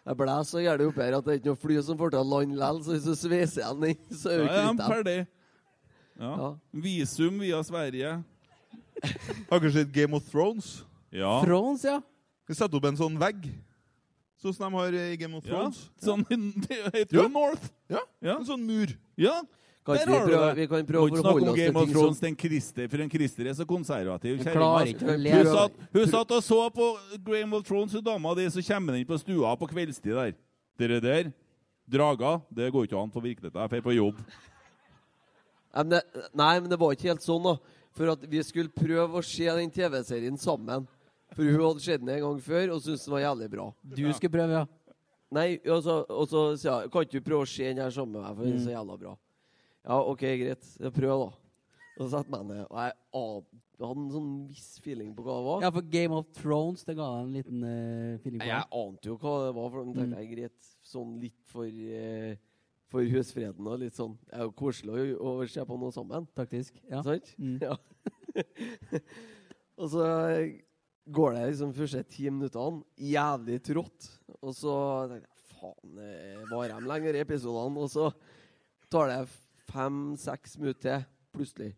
Jeg 0.05 0.17
ble 0.21 0.35
så 0.45 0.61
gæren 0.61 0.85
oppi 0.91 1.01
her 1.01 1.15
at 1.17 1.25
det 1.25 1.33
er 1.33 1.39
ikke 1.41 1.49
noe 1.55 1.57
fly 1.65 1.77
som 1.81 1.97
får 1.97 2.11
til 2.13 2.21
å 2.21 2.29
lande 2.29 2.53
likevel, 2.59 2.83
så 2.85 2.93
hvis 2.93 3.05
du 3.09 3.15
sveiser 3.17 3.63
igjen 3.65 3.81
den, 3.81 3.97
så 4.13 4.29
er 4.35 4.37
du 4.37 4.45
er 4.45 4.67
kvitt 4.69 4.83
ferdig. 4.93 5.15
Ja. 6.21 6.33
Ja. 6.37 6.49
Visum 6.85 7.39
via 7.41 7.63
Sverige. 7.65 8.11
Har 9.49 9.59
dere 9.65 9.73
sett 9.73 9.91
Game 9.97 10.13
of 10.21 10.29
Thrones? 10.29 10.83
Ja. 11.11 11.41
Thrones, 11.43 11.83
ja. 11.89 12.03
Vi 12.49 12.55
setter 12.55 12.77
opp 12.77 12.85
en 12.91 12.99
sånn 12.99 13.19
vegg, 13.21 13.47
sånn 14.43 14.53
som 14.57 14.67
de 14.69 14.79
har 14.79 14.97
i 15.01 15.17
Game 15.17 15.37
of 15.39 15.45
ja. 15.47 15.51
Thrones. 15.55 15.83
Sånn, 16.05 16.25
det 16.69 16.81
heter 16.93 17.17
jo 17.17 17.23
Ja. 17.23 17.29
North. 17.33 17.71
Ja, 17.89 18.03
Ja. 18.21 18.39
en 18.39 18.49
sånn 18.49 18.65
mur. 18.67 18.93
Ja. 19.17 19.41
Kan 19.85 19.99
Der 19.99 20.01
ikke 20.01 20.09
vi, 20.09 20.17
har 20.17 20.27
du 20.27 20.33
det. 20.33 20.57
vi 20.57 20.67
kan 20.67 20.87
prøve 20.89 21.05
å 21.05 21.09
snakke 21.09 21.23
forholde 21.25 21.51
oss 21.51 21.57
til 21.57 21.65
Game 21.67 21.77
of 21.77 21.85
ting 21.85 21.93
Thrones 21.95 22.19
som 22.23 22.37
Christer, 22.41 22.87
for 22.89 23.03
en 23.05 23.11
Christer 23.13 23.49
er 23.51 23.57
så 23.59 23.67
konservativ. 23.69 24.39
Jeg 24.41 24.55
klarer 24.57 24.87
ikke 24.95 25.05
å 25.05 25.17
Hun 25.35 25.51
satt, 25.53 25.73
hun 25.93 26.07
satt 26.09 26.31
og 26.33 26.43
så 26.43 26.61
på 26.73 26.87
Game 27.27 27.53
of 27.59 27.67
Thrones, 27.69 27.93
hun 27.93 28.05
dama 28.05 28.33
di, 28.35 28.47
så 28.49 28.65
kommer 28.65 28.93
den 28.95 29.03
inn 29.05 29.11
på 29.11 29.19
stua 29.21 29.53
på 29.61 29.69
kveldstid 29.69 30.17
der. 30.17 30.33
Dere 30.81 31.01
der, 31.05 31.33
drager, 31.87 32.41
det 32.49 32.73
går 32.73 32.89
ikke 32.89 32.97
an 33.03 33.13
på 33.13 33.21
virkeligheten. 33.21 33.61
Jeg 33.61 33.71
drar 33.71 33.85
på 33.85 33.93
jobb. 33.95 34.17
Nei, 35.75 35.83
men 35.85 35.91
det, 35.91 36.03
nei, 36.33 36.61
men 36.61 36.71
det 36.71 36.79
var 36.81 36.93
ikke 36.97 37.11
helt 37.13 37.25
sånn, 37.25 37.45
da. 37.45 37.57
For 37.95 38.11
at 38.15 38.25
vi 38.31 38.41
skulle 38.43 38.73
prøve 38.73 39.21
å 39.21 39.23
se 39.23 39.45
den 39.45 39.71
TV-serien 39.71 40.39
sammen. 40.41 40.89
For 41.33 41.43
hun 41.49 41.61
hadde 41.65 41.83
sett 41.83 42.03
den 42.05 42.13
en 42.15 42.23
gang 42.27 42.41
før 42.45 42.75
og 42.77 42.83
syntes 42.85 43.05
den 43.07 43.15
var 43.17 43.23
jævlig 43.25 43.51
bra. 43.51 43.69
Du 43.97 44.05
skal 44.15 44.31
prøve, 44.31 44.61
ja. 44.61 44.67
Nei, 45.35 45.49
og 45.67 45.81
så, 45.83 45.95
og 46.15 46.29
så 46.31 46.43
sier 46.61 46.85
hun 46.85 46.91
Kan 46.95 47.07
ikke 47.07 47.19
du 47.19 47.25
prøve 47.27 47.43
å 47.47 47.49
se 47.51 47.65
den 47.67 47.81
her 47.83 47.91
sammen 47.91 48.13
med 48.15 48.23
meg, 48.23 48.37
for 48.37 48.45
den 48.45 48.55
er 48.55 48.63
så 48.63 48.71
Mm. 48.71 48.77
jævla 48.77 48.99
bra. 49.01 49.15
Ja, 49.85 49.97
OK, 50.13 50.21
greit. 50.21 50.69
Prøver, 50.95 51.25
da. 51.25 51.33
Og 51.95 52.01
så 52.05 52.09
setter 52.11 52.39
jeg 52.39 52.47
meg 52.47 52.57
ned, 52.57 52.67
og 52.71 52.79
jeg 52.85 52.95
hadde 53.85 54.01
en 54.05 54.11
sånn 54.15 54.31
viss 54.49 54.81
feeling 54.83 55.13
på 55.15 55.23
hva 55.27 55.35
det 55.39 55.47
var. 55.49 55.61
Ja, 55.63 55.71
for 55.75 55.83
Game 55.91 56.15
of 56.15 56.27
Thrones 56.39 56.85
det 56.85 56.97
ga 56.99 57.09
en 57.21 57.33
liten 57.35 57.63
uh, 57.63 58.19
feeling 58.23 58.41
på. 58.41 58.49
Jeg 58.49 58.67
ante 58.81 59.11
jo 59.11 59.17
hva 59.19 59.35
det 59.47 59.53
var, 59.59 59.69
for 59.71 59.85
de 59.85 59.95
tenkte 59.99 60.23
jeg 60.23 60.31
greit 60.37 60.71
sånn 60.87 61.15
litt 61.23 61.41
for 61.51 61.67
uh, 61.67 62.35
for 62.95 63.03
husfreden 63.11 63.67
og 63.67 63.81
litt 63.83 63.97
sånn. 63.99 64.15
Det 64.29 64.37
er 64.39 64.45
jo 64.47 64.53
koselig 64.55 65.17
å, 65.19 65.35
å 65.43 65.47
se 65.51 65.65
på 65.67 65.79
noe 65.81 65.91
sammen. 65.95 66.27
Taktisk. 66.39 66.79
Ja. 66.91 67.03
Sant? 67.03 67.33
Mm. 67.39 67.59
Ja. 67.63 67.75
og 69.81 69.91
så 69.91 70.05
går 71.07 71.35
det 71.37 71.47
liksom 71.51 71.73
første 71.77 72.03
ti 72.09 72.29
minuttene 72.31 72.83
jævlig 72.97 73.61
trått. 73.65 74.11
Og 74.41 74.55
så 74.57 74.75
tenker 75.11 75.27
jeg 75.29 75.59
faen, 75.61 75.97
varer 76.51 76.77
de 76.79 76.91
lenger 76.91 77.19
i 77.19 77.25
episodene? 77.25 77.85
Og 77.85 77.91
så 77.93 78.11
tar 78.93 79.11
det 79.13 79.21
fem-seks 79.73 80.59
minutter 80.61 80.81
til, 80.85 81.09
plutselig. 81.35 81.73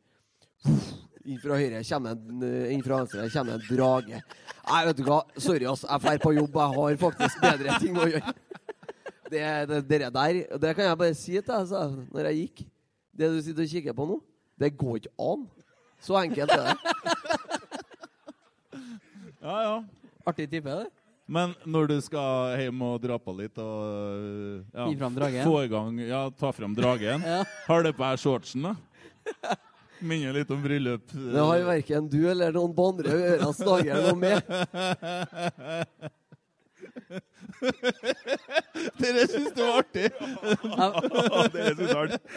Inn 1.26 1.40
fra 1.42 1.58
høyre 1.58 1.82
kommer 1.88 2.14
en, 2.14 2.42
eh, 2.46 2.72
inn 2.74 2.82
fra 2.84 3.00
venstre 3.00 3.26
kommer 3.34 3.56
en 3.56 3.64
drage. 3.66 4.20
Nei, 4.66 4.80
vet 4.86 4.96
du 4.96 5.02
hva, 5.06 5.20
sorry, 5.38 5.66
ass. 5.66 5.82
Jeg 5.82 6.02
drar 6.04 6.18
på 6.22 6.34
jobb. 6.36 6.54
Jeg 6.54 6.76
har 6.76 7.00
faktisk 7.02 7.40
bedre 7.42 7.78
ting 7.82 7.98
å 7.98 8.06
gjøre. 8.10 8.34
Det, 9.26 9.42
det, 9.66 9.78
det 9.90 9.98
der 10.14 10.36
Det 10.62 10.70
kan 10.76 10.84
jeg 10.86 10.98
bare 10.98 11.14
si 11.18 11.32
til 11.34 11.48
deg, 11.48 11.66
sa 11.66 11.88
når 12.14 12.28
jeg 12.30 12.42
gikk. 12.44 12.60
Det 13.16 13.30
du 13.32 13.40
sitter 13.42 13.64
og 13.64 13.72
kikker 13.72 13.96
på 13.96 14.06
nå, 14.06 14.20
det 14.60 14.76
går 14.78 15.00
ikke 15.00 15.14
an. 15.18 15.46
Så 16.04 16.14
enkelt 16.20 16.52
er 16.52 16.68
det. 16.68 16.76
Ja, 19.46 19.56
ja. 19.62 19.74
Artig 20.26 20.48
type, 20.50 20.66
det. 20.66 20.88
Men 21.30 21.52
når 21.66 21.88
du 21.90 21.96
skal 22.02 22.56
hjem 22.60 22.82
og 22.86 23.00
dra 23.02 23.16
på 23.18 23.32
litt 23.34 23.58
og 23.58 24.66
ja, 24.74 24.86
Gi 24.90 24.96
fram 24.98 25.14
dragen. 25.16 25.42
få 25.46 25.64
i 25.64 25.70
gang 25.70 25.96
Ja, 26.06 26.20
ta 26.30 26.52
fram 26.54 26.74
dragen. 26.74 27.22
Ja. 27.36 27.40
Har 27.66 27.82
du 27.86 27.92
på 27.94 28.02
deg 28.04 28.20
shortsen, 28.22 28.66
da? 28.68 28.74
Minner 30.06 30.34
litt 30.36 30.50
om 30.52 30.60
bryllup. 30.62 31.06
Det 31.14 31.40
har 31.40 31.62
verken 31.66 32.06
du 32.12 32.20
eller 32.30 32.52
noen 32.54 32.74
på 32.76 32.88
andre 32.92 33.14
øras 33.32 33.58
dager 33.64 34.02
noe 34.06 34.18
med. 34.18 34.42
Dere 39.00 39.24
syns 39.30 39.52
det 39.56 39.62
var 39.62 39.80
artig! 39.80 40.08
Dere 41.52 41.72
synes 41.74 41.80
det 41.80 41.88
var 41.90 42.02
artig. 42.04 42.20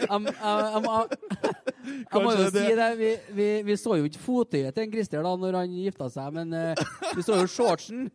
Jeg, 2.10 2.22
må- 2.22 2.34
jo 2.36 2.48
si 2.52 2.64
det. 2.76 2.88
Vi, 3.00 3.10
vi, 3.36 3.48
vi 3.66 3.76
så 3.80 3.96
jo 3.98 4.08
ikke 4.08 4.20
fottøyet 4.22 4.74
til 4.76 4.84
en 4.86 4.92
Christer 4.92 5.24
da 5.24 5.32
når 5.40 5.56
han 5.62 5.72
gifta 5.72 6.10
seg, 6.12 6.28
men 6.36 6.52
eh, 6.56 6.82
vi 7.16 7.24
så 7.24 7.38
jo 7.40 7.46
shortsen. 7.50 8.08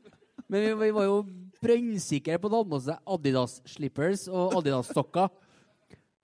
Men 0.46 0.62
vi, 0.62 0.70
vi 0.84 0.91
var 0.96 1.08
jo 1.08 1.18
brønnsikre 1.66 2.38
på 2.38 2.48
at 2.50 2.54
han 2.54 2.60
hadde 2.62 2.74
med 2.76 2.86
seg 2.86 2.98
Adidas-slippers 3.18 4.28
og 4.30 4.54
Adidas-sokker. 4.60 5.32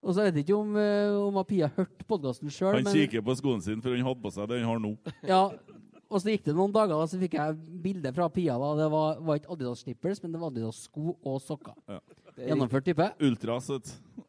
Og 0.01 0.15
så 0.17 0.23
vet 0.25 0.37
jeg 0.39 0.45
ikke 0.47 0.57
om, 0.57 0.71
eh, 0.81 1.13
om 1.27 1.35
Pia 1.45 1.67
hørte 1.75 2.05
podkasten 2.09 2.49
sjøl, 2.53 2.73
Han 2.79 2.85
men 2.87 2.95
kikker 2.95 3.21
på 3.25 3.35
skoene 3.37 3.61
sine, 3.65 3.81
for 3.85 3.93
han 3.93 4.05
hadde 4.07 4.23
på 4.23 4.31
seg 4.33 4.47
det 4.49 4.57
han 4.63 4.69
har 4.71 4.79
nå. 4.81 4.93
ja, 5.29 5.41
og 6.11 6.19
så 6.21 6.33
gikk 6.33 6.43
det 6.49 6.53
noen 6.57 6.73
dager, 6.75 6.93
og 6.99 7.07
så 7.09 7.17
fikk 7.21 7.37
jeg 7.39 7.55
bilde 7.83 8.11
fra 8.13 8.27
Pia. 8.29 8.57
da. 8.59 8.71
Det 8.83 8.87
var, 8.91 9.19
var 9.23 9.39
ikke 9.39 9.51
Adidas 9.55 9.81
snippers, 9.85 10.21
men 10.23 10.33
det 10.35 10.41
var 10.41 10.51
Adidas-sko 10.51 11.15
og 11.23 11.39
sokker. 11.41 11.73
Ja. 11.87 11.99
Gjennomført 12.37 12.85
type. 12.87 13.07
Ultras, 13.23 13.69
vet 13.73 13.89
du. 13.89 14.23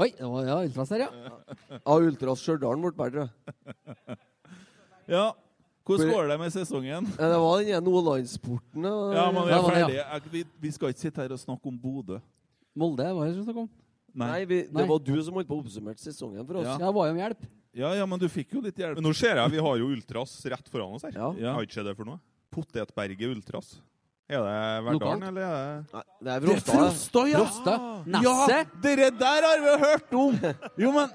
Oi, 0.00 0.08
det 0.18 0.26
var 0.30 0.48
ja, 0.48 0.56
Ultras 0.66 0.90
her, 0.94 1.04
ja. 1.06 1.78
Av 1.84 2.02
Ultras 2.06 2.42
Stjørdal 2.44 2.80
ble 2.86 2.94
bedre. 3.02 3.28
Ja. 5.10 5.32
Hvordan 5.90 6.06
går 6.12 6.28
det 6.30 6.34
med 6.38 6.52
sesongen? 6.54 7.06
Ja, 7.18 7.28
Det 7.32 7.38
var 7.42 7.62
den 7.64 7.70
ene 7.74 7.92
Olandsporten. 7.98 8.84
Ja, 8.86 9.24
men 9.34 9.42
vi 9.42 9.50
er 9.50 9.56
ja. 9.56 9.62
ferdige. 9.66 10.04
Jeg- 10.04 10.30
Vi, 10.30 10.42
vi 10.62 10.70
skal 10.70 10.92
ikke 10.92 11.00
sitte 11.02 11.20
her 11.24 11.32
og 11.34 11.40
snakke 11.40 11.66
om 11.66 11.78
Bodø. 11.82 12.20
Molde 12.78 13.02
var 13.16 13.24
det 13.26 13.32
jeg 13.32 13.34
skulle 13.34 13.48
snakke 13.48 13.64
om. 13.64 13.70
Nei, 14.14 14.44
vi, 14.44 14.60
det 14.68 14.72
Nei. 14.74 14.84
var 14.86 14.98
du 15.02 15.10
som 15.22 15.34
holdt 15.34 15.48
på 15.48 15.56
å 15.58 15.64
oppsummere 15.64 15.98
sesongen 15.98 16.46
for 16.46 16.60
oss. 16.60 16.68
Ja. 16.68 16.76
Jeg 16.84 16.94
var 16.94 17.08
jo 17.08 17.14
om 17.16 17.18
hjelp. 17.24 17.42
Ja, 17.72 17.92
ja, 17.94 18.06
men 18.06 18.18
du 18.18 18.26
fikk 18.28 18.50
jo 18.56 18.60
litt 18.64 18.76
hjelp. 18.80 18.96
Men 18.98 19.04
nå 19.06 19.12
ser 19.14 19.36
jeg 19.38 19.50
vi 19.52 19.60
har 19.62 19.76
jo 19.78 19.90
Ultras 19.94 20.32
rett 20.50 20.68
foran 20.72 20.96
oss 20.96 21.04
her. 21.06 21.12
Ja. 21.14 21.28
Ja. 21.38 21.52
har 21.54 21.62
ikke 21.66 21.76
sett 21.78 21.86
det 21.86 21.96
for 21.96 22.08
noe. 22.08 22.18
Potetberget 22.50 23.30
Ultras. 23.30 23.76
Er 24.30 24.42
det 24.46 24.84
Verdalen, 24.86 24.98
Lokalt. 24.98 25.22
eller 25.26 25.42
er 25.42 25.54
det 25.60 25.92
Nei, 25.92 26.02
det 26.22 26.30
er 26.30 26.40
Det 26.40 26.46
er 26.46 26.46
Frosta. 26.46 26.72
det. 26.72 26.80
Frosta, 26.80 27.22
ja! 27.30 27.38
Frosta. 27.44 27.74
Ja, 28.26 28.64
dere 28.82 29.10
der 29.18 29.46
har 29.48 29.62
vi 29.64 29.72
hørt 29.84 30.14
om! 30.14 30.36
Jo, 30.78 30.92
men 30.94 31.08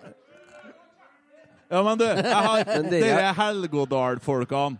Ja, 1.72 1.82
men 1.84 1.97
du, 1.97 2.03
jeg 2.06 2.34
har 2.47 2.66
Men 2.72 2.89
dere- 2.91 3.06
Dere 3.08 3.34
Helgodal-folkene. 3.39 4.78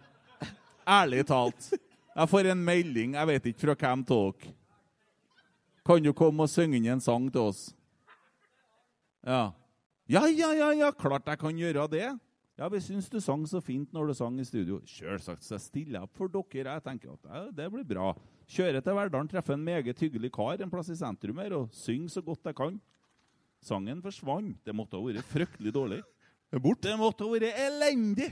Ærlig 0.88 1.24
talt. 1.28 1.70
Jeg 2.16 2.30
får 2.30 2.52
en 2.52 2.64
melding, 2.64 3.16
jeg 3.18 3.28
vet 3.28 3.48
ikke 3.52 3.64
fra 3.66 3.76
hvem 3.76 4.04
av 4.06 4.36
dere. 4.36 4.54
Kan 5.86 6.04
du 6.04 6.12
komme 6.18 6.44
og 6.46 6.50
synge 6.50 6.78
inn 6.80 6.88
en 6.96 7.02
sang 7.04 7.28
til 7.32 7.42
oss? 7.52 7.74
Ja. 9.26 9.52
Ja, 10.06 10.28
ja, 10.30 10.52
ja, 10.54 10.70
ja, 10.78 10.92
klart 10.94 11.26
jeg 11.26 11.40
kan 11.42 11.58
gjøre 11.58 11.88
det. 11.90 12.08
Ja, 12.56 12.68
vi 12.70 12.80
syns 12.80 13.08
du 13.10 13.18
sang 13.20 13.42
så 13.50 13.60
fint 13.60 13.90
når 13.92 14.12
du 14.12 14.14
sang 14.16 14.36
i 14.40 14.46
studio. 14.46 14.78
Sjølsagt 14.88 15.44
så 15.44 15.58
jeg 15.58 15.64
stiller 15.64 16.06
opp 16.06 16.14
for 16.16 16.30
dere. 16.32 16.76
Jeg 16.78 16.84
tenker 16.86 17.16
at 17.16 17.26
ja, 17.26 17.40
det 17.58 17.66
blir 17.74 17.88
bra. 17.90 18.12
Kjører 18.46 18.86
til 18.86 18.96
Verdalen, 18.96 19.30
treffer 19.32 19.58
en 19.58 19.66
meget 19.66 20.00
hyggelig 20.00 20.30
kar 20.36 20.62
en 20.62 20.70
plass 20.72 20.92
i 20.94 20.98
sentrum 21.00 21.42
her 21.42 21.56
og 21.58 21.74
synger 21.74 22.14
så 22.14 22.22
godt 22.24 22.46
jeg 22.46 22.58
kan. 22.60 22.78
Sangen 23.66 24.04
forsvant. 24.06 24.60
Det 24.64 24.76
måtte 24.78 25.00
ha 25.00 25.04
vært 25.04 25.26
fryktelig 25.32 25.74
dårlig. 25.76 26.04
Det, 26.46 26.60
er 26.60 26.62
bort. 26.62 26.84
det 26.86 26.92
måtte 26.96 27.26
ha 27.26 27.32
vært 27.34 27.58
elendig! 27.58 28.28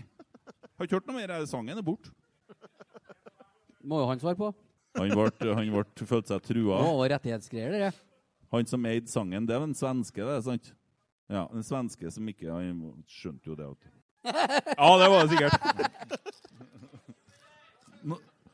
Har 0.77 0.85
ikke 0.85 0.99
hørt 0.99 1.07
noe 1.09 1.17
mer. 1.17 1.33
Sangen 1.49 1.81
er 1.81 1.83
borte. 1.83 2.13
Må 3.83 3.99
jo 3.99 4.05
han 4.07 4.21
svare 4.21 4.37
på. 4.39 4.51
Han, 4.95 5.09
ble, 5.09 5.55
han 5.57 5.73
ble, 5.73 6.05
følte 6.05 6.35
seg 6.35 6.45
trua. 6.45 6.77
Nå, 6.85 6.93
var 7.01 7.11
rettighetsgreier, 7.15 7.73
dere. 7.73 7.89
Han 8.53 8.69
som 8.69 8.85
eide 8.87 9.09
sangen, 9.09 9.49
det 9.49 9.57
er 9.57 9.65
en 9.65 9.75
svenske, 9.75 10.21
det, 10.21 10.37
sant? 10.45 10.69
Ja, 11.33 11.47
Den 11.49 11.63
svenske 11.65 12.11
som 12.13 12.27
ikke 12.29 12.51
Han 12.53 12.81
skjønte 13.09 13.49
jo 13.49 13.55
det. 13.57 13.69
Ja, 14.77 14.89
det 15.01 15.09
var 15.09 15.23
det 15.23 15.29
sikkert. 15.33 15.57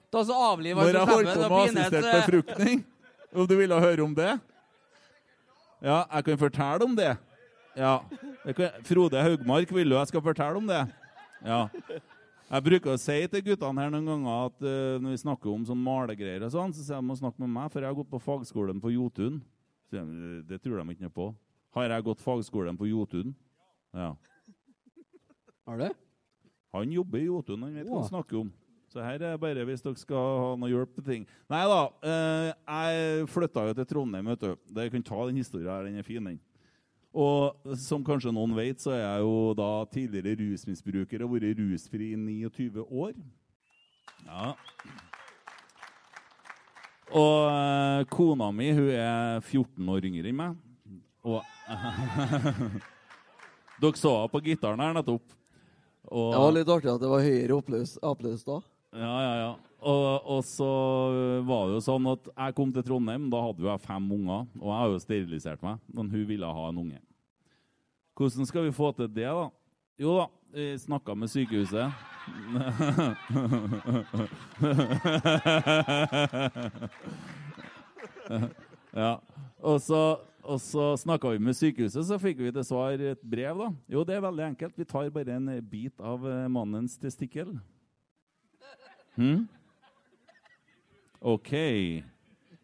Da 0.09 0.23
så 0.25 0.33
avliver 0.33 0.81
Når 0.81 0.95
jeg 0.95 1.05
holdt 1.05 1.33
på 1.35 1.49
med 1.49 1.77
assistert 1.77 2.05
eh, 2.05 2.13
befruktning. 2.15 2.79
Om 3.29 3.47
du 3.47 3.55
ville 3.59 3.77
høre 3.77 4.01
om 4.01 4.15
det? 4.17 4.39
Ja, 5.85 6.03
jeg 6.15 6.23
kan 6.25 6.39
fortelle 6.41 6.85
om 6.85 6.95
det. 6.97 7.11
Ja. 7.77 7.99
Kan, 8.57 8.79
Frode 8.87 9.21
Haugmark 9.21 9.69
vil 9.75 9.93
jo 9.93 9.99
jeg 9.99 10.09
skal 10.09 10.23
fortelle 10.25 10.57
om 10.57 10.65
det. 10.67 10.81
Ja. 11.45 11.67
Jeg 12.49 12.65
bruker 12.65 12.95
å 12.95 12.97
si 12.97 13.19
til 13.29 13.45
guttene 13.45 13.85
her 13.85 13.93
noen 13.93 14.09
ganger 14.09 14.47
at 14.47 14.65
uh, 14.65 14.97
når 14.97 15.13
vi 15.13 15.21
snakker 15.21 15.53
om 15.53 15.67
sånn 15.67 15.83
malegreier 15.85 16.47
og 16.47 16.55
sånn, 16.55 16.73
så 16.73 16.81
sier 16.81 16.97
de 16.97 17.05
må 17.05 17.19
snakke 17.19 17.37
med 17.45 17.53
meg, 17.53 17.69
for 17.69 17.85
jeg 17.85 17.91
har 17.91 17.99
gått 17.99 18.09
på 18.09 18.21
fagskolen 18.25 18.81
på 18.81 18.95
Jotun. 18.95 19.37
Så 19.85 20.01
de, 20.01 20.31
det 20.49 20.57
tror 20.63 20.81
de 20.81 20.95
ikke 20.95 21.05
noe 21.05 21.13
på. 21.13 21.29
Har 21.75 21.85
jeg 21.85 22.05
gått 22.07 22.23
fagskolen 22.23 22.77
på 22.77 22.87
Jotun? 22.89 23.35
Ja. 23.93 24.13
Har 25.69 25.77
du? 25.77 25.89
Han 26.73 26.91
jobber 26.93 27.19
i 27.21 27.27
Jotun, 27.27 27.63
han 27.65 27.77
vet 27.77 27.89
hva 27.89 28.01
han 28.01 28.09
snakker 28.09 28.41
om. 28.43 28.51
Så 28.89 29.03
her 29.05 29.21
er 29.21 29.37
bare 29.37 29.65
hvis 29.67 29.83
dere 29.85 30.01
skal 30.01 30.37
ha 30.41 30.53
noe 30.57 30.69
hjelp 30.71 30.95
til 30.97 31.05
ting. 31.05 31.25
Nei 31.49 31.61
da, 31.69 31.81
eh, 32.09 32.47
jeg 32.49 33.27
flytta 33.29 33.67
jo 33.67 33.75
til 33.77 33.87
Trondheim, 33.89 34.31
vet 34.31 34.41
du. 34.41 34.55
Dere 34.73 34.93
kan 34.93 35.05
ta 35.05 35.25
den 35.27 35.37
historien 35.37 35.69
her, 35.69 35.85
den 35.85 35.99
er 36.01 36.07
fin, 36.07 36.25
den. 36.25 36.39
Og 37.13 37.77
som 37.81 38.05
kanskje 38.05 38.33
noen 38.33 38.55
vet, 38.57 38.81
så 38.81 38.93
er 38.95 39.03
jeg 39.03 39.25
jo 39.25 39.53
da 39.57 39.69
tidligere 39.93 40.37
rusmisbruker 40.41 41.25
og 41.25 41.35
vært 41.35 41.61
rusfri 41.61 42.11
i 42.13 42.17
29 42.17 42.85
år. 42.85 43.13
Ja. 44.25 44.53
Og 47.09 47.37
eh, 47.49 48.07
kona 48.13 48.49
mi 48.53 48.71
hun 48.73 48.89
er 48.93 49.39
14 49.41 49.89
år 49.89 50.09
yngre 50.09 50.29
enn 50.29 50.37
meg. 50.37 50.57
Og 51.29 51.41
Dere 53.79 53.95
så 53.95 54.11
henne 54.11 54.31
på 54.33 54.41
gitaren 54.43 54.81
her 54.83 54.91
nettopp. 54.97 55.23
Og, 56.09 56.33
Det 56.33 56.39
var 56.41 56.55
litt 56.55 56.71
artig 56.73 56.89
at 56.91 57.03
det 57.03 57.11
var 57.11 57.21
høyere 57.23 57.57
applaus 58.09 58.41
da. 58.47 58.57
ja, 58.97 59.15
ja, 59.23 59.33
ja. 59.43 59.51
Og, 59.79 60.25
og 60.27 60.41
så 60.43 60.67
var 61.47 61.69
det 61.69 61.77
jo 61.77 61.83
sånn 61.85 62.07
at 62.11 62.25
jeg 62.33 62.55
kom 62.57 62.73
til 62.75 62.83
Trondheim, 62.83 63.29
da 63.31 63.39
hadde 63.45 63.63
jo 63.63 63.69
jeg 63.69 63.85
fem 63.85 64.09
unger. 64.11 64.41
Og 64.59 64.67
jeg 64.67 64.79
har 64.81 64.89
jo 64.91 65.05
sterilisert 65.05 65.61
meg, 65.63 65.79
men 65.95 66.11
hun 66.11 66.25
ville 66.27 66.49
ha 66.57 66.63
en 66.67 66.81
unge. 66.83 66.99
Hvordan 68.19 68.49
skal 68.49 68.67
vi 68.67 68.75
få 68.75 68.91
til 68.97 69.07
det, 69.07 69.29
da? 69.31 69.47
Jo 69.99 70.15
da, 70.17 70.25
vi 70.51 70.77
snakka 70.81 71.13
med 71.15 71.29
sykehuset. 71.31 71.79
ja. 78.99 79.13
Og 79.63 79.79
så, 79.81 80.19
og 80.49 80.59
så 80.63 80.91
snakka 80.97 81.35
vi 81.35 81.41
med 81.45 81.57
sykehuset, 81.57 82.01
så 82.09 82.17
fikk 82.21 82.41
vi 82.41 82.51
til 82.55 82.65
svar 82.65 82.97
et 82.99 83.21
brev. 83.21 83.59
da. 83.61 83.69
Jo, 83.93 84.03
det 84.07 84.15
er 84.17 84.25
veldig 84.25 84.45
enkelt. 84.47 84.77
Vi 84.77 84.87
tar 84.89 85.11
bare 85.13 85.35
en 85.37 85.49
bit 85.69 86.01
av 86.01 86.25
eh, 86.25 86.47
mannens 86.51 86.97
testikkel. 86.97 87.53
Hm? 89.19 89.45
OK. 91.21 91.51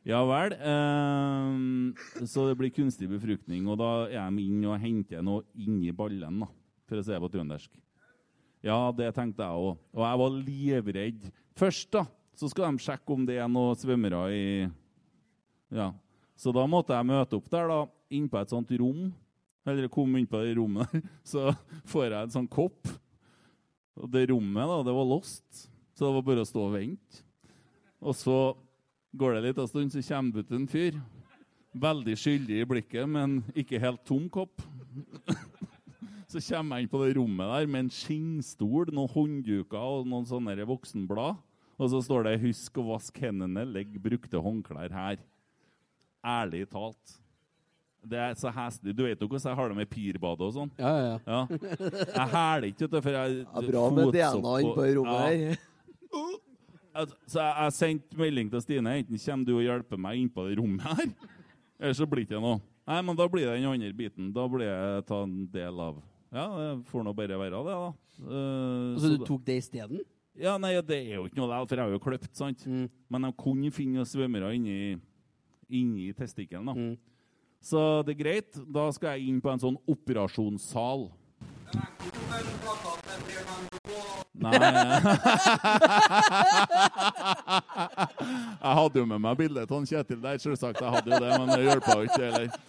Ja 0.06 0.22
vel. 0.30 0.54
ehm, 0.62 1.96
så 2.30 2.48
det 2.48 2.58
blir 2.60 2.74
kunstig 2.74 3.10
befruktning, 3.10 3.66
og 3.68 3.80
da 3.82 3.90
er 4.06 4.30
de 4.30 4.46
inn 4.46 4.62
og 4.70 4.78
henter 4.80 5.24
noe 5.26 5.44
inni 5.58 5.92
ballen, 5.92 6.44
da, 6.44 6.50
for 6.86 7.02
å 7.02 7.04
si 7.06 7.12
det 7.14 7.22
på 7.24 7.32
trøndersk. 7.34 7.72
Ja, 8.66 8.78
det 8.98 9.12
tenkte 9.18 9.46
jeg 9.46 9.66
òg. 9.66 9.82
Og 9.94 10.06
jeg 10.06 10.22
var 10.22 10.38
livredd. 10.38 11.28
Først 11.58 11.92
da, 11.94 12.06
så 12.38 12.50
skal 12.50 12.74
de 12.74 12.86
sjekke 12.86 13.14
om 13.14 13.26
det 13.28 13.38
er 13.42 13.50
noen 13.50 13.78
svømmere 13.78 14.26
i 14.34 14.46
Ja. 15.74 15.92
Så 16.36 16.52
da 16.56 16.66
måtte 16.68 16.96
jeg 16.96 17.08
møte 17.08 17.38
opp 17.38 17.48
der, 17.52 17.70
da, 17.72 17.80
inn 18.14 18.28
på 18.30 18.40
et 18.40 18.52
sånt 18.52 18.72
rom. 18.80 19.08
eller 19.66 19.90
kom 19.90 20.16
inn 20.18 20.28
på 20.30 20.44
det 20.44 20.58
rommet 20.60 20.92
der, 20.92 21.02
så 21.32 21.56
får 21.90 22.06
jeg 22.10 22.22
en 22.22 22.36
sånn 22.36 22.52
kopp. 22.52 22.92
Og 23.96 24.12
det 24.12 24.28
rommet, 24.30 24.68
da, 24.68 24.84
det 24.86 24.94
var 24.94 25.08
lost. 25.10 25.66
Så 25.96 26.06
det 26.06 26.14
var 26.18 26.26
bare 26.28 26.44
å 26.44 26.50
stå 26.50 26.66
og 26.68 26.76
vente. 26.76 27.24
Og 28.04 28.16
så 28.20 28.40
går 29.16 29.38
det 29.38 29.46
litt 29.48 29.62
av 29.64 29.70
stund, 29.72 29.94
så 29.94 30.04
kommer 30.04 30.36
det 30.36 30.44
ut 30.44 30.58
en 30.58 30.68
fyr. 30.70 31.00
Veldig 31.76 32.16
skyldig 32.20 32.60
i 32.62 32.68
blikket, 32.68 33.08
men 33.10 33.40
ikke 33.56 33.82
helt 33.82 34.04
tom 34.08 34.28
kopp. 34.32 34.64
Så 36.32 36.42
kommer 36.50 36.76
jeg 36.80 36.86
inn 36.86 36.92
på 36.92 37.00
det 37.00 37.14
rommet 37.16 37.48
der 37.48 37.68
med 37.70 37.86
en 37.86 37.92
skinnstol, 37.94 38.90
noen 38.92 39.12
håndduker 39.14 39.78
og 39.80 40.08
noen 40.10 40.26
sånne 40.28 40.66
voksenblad. 40.68 41.38
Og 41.76 41.92
så 41.92 42.02
står 42.04 42.26
det 42.26 42.42
'Husk 42.42 42.80
å 42.82 42.88
vaske 42.90 43.28
hendene, 43.28 43.64
legg 43.68 43.94
brukte 44.02 44.42
håndklær 44.42 44.92
her'. 44.92 45.24
Ærlig 46.26 46.64
talt. 46.72 47.14
Det 48.06 48.18
er 48.22 48.34
så 48.38 48.52
heslig. 48.54 48.94
Du 48.96 49.04
vet 49.06 49.22
jo 49.22 49.28
hvordan 49.28 49.50
jeg 49.50 49.58
har 49.58 49.70
det 49.72 49.78
med 49.78 49.90
pirbadet 49.90 50.46
og 50.46 50.52
sånn. 50.54 50.72
Ja, 50.78 50.92
ja, 51.02 51.16
ja. 51.26 51.40
Jeg 51.50 52.28
hæler 52.34 52.68
ikke, 52.70 52.86
vet 52.86 52.92
du, 52.92 53.00
for 53.02 53.16
jeg 53.16 53.38
Ja, 53.46 53.62
bra 53.70 53.86
med 53.90 54.12
DNA 54.14 54.30
inn 54.36 54.46
og- 54.70 54.76
på 54.78 54.90
rommet 55.00 55.24
her. 55.26 55.58
Altså, 56.96 57.16
Så 57.28 57.40
jeg, 57.42 57.56
jeg 57.60 57.74
sendte 57.76 58.18
melding 58.18 58.50
til 58.54 58.62
Stine. 58.64 58.94
Enten 59.02 59.20
kommer 59.20 59.46
du 59.50 59.58
og 59.58 59.64
hjelper 59.66 60.00
meg 60.00 60.20
inn 60.22 60.30
på 60.32 60.46
det 60.48 60.58
rommet 60.62 60.82
her, 60.88 61.10
eller 61.82 61.94
så 61.98 62.06
blir 62.08 62.24
det 62.24 62.30
ikke 62.32 62.40
noe. 62.42 62.62
Nei, 62.88 63.00
men 63.02 63.18
da 63.20 63.26
blir 63.28 63.48
det 63.50 63.56
den 63.58 63.68
andre 63.68 63.90
biten. 63.98 64.30
Da 64.32 64.46
blir 64.48 64.64
jeg 64.70 65.06
ta 65.10 65.24
en 65.26 65.34
del 65.52 65.80
av 65.90 65.98
Ja, 66.36 66.46
det 66.56 66.86
får 66.88 67.04
nå 67.04 67.14
bare 67.18 67.36
være 67.42 67.52
det, 67.52 67.74
da. 67.74 67.90
Eh, 68.22 68.96
Så 69.02 69.12
du 69.18 69.26
tok 69.28 69.44
det 69.48 69.58
isteden? 69.64 70.00
Ja, 70.40 70.58
nei, 70.60 70.74
det 70.84 70.98
er 71.02 71.16
jo 71.18 71.26
ikke 71.28 71.36
noe 71.40 71.48
der, 71.52 71.66
for 71.68 71.76
jeg 71.76 71.84
har 71.86 71.92
jo 71.96 72.00
kløpt, 72.04 72.32
sant? 72.36 72.64
Men 73.12 73.22
de 73.28 73.32
kunne 73.40 73.72
finne 73.76 74.04
svømmere 74.08 74.54
inni, 74.56 74.96
inni 75.70 76.14
testikkelen, 76.18 76.66
da. 76.66 76.74
Så 77.66 78.04
det 78.06 78.14
er 78.16 78.24
greit. 78.24 78.52
Da 78.70 78.92
skal 78.94 79.10
jeg 79.16 79.22
inn 79.32 79.42
på 79.42 79.50
en 79.50 79.60
sånn 79.62 79.78
operasjonssal. 79.90 81.10
Nei 84.36 84.52
Jeg 88.66 88.74
hadde 88.80 89.00
jo 89.00 89.06
med 89.08 89.20
meg 89.24 89.38
bildet 89.40 89.72
av 89.72 89.86
Kjetil 89.88 90.20
der, 90.22 90.38
selvsagt. 90.44 90.82
Jeg 90.82 90.92
hadde 90.92 91.10
jo 91.14 91.20
det, 91.24 91.32
men 91.40 91.48
det 91.54 91.64
hjelpa 91.64 91.92
jo 91.96 92.02
ikke 92.10 92.26
heller. 92.26 92.50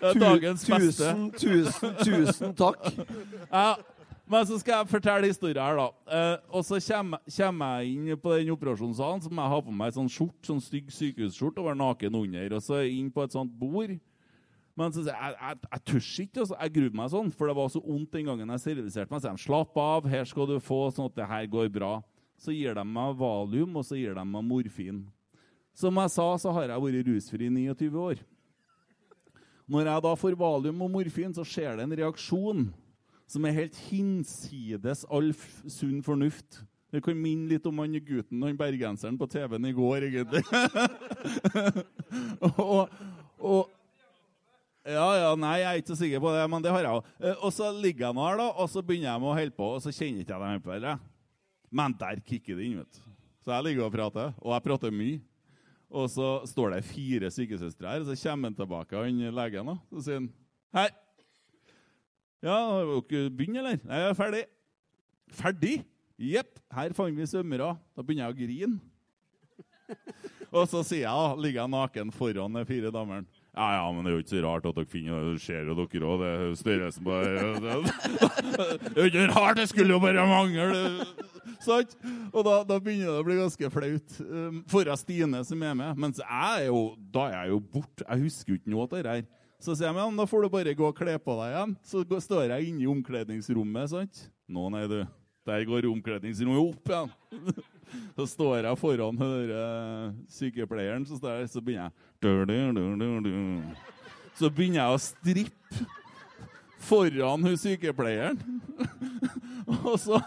Det 0.00 0.08
er 0.08 0.18
dagens 0.20 0.70
beste. 0.70 1.04
Tusen, 1.04 1.32
tusen, 1.38 1.94
tusen 2.04 2.54
takk. 2.54 2.76
Ja, 3.50 3.74
men 4.26 4.46
så 4.48 4.56
skal 4.58 4.80
jeg 4.80 4.90
fortelle 4.90 5.28
historien 5.30 5.62
her, 5.62 5.78
da. 5.78 5.86
Eh, 6.10 6.36
og 6.50 6.64
så 6.66 6.80
kommer, 6.82 7.20
jeg 7.30 7.92
inn 7.92 8.10
på 8.18 8.32
den 8.34 8.50
operasjonssalen, 8.50 9.22
som 9.22 9.38
jeg 9.38 9.52
har 9.52 9.62
på 9.62 9.74
meg 9.74 9.94
sånn 9.94 10.10
skjort, 10.10 10.40
sånn 10.46 10.62
stygg 10.62 10.90
sykehusskjort 10.90 11.60
og 11.62 11.68
var 11.68 11.78
naken 11.78 12.18
under. 12.18 12.56
Og 12.58 12.64
så 12.64 12.80
inn 12.90 13.12
på 13.14 13.22
et 13.22 13.36
sånt 13.36 13.52
bord. 13.54 13.92
Men 14.76 14.92
så 14.92 15.04
sier 15.06 15.14
jeg, 15.14 15.36
jeg, 15.38 15.60
jeg 15.70 15.84
tør 15.88 16.08
ikke. 16.24 16.40
Altså. 16.42 16.56
Jeg 16.58 16.74
gruer 16.74 16.96
meg 16.98 17.12
sånn, 17.12 17.30
for 17.38 17.48
det 17.48 17.54
var 17.56 17.70
så 17.72 17.82
vondt 17.84 18.16
den 18.18 18.26
gangen 18.32 18.50
jeg 18.52 18.64
steriliserte 18.64 19.14
meg. 19.14 19.22
Så 19.22 19.30
jeg 19.30 19.42
slapp 19.46 19.78
av, 19.80 20.08
her 20.10 20.26
skal 20.28 20.50
du 20.50 20.56
få, 20.60 20.80
sånn 20.96 21.06
at 21.12 21.20
det 21.20 21.28
her 21.30 21.46
går 21.52 21.70
bra. 21.76 21.92
Så 22.42 22.52
gir 22.52 22.74
de 22.76 22.84
meg 22.84 23.14
valium, 23.20 23.78
og 23.78 23.86
så 23.86 23.96
gir 23.96 24.16
de 24.18 24.24
meg 24.26 24.48
morfin. 24.48 25.04
Som 25.76 26.02
jeg 26.02 26.12
sa, 26.16 26.26
så 26.40 26.56
har 26.56 26.72
jeg 26.72 26.82
vært 26.82 27.12
rusfri 27.12 27.46
i 27.46 27.52
29 27.52 28.02
år. 28.02 28.24
Når 29.70 29.88
jeg 29.90 30.04
da 30.04 30.12
får 30.18 30.36
valium 30.38 30.82
og 30.82 30.92
morfin, 30.98 31.32
så 31.36 31.46
skjer 31.46 31.78
det 31.78 31.86
en 31.86 31.96
reaksjon 32.02 32.66
som 33.30 33.46
er 33.46 33.56
helt 33.56 33.76
hinsides 33.88 35.04
all 35.10 35.32
sunn 35.34 36.02
fornuft. 36.06 36.62
Det 36.94 37.02
kan 37.02 37.18
minne 37.18 37.50
litt 37.50 37.66
om 37.66 37.82
han 37.82 37.96
gutten 38.06 38.44
han 38.46 38.58
bergenseren 38.58 39.18
på 39.18 39.26
TV-en 39.28 39.66
i 39.68 39.74
går, 39.74 40.06
egentlig. 40.06 40.42
og, 42.62 42.92
og 43.42 43.72
ja, 44.86 45.06
ja, 45.18 45.30
nei, 45.34 45.56
jeg 45.58 45.66
er 45.66 45.80
ikke 45.80 45.90
så 45.90 45.98
sikker 45.98 46.22
på 46.22 46.30
det, 46.36 46.44
men 46.50 46.62
det 46.62 46.70
har 46.70 46.86
jeg 46.86 47.00
òg. 47.00 47.08
Og 47.42 47.50
så 47.52 47.72
ligger 47.74 48.06
jeg 48.06 48.16
nå 48.16 48.26
her, 48.28 48.38
da, 48.38 48.46
og 48.54 48.70
så 48.70 48.84
begynner 48.86 49.10
jeg 49.10 49.22
med 49.24 49.32
å 49.32 49.38
holde 49.40 49.56
på, 49.56 49.70
og 49.74 49.82
så 49.82 49.92
kjenner 49.94 50.22
ikke 50.22 50.36
jeg 50.36 50.54
dem 50.54 50.62
på 50.62 50.76
det. 50.84 50.92
Men 51.74 51.96
der 51.98 52.22
kicker 52.22 52.60
det 52.60 52.68
inn, 52.68 52.78
vet 52.84 53.00
du. 53.00 53.16
Så 53.42 53.54
jeg 53.54 53.66
ligger 53.66 53.88
og 53.88 53.94
prater, 53.94 54.30
og 54.38 54.54
jeg 54.54 54.64
prater 54.68 54.94
mye. 54.94 55.18
Og 55.96 56.06
så 56.10 56.28
står 56.46 56.76
det 56.76 56.86
fire 56.86 57.30
sykesøstre 57.34 57.90
her, 57.90 58.04
og 58.04 58.08
så 58.10 58.16
kommer 58.22 58.50
han 58.50 58.58
tilbake, 58.58 59.02
han 59.02 59.26
legen, 59.40 59.74
og 59.74 59.82
Så 59.90 60.06
sier 60.06 60.22
han 60.22 60.30
Hei. 60.76 60.88
Ja, 62.46 62.56
har 62.70 62.90
dere 63.10 63.30
begynt, 63.34 63.58
eller? 63.58 63.78
Nei, 63.82 64.02
jeg 64.04 64.10
er 64.12 64.18
ferdig. 64.18 64.42
Ferdig? 65.34 65.76
Jepp. 66.16 66.60
Her 66.72 66.92
fant 66.94 67.18
vi 67.18 67.26
svømmere. 67.26 67.72
Da 67.96 68.04
begynner 68.06 68.28
jeg 68.28 68.36
å 68.36 68.38
grine. 68.38 68.78
Og 70.56 70.68
så 70.70 70.82
sier 70.86 71.04
jeg, 71.08 71.40
ligger 71.42 71.64
jeg 71.64 71.72
naken 71.74 72.12
foran 72.14 72.54
de 72.54 72.62
fire 72.68 72.92
damene. 72.94 73.26
Ja, 73.56 73.66
ja, 73.72 73.84
men 73.90 74.04
det 74.04 74.10
er 74.10 74.14
jo 74.14 74.22
ikke 74.22 74.34
så 74.34 74.40
rart 74.44 74.66
at 74.68 74.76
dere 74.76 74.90
finner 74.92 75.26
det. 75.26 75.40
Ser 75.42 75.66
jo 75.66 75.74
dere 75.78 76.06
òg. 76.06 76.22
Det 76.22 76.30
er 76.30 76.56
størrelsen 76.60 77.06
på 77.06 77.18
det. 77.24 77.34
Det 78.84 78.92
er 78.92 79.00
jo 79.00 79.06
ikke 79.10 79.28
rart, 79.32 79.56
det 79.58 79.68
skulle 79.70 79.96
jo 79.96 80.00
bare 80.02 80.26
mangle. 80.28 81.06
Sant? 81.64 81.96
Og 82.30 82.44
da, 82.46 82.60
da 82.68 82.76
begynner 82.78 83.10
det 83.10 83.22
å 83.22 83.26
bli 83.26 83.38
ganske 83.40 83.70
flaut. 83.72 84.18
Um, 84.22 84.60
Foran 84.70 85.00
Stine 85.00 85.40
som 85.48 85.64
er 85.64 85.74
med. 85.78 85.98
Mens 86.04 86.20
jeg 86.22 86.60
er 86.60 86.68
jo, 86.68 86.82
da 87.10 87.26
er 87.32 87.40
jeg 87.40 87.56
jo 87.56 87.62
borte. 87.74 88.06
Jeg 88.06 88.26
husker 88.28 88.54
jo 88.54 88.60
ikke 88.60 88.74
noe 88.76 88.86
av 88.86 88.94
det 88.94 89.16
her. 89.16 89.26
Så 89.66 89.74
sier 89.74 89.88
jeg, 89.88 89.96
men 89.98 90.14
da 90.14 90.28
får 90.30 90.44
du 90.44 90.52
bare 90.52 90.72
gå 90.78 90.84
og 90.86 90.94
kle 90.94 91.16
på 91.18 91.34
deg 91.40 91.48
igjen. 91.50 91.72
Så 91.82 92.04
står 92.22 92.52
jeg 92.52 92.68
inne 92.68 92.84
i 92.84 92.90
omkledningsrommet, 92.90 93.90
sant? 93.90 94.20
Nå, 94.46 94.68
nei, 94.70 94.84
du. 94.86 95.00
Der 95.46 95.64
går 95.66 95.88
omkledningsrommet 95.90 96.60
opp 96.62 96.92
igjen. 96.92 97.10
Så 98.16 98.28
står 98.30 98.66
jeg 98.66 98.78
foran 98.78 99.18
den 99.18 99.50
eh, 99.54 100.14
sykepleieren, 100.34 101.04
så, 101.06 101.18
jeg, 101.22 101.46
så 101.52 101.60
begynner 101.62 101.86
jeg. 101.86 101.92
Så 104.34 104.50
begynner 104.50 104.80
jeg 104.80 104.90
å 104.90 105.02
strippe 105.04 105.86
foran 106.82 107.46
hun 107.46 107.54
sykepleieren. 107.62 108.40
og 109.86 109.94
så 110.02 110.18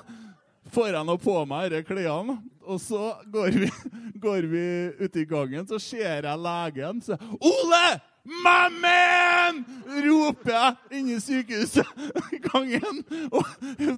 får 0.71 0.93
jeg 0.95 1.07
nå 1.09 1.17
på 1.19 1.35
meg 1.51 1.73
disse 1.73 1.89
klærne, 1.89 2.37
og 2.63 2.79
så 2.79 3.11
går 3.27 3.59
vi, 3.65 3.71
går 4.25 4.47
vi 4.55 4.65
ut 5.03 5.19
i 5.19 5.27
gangen, 5.27 5.67
så 5.67 5.81
ser 5.83 6.23
jeg 6.31 6.45
legen, 6.47 7.03
så 7.03 7.19
Ole! 7.35 7.99
My 8.25 8.67
man! 8.69 9.63
roper 9.89 10.51
jeg 10.53 10.99
inni 10.99 11.17
sykehuset 11.23 11.87
i 12.35 12.39
gangen. 12.49 13.01
Og 13.31 13.45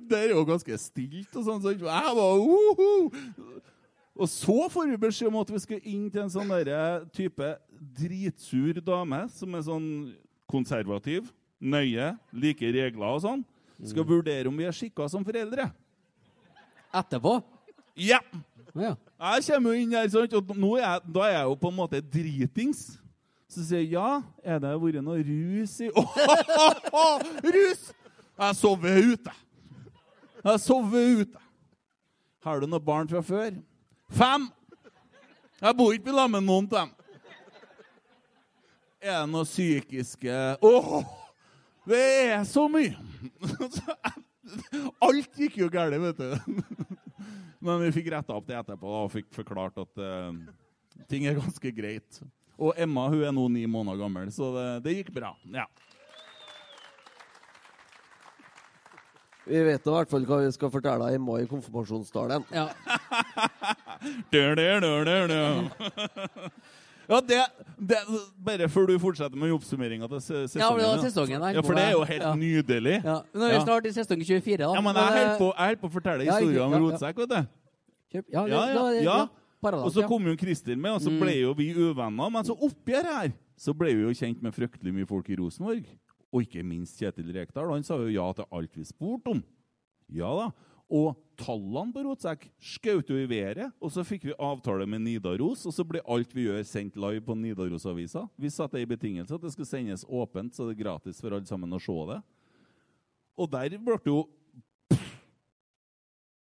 det 0.09 0.19
er 0.19 0.33
jo 0.35 0.45
ganske 0.47 0.77
stilt 0.79 1.35
og 1.35 1.45
sånn, 1.45 1.61
så 1.63 1.73
jeg 1.73 1.81
var 1.81 2.13
-huh. 2.15 3.11
Og 4.15 4.29
så 4.29 4.69
får 4.69 4.89
vi 4.89 4.97
beskjed 4.97 5.27
om 5.27 5.39
at 5.41 5.51
vi 5.51 5.59
skal 5.59 5.79
inn 5.83 6.09
til 6.11 6.21
en 6.21 6.29
sånn 6.29 6.49
derre 6.49 7.05
type 7.13 7.57
dritsur 7.99 8.81
dame 8.81 9.29
som 9.29 9.55
er 9.55 9.61
sånn 9.61 10.13
konservativ, 10.47 11.31
nøye, 11.59 12.17
liker 12.33 12.73
regler 12.73 13.07
og 13.07 13.21
sånn. 13.21 13.45
Skal 13.83 14.05
vurdere 14.05 14.47
om 14.47 14.57
vi 14.57 14.63
er 14.63 14.71
skikka 14.71 15.09
som 15.09 15.25
foreldre. 15.25 15.71
Etterpå? 16.93 17.41
Ja. 17.95 18.19
Ja. 18.75 18.95
Jeg 19.19 19.43
kommer 19.47 19.73
jo 19.73 19.81
inn 19.81 19.91
her, 19.91 20.07
sant? 20.07 20.33
og 20.33 20.49
er 20.49 20.83
jeg, 20.83 21.01
da 21.13 21.19
er 21.21 21.33
jeg 21.33 21.43
jo 21.43 21.55
på 21.55 21.69
en 21.69 21.75
måte 21.75 22.01
dritings. 22.01 23.00
Så 23.51 23.65
sier 23.67 23.81
jeg 23.83 23.91
ja, 23.97 24.21
er 24.47 24.61
det 24.63 24.71
vært 24.79 25.03
noe 25.03 25.19
rus 25.27 25.73
i 25.83 25.89
Åh, 25.91 26.13
Rus! 27.55 27.81
Jeg 28.41 28.55
sover 28.57 29.09
ute. 29.11 29.33
Jeg 30.41 30.61
sover 30.63 31.19
ute. 31.19 31.41
Har 32.41 32.61
du 32.61 32.65
noen 32.69 32.85
barn 32.85 33.11
fra 33.11 33.19
før? 33.21 33.59
Fem! 34.07 34.47
Jeg 35.61 35.77
bor 35.77 35.91
ikke 35.93 36.15
sammen 36.15 36.39
med 36.39 36.47
noen 36.47 36.71
av 36.71 36.77
dem. 36.79 36.95
Er 39.01 39.19
det 39.19 39.29
noe 39.33 39.45
psykiske 39.49 40.39
Åh! 40.63 41.03
Det 41.91 42.01
er 42.31 42.43
så 42.47 42.67
mye! 42.71 42.95
Alt 45.05 45.37
gikk 45.37 45.59
jo 45.59 45.67
galt, 45.71 45.99
vet 46.01 46.23
du. 46.23 46.61
Men 47.61 47.83
vi 47.83 47.91
fikk 47.99 48.13
retta 48.15 48.37
opp 48.37 48.47
det 48.47 48.55
etterpå 48.57 48.99
og 49.03 49.11
fikk 49.13 49.27
forklart 49.35 49.77
at 49.83 50.01
uh, 50.01 50.31
ting 51.11 51.27
er 51.27 51.37
ganske 51.37 51.73
greit. 51.75 52.23
Og 52.61 52.75
Emma 52.77 53.07
hun 53.09 53.23
er 53.25 53.31
nå 53.33 53.47
ni 53.49 53.63
måneder 53.65 53.97
gammel, 54.03 54.29
så 54.33 54.51
det, 54.53 54.65
det 54.85 54.93
gikk 54.99 55.09
bra. 55.15 55.31
Ja. 55.49 55.65
Vi 59.47 59.63
vet 59.65 59.87
i 59.87 59.95
hvert 59.95 60.11
fall 60.11 60.27
hva 60.29 60.37
vi 60.43 60.51
skal 60.53 60.69
fortelle 60.71 61.07
deg 61.09 61.23
mai 61.23 61.41
i 61.41 61.49
konfirmasjonstalen. 61.49 62.45
Ja. 62.53 62.67
Ja, 67.11 67.17
det, 67.27 67.37
det, 67.75 67.97
Bare 68.39 68.69
før 68.71 68.85
du 68.87 68.93
fortsetter 69.01 69.35
med 69.35 69.51
oppsummeringa 69.51 70.07
til 70.13 70.21
sesongen. 70.23 70.61
Ja, 70.63 70.69
det 70.77 70.85
var 70.85 71.01
sesongen 71.03 71.41
der. 71.43 71.57
Ja, 71.57 71.63
For 71.65 71.75
det 71.75 71.83
er 71.83 71.91
jo 71.97 72.05
helt 72.07 72.23
Ja. 72.23 72.29
nydelig. 72.39 72.93
Ja. 73.03 73.15
Nå 73.33 73.49
er 73.49 73.57
vi 73.57 73.63
snart 73.65 73.89
i 73.89 73.91
sesong 73.91 74.21
24, 74.23 74.61
da. 74.61 74.69
Ja, 74.77 74.83
men 74.85 74.95
jeg 74.95 75.09
holder 75.09 75.33
eh, 75.33 75.41
på, 75.41 75.49
på 75.81 75.89
å 75.89 75.93
fortelle 75.97 76.29
Ja, 76.29 76.37
historien 76.39 76.77
om 76.77 76.85
rotsekk, 76.85 77.19
vet 77.19 77.33
du. 77.33 77.41
Ja, 78.31 78.45
Ja, 78.47 78.61
ja, 79.01 79.17
da- 79.61 79.83
Og 79.85 79.91
så 79.93 80.07
kom 80.07 80.25
jo 80.25 80.35
Kristin 80.35 80.81
med, 80.81 80.91
og 80.97 81.01
så 81.01 81.11
Mm. 81.11 81.19
ble 81.19 81.35
jo 81.41 81.53
vi 81.53 81.73
uvenner. 81.73 82.31
Men 82.31 82.43
så 82.43 82.57
oppgjør 82.57 83.03
her 83.05 83.33
så 83.55 83.77
ble 83.77 83.93
vi 83.93 84.01
jo 84.01 84.09
kjent 84.09 84.41
med 84.41 84.53
fryktelig 84.53 84.91
mye 84.93 85.05
folk 85.07 85.29
i 85.29 85.35
Rosenborg. 85.37 85.85
Og 86.33 86.41
ikke 86.47 86.63
minst 86.65 86.97
Kjetil 86.97 87.31
Rekdal. 87.31 87.69
Han 87.71 87.83
sa 87.83 87.97
jo 87.97 88.07
ja 88.07 88.31
til 88.33 88.45
alt 88.51 88.73
vi 88.73 88.83
spurte 88.83 89.27
om. 89.27 89.43
Ja 90.09 90.31
da. 90.35 90.51
Og 90.89 91.15
tallene 91.37 91.93
på 91.93 92.03
Rotsekk 92.03 92.49
skjøt 92.59 93.07
jo 93.07 93.15
i 93.15 93.25
været, 93.27 93.71
og 93.81 93.91
så 93.91 94.03
fikk 94.03 94.23
vi 94.23 94.33
avtale 94.37 94.85
med 94.87 94.99
Nidaros, 95.01 95.65
og 95.65 95.71
så 95.71 95.85
ble 95.87 96.01
alt 96.05 96.33
vi 96.33 96.47
gjør, 96.47 96.65
sendt 96.65 96.95
live 96.97 97.21
på 97.21 97.33
Nidarosavisa. 97.37 98.29
Vi 98.37 98.47
satte 98.49 98.75
i 98.81 98.85
betingelse 98.85 99.31
at 99.33 99.41
det 99.41 99.51
skulle 99.53 99.67
sendes 99.67 100.03
åpent, 100.03 100.51
så 100.53 100.67
det 100.67 100.77
er 100.79 100.83
gratis 100.83 101.21
for 101.21 101.31
alle 101.31 101.45
sammen 101.45 101.69
å 101.71 101.79
se 101.79 102.13
det. 102.13 102.21
Og 103.37 103.49
der 103.49 103.69
ble 103.77 103.95
det 103.97 104.05
jo 104.05 104.27
pff, 104.89 105.21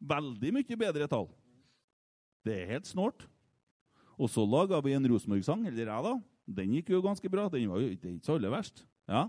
veldig 0.07 0.53
mye 0.53 0.79
bedre 0.79 1.09
tall. 1.09 1.29
Det 2.47 2.55
er 2.63 2.71
helt 2.77 2.87
snålt. 2.89 3.27
Og 4.17 4.31
så 4.33 4.45
laga 4.49 4.79
vi 4.85 4.95
en 4.97 5.09
Rosenborg-sang, 5.11 5.67
eller 5.69 5.91
jeg, 5.91 6.05
da. 6.07 6.15
Den 6.57 6.77
gikk 6.79 6.95
jo 6.95 7.03
ganske 7.05 7.29
bra. 7.33 7.49
Den 7.53 7.67
var 7.73 7.83
jo 7.83 7.91
det 7.91 7.99
ikke 7.99 8.15
så 8.25 8.37
aller 8.39 8.53
verst. 8.55 8.85
Ja. 9.11 9.27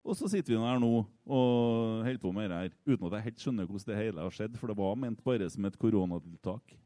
Og 0.00 0.16
så 0.16 0.28
sitter 0.32 0.54
vi 0.54 0.60
her 0.60 0.80
nå 0.80 0.90
og 1.28 2.04
holder 2.06 2.20
på 2.22 2.32
med 2.32 2.48
det 2.50 2.58
her 2.58 2.70
uten 2.88 3.06
at 3.06 3.16
jeg 3.18 3.26
helt 3.28 3.42
skjønner 3.42 3.66
hvordan 3.68 3.88
det 3.90 3.98
hele 3.98 4.24
har 4.24 4.34
skjedd, 4.34 4.54
for 4.58 4.72
det 4.72 4.76
var 4.78 4.94
ment 4.98 5.20
bare 5.24 5.48
som 5.52 5.66
et 5.68 5.76
koronatiltak. 5.80 6.76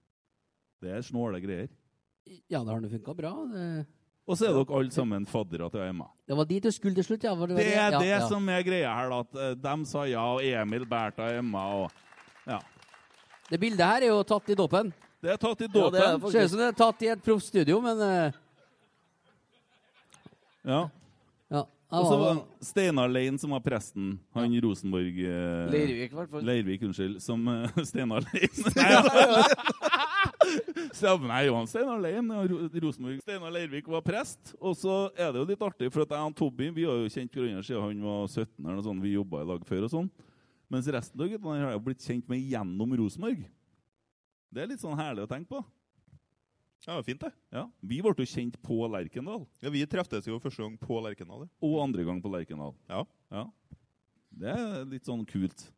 Det 0.82 0.90
er 0.92 1.04
snåle 1.06 1.40
greier. 1.40 1.70
Ja, 2.50 2.64
det 2.64 2.72
har 2.72 2.82
nå 2.82 2.90
funka 2.90 3.14
bra. 3.16 3.32
Det, 3.52 3.66
Og 4.26 4.38
så 4.40 4.48
er 4.48 4.56
dere 4.56 4.78
alle 4.78 4.92
sammen 4.92 5.26
faddere 5.28 5.68
til 5.70 5.84
Emma. 5.84 6.08
det 6.26 6.36
var 6.36 6.48
dit 6.48 6.64
du 6.64 6.70
skulle 6.72 6.96
til 6.96 7.04
slutt, 7.04 7.24
ja. 7.24 7.34
var 7.34 7.46
Det 7.52 7.60
er 7.60 7.92
ja, 7.92 8.00
det 8.00 8.08
ja. 8.08 8.26
som 8.28 8.48
er 8.48 8.64
greia 8.66 8.94
her, 8.96 9.12
da. 9.12 9.20
At 9.20 9.40
eh, 9.40 9.54
de 9.62 9.86
sa 9.86 10.04
ja, 10.08 10.24
og 10.34 10.44
Emil 10.44 10.86
Bertha 10.88 11.30
Emma 11.38 11.66
og. 11.80 12.03
Det 13.50 13.60
bildet 13.60 13.84
her 13.84 14.06
er 14.06 14.12
jo 14.12 14.22
tatt 14.26 14.48
i 14.50 14.56
dåpen. 14.58 14.92
Det 15.24 15.32
er 15.32 15.40
tatt 15.40 15.62
i 15.64 15.68
Ja, 15.68 15.88
det 15.92 16.02
er 16.04 16.18
Ser 16.32 16.44
ut 16.44 16.52
som 16.52 16.60
det 16.60 16.66
er 16.68 16.76
tatt 16.76 17.02
i 17.04 17.08
et 17.12 17.24
proffstudio, 17.24 17.80
men 17.84 18.00
uh... 18.00 18.36
ja. 20.64 20.80
ja. 21.52 21.62
Og 21.94 22.08
så 22.08 22.18
var 22.20 22.34
det 22.34 22.66
Steinar 22.68 23.12
Lein 23.12 23.38
som 23.40 23.54
var 23.56 23.62
presten. 23.64 24.18
Han 24.36 24.56
Rosenborg 24.64 25.20
uh... 25.20 25.70
Leirvik, 25.72 26.12
i 26.12 26.18
hvert 26.18 26.32
fall. 26.32 26.44
Leirvik, 26.44 26.84
unnskyld. 26.88 27.20
Som 27.24 27.48
uh, 27.48 27.68
Steinar 27.88 28.24
Lein 28.26 28.52
Nei, 28.80 28.90
Så, 30.92 31.14
nei, 31.24 31.40
jo, 31.46 31.56
Steinar 31.70 32.00
Lein 32.04 32.28
Rosenborg. 32.84 33.22
Steinar 33.24 33.54
Leirvik 33.54 33.88
var 33.92 34.04
prest. 34.04 34.52
Og 34.60 34.76
så 34.76 35.06
er 35.16 35.32
det 35.32 35.40
jo 35.40 35.48
litt 35.52 35.64
artig, 35.64 35.92
for 35.94 36.04
at 36.04 36.12
jeg 36.16 36.32
og 36.32 36.36
Tobby 36.36 36.68
vi 36.74 36.84
har 36.88 37.00
jo 37.00 37.08
kjent 37.12 37.32
hverandre 37.32 37.64
siden 37.64 37.84
han 37.84 38.06
var 38.08 38.28
17. 38.28 38.48
eller 38.60 38.76
noe 38.76 38.88
sånt. 38.88 39.04
Vi 39.04 39.16
jobba 39.16 39.44
i 39.44 39.50
lag 39.54 39.68
før 39.68 39.88
og 39.88 39.94
sånn. 39.96 40.12
Mens 40.72 40.88
resten 40.90 41.20
av 41.20 41.28
guttene 41.30 41.60
har 41.60 41.74
jeg 41.74 41.84
blitt 41.84 42.04
kjent 42.04 42.28
med 42.32 42.40
gjennom 42.40 42.94
Rosenborg. 42.98 43.44
Det 44.54 44.62
er 44.62 44.70
litt 44.70 44.82
sånn 44.82 44.96
herlig 44.98 45.26
å 45.26 45.30
tenke 45.30 45.50
på. 45.50 45.60
Ja, 46.84 46.92
det 46.92 46.96
var 46.98 47.06
fint 47.06 47.22
det. 47.24 47.30
Ja, 47.54 47.62
Vi 47.80 48.00
ble 48.04 48.12
jo 48.12 48.26
kjent 48.28 48.58
på 48.62 48.76
Lerkendal. 48.92 49.46
Ja, 49.64 49.70
Vi 49.72 49.84
treftes 49.88 50.26
jo 50.28 50.36
første 50.42 50.62
gang 50.62 50.74
på 50.80 50.98
Lerkendal. 51.04 51.46
Og 51.64 51.78
andre 51.82 52.04
gang 52.04 52.20
på 52.22 52.32
Lerkendal. 52.32 52.74
Ja. 52.90 53.04
ja. 53.32 53.44
Det 54.34 54.52
er 54.52 54.84
litt 54.90 55.08
sånn 55.08 55.24
kult. 55.28 55.70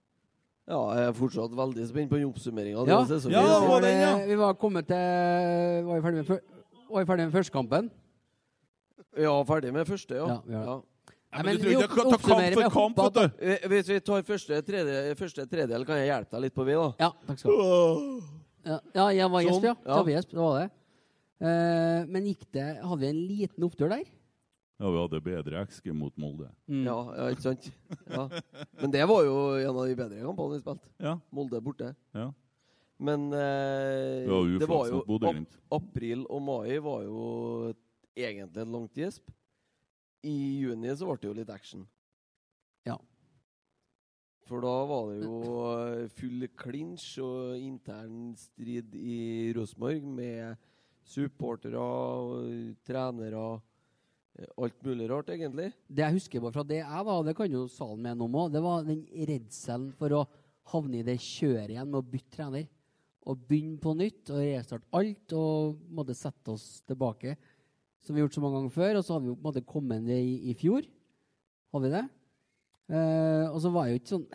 Ja, 0.67 0.81
jeg 0.99 1.07
er 1.13 1.15
fortsatt 1.15 1.53
veldig 1.55 1.85
spent 1.87 2.11
på 2.11 2.19
en 2.19 2.27
oppsummering 2.27 2.75
Ja. 2.75 2.83
Ja, 2.91 3.05
det 3.07 3.21
var 3.31 3.81
vi, 3.81 3.87
den, 3.87 4.01
ja. 4.03 4.15
vi 4.27 4.35
var 4.41 4.57
kommet 4.59 4.89
til 4.91 5.85
Var 5.87 5.95
vi 5.95 6.03
ferdig 6.03 6.23
med, 6.25 6.27
før- 6.27 6.43
var 6.91 7.05
vi 7.05 7.11
ferdig 7.13 7.27
med 7.29 7.35
førstekampen? 7.37 7.91
Ja, 9.17 9.37
ferdig 9.47 9.73
med 9.73 9.87
første, 9.87 10.19
ja. 10.19 10.27
Ja, 10.27 10.41
vi 10.45 10.53
ja. 10.59 10.81
Ja, 11.33 11.43
men 11.43 11.47
men 11.47 11.57
du 11.59 11.63
tror 11.63 11.73
ikke 11.73 11.81
jeg 11.81 11.91
kan 11.91 12.11
ta 12.11 12.19
kamp 12.23 12.55
for 12.55 12.75
kamp, 12.77 13.01
vet 13.03 13.15
du. 13.17 13.45
Eh, 13.45 13.69
Hvis 13.73 13.89
vi 13.91 13.99
tar 14.01 14.23
første, 14.25 14.61
tredje, 14.65 15.15
første 15.19 15.47
tredjedel, 15.51 15.85
kan 15.89 15.99
jeg 16.01 16.09
hjelpe 16.13 16.31
deg 16.37 16.45
litt 16.47 16.55
på 16.57 16.65
vei, 16.65 16.77
da? 16.79 16.89
Ja, 17.03 17.11
takk 17.27 17.41
skal 17.43 17.51
du 17.51 17.63
ha. 17.63 18.37
Ja, 18.67 18.79
ja, 18.95 19.07
jeg 19.21 19.31
var 19.31 19.45
gjesp, 19.47 19.67
ja. 19.67 19.75
ja. 19.75 19.97
Tabbe-gjesp, 19.97 20.31
det 20.33 20.41
var 20.43 20.55
det. 20.61 20.69
Eh, 21.47 22.07
men 22.09 22.25
gikk 22.31 22.47
det 22.57 22.65
Hadde 22.81 23.03
vi 23.03 23.09
en 23.13 23.19
liten 23.29 23.67
opptur 23.67 23.91
der? 23.93 24.07
Ja, 24.81 24.89
vi 24.93 24.99
hadde 25.03 25.21
bedre 25.25 25.61
XG 25.69 25.93
mot 25.97 26.13
Molde. 26.21 26.49
Mm. 26.69 26.83
Ja, 26.85 26.97
ja, 27.17 27.29
ikke 27.33 27.45
sant? 27.45 27.69
Ja. 28.13 28.27
Men 28.81 28.93
det 28.93 29.05
var 29.09 29.23
jo 29.25 29.37
en 29.61 29.71
av 29.73 29.87
de 29.89 29.95
bedre 29.97 30.25
kampene 30.25 30.57
vi 30.57 30.61
spilte. 30.65 30.91
Ja. 31.01 31.15
Molde 31.33 31.61
borte. 31.65 31.95
ja. 32.17 32.31
Men 32.97 33.27
eh, 33.37 34.25
Det 34.25 34.29
var 34.33 34.47
det 34.61 34.69
var 34.71 34.87
jo 34.89 35.01
ap 35.29 35.83
april 35.83 36.23
og 36.33 36.41
mai 36.41 36.79
var 36.81 37.03
jo 37.05 37.25
egentlig 38.17 38.63
et 38.65 38.71
langt 38.73 38.97
gjesp. 38.97 39.27
I 40.25 40.37
juni 40.63 40.95
så 40.97 41.07
ble 41.09 41.19
det 41.21 41.29
jo 41.29 41.35
litt 41.37 41.51
action. 41.53 41.85
Ja. 42.87 42.97
For 44.47 44.63
da 44.63 44.75
var 44.87 45.09
det 45.11 45.25
jo 45.27 45.39
eh, 45.75 46.09
full 46.15 46.47
clinch 46.59 47.17
og 47.23 47.57
intern 47.59 48.31
strid 48.39 48.95
i 48.95 49.53
Rosenborg 49.57 50.05
med 50.07 50.61
supportere 51.07 51.79
og 51.83 52.77
trenere. 52.87 53.61
eh, 54.39 54.47
Alt 54.63 54.83
mulig 54.87 55.09
rart, 55.11 55.31
egentlig. 55.35 55.73
Det 55.89 56.05
jeg 56.05 56.19
husker 56.21 56.41
bare 56.45 56.55
fra 56.55 56.67
det 56.67 56.79
jeg 56.83 57.05
var, 57.11 57.23
det 57.27 57.37
kan 57.39 57.51
jo 57.51 57.67
salen 57.71 58.03
med 58.07 58.23
om 58.23 58.39
òg, 58.39 58.53
det 58.55 58.63
var 58.63 58.87
den 58.87 59.03
redselen 59.27 59.91
for 59.99 60.15
å 60.15 60.25
havne 60.73 61.01
i 61.01 61.07
det 61.07 61.19
kjøret 61.23 61.71
igjen 61.75 61.91
med 61.91 62.01
å 62.03 62.07
bytte 62.15 62.37
trener. 62.39 62.67
Og 63.27 63.41
begynne 63.51 63.81
på 63.83 63.91
nytt 63.99 64.31
og 64.31 64.39
restarte 64.39 64.87
alt 64.95 65.33
og 65.35 65.81
måtte 65.91 66.15
sette 66.15 66.53
oss 66.55 66.83
tilbake. 66.87 67.33
Som 68.07 68.15
vi 68.15 68.23
har 68.23 68.29
gjort 68.29 68.39
så 68.39 68.43
mange 68.45 68.61
ganger 68.61 68.75
før. 68.75 68.99
Og 69.01 69.05
så 69.05 69.17
hadde 69.17 69.27
vi 69.27 69.33
jo 69.33 69.37
på 69.37 69.43
en 69.43 69.51
måte 69.51 69.67
kommet 69.67 70.05
ned 70.07 70.23
i, 70.23 70.37
i 70.53 70.57
fjor. 70.59 70.87
Hadde 71.75 71.89
vi 71.89 71.95
det? 71.97 72.05
Eh, 72.95 73.47
og 73.51 73.59
så 73.63 73.73
var 73.75 73.87
det 73.87 73.97
jo 73.97 73.99
ikke 73.99 74.13
sånn 74.13 74.27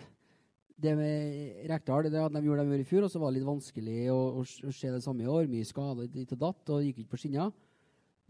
Det 0.83 0.91
med 0.99 1.67
Rekdal 1.69 2.09
det 2.09 2.19
at 2.19 2.33
de 2.35 2.41
gjorde 2.43 2.65
det 2.65 2.67
de 2.67 2.73
gjorde 2.75 2.83
i 2.83 2.89
fjor, 2.89 3.05
og 3.05 3.11
så 3.13 3.21
var 3.21 3.31
det 3.31 3.37
litt 3.37 3.47
vanskelig 3.47 3.99
å, 4.11 4.17
å, 4.41 4.43
å 4.43 4.73
se 4.75 4.91
det 4.91 5.03
samme 5.05 5.23
i 5.23 5.29
år. 5.29 5.47
Mye 5.51 5.67
skade 5.67 6.07
ditt 6.11 6.33
og 6.35 6.41
datt, 6.41 6.71
og 6.73 6.87
gikk 6.87 7.03
ikke 7.03 7.13
på 7.13 7.21
skinner. 7.21 7.53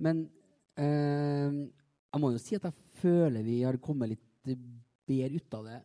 Men 0.02 0.26
eh, 0.76 1.62
jeg 2.12 2.22
må 2.22 2.34
jo 2.34 2.42
si 2.44 2.60
at 2.60 2.68
jeg 2.68 2.76
føler 3.02 3.46
vi 3.48 3.62
har 3.64 3.80
kommet 3.82 4.14
litt 4.14 4.60
bedre 5.08 5.40
ut 5.40 5.58
av 5.58 5.70
det. 5.70 5.80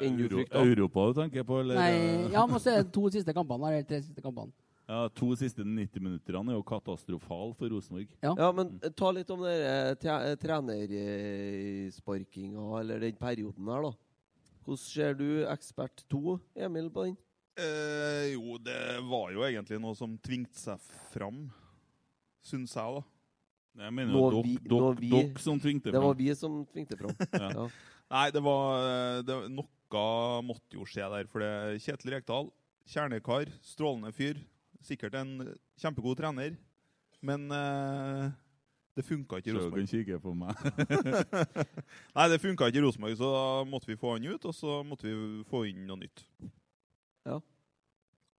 Enn. 0.00 0.20
Europa 0.20 1.06
du 1.10 1.18
tenker 1.18 1.44
på, 1.44 1.60
eller? 1.60 1.76
Nei, 1.76 2.32
ja, 2.32 2.44
men 2.48 2.60
så 2.62 2.72
er 2.72 2.84
det 2.84 2.92
to 2.94 3.08
siste 3.12 3.34
kampene. 3.36 3.72
Eller 3.72 3.88
tre 3.88 4.00
siste 4.04 4.22
kampene. 4.24 4.52
Ja, 4.90 5.04
To 5.14 5.28
siste 5.38 5.62
90 5.62 6.02
minutter 6.02 6.34
er 6.34 6.56
jo 6.56 6.64
katastrofale 6.66 7.54
for 7.54 7.70
Rosenborg. 7.70 8.10
Ja. 8.24 8.32
Ja, 8.34 8.48
men 8.56 8.72
eh, 8.82 8.90
ta 8.90 9.12
litt 9.14 9.28
om 9.30 9.44
den 9.46 9.62
eh, 9.62 9.94
trenersparkinga, 10.42 12.64
eller 12.80 12.98
den 13.04 13.14
perioden 13.20 13.68
her, 13.70 13.82
da. 13.86 13.92
Hvordan 14.64 14.80
ser 14.82 15.14
du 15.14 15.44
ekspert 15.46 16.02
2, 16.10 16.34
Emil, 16.66 16.90
på 16.90 17.04
den? 17.06 17.14
Eh, 17.60 18.32
jo, 18.34 18.58
det 18.58 18.98
var 19.06 19.30
jo 19.34 19.42
egentlig 19.46 19.78
noe 19.82 19.94
som 19.94 20.18
tvingte 20.26 20.58
seg 20.58 20.78
fram, 21.14 21.46
syns 22.42 22.74
jeg, 22.74 22.90
da. 22.98 23.02
Jeg 23.84 23.92
mener 23.94 24.10
jo 24.10 24.42
vi- 24.42 24.58
dere 24.58 24.74
dok, 24.74 24.98
dok 25.06 25.38
som 25.38 25.54
tvingte 25.62 25.94
Det 25.94 26.02
var 26.02 26.14
vi 26.18 26.34
som 26.34 26.66
tvingte 26.66 26.98
fram. 26.98 27.14
Ja. 27.38 27.46
ja. 27.54 27.70
Nei, 28.10 28.26
det 28.34 28.42
var 28.42 28.82
eh, 28.82 29.22
det, 29.22 29.38
Noe 29.54 30.42
måtte 30.42 30.74
jo 30.74 30.82
skje 30.82 31.06
der. 31.14 31.30
For 31.30 31.38
det 31.38 31.78
Kjetil 31.84 32.10
Rekdal, 32.16 32.50
kjernekar, 32.90 33.46
strålende 33.62 34.10
fyr. 34.12 34.34
Sikkert 34.84 35.16
en 35.20 35.34
kjempegod 35.80 36.18
trener. 36.20 36.54
Men 37.20 37.50
eh, 37.52 38.30
det 38.96 39.04
funka 39.06 39.38
ikke 39.40 39.52
i 39.52 39.56
Rosenborg. 39.56 39.80
du 39.80 39.86
kan 39.86 39.90
kikke 39.92 40.20
på 40.20 40.32
meg. 40.34 40.54
Nei, 42.16 42.28
det 42.32 42.40
funka 42.42 42.70
ikke 42.70 42.80
i 42.80 42.84
Rosenborg, 42.84 43.18
så 43.20 43.28
da 43.34 43.42
måtte 43.68 43.90
vi 43.90 43.98
få 44.00 44.16
han 44.16 44.30
ut, 44.30 44.46
og 44.48 44.56
så 44.56 44.80
måtte 44.86 45.06
vi 45.08 45.44
få 45.50 45.66
inn 45.70 45.84
noe 45.88 46.00
nytt. 46.00 46.24
Ja. 47.28 47.36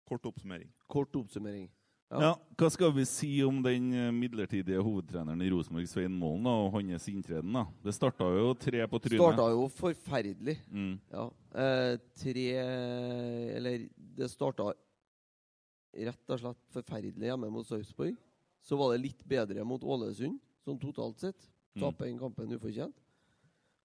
Kort 0.08 0.26
oppsummering. 0.26 0.72
Kort 0.90 1.14
oppsummering. 1.20 1.68
Ja. 2.10 2.32
Hva 2.58 2.68
skal 2.74 2.90
vi 2.96 3.04
si 3.06 3.28
om 3.46 3.60
den 3.62 3.92
eh, 3.94 4.08
midlertidige 4.10 4.82
hovedtreneren 4.82 5.44
i 5.46 5.50
Rosenborg, 5.52 5.86
Svein 5.86 6.16
Målen, 6.18 6.48
og 6.50 6.72
hans 6.74 7.06
inntreden? 7.12 7.52
da? 7.54 7.68
Det 7.84 7.94
starta 7.94 8.26
jo 8.34 8.50
tre 8.58 8.82
på 8.90 8.98
trynet. 9.04 9.22
Starta 9.22 9.46
jo 9.52 9.68
forferdelig. 9.76 10.56
Mm. 10.66 10.96
Ja. 11.12 11.28
Eh, 11.54 11.94
tre 12.18 12.46
Eller 13.60 13.84
det 13.94 14.30
starta 14.32 14.72
rett 15.94 16.30
og 16.30 16.40
slett 16.42 16.60
forferdelig 16.74 17.30
hjemme 17.30 17.50
mot 17.52 17.66
Sarpsborg. 17.66 18.16
Så 18.62 18.76
var 18.76 18.92
det 18.92 19.02
litt 19.04 19.22
bedre 19.26 19.64
mot 19.64 19.82
Ålesund, 19.82 20.38
sånn 20.64 20.78
totalt 20.80 21.18
sett. 21.22 21.48
Mm. 21.74 21.82
Tape 21.84 22.04
den 22.08 22.18
kampen 22.20 22.52
ufortjent. 22.56 22.96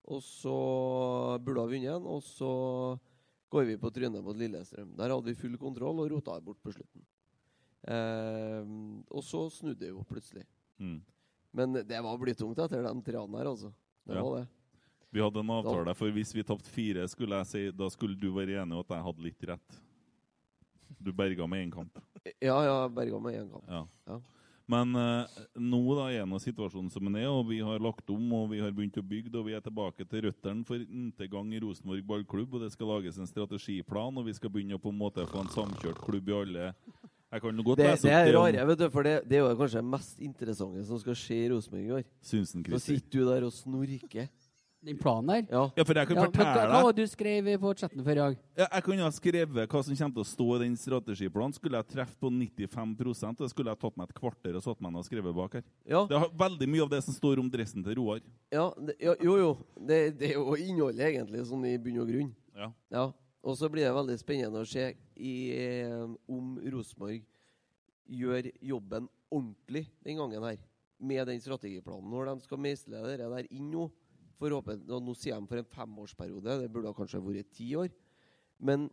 Og 0.05 0.21
så 0.21 0.55
burde 1.41 1.63
ha 1.63 1.69
vunnet 1.69 1.89
den, 1.95 2.05
og 2.05 2.21
så 2.25 2.49
går 3.49 3.65
vi 3.71 3.77
på 3.81 3.89
trynet 3.93 4.21
mot 4.25 4.37
Lillestrøm. 4.37 4.91
Der 4.97 5.09
hadde 5.13 5.25
vi 5.31 5.37
full 5.39 5.55
kontroll 5.57 6.01
og 6.03 6.11
rota 6.11 6.35
bort 6.43 6.59
på 6.61 6.73
slutten. 6.75 7.05
Eh, 7.85 8.65
og 9.13 9.23
så 9.25 9.45
snudde 9.53 9.79
det 9.85 9.91
jo 9.93 10.03
plutselig. 10.09 10.45
Mm. 10.81 10.99
Men 11.55 11.73
det 11.87 12.01
var 12.03 12.19
blytungt 12.19 12.59
etter 12.59 12.83
den 12.83 13.01
treene 13.05 13.39
her, 13.39 13.49
altså. 13.53 13.71
Det 14.05 14.15
Ja. 14.15 14.23
var 14.23 14.39
det. 14.41 14.47
Vi 15.11 15.21
hadde 15.21 15.39
en 15.39 15.49
avtale, 15.49 15.95
for 15.95 16.11
hvis 16.11 16.33
vi 16.35 16.43
tapte 16.43 16.67
fire, 16.67 17.07
skulle 17.07 17.37
jeg 17.37 17.47
si, 17.47 17.71
da 17.71 17.87
skulle 17.89 18.19
du 18.19 18.33
være 18.33 18.61
enig 18.61 18.75
i 18.75 18.79
at 18.81 18.89
jeg 18.89 19.03
hadde 19.03 19.23
litt 19.23 19.43
rett. 19.47 19.81
Du 20.99 21.11
berga 21.13 21.47
med 21.47 21.65
én 21.67 21.73
kamp. 21.73 21.99
Ja, 22.41 22.57
ja, 22.65 22.77
berga 22.89 23.19
med 23.19 23.41
én 23.41 23.51
kamp. 23.51 23.67
Ja. 23.69 23.85
Ja. 24.07 24.21
Men 24.65 24.95
eh, 24.97 25.41
nå 25.61 25.79
da 25.93 26.07
er 26.09 26.25
nå 26.25 26.39
situasjonen 26.41 26.89
som 26.89 27.05
den 27.05 27.19
er, 27.19 27.27
og 27.29 27.45
vi 27.51 27.59
har 27.61 27.81
lagt 27.83 28.09
om 28.09 28.31
og 28.33 28.47
vi 28.49 28.63
har 28.63 28.73
begynt 28.73 28.97
å 28.97 29.03
bygge, 29.05 29.29
og 29.37 29.45
vi 29.45 29.53
er 29.53 29.61
tilbake 29.61 30.07
til 30.09 30.25
røttene 30.25 30.65
for 30.65 30.81
n-te 30.81 31.27
gang 31.29 31.51
i 31.53 31.61
Rosenborg 31.61 32.05
ballklubb, 32.07 32.55
og 32.57 32.65
det 32.65 32.71
skal 32.73 32.89
lages 32.95 33.19
en 33.21 33.29
strategiplan, 33.29 34.17
og 34.17 34.25
vi 34.25 34.33
skal 34.33 34.49
begynne 34.53 34.79
å 34.79 34.81
på 34.81 34.93
en 34.93 34.97
måte 35.03 35.27
få 35.29 35.43
en 35.43 35.53
samkjørt 35.53 36.01
klubb 36.01 36.31
i 36.31 36.39
alle 36.39 36.71
Det, 37.35 37.85
det 38.01 38.11
er 38.13 38.31
rare, 38.33 38.65
vet 38.71 38.79
du, 38.79 38.85
for 38.89 39.05
det, 39.05 39.15
det 39.27 39.37
er 39.37 39.43
jo 39.43 39.53
kanskje 39.59 39.81
det 39.81 39.89
mest 39.91 40.21
interessante 40.23 40.85
som 40.87 41.01
skal 41.01 41.17
skje 41.19 41.39
i 41.43 41.49
Rosenborg 41.51 41.85
i 41.85 41.95
år. 41.99 42.05
Så 42.23 42.79
sitter 42.79 43.19
du 43.19 43.25
der 43.27 43.45
og 43.45 43.53
snorker 43.53 44.29
Den 44.85 44.97
planen 45.01 45.31
der? 45.31 45.45
Ja. 45.49 45.63
Ja, 45.75 45.83
for 45.87 45.97
jeg 45.97 46.07
kan 46.07 46.19
Ja, 46.19 46.21
men 46.21 46.29
hva, 46.29 46.37
fortelle 46.37 46.69
hva 46.69 46.81
var 46.85 46.93
det 46.93 47.05
du 47.07 47.09
skrev 47.09 47.47
på 47.63 47.71
chatten 47.79 48.03
før 48.05 48.11
i 48.11 48.21
dag? 48.21 48.37
Ja, 48.59 48.67
jeg 48.67 48.85
kunne 48.85 49.07
ha 49.07 49.13
skrevet 49.15 49.71
hva 49.71 49.81
som 49.83 49.97
kommer 49.97 50.15
til 50.15 50.23
å 50.23 50.27
stå 50.29 50.47
i 50.55 50.59
den 50.61 50.77
strategiplanen. 50.77 51.55
Skulle 51.57 51.81
jeg 51.81 51.89
treffe 51.95 52.19
på 52.21 52.29
95% 52.29 53.41
og 53.41 53.49
skulle 53.49 53.73
jeg 53.73 53.81
tatt 53.81 53.97
meg 53.97 54.11
et 54.11 54.19
kvarter 54.19 54.59
og 54.59 54.65
satt 54.65 54.83
meg 54.85 54.93
ned 54.93 55.01
og 55.01 55.07
skrevet 55.09 55.37
bak 55.39 55.57
her. 55.57 55.65
Ja. 55.89 56.03
Det 56.09 56.19
er 56.19 56.37
veldig 56.45 56.69
mye 56.75 56.85
av 56.85 56.93
det 56.93 57.01
som 57.07 57.17
står 57.17 57.41
om 57.41 57.49
dressen 57.49 57.85
til 57.85 57.97
Roar. 57.97 58.21
Ja, 58.53 58.67
det, 58.77 58.97
ja, 59.01 59.17
jo, 59.25 59.35
jo. 59.41 59.51
Det, 59.75 59.99
det 60.21 60.29
er 60.31 60.37
jo 60.37 60.55
innholdet, 60.55 61.07
egentlig, 61.09 61.43
sånn 61.49 61.65
i 61.65 61.75
bunn 61.81 62.01
og 62.05 62.13
grunn. 62.13 62.31
Ja. 62.55 62.71
Ja. 62.93 63.09
Og 63.45 63.57
så 63.57 63.69
blir 63.69 63.85
det 63.85 63.93
veldig 63.93 64.15
spennende 64.21 64.61
å 64.61 64.69
se 64.69 64.87
i, 65.17 65.35
eh, 65.53 66.05
om 66.29 66.55
Rosenborg 66.61 67.25
gjør 68.05 68.49
jobben 68.61 69.09
ordentlig 69.33 69.87
den 70.05 70.21
gangen 70.21 70.45
her. 70.45 70.57
Med 71.01 71.27
den 71.27 71.41
strategiplanen. 71.43 72.07
Når 72.09 72.29
de 72.31 72.45
skal 72.45 72.61
meisle 72.61 73.01
det 73.03 73.17
der 73.19 73.47
inn 73.51 73.67
nå 73.73 73.89
forhåpen, 74.39 74.83
og 74.89 75.03
Nå 75.03 75.15
sier 75.17 75.39
de 75.39 75.49
for 75.49 75.61
en 75.61 75.71
femårsperiode. 75.75 76.59
Det 76.61 76.71
burde 76.71 76.93
kanskje 76.97 77.23
vært 77.23 77.51
ti 77.55 77.73
år. 77.75 77.89
Men 78.59 78.89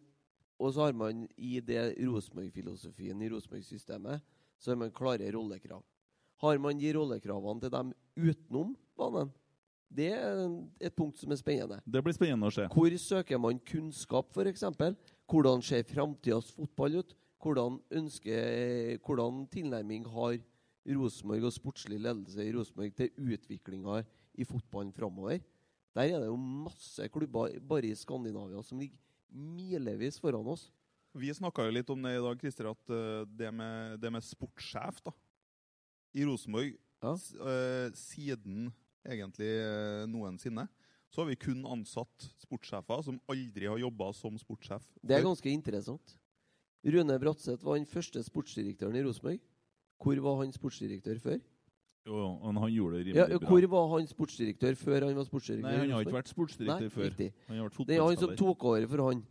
Og 0.63 0.75
så 0.75 0.85
har 0.85 0.93
man 0.95 1.25
i 1.37 1.59
det 1.59 1.97
Rosenborg-filosofien 1.99 3.23
i 3.23 3.29
Rosenborg-systemet 3.33 4.21
så 4.63 4.71
har 4.71 4.77
man 4.79 4.93
klare 4.95 5.33
rollekrav. 5.35 5.83
Har 6.39 6.59
man 6.59 6.79
de 6.79 6.93
rollekravene 6.95 7.61
til 7.61 7.73
dem 7.73 7.93
utenom 8.15 8.77
banen? 8.97 9.33
Det 9.93 10.13
er 10.15 10.39
et 10.81 10.95
punkt 10.95 11.19
som 11.19 11.33
er 11.33 11.41
spennende. 11.41 11.81
Det 11.85 12.01
blir 12.05 12.15
spennende 12.15 12.47
å 12.47 12.55
se. 12.55 12.69
Hvor 12.71 12.95
søker 12.97 13.41
man 13.43 13.59
kunnskap, 13.59 14.31
f.eks.? 14.33 14.65
Hvordan 15.29 15.63
ser 15.67 15.83
framtidas 15.89 16.53
fotball 16.55 17.01
ut? 17.03 17.13
Hvordan, 17.43 17.81
ønsker, 17.91 18.97
hvordan 19.03 19.43
tilnærming 19.53 20.07
har 20.15 20.39
Rosenborg 20.87 21.49
og 21.51 21.55
sportslig 21.55 21.99
ledelse 22.01 22.43
i 22.43 22.55
Rosenborg 22.55 22.95
til 22.97 23.11
utviklinga 23.19 24.03
i 24.39 24.45
fotballen 24.49 24.93
framover? 24.97 25.41
Der 25.93 26.09
er 26.09 26.23
det 26.23 26.29
jo 26.31 26.37
masse 26.41 27.09
klubber 27.13 27.53
bare 27.61 27.91
i 27.91 27.97
Skandinavia 27.99 28.63
som 28.65 28.79
ligger 28.81 28.97
milevis 29.33 30.19
foran 30.21 30.47
oss. 30.49 30.71
Vi 31.15 31.29
snakka 31.37 31.67
jo 31.67 31.75
litt 31.77 31.91
om 31.93 32.01
det 32.03 32.15
i 32.17 32.23
dag, 32.25 32.39
Christer, 32.41 32.71
at 32.71 32.89
eh, 32.93 33.25
det 33.29 33.51
med, 33.53 33.99
det 34.01 34.13
med 34.15 34.25
sportssjef 34.25 35.03
da, 35.05 35.13
i 36.17 36.25
Rosenborg 36.25 36.73
s- 37.03 37.35
eh, 37.37 37.91
Siden 37.97 38.71
egentlig 39.05 39.51
eh, 39.61 40.07
noensinne 40.09 40.65
så 41.13 41.21
har 41.21 41.29
vi 41.29 41.37
kun 41.37 41.61
ansatt 41.69 42.25
sportssjefer 42.41 43.03
som 43.05 43.19
aldri 43.29 43.67
har 43.69 43.77
jobba 43.83 44.07
som 44.17 44.39
sportssjef. 44.41 44.87
Det 45.05 45.19
er 45.19 45.27
ganske 45.27 45.51
interessant. 45.53 46.15
Rune 46.89 47.19
Bratseth 47.21 47.61
var 47.67 47.77
den 47.77 47.85
første 47.87 48.23
sportsdirektøren 48.25 48.97
i 48.97 49.03
Rosenborg. 49.05 49.43
Hvor 50.01 50.17
var 50.25 50.39
han 50.41 50.55
sportsdirektør 50.57 51.21
før? 51.21 51.37
Jo, 52.07 52.23
men 52.43 52.59
han 52.59 52.73
gjorde 52.75 52.99
det 52.99 53.15
Ja, 53.15 53.27
rimelig 53.29 53.41
bra. 53.45 53.49
hvor 53.53 53.67
var 53.71 53.85
han 53.93 54.09
sportsdirektør 54.11 54.75
før 54.81 55.05
han 55.07 55.15
var 55.15 55.27
sportsdirektør? 55.29 55.69
Nei, 55.69 55.79
han 55.79 55.93
har 55.95 56.03
ikke 56.03 56.17
vært 56.17 56.33
sportsdirektør 56.33 56.89
Nei, 56.89 56.95
før. 56.97 57.07
Riktig. 57.13 57.29
Han 57.47 57.61
har 57.61 57.69
vært 57.69 57.87
Det 57.87 57.97
er 57.97 58.03
han 58.03 58.17
som 58.19 58.35
tok 58.41 58.65
over 58.73 58.87
for 58.91 59.05
han. 59.07 59.23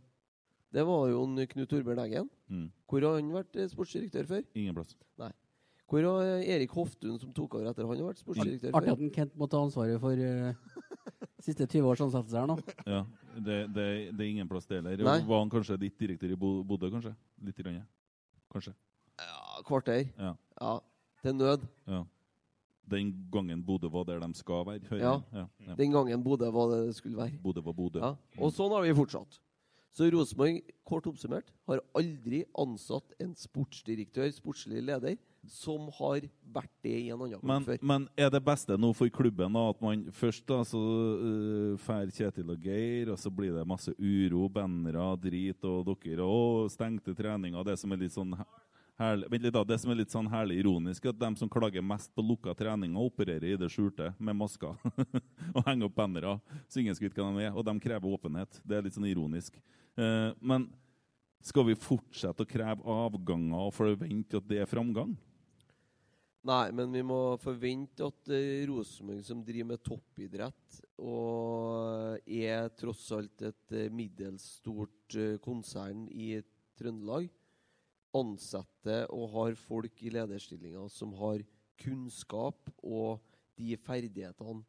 Det 0.72 0.84
var 0.88 1.02
jo 1.10 1.22
en 1.26 1.46
Knut 1.52 1.68
Torbjørn 1.68 2.00
Eggen. 2.06 2.30
Mm. 2.48 2.68
Hvor 2.88 3.04
har 3.04 3.18
han 3.18 3.32
vært 3.34 3.56
eh, 3.60 3.68
sportsdirektør 3.68 4.28
før? 4.30 4.44
Ingen 4.56 4.78
plass. 4.78 4.94
Nei. 5.20 5.28
Hvor 5.92 6.06
har 6.08 6.30
eh, 6.38 6.46
Erik 6.54 6.72
Hoftun, 6.72 7.18
som 7.20 7.34
tok 7.36 7.58
over 7.58 7.68
etter 7.68 7.84
han, 7.84 7.98
har 8.00 8.08
vært 8.08 8.22
sportsdirektør 8.22 8.72
Artig 8.78 8.94
før? 8.94 9.04
at 9.04 9.16
Kent 9.18 9.36
må 9.36 9.48
ta 9.52 9.60
ansvaret 9.60 10.00
for 10.00 10.16
uh, 10.16 10.54
siste 11.44 11.66
20 11.68 11.90
års 11.92 12.00
ansettelse 12.06 12.40
her 12.40 12.48
nå. 12.48 12.56
Ja, 12.88 13.02
det, 13.36 13.58
det, 13.76 13.86
det 14.16 14.24
er 14.24 14.30
ingen 14.30 14.48
plass 14.48 14.64
det 14.70 14.80
heller. 14.80 15.04
Var 15.04 15.42
han 15.42 15.52
kanskje 15.52 15.76
ditt 15.84 16.00
direktør 16.00 16.32
i 16.32 16.40
Bodø, 16.40 16.88
kanskje? 16.88 17.12
Litt 17.44 17.60
grann, 17.60 17.82
ja. 17.82 17.84
Kanskje. 18.52 18.72
Ja, 19.20 19.60
kvarter. 19.68 20.08
Ja. 20.16 20.32
Ja, 20.56 20.74
til 21.20 21.36
nød. 21.36 21.68
ja. 21.84 22.00
Den 22.90 23.12
gangen 23.32 23.62
Bodø 23.64 23.88
var 23.92 24.04
der 24.08 24.20
de 24.20 24.34
skal 24.34 24.66
være. 24.66 24.98
Ja. 24.98 25.14
ja, 25.32 25.46
ja. 25.66 25.74
Den 25.78 25.94
gangen 25.94 26.22
Bodø 26.24 26.50
var 26.50 26.70
det 26.72 26.86
det 26.88 26.96
skulle 26.98 27.16
være. 27.16 27.38
Bodø 27.42 27.62
var 27.64 27.76
Bodø. 27.76 28.02
Ja. 28.02 28.14
Og 28.38 28.52
sånn 28.54 28.72
har 28.74 28.82
vi 28.84 28.94
fortsatt. 28.96 29.38
Så 29.92 30.06
Rosenborg, 30.08 30.62
kort 30.88 31.04
oppsummert, 31.06 31.50
har 31.68 31.82
aldri 31.98 32.46
ansatt 32.56 33.12
en 33.20 33.34
sportsdirektør, 33.36 34.30
sportslig 34.32 34.80
leder, 34.88 35.18
som 35.44 35.90
har 35.98 36.22
vært 36.54 36.72
det 36.86 36.94
i 36.94 37.10
en 37.10 37.18
annen 37.18 37.34
klubb 37.40 37.50
Men, 37.50 37.64
før. 37.66 37.82
men 37.82 38.06
er 38.16 38.30
det 38.32 38.40
beste 38.46 38.76
nå 38.78 38.92
for 38.96 39.10
klubben 39.12 39.52
da, 39.58 39.64
at 39.72 39.82
man 39.82 40.06
først 40.14 40.46
da, 40.48 40.62
så 40.64 40.80
uh, 41.76 42.08
Kjetil 42.14 42.54
og 42.54 42.62
Geir, 42.62 43.10
og 43.12 43.18
så 43.20 43.28
blir 43.34 43.52
det 43.52 43.66
masse 43.68 43.92
uro, 43.98 44.46
bannere, 44.48 45.10
drit, 45.20 45.60
og 45.66 45.92
dere 45.92 46.24
og 46.24 46.70
stengte 46.72 47.12
treninger. 47.18 47.66
Det 47.66 47.76
som 47.82 47.92
er 47.92 48.04
litt 48.04 48.14
sånn 48.14 48.32
herlig, 49.02 49.30
vent 49.32 49.46
litt 49.46 49.54
da, 49.56 49.64
det 49.66 49.78
som 49.82 49.92
er 49.92 49.98
litt 50.00 50.14
sånn 50.14 50.30
herlig 50.32 50.60
ironisk, 50.62 51.04
er 51.04 51.14
at 51.14 51.20
de 51.20 51.30
som 51.40 51.50
klager 51.52 51.84
mest 51.84 52.12
på 52.14 52.24
lukka 52.24 52.54
treninger, 52.58 53.08
opererer 53.10 53.48
i 53.50 53.58
det 53.60 53.70
skjulte 53.72 54.12
med 54.18 54.38
masker 54.38 54.78
og 55.56 55.66
henger 55.66 55.88
opp 55.88 55.98
bannere, 55.98 56.36
så 56.68 56.82
ingen 56.82 56.96
skal 56.98 57.08
vite 57.08 57.22
hva 57.22 57.32
de 57.34 57.48
er, 57.48 57.52
og 57.56 57.66
de 57.66 57.76
krever 57.82 58.16
åpenhet. 58.16 58.62
Det 58.64 58.78
er 58.78 58.86
litt 58.86 58.96
sånn 58.96 59.10
ironisk. 59.10 59.58
Eh, 59.98 60.30
men 60.40 60.70
skal 61.42 61.66
vi 61.66 61.78
fortsette 61.78 62.44
å 62.44 62.48
kreve 62.48 62.86
avganger 62.86 63.66
og 63.66 63.74
forvente 63.74 64.38
at 64.38 64.48
det 64.48 64.62
er 64.62 64.70
framgang? 64.70 65.16
Nei, 66.42 66.72
men 66.74 66.90
vi 66.90 67.04
må 67.06 67.36
forvente 67.38 68.06
at 68.08 68.30
uh, 68.34 68.62
Rosenborg, 68.66 69.20
som 69.22 69.44
driver 69.46 69.68
med 69.72 69.82
toppidrett, 69.86 70.80
og 70.98 72.18
er 72.26 72.66
tross 72.78 73.04
alt 73.14 73.44
et 73.46 73.74
uh, 73.76 73.84
middels 73.94 74.48
stort 74.58 75.14
eh, 75.14 75.36
konsern 75.42 76.08
i 76.10 76.34
Trøndelag, 76.78 77.28
ansetter 78.16 79.06
og 79.12 79.30
har 79.36 79.56
folk 79.58 80.02
i 80.04 80.12
lederstillinger 80.12 80.90
som 80.92 81.14
har 81.18 81.42
kunnskap 81.82 82.70
og 82.82 83.22
de 83.58 83.76
ferdighetene 83.80 84.62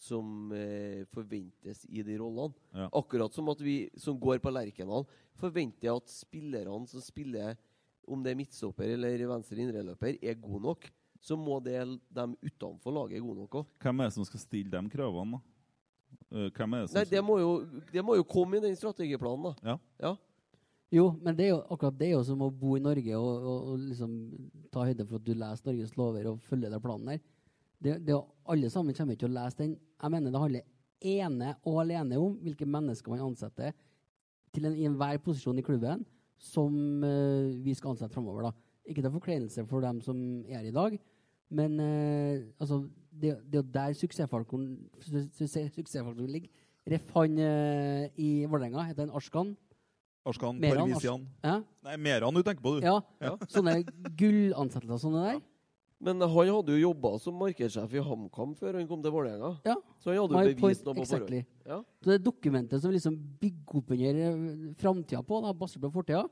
som 0.00 0.52
eh, 0.56 1.02
forventes 1.12 1.82
i 1.92 2.00
de 2.04 2.16
rollene. 2.20 2.56
Ja. 2.72 2.86
Akkurat 2.96 3.34
som 3.36 3.50
at 3.52 3.60
vi 3.60 3.82
som 4.00 4.16
går 4.20 4.40
på 4.40 4.52
Lerkendal, 4.52 5.04
forventer 5.40 5.92
at 5.92 6.08
spillerne 6.12 6.88
som 6.88 7.04
spiller, 7.04 7.58
om 8.08 8.22
det 8.24 8.32
er 8.32 8.40
midtstopper 8.40 8.94
eller 8.94 9.26
venstre 9.28 9.60
indreløper, 9.60 10.16
er 10.24 10.40
gode 10.40 10.64
nok. 10.64 10.88
Så 11.20 11.36
må 11.36 11.58
det 11.60 11.76
dem 12.16 12.32
utenfor 12.40 12.94
laget 12.96 13.20
gode 13.20 13.42
nok 13.42 13.58
òg. 13.60 13.72
Hvem 13.84 14.00
er 14.00 14.08
det 14.08 14.16
som 14.16 14.24
skal 14.24 14.40
stille 14.40 14.72
de 14.72 14.92
kravene, 14.94 15.36
da? 15.36 15.46
Eh, 16.30 16.48
Hvem 16.56 16.74
er 16.78 16.86
det 16.86 16.90
som 16.90 16.96
Nei, 16.96 17.04
det 17.10 17.22
må, 17.26 17.36
jo, 17.42 17.52
det 17.92 18.04
må 18.06 18.16
jo 18.16 18.24
komme 18.24 18.56
i 18.56 18.64
den 18.64 18.76
strategiplanen, 18.80 19.50
da. 19.50 19.74
Ja. 19.74 19.76
Ja. 20.00 20.14
Jo, 20.90 21.04
men 21.22 21.36
det 21.38 21.44
er 21.46 21.52
jo 21.52 21.60
akkurat 21.70 21.98
det 22.00 22.08
er 22.08 22.16
jo 22.16 22.22
som 22.26 22.40
å 22.42 22.48
bo 22.50 22.74
i 22.74 22.82
Norge 22.82 23.14
og, 23.14 23.44
og, 23.46 23.66
og 23.70 23.82
liksom 23.92 24.14
ta 24.74 24.82
høyde 24.88 25.06
for 25.06 25.20
at 25.20 25.26
du 25.28 25.36
leser 25.38 25.68
Norges 25.68 25.92
lover 25.98 26.26
og 26.32 26.40
følger 26.42 26.72
den 26.72 26.82
planen 26.82 27.12
der. 27.12 27.20
Det, 27.80 27.94
det, 28.08 28.16
alle 28.50 28.70
sammen 28.72 28.96
kommer 28.96 29.14
ikke 29.14 29.22
til 29.24 29.30
å 29.30 29.36
lese 29.38 29.60
den. 29.62 29.76
Jeg 29.78 30.12
mener 30.12 30.34
det 30.34 30.42
handler 30.42 30.66
ene 31.00 31.52
og 31.64 31.78
alene 31.84 32.18
om 32.20 32.34
hvilke 32.42 32.66
mennesker 32.68 33.14
man 33.14 33.22
ansetter 33.28 33.70
til 34.52 34.66
en, 34.66 34.74
i 34.74 34.88
enhver 34.88 35.20
posisjon 35.22 35.62
i 35.62 35.64
klubben 35.64 36.02
som 36.40 36.74
uh, 37.04 37.54
vi 37.62 37.76
skal 37.78 37.94
ansette 37.94 38.12
framover. 38.16 38.50
Ikke 38.84 39.04
til 39.04 39.14
forkleinelse 39.14 39.64
for 39.70 39.84
dem 39.84 40.02
som 40.04 40.18
er 40.48 40.58
her 40.58 40.68
i 40.72 40.74
dag, 40.74 40.98
men 41.54 41.78
uh, 41.78 42.42
altså, 42.58 42.82
det, 43.14 43.36
er 43.36 43.60
jo 43.60 43.66
der 43.78 43.94
suksessfaktoren, 43.96 44.72
su- 45.06 45.28
suksess- 45.38 45.74
suksessfaktoren 45.78 46.34
ligger. 46.34 46.50
Ref 46.90 47.10
han 47.14 47.38
uh, 47.38 48.06
i 48.18 48.30
Vålerenga, 48.50 48.88
heter 48.90 49.06
han 49.06 49.14
Arskan. 49.14 49.54
Arskan 50.28 50.58
Meran, 50.60 50.90
Parvisian. 50.90 51.22
Ja. 51.44 51.60
Nei, 51.86 51.94
Meran 51.96 52.36
du 52.36 52.42
tenker 52.44 52.64
på, 52.64 52.76
du. 52.76 52.84
Ja, 52.84 52.98
sånne 53.54 53.80
gullansettelser 54.18 55.00
sånne 55.06 55.22
der. 55.24 55.40
Men 56.00 56.20
han 56.24 56.32
hadde 56.32 56.74
jo 56.76 56.80
jobba 56.80 57.12
som 57.20 57.36
markedssjef 57.36 57.92
i 57.92 58.02
HamKam 58.04 58.54
før 58.56 58.78
han 58.78 58.86
kom 58.88 59.02
til 59.04 59.12
Vålerenga. 59.12 59.50
Ja. 59.68 59.74
Så 60.00 60.12
han 60.12 60.22
hadde 60.22 60.38
jo 60.38 60.60
bevist 60.62 60.86
noe 60.86 60.96
på 60.96 61.04
exactly. 61.04 61.42
forhånd. 61.44 61.72
Ja. 61.72 61.80
Så 62.00 62.12
det 62.12 62.22
dokumentet 62.24 62.80
som 62.80 62.94
liksom 62.94 63.18
bygger 63.40 63.80
opp 63.80 63.92
under 63.96 64.20
eh, 64.24 64.38
framtida 64.80 65.20
på, 65.28 65.40
da, 65.44 65.52
basert 65.56 65.84
på 65.84 65.92
fortida, 65.98 66.22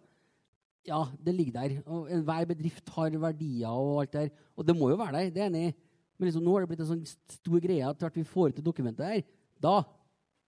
ja, 0.89 1.03
det 1.21 1.35
ligger 1.37 1.59
der. 1.59 1.77
Og 1.85 2.09
Enhver 2.17 2.49
bedrift 2.49 2.89
har 2.97 3.21
verdier 3.21 3.69
og 3.69 4.01
alt 4.05 4.17
der. 4.17 4.33
Og 4.57 4.65
det 4.65 4.77
må 4.77 4.89
jo 4.89 4.97
være 5.01 5.19
der, 5.19 5.35
det 5.37 5.45
er 5.45 5.53
enig 5.53 5.67
i. 5.69 5.77
Men 6.19 6.31
liksom, 6.31 6.45
nå 6.45 6.55
har 6.55 6.65
det 6.65 6.73
blitt 6.73 6.83
en 6.83 6.93
sånn 6.95 7.05
stor 7.37 7.61
greie 7.63 7.93
at 7.93 8.01
hvert 8.03 8.17
vi 8.17 8.27
får 8.27 8.51
ut 8.51 8.57
det 8.59 8.65
dokumentet 8.67 9.05
der, 9.05 9.27
da, 9.63 9.75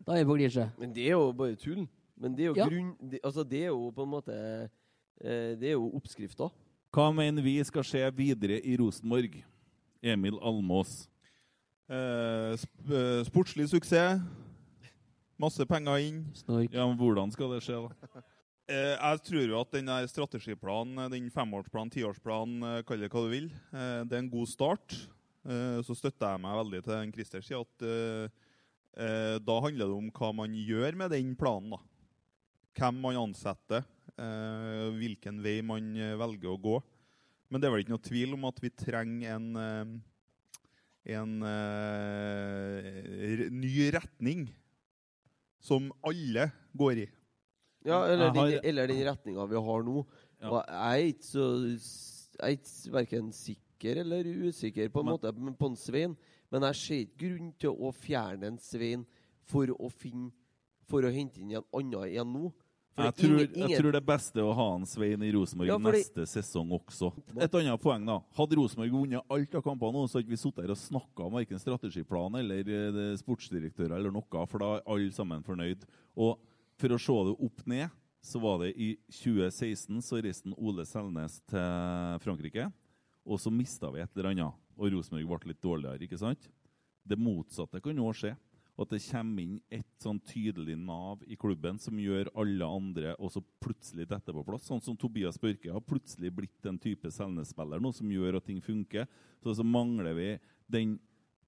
da 0.01 0.17
er 0.17 0.25
vi 0.25 0.31
på 0.33 0.39
gliset. 0.41 0.81
Men 0.81 0.97
det 0.97 1.05
er 1.11 1.19
jo 1.19 1.29
bare 1.37 1.61
tull. 1.61 1.85
Men 2.21 2.35
det 2.37 2.45
er 2.45 2.51
jo 2.53 2.59
Ja. 2.61 2.67
grunn... 2.69 2.91
Det, 3.01 3.21
altså, 3.25 3.45
det 3.49 3.63
er 3.65 3.71
jo 3.73 3.91
på 3.97 4.05
en 4.05 4.13
måte 4.13 4.35
eh, 4.37 5.55
Det 5.57 5.71
er 5.73 5.77
jo 5.79 5.87
oppskrifta. 5.97 6.51
Hva 6.93 7.07
mener 7.15 7.43
vi 7.45 7.55
skal 7.65 7.87
skje 7.87 8.05
videre 8.17 8.59
i 8.67 8.77
Rosenborg? 8.81 9.39
Emil 10.03 10.37
Almås. 10.43 11.07
Eh, 11.91 12.53
sp 12.61 12.93
eh, 12.93 13.23
sportslig 13.29 13.69
suksess. 13.73 14.21
Masse 15.41 15.65
penger 15.65 16.03
inn. 16.05 16.19
Ja, 16.69 16.85
men 16.87 16.99
Hvordan 17.01 17.33
skal 17.33 17.55
det 17.57 17.63
skje, 17.65 17.81
da? 17.89 18.27
Eh, 18.71 18.93
jeg 18.95 19.19
tror 19.27 19.41
jo 19.51 19.57
at 19.59 19.73
den 19.75 19.89
der 19.91 20.05
strategiplanen, 20.07 21.09
den 21.11 21.25
femårsplanen, 21.35 21.91
tiårsplanen, 21.91 22.61
eh, 22.63 22.83
kall 22.87 23.01
det 23.03 23.09
hva 23.11 23.25
du 23.25 23.33
vil, 23.33 23.49
eh, 23.75 24.05
det 24.07 24.15
er 24.15 24.21
en 24.23 24.29
god 24.31 24.47
start. 24.47 24.95
Eh, 25.43 25.81
så 25.83 25.97
støtter 25.99 26.37
jeg 26.37 26.43
meg 26.45 26.55
veldig 26.55 26.81
til 26.85 26.93
den 26.95 27.11
Christer 27.17 27.43
sier, 27.43 27.65
at 27.67 27.83
eh, 27.83 28.29
eh, 28.95 29.39
da 29.43 29.57
handler 29.65 29.91
det 29.91 29.97
om 29.97 30.13
hva 30.15 30.31
man 30.45 30.55
gjør 30.55 30.95
med 31.03 31.11
den 31.11 31.33
planen. 31.35 31.75
da. 31.75 31.81
Hvem 32.79 33.01
man 33.03 33.17
ansetter, 33.19 33.85
eh, 34.17 34.91
hvilken 34.97 35.41
vei 35.43 35.59
man 35.67 35.91
eh, 35.97 36.15
velger 36.21 36.53
å 36.53 36.61
gå. 36.63 36.77
Men 37.51 37.61
det 37.61 37.67
er 37.67 37.73
vel 37.75 37.83
ikke 37.85 37.95
noe 37.97 38.05
tvil 38.07 38.35
om 38.37 38.45
at 38.47 38.61
vi 38.63 38.71
trenger 38.71 39.35
en, 39.35 39.49
eh, 39.59 41.15
en 41.17 41.33
ny 43.61 43.73
retning 43.97 44.45
som 45.61 45.91
alle 46.07 46.51
går 46.77 47.03
i. 47.05 47.09
Ja, 47.85 48.03
eller 48.05 48.31
har- 48.31 48.51
den, 48.51 48.61
eller 48.65 48.87
den 48.87 49.03
retninga 49.09 49.47
vi 49.49 49.57
har 49.57 49.83
nå. 49.83 50.07
Ja. 50.41 50.51
Og 50.51 50.65
jeg 50.67 51.01
er 51.01 51.13
ikke 51.13 51.25
så 51.25 51.47
Jeg 52.41 52.49
er 52.49 52.57
ikke 52.57 52.93
verken 52.93 53.33
sikker 53.33 53.97
eller 54.01 54.25
usikker 54.25 54.89
på 54.89 55.01
en 55.01 55.07
Men- 55.07 55.13
måte 55.19 55.59
på 55.59 55.67
en 55.69 55.77
Svein, 55.77 56.17
men 56.51 56.63
jeg 56.63 56.75
ser 56.75 56.95
ikke 57.05 57.19
grunn 57.19 57.53
til 57.59 57.71
å 57.77 57.93
fjerne 57.93 58.45
en 58.47 58.59
Svein 58.59 59.07
for 59.45 59.67
å 59.67 59.91
finne 59.93 60.33
For 60.89 61.03
å 61.03 61.13
hente 61.13 61.39
inn 61.39 61.53
en 61.53 61.63
annen 61.73 62.09
igjen 62.09 62.33
nå. 62.33 62.53
Jeg 63.05 63.15
tror, 63.17 63.31
ingen- 63.41 63.55
ingen- 63.55 63.71
jeg 63.71 63.81
tror 63.81 63.93
det 63.93 64.01
er 64.03 64.07
å 64.43 64.55
ha 64.55 64.67
en 64.77 64.87
Svein 64.87 65.23
i 65.23 65.31
Rosenborg 65.33 65.69
Ja, 65.69 65.79
fordi- 65.79 66.03
neste 66.05 66.27
sesong 66.27 66.71
også. 66.71 67.13
Et 67.41 67.55
annet 67.55 67.81
poeng, 67.81 68.05
da. 68.07 68.21
Hadde 68.37 68.57
Rosenborg 68.57 68.91
vunnet 68.91 69.23
alt 69.31 69.55
av 69.55 69.63
kampene 69.63 69.93
nå, 69.93 70.05
så 70.09 70.19
hadde 70.21 70.29
vi 70.29 70.37
sittet 70.37 70.63
her 70.65 70.71
og 70.71 70.77
snakka 70.77 71.27
om 71.27 71.33
verken 71.33 71.59
strategiplan 71.59 72.39
eller 72.39 72.61
eh, 72.61 73.17
sportsdirektører 73.17 73.97
eller 73.97 74.11
noe, 74.11 74.47
for 74.47 74.59
da 74.59 74.77
er 74.77 74.83
alle 74.87 75.11
sammen 75.11 75.43
fornøyd. 75.43 75.83
Og 76.17 76.39
for 76.77 76.89
å 76.89 76.99
se 77.01 77.25
det 77.31 77.37
opp 77.45 77.67
ned, 77.67 77.91
så 78.23 78.41
var 78.41 78.59
det 78.59 78.77
i 78.77 78.97
2016 79.11 79.99
så 80.03 80.21
reiste 80.23 80.53
Ole 80.59 80.85
Selnes 80.85 81.41
til 81.49 82.19
Frankrike, 82.21 82.73
og 83.27 83.39
så 83.39 83.51
mista 83.53 83.91
vi 83.93 84.01
et 84.01 84.11
eller 84.17 84.31
annet, 84.31 84.55
og 84.79 84.93
Rosenborg 84.93 85.41
ble 85.41 85.53
litt 85.55 85.61
dårligere, 85.63 86.01
ikke 86.07 86.19
sant? 86.19 86.49
Det 87.07 87.19
motsatte 87.19 87.81
kan 87.83 87.97
nå 87.97 88.13
skje. 88.13 88.37
Og 88.81 88.87
at 88.87 88.95
det 88.95 89.03
kommer 89.11 89.45
inn 89.45 89.57
et 89.69 89.89
sånn 90.01 90.17
tydelig 90.25 90.73
nav 90.81 91.21
i 91.29 91.37
klubben 91.37 91.77
som 91.77 91.99
gjør 92.01 92.31
alle 92.41 92.65
andre 92.65 93.11
også 93.21 93.43
plutselig 93.61 94.07
dette 94.09 94.33
på 94.33 94.45
plass. 94.47 94.65
Sånn 94.65 94.81
som 94.81 94.97
Tobias 94.97 95.37
Børke 95.37 95.69
har 95.69 95.85
plutselig 95.85 96.31
blitt 96.33 96.65
en 96.65 96.79
type 96.81 97.13
Selnes-spiller 97.13 97.83
nå 97.85 97.93
som 97.93 98.09
gjør 98.09 98.39
at 98.39 98.47
ting 98.49 98.63
funker. 98.65 99.05
Så, 99.45 99.53
så 99.59 99.67
mangler 99.69 100.17
vi 100.17 100.31
den 100.73 100.97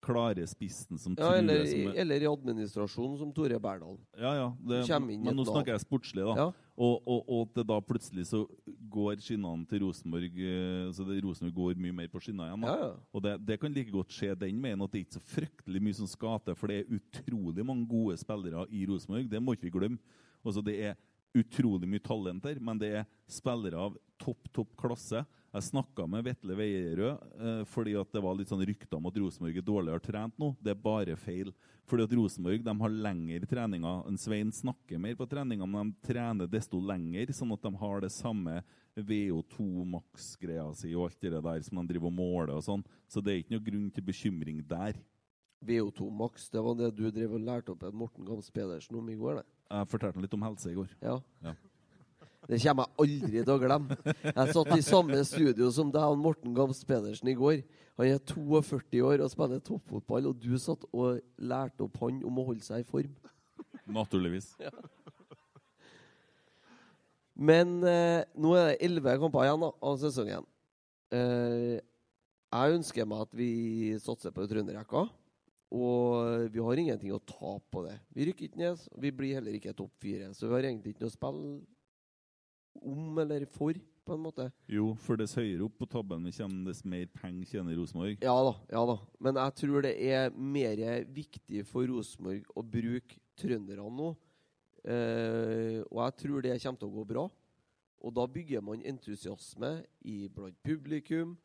klare 0.03 0.45
spissen 0.51 0.99
som 0.99 1.15
Ja, 1.15 1.29
truer 1.31 1.39
eller, 1.39 1.67
som 1.67 1.81
er- 1.93 2.01
eller 2.03 2.23
i 2.25 2.27
administrasjonen, 2.27 3.19
som 3.19 3.33
Tore 3.33 3.59
Berdal. 3.61 3.99
ja, 4.19 4.35
ja. 4.35 4.49
Det, 4.59 5.01
men 5.01 5.37
nå 5.37 5.45
snakker 5.47 5.73
jeg 5.73 5.85
sportslig, 5.85 6.25
da. 6.27 6.35
Ja. 6.37 6.53
Og, 6.77 7.29
og, 7.29 7.51
det 7.55 7.67
da 7.69 7.77
plutselig 7.85 8.25
så 8.27 8.47
går 8.91 9.21
skinnene 9.21 9.67
til 9.69 9.83
Rosenborg 9.85 10.39
eh, 10.41 10.89
Så 10.97 11.05
det, 11.05 11.19
Rosenborg 11.23 11.55
går 11.55 11.81
mye 11.85 11.93
mer 11.93 12.09
på 12.09 12.19
skinner 12.19 12.49
igjen. 12.49 12.65
Da. 12.65 12.73
Ja, 12.73 12.87
ja. 12.89 12.95
Og 13.13 13.23
det, 13.23 13.35
det 13.47 13.59
kan 13.61 13.73
like 13.73 13.93
godt 13.93 14.09
skje 14.17 14.33
den 14.41 14.61
veien 14.65 14.83
at 14.83 14.91
det 14.91 15.03
er 15.03 15.05
ikke 15.05 15.19
så 15.21 15.27
fryktelig 15.35 15.83
mye 15.83 15.99
som 16.01 16.09
skal 16.11 16.41
til, 16.41 16.57
for 16.57 16.73
det 16.73 16.81
er 16.81 16.97
utrolig 16.97 17.67
mange 17.67 17.87
gode 17.87 18.17
spillere 18.19 18.67
i 18.73 18.87
Rosenborg. 18.89 19.29
Det 19.31 19.43
må 19.43 19.55
ikke 19.55 19.69
vi 19.69 19.75
glemme. 19.79 19.99
Altså, 20.43 20.65
det 20.65 20.79
er 20.81 20.97
utrolig 21.37 21.89
mye 21.89 22.03
talent 22.03 22.43
der, 22.45 22.59
men 22.61 22.81
det 22.81 22.91
er 23.03 23.07
spillere 23.31 23.79
av 23.79 23.97
topp, 24.21 24.51
topp 24.53 24.75
klasse. 24.81 25.23
Jeg 25.53 25.67
snakka 25.67 26.07
med 26.09 26.25
Vetle 26.25 26.55
Veierød 26.57 27.25
eh, 27.37 27.63
fordi 27.69 27.93
at 28.01 28.09
det 28.15 28.23
var 28.25 28.37
litt 28.39 28.49
sånn 28.49 28.63
rykter 28.65 28.97
om 28.97 29.09
at 29.11 29.19
Rosenborg 29.21 29.59
er 29.61 29.67
dårligere 29.67 30.01
trent 30.01 30.39
nå. 30.41 30.55
Det 30.65 30.73
er 30.73 30.79
bare 30.81 31.17
feil. 31.21 31.51
Fordi 31.89 32.07
at 32.07 32.15
Rosenborg 32.17 32.63
de 32.65 32.75
har 32.81 32.95
lengre 33.07 33.49
treninger. 33.51 34.07
En 34.09 34.17
Svein 34.21 34.53
snakker 34.55 35.03
mer 35.03 35.19
på 35.19 35.27
treninga, 35.29 35.69
men 35.69 35.91
de 35.91 36.09
trener 36.09 36.49
desto 36.49 36.81
lenger, 36.81 37.35
sånn 37.37 37.53
at 37.53 37.67
de 37.67 37.73
har 37.83 38.01
det 38.01 38.13
samme 38.15 38.63
VO2 38.97 39.85
maks-greia 39.93 40.71
si 40.77 40.95
og 40.95 41.11
alt 41.11 41.21
det 41.21 41.43
der 41.45 41.67
som 41.67 41.81
de 41.81 41.93
driver 41.93 42.09
og 42.09 42.17
måler 42.17 42.55
og 42.57 42.65
sånn. 42.65 42.85
Så 43.05 43.21
det 43.21 43.35
er 43.35 43.43
ikke 43.43 43.57
noe 43.57 43.67
grunn 43.67 43.91
til 43.93 44.09
bekymring 44.09 44.63
der. 44.69 44.97
VO2 45.63 46.09
Max, 46.11 46.49
det 46.51 46.63
var 46.65 46.75
det 46.79 46.91
du 46.97 47.05
drev 47.13 47.37
og 47.37 47.45
lærte 47.45 47.75
opp 47.75 47.85
en 47.87 47.95
Morten 47.95 48.27
Gams 48.27 48.51
Pedersen 48.51 48.97
om 48.99 49.13
i 49.13 49.19
går, 49.21 49.43
det. 49.43 49.47
Jeg 49.73 49.89
fortalte 49.93 50.25
litt 50.25 50.35
om 50.35 50.49
helse 50.49 50.73
i 50.73 50.77
går. 50.77 50.97
Ja. 51.05 51.21
Ja. 51.45 51.55
Det 52.49 52.59
kommer 52.59 52.89
jeg 52.89 53.05
aldri 53.05 53.43
til 53.45 53.53
å 53.55 53.61
glemme. 53.63 53.97
Jeg 54.27 54.55
satt 54.57 54.73
i 54.75 54.85
samme 54.85 55.21
studio 55.27 55.69
som 55.75 55.93
deg 55.95 56.03
og 56.03 56.19
Morten 56.19 56.57
Gamst 56.57 56.83
Pedersen 56.89 57.31
i 57.31 57.37
går. 57.39 57.61
Han 58.01 58.09
er 58.09 58.19
42 58.27 59.03
år 59.07 59.23
og 59.23 59.31
spiller 59.31 59.63
toppfotball, 59.63 60.27
og 60.31 60.41
du 60.43 60.57
satt 60.59 60.83
og 60.91 61.21
lærte 61.39 61.87
opp 61.87 62.01
han 62.03 62.19
om 62.27 62.41
å 62.43 62.47
holde 62.49 62.67
seg 62.67 62.83
i 62.83 62.89
form. 62.89 63.13
Naturligvis. 63.95 64.51
Men 67.39 67.79
eh, 67.89 68.23
nå 68.39 68.53
er 68.59 68.73
det 68.73 68.89
elleve 68.89 69.17
kamper 69.23 69.47
igjen 69.47 69.67
av 69.71 69.99
sesongen. 70.03 70.47
Eh, 71.15 71.79
jeg 72.53 72.79
ønsker 72.79 73.09
meg 73.09 73.27
at 73.27 73.37
vi 73.37 73.53
satser 74.03 74.35
på 74.35 74.49
trønderrekka. 74.51 75.07
Og 75.73 76.51
vi 76.53 76.61
har 76.61 76.81
ingenting 76.83 77.15
å 77.17 77.23
tape 77.25 77.65
på 77.73 77.87
det. 77.87 77.95
Vi 78.13 78.27
rykker 78.29 78.51
ikke 78.51 78.61
ned. 78.61 78.83
Vi 79.01 79.13
blir 79.17 79.39
heller 79.39 79.57
ikke 79.57 79.73
topp 79.77 79.95
fire. 80.05 80.29
Så 80.37 80.45
vi 80.45 80.57
har 80.59 80.69
egentlig 80.69 80.93
ikke 80.93 81.07
noe 81.07 81.15
spille 81.15 81.55
om 82.81 83.19
eller 83.23 83.45
for, 83.51 83.77
på 84.07 84.17
en 84.17 84.25
måte. 84.25 84.49
Jo, 84.71 84.93
for 85.05 85.21
dess 85.21 85.37
høyere 85.39 85.67
opp 85.67 85.77
på 85.81 85.89
tabellen 85.91 86.27
vi 86.29 86.35
kommer, 86.37 86.71
dess 86.71 86.83
mer 86.89 87.07
penger 87.15 87.51
tjener 87.53 87.79
Rosenborg. 87.79 88.19
Ja 88.25 88.35
da, 88.49 88.57
ja 88.73 88.83
da. 88.89 88.97
Men 89.23 89.41
jeg 89.43 89.57
tror 89.63 89.87
det 89.87 89.95
er 90.09 90.35
mer 90.35 90.83
viktig 91.13 91.65
for 91.69 91.87
Rosenborg 91.91 92.49
å 92.57 92.65
bruke 92.65 93.21
trønderne 93.39 93.87
nå. 94.01 94.11
Eh, 94.83 95.79
og 95.87 96.03
jeg 96.03 96.19
tror 96.25 96.43
det 96.43 96.59
kommer 96.59 96.83
til 96.83 96.91
å 96.91 96.97
gå 96.97 97.07
bra. 97.15 97.29
Og 98.03 98.15
da 98.17 98.27
bygger 98.27 98.65
man 98.67 98.83
entusiasme 98.83 99.77
i 100.11 100.27
blant 100.33 100.59
publikum. 100.67 101.37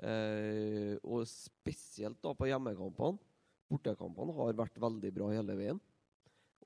Eh, 0.00 0.96
og 1.04 1.26
spesielt 1.28 2.22
da 2.24 2.32
på 2.32 2.48
hjemmekampene. 2.48 3.20
Bortekampene 3.70 4.34
har 4.34 4.56
vært 4.58 4.80
veldig 4.80 5.10
bra 5.14 5.28
hele 5.34 5.56
veien. 5.58 5.80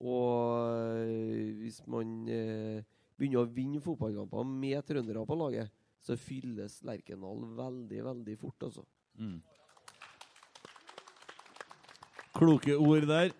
Og 0.00 0.70
eh, 1.02 1.50
hvis 1.60 1.80
man 1.90 2.14
eh, 2.30 2.86
begynner 3.18 3.44
å 3.44 3.50
vinne 3.50 3.82
fotballkamper 3.82 4.46
med 4.48 4.84
trøndere 4.88 5.24
på 5.28 5.38
laget, 5.38 5.72
så 6.04 6.16
fylles 6.20 6.80
Lerkendal 6.84 7.44
veldig, 7.56 8.02
veldig 8.10 8.36
fort, 8.40 8.66
altså. 8.68 8.84
Mm. 9.18 9.38
Kloke 12.34 12.76
ord 12.76 13.06
der. 13.08 13.32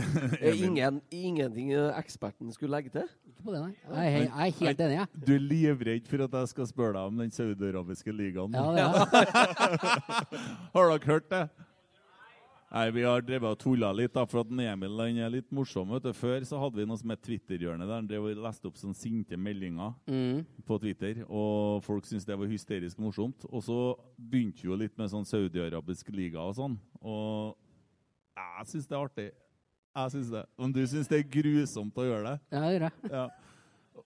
Er 0.40 0.54
ingen, 0.54 1.00
ingenting 1.10 1.72
eksperten 1.74 2.52
skulle 2.54 2.76
legge 2.76 2.92
til? 2.94 3.08
Ikke 3.26 3.42
på 3.46 3.54
det, 3.54 3.62
nei. 3.62 3.72
Jeg 3.74 4.12
er, 4.12 4.22
jeg 4.24 4.52
er 4.52 4.58
helt 4.60 4.84
enig, 4.84 4.98
jeg. 4.98 5.22
Du 5.26 5.32
er 5.34 5.42
livredd 5.44 6.10
for 6.10 6.26
at 6.26 6.36
jeg 6.40 6.52
skal 6.52 6.68
spørre 6.70 6.94
deg 6.96 7.10
om 7.10 7.18
den 7.20 7.34
saudiarabiske 7.34 8.14
ligaen? 8.14 8.54
Ja, 8.54 8.68
det 8.70 8.84
er 8.86 9.40
har 10.74 10.92
dere 10.94 11.10
hørt 11.10 11.28
det? 11.32 11.42
Nei, 12.70 12.90
Vi 12.94 13.02
har 13.02 13.20
drevet 13.26 13.50
og 13.50 13.58
tulla 13.58 13.88
litt, 13.92 14.12
da, 14.14 14.22
for 14.30 14.44
at 14.44 14.50
Emil 14.52 14.96
den 15.00 15.18
er 15.18 15.30
litt 15.30 15.50
morsom. 15.50 15.88
vet 15.90 16.04
du. 16.04 16.12
Før 16.12 16.40
så 16.46 16.58
hadde 16.62 16.76
vi 16.78 16.84
noe 16.86 16.96
som 17.00 17.10
het 17.10 17.20
Twitter-hjørnet. 17.22 17.86
der 17.88 17.94
Han 17.96 18.06
drev 18.06 18.28
og 18.30 18.36
leste 18.44 18.66
opp 18.70 18.76
sånne 18.76 18.94
sinte 18.94 19.36
meldinger 19.36 19.94
Mm. 20.06 20.46
på 20.64 20.78
Twitter. 20.80 21.24
Og 21.28 21.82
folk 21.82 22.04
syntes 22.04 22.24
det 22.24 22.38
var 22.38 22.46
hysterisk 22.46 22.96
morsomt. 22.98 23.44
Og 23.50 23.62
så 23.62 23.96
begynte 24.20 24.62
vi 24.62 24.68
jo 24.68 24.76
litt 24.76 24.96
med 24.96 25.10
sånn 25.10 25.26
saudi-arabisk 25.26 26.10
liga 26.14 26.38
og 26.38 26.54
sånn. 26.54 26.78
Og 27.02 27.56
jeg 28.36 28.66
syns 28.66 28.86
det 28.86 28.96
er 28.96 29.04
artig. 29.04 29.30
Jeg 29.96 30.10
synes 30.12 30.30
det. 30.30 30.46
Men 30.56 30.72
du 30.72 30.86
syns 30.86 31.08
det 31.08 31.18
er 31.18 31.28
grusomt 31.42 31.94
å 31.94 32.06
gjøre 32.06 32.22
det? 32.30 32.40
Ja, 32.52 32.60
det 32.60 32.70
gjør 32.78 32.80
jeg. 32.86 33.10
Ja. 33.10 33.28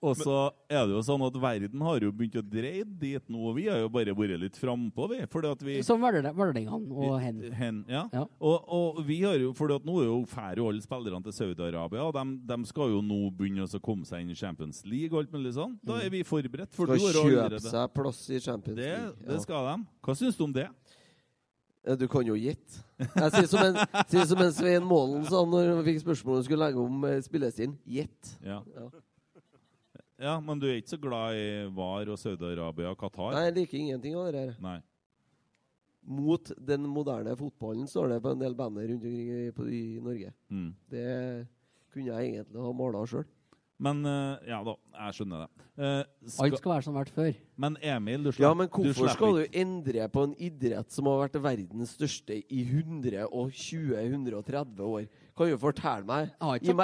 Og 0.03 0.17
så 0.17 0.51
er 0.69 0.87
det 0.87 0.95
jo 0.97 1.03
sånn 1.07 1.23
at 1.27 1.37
verden 1.41 1.81
har 1.87 2.01
jo 2.01 2.11
begynt 2.13 2.37
å 2.41 2.43
dreie 2.43 2.85
dit 2.85 3.29
nå, 3.29 3.39
og 3.51 3.55
vi 3.57 3.67
har 3.69 3.79
jo 3.83 3.89
bare 3.89 4.15
vært 4.17 4.41
litt 4.41 4.57
frampå, 4.59 5.09
vi. 5.11 5.21
Fordi 5.31 5.51
at 5.53 5.63
vi 5.63 5.77
Som 5.87 6.01
Vardø- 6.03 6.33
vardøingene 6.35 6.91
og 6.91 7.21
hen. 7.23 7.39
Hen, 7.53 7.85
ja. 7.89 8.05
Ja. 8.13 8.25
Og, 8.41 8.65
og 8.69 9.03
vi 9.07 9.21
har 9.23 9.37
jo, 9.39 9.53
fordi 9.55 9.77
at 9.77 9.85
nå 9.85 9.99
er 10.03 10.09
jo 10.11 10.19
færre 10.27 10.57
jo 10.63 10.69
alle 10.69 10.83
spillerne 10.85 11.23
til 11.25 11.33
Saudi-Arabia, 11.39 12.05
og 12.09 12.15
de, 12.19 12.25
de 12.51 12.59
skal 12.67 12.91
jo 12.97 13.01
nå 13.05 13.21
begynne 13.37 13.69
å 13.69 13.81
komme 13.85 14.05
seg 14.09 14.25
inn 14.25 14.31
i 14.35 14.39
Champions 14.39 14.85
League 14.85 15.13
og 15.15 15.23
alt 15.25 15.33
mulig 15.37 15.55
sånn. 15.55 15.79
Da 15.85 16.01
er 16.03 16.11
vi 16.11 16.23
forberedt. 16.25 16.73
For 16.75 16.87
Skal 16.87 16.99
kjøpe 16.99 17.29
allerede- 17.45 17.61
seg 17.71 17.95
plass 17.95 18.25
i 18.31 18.41
Champions 18.41 18.77
Det, 18.79 18.91
League. 18.91 19.29
det 19.29 19.41
skal 19.43 19.71
de. 19.71 19.87
Hva 20.05 20.15
syns 20.19 20.37
du 20.37 20.45
om 20.45 20.53
det? 20.53 20.69
Du 21.99 22.07
kan 22.09 22.25
jo 22.25 22.33
gjette. 22.33 22.79
Jeg 22.97 23.31
sier 23.35 23.47
som 23.51 23.61
en, 23.61 23.77
sier 24.09 24.25
som 24.31 24.39
en 24.41 24.53
Svein 24.57 24.87
Målen 24.89 25.27
sa 25.29 25.43
når 25.45 25.75
han 25.75 25.83
fikk 25.85 25.99
spørsmål 26.01 26.33
om 26.33 26.39
han 26.41 26.47
skulle 26.47 26.65
legge 26.65 26.81
om 26.81 27.05
eh, 27.05 27.19
spillestilen. 27.27 27.75
Gjett. 27.85 28.31
Ja. 28.41 28.63
Ja. 28.73 28.87
Ja, 30.21 30.41
men 30.41 30.61
du 30.61 30.67
er 30.69 30.77
ikke 30.81 30.95
så 30.95 31.01
glad 31.01 31.35
i 31.39 31.69
VAR 31.75 32.09
og 32.13 32.19
Saudi-Arabia 32.21 32.91
og 32.93 32.99
Qatar? 33.01 33.33
Nei, 33.35 33.45
jeg 33.49 33.55
liker 33.61 33.79
ingenting 33.81 34.15
av 34.19 34.25
det 34.33 34.41
her. 34.45 34.53
Nei. 34.63 34.79
Mot 36.05 36.45
den 36.61 36.83
moderne 36.93 37.33
fotballen, 37.41 37.87
står 37.89 38.07
det 38.13 38.19
på 38.25 38.31
en 38.35 38.43
del 38.43 38.55
banner 38.59 38.85
rundt 38.91 39.05
omkring 39.09 39.29
i, 39.33 39.35
på, 39.57 39.63
i 39.73 39.85
Norge. 40.05 40.31
Mm. 40.53 40.71
Det 40.93 41.07
kunne 41.95 42.11
jeg 42.13 42.23
egentlig 42.35 42.61
ha 42.67 42.71
mala 42.77 43.01
sjøl. 43.09 43.25
Men 43.85 43.97
eh, 44.07 44.37
Ja 44.53 44.59
da, 44.67 44.75
jeg 44.95 45.15
skjønner 45.17 45.39
det. 45.45 45.51
Eh, 45.83 46.03
Alt 46.45 46.59
skal 46.61 46.73
være 46.77 46.85
som 46.87 46.95
vært 46.95 47.11
før. 47.15 47.33
Men 47.61 47.73
Emil, 47.83 48.21
du, 48.23 48.29
Ja, 48.31 48.35
slapp, 48.37 48.59
men 48.61 48.69
hvorfor 48.71 49.05
du 49.09 49.13
skal 49.17 49.33
du 49.41 49.45
endre 49.65 50.03
på 50.15 50.21
en 50.29 50.35
idrett 50.39 50.89
som 50.95 51.05
har 51.11 51.19
vært 51.25 51.37
verdens 51.43 51.91
største 51.97 52.35
i 52.39 52.61
120-130 52.69 54.85
år? 54.87 55.03
Kan 55.35 55.51
du 55.51 55.57
fortelle 55.59 56.07
meg? 56.07 56.31
Jeg 56.31 56.47
har 56.47 56.55
ikke 56.61 56.77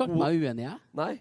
sagt 0.00 0.16
meg 0.16 0.22
meg 0.24 0.32
uenig, 0.42 0.64
jeg. 0.66 0.78
Nei? 0.98 1.14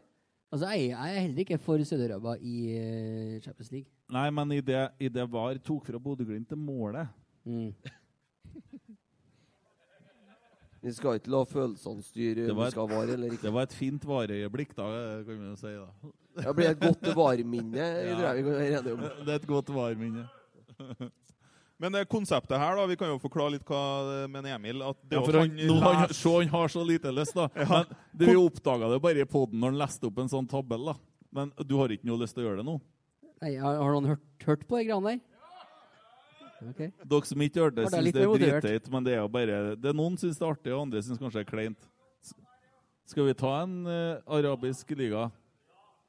Altså, 0.51 0.67
jeg, 0.75 0.89
jeg 0.89 1.15
er 1.15 1.19
heller 1.21 1.39
ikke 1.45 1.57
for 1.63 1.77
Saudi-Arabia 1.87 2.33
i 2.43 2.55
uh, 2.75 3.41
Champions 3.41 3.71
League. 3.71 3.87
Nei, 4.11 4.29
men 4.35 4.51
i 4.51 4.61
det, 4.61 4.81
i 4.99 5.07
det 5.07 5.23
VAR 5.31 5.55
tok 5.63 5.85
fra 5.87 5.97
Bodø-Glimt 5.99 6.47
til 6.51 6.57
målet 6.59 7.07
Mm. 7.45 7.71
Vi 10.81 10.91
skal 10.97 11.17
ikke 11.19 11.29
la 11.29 11.39
følelsene 11.45 12.01
styre 12.05 12.35
Det 12.47 12.51
om 12.53 12.57
vi 12.63 12.67
skal 12.73 12.83
et- 12.87 12.91
VAR 12.95 13.09
eller 13.13 13.31
ikke. 13.31 13.41
Det 13.45 13.53
var 13.53 13.61
et 13.67 13.73
fint 13.73 14.05
vareøyeblikk, 14.07 14.71
da, 14.77 14.85
kan 15.27 15.39
vi 15.39 15.45
jo 15.47 15.55
si. 15.55 15.73
da. 15.77 15.87
Det 16.41 16.55
blir 16.57 16.69
et 16.71 16.79
godt 16.81 17.09
vareminne, 17.19 17.77
Ja. 17.77 18.33
Det 18.33 19.29
er 19.29 19.35
et 19.35 19.47
godt 19.47 19.69
vareminne. 19.73 20.27
Men 21.81 21.95
det 21.95 22.03
konseptet 22.11 22.59
her, 22.61 22.75
da, 22.77 22.83
vi 22.85 22.95
kan 22.99 23.09
jo 23.09 23.17
forklare 23.23 23.55
litt 23.55 23.65
hva 23.65 24.27
med 24.29 24.45
Emil 24.45 24.83
at 24.85 24.99
det 25.01 25.17
Ja, 25.17 25.23
for 25.25 25.39
han, 25.39 25.55
han, 25.57 25.79
han, 25.81 26.11
se, 26.13 26.33
han 26.35 26.51
har 26.51 26.69
så 26.69 26.83
lite 26.85 27.09
lyst, 27.09 27.33
da. 27.33 27.47
Men 27.57 27.87
det, 28.11 28.27
Vi 28.29 28.35
oppdaga 28.37 28.91
det 28.91 28.99
bare 29.01 29.23
i 29.23 29.25
poden 29.25 29.57
når 29.63 29.73
han 29.73 29.79
leste 29.81 30.05
opp 30.11 30.19
en 30.21 30.29
sånn 30.29 30.49
tabell. 30.51 30.91
da. 30.91 30.95
Men 31.33 31.49
du 31.65 31.73
har 31.79 31.89
ikke 31.93 32.05
noe 32.05 32.21
lyst 32.21 32.37
til 32.37 32.43
å 32.43 32.49
gjøre 32.49 32.61
det 32.61 32.67
nå? 32.67 32.77
Nei, 33.41 33.55
har, 33.57 33.79
noen 33.81 34.11
hørt, 34.11 34.25
hørt 34.45 34.67
på 34.69 34.77
de 34.77 34.89
greiene 34.91 35.15
der? 35.15 35.23
Okay. 36.69 36.91
Dere 37.01 37.25
som 37.25 37.41
ikke 37.41 37.63
hørte 37.63 37.79
det, 37.79 37.87
syns 37.89 38.13
det 38.13 38.21
er 38.27 38.41
dritteit, 38.43 38.89
men 38.93 39.05
det 39.07 39.15
er 39.15 39.23
jo 39.23 39.29
bare 39.33 39.61
det 39.81 39.89
er 39.89 39.95
Noen 39.97 40.19
syns 40.21 40.37
det 40.37 40.45
er 40.45 40.51
artig, 40.53 40.73
og 40.75 40.83
andre 40.83 41.01
syns 41.01 41.17
kanskje 41.17 41.39
det 41.39 41.47
er 41.47 41.49
kleint. 41.49 41.87
Skal 43.09 43.25
vi 43.25 43.33
ta 43.39 43.55
en 43.63 43.73
uh, 43.89 44.21
arabisk 44.37 44.93
liga? 44.93 45.31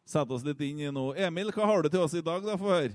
Sette 0.04 0.36
oss 0.36 0.44
litt 0.44 0.60
inn 0.66 0.82
i 0.84 0.92
noe. 0.92 1.16
Emil, 1.16 1.48
hva 1.56 1.70
har 1.70 1.86
du 1.86 1.88
til 1.88 2.04
oss 2.04 2.18
i 2.18 2.24
dag, 2.24 2.44
da? 2.44 2.58
Få 2.60 2.68
høre. 2.74 2.92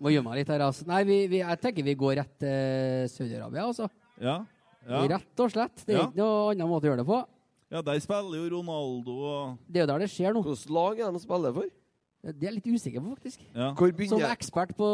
Må 0.00 0.12
gjemme 0.12 0.30
meg 0.30 0.40
litt 0.42 0.50
her, 0.52 0.64
altså. 0.64 0.86
Nei, 0.88 1.02
vi, 1.08 1.18
vi, 1.30 1.40
jeg 1.42 1.60
tenker 1.62 1.86
vi 1.86 1.94
går 1.98 2.16
rett 2.22 2.32
til 2.42 3.10
Saudi-Arabia, 3.12 3.66
altså. 3.68 3.88
Ja? 4.22 4.38
ja. 4.88 5.02
Rett 5.16 5.42
og 5.44 5.52
slett. 5.52 5.84
Det 5.86 5.94
er 5.96 6.00
Ja. 6.00 6.06
ikke 6.08 6.20
noe 6.22 6.50
annen 6.54 6.70
måte 6.70 6.88
å 6.88 6.92
gjøre 6.92 7.02
det 7.04 7.08
på. 7.10 7.20
Ja, 7.72 7.80
der 7.80 8.00
spiller 8.04 8.36
jo 8.36 8.48
Ronaldo 8.58 9.14
og 9.24 9.58
Det 9.66 9.80
er 9.80 9.86
jo 9.86 9.90
der 9.94 10.02
det 10.04 10.10
skjer 10.12 10.34
nå. 10.36 10.42
Hvilket 10.44 10.72
lag 10.76 10.98
er 11.00 11.12
de 11.14 11.20
spiller 11.22 11.54
for? 11.56 11.70
Det 12.22 12.36
er 12.36 12.50
jeg 12.50 12.54
litt 12.60 12.66
usikker 12.70 13.00
på, 13.02 13.14
faktisk. 13.16 13.40
Ja. 13.54 13.70
Hvor 13.74 13.88
Som 13.88 13.96
begynner, 13.98 14.28
ekspert 14.30 14.74
på 14.78 14.88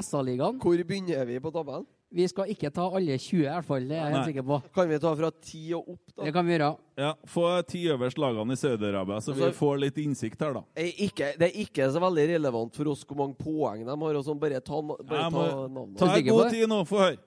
SA-ligaen. 0.00 0.58
hvor 0.58 0.80
begynner 0.88 1.26
vi 1.28 1.36
på 1.38 1.52
tabellen? 1.54 1.86
Vi 2.12 2.26
skal 2.28 2.50
ikke 2.52 2.68
ta 2.74 2.84
alle 2.92 3.14
20, 3.16 3.38
i 3.40 3.46
hvert 3.48 3.64
fall. 3.64 3.86
Det 3.88 3.96
er 3.96 4.02
jeg 4.04 4.12
helt 4.12 4.26
sikker 4.28 4.44
på. 4.44 4.56
Kan 4.76 4.88
vi 4.90 4.98
ta 5.00 5.12
fra 5.16 5.30
10 5.32 5.62
og 5.78 5.86
opp, 5.94 6.00
da? 6.12 6.24
Det 6.26 6.32
kan 6.36 6.44
vi 6.46 6.52
gjøre. 6.58 6.68
Ja, 7.00 7.12
Få 7.32 7.44
ti 7.66 7.80
øverst 7.88 8.18
lagene 8.20 8.52
i 8.52 8.60
Saudi-Arabia, 8.60 9.20
så 9.24 9.32
vi 9.32 9.42
Altså- 9.46 9.58
får 9.58 9.78
litt 9.80 9.96
innsikt 10.02 10.40
her, 10.44 10.52
da. 10.52 10.62
Er 10.76 10.92
ikke, 11.06 11.32
det 11.38 11.48
er 11.48 11.56
ikke 11.64 11.88
så 11.90 12.00
veldig 12.04 12.26
relevant 12.34 12.76
for 12.76 12.84
oss 12.92 13.04
hvor 13.04 13.16
mange 13.16 13.34
poeng 13.40 13.84
de 13.86 13.90
har. 13.90 14.14
og 14.20 14.24
sånn. 14.24 14.38
Bare 14.38 14.60
ta, 14.60 14.80
bare 14.82 15.30
ta 15.30 15.68
navnet. 15.68 15.96
ta 15.98 16.14
en 16.14 16.26
god 16.26 16.50
tid 16.50 16.68
nå, 16.68 16.84
få 16.86 16.98
høre. 17.00 17.18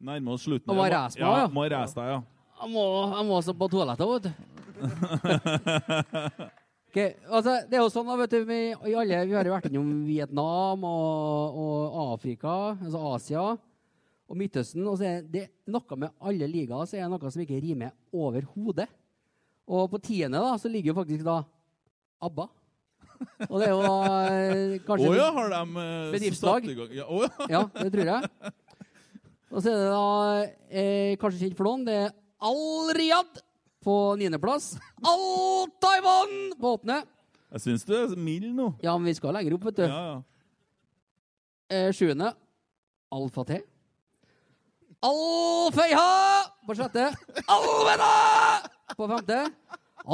Nærmer 0.00 0.32
oss 0.32 0.42
slutten. 0.44 0.66
Må 0.76 0.84
reise 0.84 1.18
meg, 1.18 1.24
ja. 1.24 1.38
ja. 1.38 1.48
Må 1.48 1.64
reise 1.70 1.94
deg, 1.94 2.04
ja. 2.06 2.22
Jeg 2.60 2.70
må, 2.70 2.84
jeg 3.16 3.26
må 3.26 3.32
også 3.40 3.54
på 3.56 3.68
toalettet, 3.70 4.06
vet 4.12 4.22
du. 4.28 4.32
Ok, 6.98 7.20
altså, 7.30 7.52
det 7.70 7.76
er 7.78 7.82
jo 7.84 7.90
sånn, 7.92 8.08
da, 8.10 8.14
vet 8.18 8.32
du, 8.32 8.40
vi, 8.48 8.58
alle, 8.74 9.18
vi 9.28 9.34
har 9.36 9.46
jo 9.46 9.52
vært 9.54 9.68
innom 9.68 9.90
Vietnam 10.02 10.82
og, 10.88 11.58
og 11.62 11.98
Afrika, 12.16 12.54
altså 12.74 13.02
Asia 13.12 13.44
og 13.52 14.38
Midtøsten. 14.40 14.82
Og 14.82 14.96
så 14.98 15.06
er 15.06 15.28
det 15.30 15.44
noe 15.70 15.98
med 16.00 16.10
alle 16.18 16.48
ligaer 16.50 16.88
så 16.90 16.98
er 16.98 17.04
det 17.04 17.12
noe 17.12 17.30
som 17.30 17.44
ikke 17.44 17.60
rimer 17.62 17.94
overhodet. 18.10 18.88
Og 19.70 19.86
på 19.92 20.02
tiende 20.08 20.42
da, 20.42 20.56
så 20.58 20.72
ligger 20.72 20.90
jo 20.90 20.98
faktisk 20.98 21.22
da 21.28 21.38
ABBA. 22.26 22.48
Og 23.46 23.56
det 23.62 23.68
er 23.68 23.74
jo 23.76 23.80
da 23.84 23.94
kanskje 23.94 24.82
Å 24.82 24.86
kanskje 24.90 25.14
ja, 25.20 25.30
har 25.38 25.54
de 25.54 25.62
eh, 25.84 26.42
gang? 26.80 26.94
Ja, 26.98 27.06
oh 27.06 27.22
ja. 27.22 27.50
Ja, 27.52 27.64
det 27.78 27.92
tror 27.94 28.10
jeg. 28.10 28.52
Og 29.48 29.62
så 29.62 29.70
er 29.70 29.78
det 29.84 29.90
da 29.94 30.06
eh, 30.82 31.12
kanskje 31.22 31.46
kjent 31.46 31.58
for 31.60 31.70
noen, 31.70 31.86
det 31.86 32.00
er 32.08 32.16
Al-Riyad 32.48 33.44
på 33.84 33.94
niendeplass. 34.18 34.74
Al-Taiwan 35.06 36.34
på 36.58 36.74
åttende. 36.78 37.02
Jeg 37.54 37.64
syns 37.64 37.86
du 37.88 37.94
er 37.96 38.12
mild 38.20 38.50
nå. 38.56 38.72
Ja, 38.84 38.96
men 38.98 39.08
vi 39.08 39.16
skal 39.16 39.32
lenger 39.36 39.56
opp, 39.56 39.68
vet 39.70 39.80
du. 39.80 39.86
Ja, 39.86 40.02
ja. 40.10 40.18
Eh, 41.68 41.90
sjuende 41.96 42.32
Al-Fateh. 43.12 43.62
Al-Feiha 45.04 46.10
på 46.66 46.76
sjette. 46.76 47.06
Al-Weda 47.46 48.12
på 48.98 49.08
femte. 49.12 49.40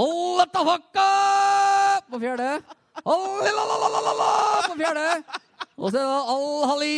Al-Tafakka 0.04 1.08
på 2.10 2.20
fjerde. 2.22 2.50
Al-Lalalala 3.02 4.30
på 4.68 4.78
fjerde. 4.78 5.08
Og 5.78 5.90
så 5.90 5.98
er 5.98 6.04
det 6.04 6.20
Al-Hali 6.34 6.94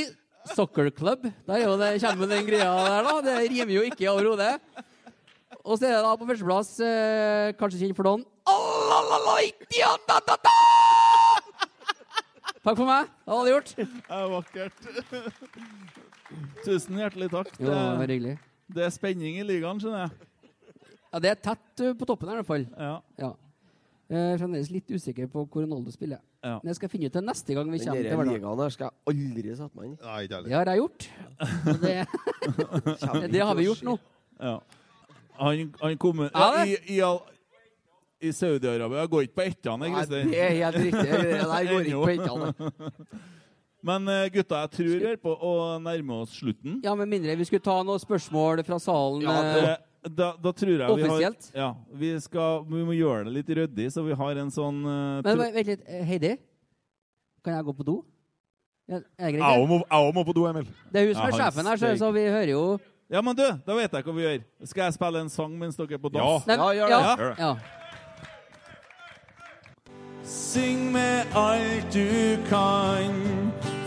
Soccer 0.56 0.90
Club. 0.90 1.24
Der 1.46 1.54
er 1.56 1.64
jo 1.64 1.76
det, 1.80 1.94
kommer 2.02 2.28
den 2.30 2.44
greia 2.46 2.68
der, 2.74 3.06
da. 3.06 3.14
Det 3.24 3.36
rimer 3.50 3.72
jo 3.78 3.86
ikke 3.86 4.10
overhodet. 4.12 4.84
Og 5.66 5.78
så 5.80 5.88
er 5.88 5.96
det 5.96 6.02
da 6.06 6.12
på 6.14 6.26
førsteplass, 6.28 6.68
eh, 6.86 7.52
kanskje 7.58 7.80
kjent 7.82 7.96
for 7.98 8.06
noen! 8.06 8.22
Takk 12.66 12.76
for 12.78 12.86
meg. 12.86 13.06
Det 13.26 13.30
var 13.34 13.44
det 13.46 13.52
gjort. 13.52 13.72
Det 13.78 13.86
er 14.16 14.28
vakkert. 14.32 14.76
Tusen 16.66 16.98
hjertelig 16.98 17.28
takk. 17.30 17.50
Jo, 17.58 17.66
det 17.70 17.80
var 18.00 18.12
hyggelig. 18.14 18.36
det 18.74 18.86
er 18.86 18.94
spenning 18.94 19.36
i 19.38 19.44
ligaen, 19.46 19.78
skjønner 19.82 20.06
jeg. 20.06 20.30
Ja, 21.12 21.20
det 21.22 21.30
er 21.32 21.42
tett 21.48 21.82
på 21.98 22.08
toppen 22.08 22.30
her 22.30 22.38
i 22.38 22.42
hvert 22.42 22.50
fall. 22.50 22.64
Ja. 22.74 22.96
Ja. 23.22 23.30
Jeg 24.10 24.32
er 24.32 24.38
fremdeles 24.38 24.70
litt 24.70 24.90
usikker 24.94 25.26
på 25.30 25.42
hvor 25.50 25.64
Ronaldo 25.64 25.90
spiller. 25.94 26.20
Ja. 26.46 26.56
Men 26.62 26.70
jeg 26.70 26.78
skal 26.78 26.90
finne 26.92 27.08
ut 27.10 27.14
det 27.18 27.22
neste 27.26 27.54
gang 27.58 27.70
vi 27.72 27.78
kommer 27.82 28.02
til 28.02 28.10
hverdagen. 28.14 28.34
ligaen 28.38 28.74
skal 28.74 28.86
jeg 28.90 28.94
aldri 29.12 29.54
sette 29.58 29.74
meg 29.78 29.86
inn 29.88 29.94
i. 29.94 29.98
Det 30.46 30.54
har 30.58 30.70
jeg 30.70 30.82
gjort. 30.82 31.06
Det, 31.82 31.94
det 33.34 33.42
har 33.42 33.54
vi 33.58 33.66
gjort 33.66 33.82
nå. 33.86 33.96
ja. 34.42 34.56
Han, 35.38 35.72
han 35.80 35.96
kom 36.02 36.22
Ja, 36.28 36.50
i, 36.64 36.76
i, 36.96 37.00
all- 37.04 37.22
i 38.22 38.30
Saudi-Arabia 38.32 39.06
går 39.12 39.26
ikke 39.26 39.36
på 39.40 39.44
ettene, 39.50 39.78
Nei, 39.86 39.90
Christer. 39.94 40.30
det 40.30 40.40
er 40.40 40.54
helt 40.62 40.78
riktig. 40.80 41.08
Det 41.10 41.40
der 41.42 41.66
går 41.72 41.90
ikke 41.90 42.04
på 42.04 42.12
ettene. 42.16 43.26
Men 43.86 44.08
eh, 44.10 44.24
gutta, 44.34 44.62
jeg 44.64 44.70
tror 44.74 44.88
vi 44.98 45.10
er 45.12 45.18
på 45.22 45.34
å 45.46 45.50
nærme 45.84 46.16
oss 46.24 46.32
slutten. 46.40 46.80
Ja, 46.82 46.94
Med 46.98 47.06
mindre 47.12 47.36
vi 47.38 47.44
skulle 47.46 47.62
ta 47.62 47.76
noen 47.86 48.00
spørsmål 48.02 48.64
fra 48.66 48.78
salen. 48.82 49.22
Ja, 49.22 49.36
eh, 49.36 49.54
det, 50.02 50.14
da, 50.16 50.32
da 50.42 50.52
tror 50.56 50.72
jeg 50.72 50.80
vi 50.80 50.86
har 50.88 51.12
Offisielt? 51.12 51.48
Ja, 51.54 51.68
vi, 52.00 52.10
skal, 52.24 52.64
vi 52.66 52.82
må 52.88 52.96
gjøre 52.96 53.28
det 53.28 53.36
litt 53.36 53.52
ryddig, 53.60 53.86
så 53.94 54.02
vi 54.06 54.16
har 54.18 54.40
en 54.42 54.50
sånn 54.54 54.80
eh, 54.82 55.22
Men 55.22 55.30
tro- 55.30 55.46
vent 55.52 55.70
litt. 55.70 55.84
eh, 55.86 56.02
Heidi? 56.08 56.32
Kan 57.46 57.54
jeg 57.60 57.68
gå 57.68 57.76
på 57.78 57.86
do? 57.86 57.96
Ja, 58.90 59.00
er 59.18 59.32
det 59.34 59.38
Jeg 59.42 59.62
òg 59.62 59.68
må, 59.70 59.80
jeg 59.84 60.02
også 60.08 60.14
må 60.18 60.22
på 60.28 60.34
do, 60.40 60.44
Emil. 60.50 60.66
Det 60.94 61.00
er 61.02 61.08
hun 61.08 61.14
som 61.14 61.22
Ja, 61.22 61.28
er 61.28 61.32
han 61.36 61.40
sjefen 61.44 61.66
her, 61.70 61.78
så, 61.78 61.86
steik. 61.90 62.00
så 62.02 62.10
vi 62.16 62.26
hører 62.26 62.52
jo 62.56 62.64
Ja, 63.10 63.20
men 63.22 63.36
du, 63.38 63.42
da 63.66 63.74
vet 63.78 63.92
jeg 63.94 64.02
hva 64.04 64.12
vi 64.16 64.22
gjør. 64.24 64.40
Skal 64.66 64.82
jeg 64.88 64.94
spille 64.96 65.20
en 65.22 65.28
sang 65.30 65.52
mens 65.58 65.76
dere 65.78 65.94
er 65.94 65.98
på 66.02 66.08
dass? 66.10 66.46
Ja, 66.48 66.54
Ja, 66.56 66.72
gjør 66.74 66.86
det. 66.86 66.90
ja, 66.90 67.16
Gjør 67.16 67.34
ja. 67.38 67.54
Syng 70.26 70.90
med 70.92 71.26
alt 71.38 71.92
du 71.94 72.36
kan, 72.48 73.14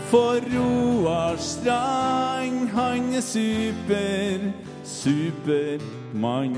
for 0.08 0.40
Roar 0.54 1.36
Strand, 1.36 2.68
han 2.72 3.12
er 3.14 3.20
super, 3.20 4.52
supermann. 4.84 6.56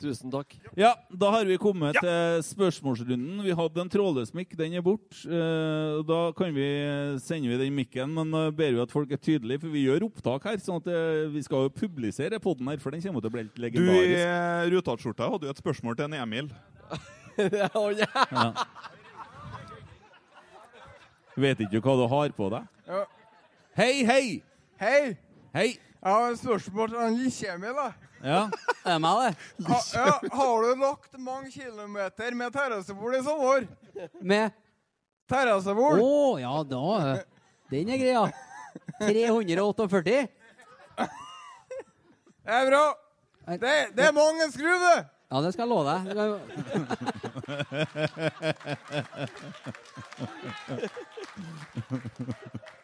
Tusen 0.00 0.30
takk. 0.32 0.54
Ja, 0.80 0.94
da 1.12 1.28
har 1.34 1.44
vi 1.44 1.58
kommet 1.60 1.98
til 2.00 2.40
spørsmålsrunden. 2.46 3.42
Vi 3.44 3.52
hadde 3.52 3.82
en 3.82 3.90
trådløs 3.92 4.30
mikk, 4.32 4.54
den 4.56 4.72
er 4.78 4.84
borte. 4.84 5.18
Eh, 5.28 5.98
da 6.08 6.20
kan 6.38 6.54
vi 6.56 6.64
sender 7.20 7.52
vi 7.52 7.58
den 7.66 7.76
mikken, 7.76 8.14
men 8.16 8.32
da 8.32 8.46
ber 8.56 8.72
vi 8.78 8.80
at 8.80 8.94
folk 8.94 9.12
er 9.12 9.20
tydelige, 9.20 9.60
for 9.60 9.74
vi 9.74 9.82
gjør 9.84 10.06
opptak 10.08 10.46
her. 10.48 10.56
sånn 10.64 10.80
at 10.80 10.88
eh, 10.88 11.26
vi 11.34 11.42
skal 11.44 11.66
jo 11.68 11.74
publisere 11.82 12.40
podden 12.40 12.72
her, 12.72 12.80
for 12.80 12.96
den 12.96 13.04
kommer 13.04 13.20
til 13.20 13.28
å 13.28 13.34
bli 13.36 13.44
helt 13.44 13.54
Du 13.54 13.60
i 13.60 13.66
legendarisk. 13.68 14.24
eh, 14.24 14.70
Rutaskjorta 14.72 15.28
hadde 15.34 15.50
jo 15.50 15.52
et 15.52 15.60
spørsmål 15.60 16.00
til 16.00 16.08
en 16.08 16.18
Emil. 16.22 16.50
Ja, 17.40 17.68
ja. 17.96 18.08
Ja. 18.34 18.48
Vet 21.40 21.60
ikke 21.64 21.80
hva 21.84 21.94
du 21.96 22.06
har 22.10 22.32
på 22.36 22.48
deg? 22.52 22.66
Ja. 22.90 23.04
Hei, 23.78 23.92
hei! 24.04 24.24
Hei! 24.80 25.16
Hei! 25.54 25.68
Jeg 26.00 26.12
har 26.12 26.30
et 26.32 26.38
spørsmål 26.40 26.88
til 26.88 26.98
han 26.98 27.16
Lille-Emil. 27.18 27.74
da. 27.76 27.92
Ja. 28.24 28.48
Det 28.84 28.92
er 28.94 28.98
meg, 29.04 29.18
det. 29.20 29.34
Ha, 29.66 29.78
ja, 29.94 30.12
har 30.32 30.62
du 30.64 30.70
lagt 30.80 31.18
mange 31.20 31.50
kilometer 31.52 32.34
med 32.34 32.50
terrassebord 32.54 33.14
i 33.18 33.22
sommer? 33.24 33.66
Med 34.20 34.50
Å 36.00 36.04
oh, 36.04 36.40
ja, 36.40 36.62
da 36.64 37.20
Den 37.70 37.88
er 37.92 37.98
greia. 38.00 38.32
348. 39.00 40.28
Det 42.40 42.56
er 42.56 42.66
bra. 42.66 42.84
Det, 43.60 43.74
det 43.96 44.04
er 44.08 44.12
mange 44.16 44.50
skruv, 44.52 44.80
det. 44.88 45.04
Ja, 45.30 45.40
det 45.44 45.52
skal 45.52 45.68
jeg 45.68 45.70
love 45.70 45.84
deg. 45.86 46.00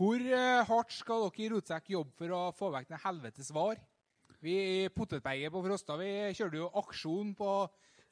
Hvor 0.00 0.16
eh, 0.16 0.64
hardt 0.64 0.92
skal 0.96 1.26
dere 1.26 1.44
i 1.44 1.48
Rotsekk 1.52 1.90
jobbe 1.92 2.14
for 2.16 2.32
å 2.32 2.40
få 2.56 2.70
vekk 2.72 2.88
den 2.88 3.02
helvetes 3.02 3.50
var? 3.52 3.76
Vi 4.40 4.54
i 4.56 4.88
Potetberget 4.88 5.52
på 5.52 5.60
Frosta 5.66 5.98
vi 6.00 6.08
kjørte 6.38 6.56
jo 6.62 6.70
aksjon 6.80 7.34
på 7.36 7.50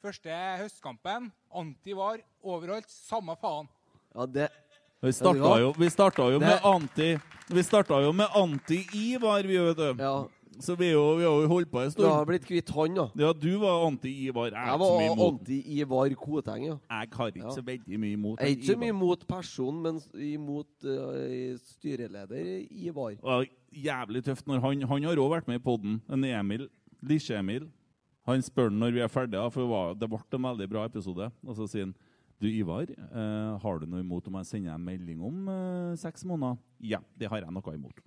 første 0.03 0.29
høstkampen. 0.61 1.31
Anti-var 1.57 2.21
overalt. 2.45 2.85
Samme 2.93 3.33
faen. 3.41 3.67
ja 4.13 4.25
det, 4.29 4.49
Vi 5.01 5.11
starta 5.15 5.55
jo, 5.63 5.71
vi 5.79 5.87
starta 5.89 6.25
jo 6.29 6.39
med 6.39 6.49
Det- 6.49 6.61
anti 6.67 7.09
Vi 7.49 7.61
starta 7.63 8.01
jo 8.03 8.11
med 8.13 8.27
anti-Ivar, 8.37 9.41
vi, 9.47 9.57
vet 9.57 9.77
du. 9.77 10.03
ja. 10.03 10.27
Så 10.59 10.75
vi, 10.75 10.89
jo, 10.91 11.03
vi 11.15 11.23
har 11.23 11.41
jo 11.41 11.47
holdt 11.47 11.69
på 11.71 11.79
en 11.79 11.91
stund. 11.91 12.03
Du 12.03 12.11
har 12.11 12.25
blitt 12.27 12.43
kvitt 12.47 12.69
han, 12.75 12.95
da. 12.97 13.05
Ja, 13.15 13.29
du 13.31 13.47
var 13.61 13.85
anti-Ivar. 13.87 14.51
Jeg 14.51 14.67
Jeg 14.67 14.79
var 14.81 15.29
anti-Ivar 15.29 16.15
Koteng, 16.19 16.65
ja. 16.65 16.75
Jeg 16.89 17.09
har 17.15 17.31
ikke 17.31 17.45
Ja. 17.45 17.53
så 17.55 17.61
veldig 17.63 17.99
mye 17.99 18.17
imot 18.17 18.39
Jeg 18.39 18.45
er 18.47 18.55
ikke 18.57 18.73
så 18.73 18.77
mye 18.77 18.89
imot 18.95 19.27
personen, 19.27 19.81
men 19.81 20.01
imot 20.19 20.67
uh, 20.83 21.57
styreleder 21.63 22.67
Ivar. 22.71 23.15
Var 23.23 23.45
jævlig 23.71 24.23
tøft 24.25 24.47
når 24.47 24.59
han 24.59 24.81
Han 24.81 25.03
har 25.03 25.15
òg 25.15 25.31
vært 25.31 25.47
med 25.47 25.61
i 25.61 25.63
poden. 25.63 26.01
En 26.09 26.23
Emil. 26.23 26.67
Lisje-Emil. 27.01 27.69
Han 28.27 28.41
spør 28.41 28.69
når 28.69 28.91
vi 28.91 28.99
er 28.99 29.07
ferdige, 29.07 29.51
for 29.51 29.93
det 29.95 30.09
ble 30.09 30.19
en 30.33 30.43
veldig 30.43 30.69
bra 30.69 30.85
episode. 30.85 31.31
Og 31.47 31.55
så 31.55 31.67
sier 31.67 31.87
han 31.87 31.95
Du, 32.41 32.47
Ivar, 32.47 32.87
uh, 33.11 33.57
har 33.59 33.79
du 33.79 33.85
noe 33.85 33.99
imot 33.99 34.27
om 34.27 34.35
jeg 34.39 34.45
sender 34.45 34.73
en 34.75 34.83
melding 34.83 35.21
om 35.21 35.47
uh, 35.47 35.95
seks 35.95 36.23
måneder? 36.25 36.55
Ja, 36.79 36.99
det 37.19 37.27
har 37.27 37.37
jeg 37.43 37.51
noe 37.51 37.73
imot. 37.75 37.99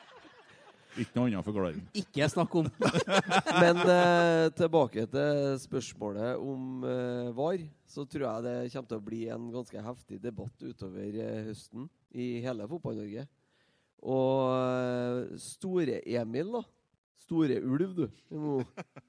Ikke 0.96 1.18
noe 1.18 1.28
annen 1.28 1.44
forklaring. 1.44 1.82
Ikke 2.00 2.28
snakk 2.32 2.54
om. 2.56 2.68
Men 3.62 3.80
eh, 3.82 4.46
tilbake 4.56 5.04
til 5.12 5.58
spørsmålet 5.62 6.40
om 6.40 6.86
eh, 6.88 7.32
VAR. 7.36 7.66
Så 7.90 8.06
tror 8.08 8.26
jeg 8.26 8.46
det 8.46 8.54
kommer 8.72 8.90
til 8.90 9.00
å 9.00 9.06
bli 9.10 9.20
en 9.32 9.50
ganske 9.54 9.82
heftig 9.88 10.20
debatt 10.24 10.64
utover 10.64 11.20
eh, 11.22 11.42
høsten 11.50 11.90
i 12.16 12.30
hele 12.44 12.68
Fotball-Norge. 12.70 13.26
Og 14.06 14.56
eh, 14.56 15.36
Store-Emil, 15.42 16.56
da. 16.58 16.64
Store 17.26 17.60
Ulv, 17.60 17.94
du. 17.96 18.06
Nå, 18.32 18.58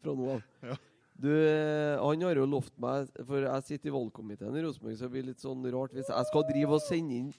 fra 0.03 0.15
nå 0.17 0.37
av. 0.37 0.77
Du, 1.17 1.31
eh, 1.33 1.97
han 1.97 2.21
har 2.21 2.37
jo 2.37 2.43
lovt 2.45 2.75
meg 2.77 3.07
For 3.25 3.41
jeg 3.41 3.65
sitter 3.65 3.89
i 3.89 3.93
valgkomiteen 3.95 4.53
i 4.53 4.61
Rosenborg, 4.61 4.99
så 4.99 5.07
det 5.07 5.15
blir 5.15 5.25
litt 5.25 5.41
sånn 5.41 5.63
rart 5.73 5.95
hvis 5.97 6.11
jeg 6.13 6.27
skal 6.29 6.45
drive 6.45 6.77
og 6.77 6.83
sende 6.85 7.17
inn, 7.17 7.31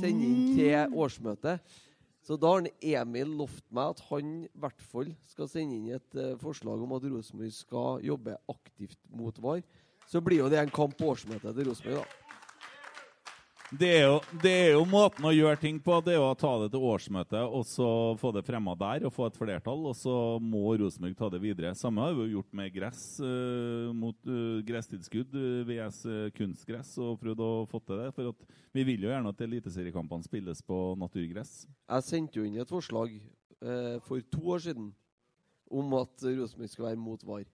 sende 0.00 0.26
inn 0.26 0.56
til 0.56 0.96
årsmøtet. 0.98 1.76
Så 2.26 2.36
da 2.36 2.52
har 2.52 2.66
Emil 2.84 3.30
lovt 3.38 3.64
meg 3.72 3.94
at 3.94 4.02
han 4.10 4.32
i 4.44 4.50
hvert 4.60 4.82
fall 4.92 5.12
skal 5.30 5.48
sende 5.48 5.78
inn 5.78 5.92
et 5.96 6.18
uh, 6.18 6.36
forslag 6.40 6.82
om 6.84 6.92
at 6.96 7.06
Rosenborg 7.08 7.54
skal 7.56 8.04
jobbe 8.04 8.36
aktivt 8.52 9.00
mot 9.16 9.40
VAR. 9.40 9.62
Så 10.10 10.20
blir 10.24 10.42
jo 10.42 10.50
det 10.52 10.60
en 10.60 10.74
kamp 10.74 10.98
på 10.98 11.14
årsmøtet 11.14 11.54
til 11.56 11.70
Rosenborg, 11.70 12.02
da. 12.02 12.19
Det 13.70 13.86
er, 13.86 14.08
jo, 14.08 14.16
det 14.42 14.50
er 14.50 14.72
jo 14.74 14.80
måten 14.88 15.26
å 15.28 15.30
gjøre 15.30 15.60
ting 15.62 15.76
på. 15.82 15.94
Det 16.02 16.16
er 16.16 16.24
å 16.24 16.34
ta 16.34 16.50
det 16.58 16.72
til 16.72 16.82
årsmøtet 16.90 17.38
og 17.38 17.62
så 17.68 17.86
få 18.18 18.32
det 18.34 18.42
fremma 18.42 18.74
der 18.74 19.04
og 19.06 19.12
få 19.14 19.28
et 19.28 19.36
flertall. 19.38 19.84
Og 19.86 19.94
så 19.94 20.14
må 20.42 20.72
Rosenborg 20.80 21.14
ta 21.18 21.28
det 21.30 21.38
videre. 21.44 21.70
Samme 21.78 22.02
har 22.02 22.16
vi 22.18 22.32
gjort 22.32 22.50
med 22.58 22.72
gress 22.74 23.04
uh, 23.22 23.92
mot 23.94 24.18
uh, 24.26 24.58
gresstilskudd, 24.66 25.36
uh, 25.38 25.60
VS 25.68 26.00
eh, 26.10 26.24
kunstgress, 26.34 26.96
og 26.98 27.20
prøvd 27.22 27.44
å 27.46 27.52
få 27.70 27.82
til 27.84 28.02
det. 28.02 28.08
For 28.16 28.34
vi 28.74 28.86
vil 28.88 29.06
jo 29.06 29.12
gjerne 29.12 29.30
at 29.30 29.46
eliteseriekampene 29.46 30.26
spilles 30.26 30.64
på 30.66 30.80
naturgress. 30.98 31.54
Jeg 31.86 32.08
sendte 32.08 32.40
jo 32.40 32.48
inn 32.48 32.58
et 32.58 32.70
forslag 32.70 33.14
for 34.06 34.24
to 34.32 34.40
år 34.54 34.62
siden 34.64 34.86
om 35.68 35.90
at 35.98 36.22
Rosenborg 36.24 36.70
skal 36.72 36.86
være 36.88 36.98
mot 36.98 37.26
VAR. 37.28 37.44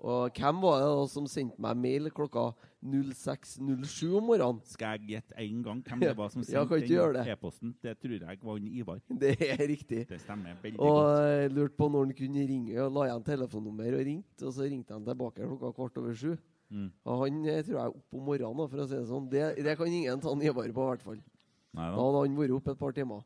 Og 0.00 0.32
hvem 0.32 0.60
var 0.62 0.78
det 0.80 0.86
da 0.96 1.06
som 1.12 1.26
sendte 1.28 1.60
meg 1.60 1.76
mail 1.76 2.08
klokka 2.16 2.46
06.07 2.80 4.14
om 4.16 4.24
morgenen? 4.30 4.60
Skal 4.64 4.94
jeg 4.96 5.10
gjette 5.14 5.36
én 5.44 5.58
gang 5.64 5.82
hvem 5.84 6.00
det 6.00 6.12
var 6.16 6.30
som 6.32 6.44
sendte 6.46 6.78
den 6.80 7.28
e-posten? 7.34 7.74
Det 7.84 7.92
tror 8.00 8.14
jeg 8.16 8.38
var 8.42 8.56
en 8.60 8.70
Ivar. 8.70 9.02
Det 9.24 9.34
er 9.50 9.60
riktig. 9.68 10.06
Det 10.08 10.20
stemmer 10.22 10.56
veldig 10.62 10.80
Og 10.80 10.94
godt. 10.96 11.26
jeg 11.28 11.50
lurte 11.56 11.76
på 11.76 11.88
når 11.92 12.06
han 12.06 12.14
kunne 12.22 12.46
ringe. 12.52 12.78
og 12.80 12.94
La 12.96 13.08
igjen 13.10 13.26
telefonnummer 13.28 13.98
og 13.98 14.06
ringte. 14.08 14.46
Og 14.46 14.54
så 14.56 14.68
ringte 14.70 14.96
han 14.96 15.04
tilbake 15.04 15.44
klokka 15.50 15.72
kvart 15.76 16.00
over 16.00 16.16
sju. 16.16 16.32
Mm. 16.70 16.88
Og 17.04 17.24
han 17.24 17.44
jeg 17.44 17.66
tror 17.66 17.76
jeg 17.76 17.84
er 17.84 17.98
oppe 17.98 18.16
om 18.16 18.24
morgenen, 18.30 18.70
for 18.70 18.80
å 18.80 18.88
si 18.88 18.96
det 18.96 19.08
sånn. 19.10 19.28
Det, 19.28 19.44
det 19.66 19.76
kan 19.76 19.90
ingen 19.90 20.20
ta 20.22 20.32
Ivar 20.32 20.70
på, 20.72 20.86
i 20.86 20.90
hvert 20.94 21.04
fall. 21.10 21.20
Neida. 21.76 21.92
Da. 21.92 22.00
hadde 22.00 22.24
han 22.24 22.40
vært 22.40 22.56
oppe 22.56 22.72
et 22.72 22.80
par 22.80 22.96
timer. 22.96 23.20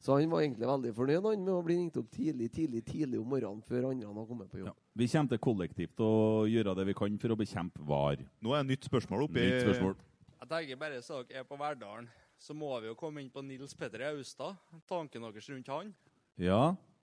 Så 0.00 0.16
han 0.16 0.30
var 0.32 0.40
egentlig 0.40 0.64
veldig 0.64 0.90
fornøyd 0.96 1.26
han, 1.28 1.42
med 1.44 1.52
å 1.52 1.64
bli 1.64 1.74
ringt 1.76 1.96
opp 2.00 2.06
tidlig 2.14 2.48
tidlig, 2.54 2.80
tidlig 2.86 3.18
om 3.20 3.26
morgenen 3.28 3.60
før 3.68 3.90
andre 3.90 4.08
har 4.08 4.28
kommet 4.30 4.48
på 4.52 4.62
jobb. 4.62 4.78
Vi 4.96 5.08
kommer 5.12 5.34
til 5.34 5.40
kollektivt 5.44 6.00
å 6.00 6.12
gjøre 6.48 6.74
det 6.78 6.86
vi 6.88 6.94
kan 6.96 7.18
for 7.20 7.34
å 7.34 7.36
bekjempe 7.36 7.84
VAR. 7.84 8.22
Nå 8.40 8.54
er 8.56 8.64
det 8.64 8.72
nytt 8.72 8.88
spørsmål 8.88 9.26
oppi 9.26 9.44
Nytt 9.44 9.66
spørsmål. 9.66 9.98
Jeg 10.40 10.48
tenker 10.54 10.80
bare 10.80 11.02
så 11.04 11.20
dere 11.28 11.42
er 11.42 11.48
på 11.50 11.58
Verdalen, 11.60 12.08
så 12.40 12.56
må 12.56 12.72
vi 12.80 12.88
jo 12.88 12.96
komme 12.96 13.20
inn 13.20 13.28
på 13.28 13.44
Nils 13.44 13.76
Petter 13.76 14.06
Austad. 14.08 14.56
Tanken 14.88 15.28
deres 15.28 15.50
rundt 15.52 15.68
han? 15.68 15.92
Ja, 16.40 16.62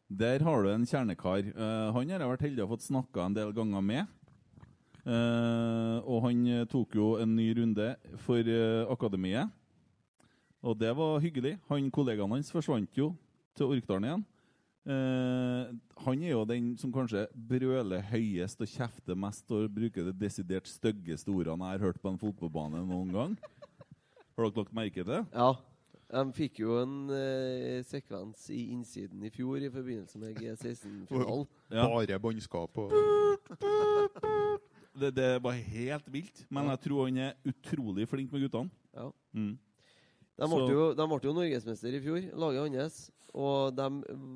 der 0.10 0.42
har 0.48 0.66
du 0.66 0.72
en 0.74 0.90
kjernekar. 0.90 1.52
Uh, 1.54 1.94
han 1.94 2.10
har 2.10 2.26
jeg 2.26 2.32
vært 2.34 2.48
heldig 2.48 2.64
å 2.64 2.66
ha 2.66 2.74
fått 2.74 2.88
snakka 2.88 3.28
en 3.28 3.38
del 3.38 3.54
ganger 3.54 3.86
med. 3.86 4.10
Uh, 5.06 6.02
og 6.02 6.26
han 6.26 6.42
tok 6.68 6.98
jo 6.98 7.14
en 7.22 7.38
ny 7.38 7.52
runde 7.62 7.94
for 8.26 8.42
uh, 8.42 8.90
akademiet. 8.90 9.54
Og 10.68 10.76
det 10.76 10.90
var 10.98 11.22
hyggelig. 11.24 11.56
Han 11.70 11.92
Kollegaen 11.94 12.34
hans 12.36 12.52
forsvant 12.52 12.98
jo 13.00 13.14
til 13.56 13.72
Orkdalen 13.72 14.08
igjen. 14.10 14.26
Eh, 14.88 15.70
han 16.04 16.24
er 16.24 16.32
jo 16.32 16.44
den 16.48 16.74
som 16.80 16.92
kanskje 16.96 17.26
brøler 17.50 18.04
høyest 18.08 18.62
og 18.64 18.70
kjefter 18.72 19.18
mest 19.20 19.52
og 19.52 19.68
bruker 19.76 20.08
det 20.08 20.16
desidert 20.20 20.68
styggeste 20.68 21.32
ordene 21.32 21.72
jeg 21.72 21.80
har 21.80 21.86
hørt 21.90 22.00
på 22.04 22.12
en 22.12 22.20
fotballbane 22.20 22.84
noen 22.88 23.12
gang. 23.16 23.34
Har 24.38 24.48
dere 24.48 24.62
lagt 24.62 24.76
merke 24.76 25.02
til 25.02 25.10
det? 25.12 25.24
Ja. 25.34 25.52
De 26.08 26.24
fikk 26.32 26.62
jo 26.62 26.78
en 26.80 26.96
eh, 27.12 27.82
sekvens 27.84 28.46
i 28.56 28.70
innsiden 28.72 29.24
i 29.28 29.32
fjor 29.34 29.60
i 29.60 29.72
forbindelse 29.72 30.20
med 30.22 30.40
G16-finalen. 30.40 31.48
Ja. 31.78 31.84
Bare 31.84 32.20
bannskap 32.24 32.78
og 32.80 32.94
Det, 34.98 35.10
det 35.16 35.32
var 35.44 35.52
helt 35.52 36.08
vilt. 36.12 36.46
Men 36.50 36.72
jeg 36.72 36.80
tror 36.88 37.10
han 37.10 37.18
er 37.26 37.34
utrolig 37.46 38.08
flink 38.08 38.32
med 38.32 38.46
guttene. 38.46 38.72
Ja. 38.96 39.10
Mm. 39.36 39.58
De 40.38 40.48
ble, 40.52 40.66
jo, 40.70 40.90
de 40.94 41.08
ble 41.10 41.20
jo 41.24 41.34
norgesmester 41.34 41.98
i 41.98 42.02
fjor, 42.04 42.28
laget 42.38 42.78
hans. 42.78 43.00
Og 43.38 43.74
de 43.78 43.88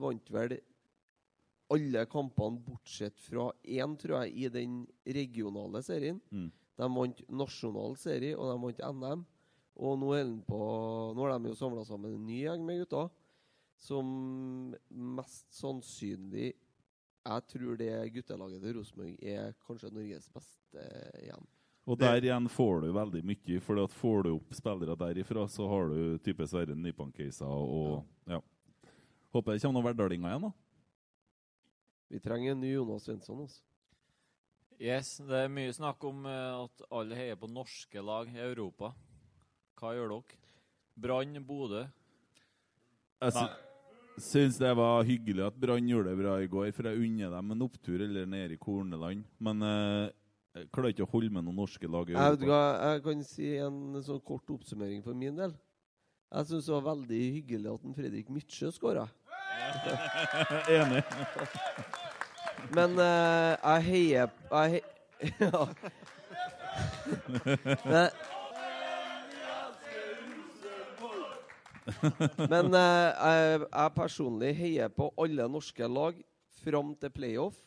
vant 0.02 0.32
vel 0.34 0.58
alle 1.72 2.06
kampene 2.12 2.60
bortsett 2.66 3.22
fra 3.24 3.48
én, 3.64 3.94
tror 4.00 4.26
jeg, 4.26 4.34
i 4.36 4.50
den 4.52 4.82
regionale 5.06 5.84
serien. 5.86 6.20
Mm. 6.34 6.50
De 6.82 6.90
vant 6.98 7.24
nasjonal 7.30 7.96
serie, 8.02 8.36
og 8.36 8.50
de 8.50 8.58
vant 8.66 8.84
NM. 8.98 9.24
Og 9.82 9.98
nå, 10.02 10.12
er 10.18 10.32
på, 10.46 10.60
nå 11.16 11.26
har 11.26 11.38
de 11.38 11.54
jo 11.54 11.58
samla 11.58 11.86
sammen 11.88 12.18
en 12.18 12.26
ny 12.28 12.42
gjeng 12.44 12.66
med 12.68 12.82
gutter 12.84 13.10
som 13.82 14.06
mest 14.90 15.48
sannsynlig 15.58 16.52
Jeg 16.52 17.46
tror 17.50 17.78
det 17.80 17.94
guttelaget 18.14 18.62
til 18.62 18.76
Rosenborg 18.78 19.24
er 19.26 19.56
kanskje 19.66 19.90
Norges 19.94 20.28
beste 20.34 20.86
igjen. 21.22 21.48
Og 21.90 21.98
der 21.98 22.22
igjen 22.22 22.46
får 22.52 22.84
du 22.84 22.92
veldig 22.94 23.24
mye. 23.26 23.60
For 23.66 23.82
at 23.82 23.96
får 23.98 24.28
du 24.28 24.32
opp 24.36 24.54
spillere 24.54 24.98
derifra, 25.00 25.48
så 25.50 25.68
har 25.72 25.90
du 25.90 26.18
type 26.22 26.46
Sverre 26.48 26.78
Nypan-caser 26.78 27.50
og 27.50 28.04
ja. 28.30 28.42
Håper 29.32 29.56
det 29.56 29.64
kommer 29.64 29.80
noen 29.80 29.88
verdalinger 29.88 30.28
igjen, 30.28 30.50
da. 30.50 30.52
Vi 32.12 32.20
trenger 32.20 32.52
en 32.52 32.60
ny 32.60 32.74
Jonas 32.74 33.06
Svensson. 33.08 33.46
Altså. 33.46 33.62
Yes, 34.82 35.14
det 35.24 35.44
er 35.46 35.52
mye 35.54 35.72
snakk 35.72 36.04
om 36.10 36.26
eh, 36.28 36.66
at 36.66 36.86
alle 36.92 37.16
heier 37.16 37.38
på 37.40 37.48
norske 37.48 38.04
lag 38.04 38.28
i 38.34 38.42
Europa. 38.44 38.92
Hva 39.80 39.94
gjør 39.96 40.18
dere? 40.18 40.40
Brann, 41.02 41.38
Bodø. 41.48 41.86
Jeg 43.22 43.36
sy 43.38 43.46
syns 44.22 44.58
det 44.60 44.74
var 44.76 45.06
hyggelig 45.08 45.46
at 45.46 45.56
Brann 45.58 45.88
gjorde 45.88 46.12
det 46.12 46.20
bra 46.20 46.34
i 46.42 46.50
går, 46.52 46.72
for 46.76 46.90
jeg 46.90 47.00
unner 47.08 47.32
dem 47.32 47.54
en 47.54 47.64
opptur 47.64 48.04
eller 48.04 48.28
nede 48.30 48.58
i 48.58 48.60
Korneland. 48.62 49.24
Men 49.40 49.64
eh, 49.66 50.12
jeg 50.52 50.68
klarer 50.76 50.92
ikke 50.92 51.06
å 51.06 51.12
holde 51.14 51.32
med 51.32 51.46
noen 51.48 51.62
norske 51.62 51.88
lag 51.88 52.10
i 52.10 52.16
Jeg, 52.16 52.20
vet 52.20 52.42
Europa. 52.44 52.48
hva, 52.52 52.90
jeg 52.92 53.04
kan 53.06 53.22
si 53.24 53.52
en 53.64 53.78
sånn 54.04 54.24
kort 54.28 54.50
oppsummering 54.52 55.04
for 55.06 55.16
min 55.16 55.38
del. 55.40 55.54
Jeg 56.32 56.48
syns 56.50 56.68
det 56.68 56.74
var 56.76 56.84
veldig 56.90 57.22
hyggelig 57.38 57.72
at 57.72 57.86
en 57.88 57.96
Fredrik 57.96 58.32
Mytsjø 58.32 58.72
skåra. 58.76 59.06
Enig. 60.76 61.04
Men 62.76 63.00
eh, 63.00 63.54
jeg 63.56 63.86
heier 63.88 64.30
Jeg 64.52 64.76
heier 64.76 64.88
ja. 65.46 65.62
Men, 67.92 68.10
men 72.50 72.76
eh, 72.78 73.08
jeg, 73.12 73.64
jeg 73.66 73.94
personlig 73.96 74.52
heier 74.58 74.92
på 74.94 75.10
alle 75.20 75.48
norske 75.52 75.88
lag 75.90 76.18
fram 76.62 76.94
til 77.00 77.14
playoff. 77.14 77.58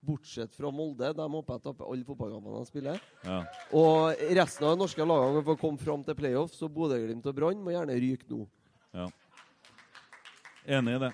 Bortsett 0.00 0.54
fra 0.56 0.70
Molde. 0.72 1.10
De 1.16 1.26
håper 1.32 1.56
jeg 1.58 1.64
taper 1.66 1.90
alle 1.92 2.06
fotballkampene 2.08 2.60
de 2.62 2.68
spiller. 2.70 3.02
Ja. 3.26 3.40
Og 3.76 4.22
resten 4.38 4.66
av 4.66 4.74
de 4.74 4.80
norske 4.82 5.06
lagene 5.06 5.42
får 5.44 5.58
komme 5.60 5.82
fram 5.82 6.04
til 6.06 6.16
playoff, 6.18 6.54
så 6.56 6.70
Bodø-Glimt 6.72 7.26
og 7.28 7.36
Brann 7.36 7.60
må 7.64 7.74
gjerne 7.74 7.98
ryke 8.00 8.28
nå. 8.32 8.46
Ja. 8.96 9.06
Enig 10.78 10.96
i 10.96 11.02
det. 11.04 11.12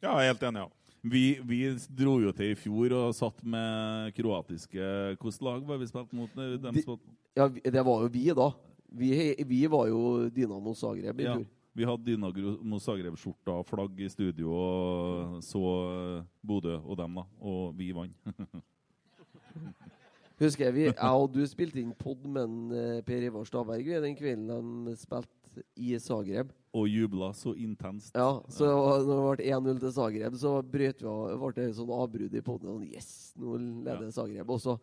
Ja, 0.00 0.16
jeg 0.18 0.30
er 0.30 0.32
helt 0.32 0.44
enig, 0.48 0.64
ja. 0.64 0.70
Vi, 1.00 1.22
vi 1.48 1.60
dro 1.96 2.18
jo 2.20 2.32
til 2.36 2.50
i 2.52 2.56
fjor 2.60 2.92
og 2.92 3.14
satt 3.16 3.38
med 3.48 4.10
kroatiske 4.12 4.82
Hvilket 5.16 5.46
lag 5.46 5.62
var 5.64 5.78
vi 5.80 5.86
spilt 5.88 6.10
mot? 6.12 6.34
De, 6.36 6.72
Ja, 7.38 7.46
det 7.48 7.84
var 7.86 8.02
jo 8.04 8.10
vi, 8.12 8.26
da. 8.36 8.50
Vi, 9.00 9.10
vi 9.48 9.62
var 9.70 9.86
jo 9.88 10.28
Dinamo 10.34 10.74
Zagreb 10.76 11.22
i 11.22 11.24
Ja, 11.24 11.38
fjor. 11.38 11.46
Vi 11.76 11.86
hadde 11.86 12.06
Dynamo 12.06 12.78
Zagreb-skjorta 12.82 13.54
og 13.60 13.66
flagg 13.68 14.00
i 14.02 14.08
studio 14.10 14.54
og 14.54 15.38
så 15.46 15.62
eh, 15.86 16.24
Bodø 16.42 16.76
og 16.80 16.98
dem, 16.98 17.20
da. 17.20 17.26
Og 17.40 17.74
vi 17.78 17.92
vant. 17.94 18.16
Husker 20.40 20.70
jeg 20.70 20.74
vi, 20.74 20.86
jeg 20.88 20.96
og 20.96 21.28
du 21.34 21.42
spilte 21.46 21.82
inn 21.82 21.92
pod 21.96 22.24
med 22.24 22.72
eh, 22.74 23.02
Per 23.06 23.28
Ivar 23.28 23.46
Stavberg 23.46 23.86
vi, 23.86 24.00
den 24.02 24.16
kvelden 24.18 24.88
de 24.88 24.96
spilte 24.98 25.36
i 25.76 25.98
Zagreb. 25.98 26.52
og 26.72 26.88
jubla 26.88 27.32
så 27.34 27.52
intenst. 27.58 28.14
Ja, 28.14 28.40
så 28.48 28.68
når 28.70 29.40
det 29.40 29.48
ble 29.50 29.58
1-0 29.58 29.80
til 29.82 29.92
Zagreb, 29.92 30.36
så 30.38 30.60
brøt 30.62 31.02
vi 31.02 31.08
av, 31.10 31.34
ble 31.42 31.50
det 31.56 31.74
sånn 31.76 31.90
avbrudd 31.90 32.36
i 32.38 32.42
poden. 32.46 32.70
Sånn, 32.70 32.86
yes, 32.86 33.10
nå 33.38 33.58
leder 33.58 34.12
Zagreb. 34.14 34.52
Og 34.54 34.62
så 34.62 34.76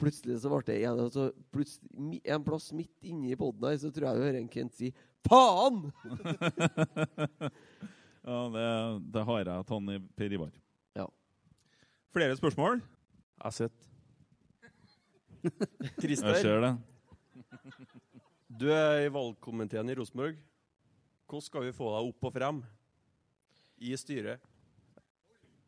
plutselig 0.00 0.38
så 0.42 0.52
ble 0.52 0.62
det 0.68 0.78
en, 0.86 1.02
og 1.06 1.10
så 1.14 1.26
plutselig, 1.54 2.20
en 2.22 2.46
plass 2.46 2.70
midt 2.74 3.10
inne 3.10 3.34
i 3.34 3.38
poden 3.38 3.66
her, 3.66 3.76
så 3.82 3.90
tror 3.94 4.08
jeg 4.08 4.20
du 4.20 4.26
hører 4.28 4.40
en 4.40 4.52
Kent 4.52 4.78
si 4.78 4.92
'faen'! 5.28 5.92
Ja, 8.24 8.36
det, 8.48 8.68
det 9.12 9.22
har 9.28 9.40
jeg 9.42 9.64
tatt 9.68 9.90
i 9.92 9.98
Per 10.16 10.32
Ivar. 10.32 10.52
Ja. 10.96 11.04
Flere 12.16 12.36
spørsmål? 12.38 12.78
Jeg 12.80 13.44
har 13.44 13.52
sett. 13.52 13.90
Jeg 16.00 16.16
ser 16.40 16.64
det. 16.64 16.70
Du 18.48 18.64
er 18.72 19.04
i 19.04 19.12
valgkomiteen 19.12 19.92
i 19.92 19.98
Rosenborg. 19.98 20.40
Hvordan 21.28 21.44
skal 21.44 21.66
vi 21.66 21.76
få 21.76 21.90
deg 21.92 22.08
opp 22.08 22.28
og 22.30 22.32
frem 22.32 22.64
i 23.84 23.92
styret? 24.00 24.40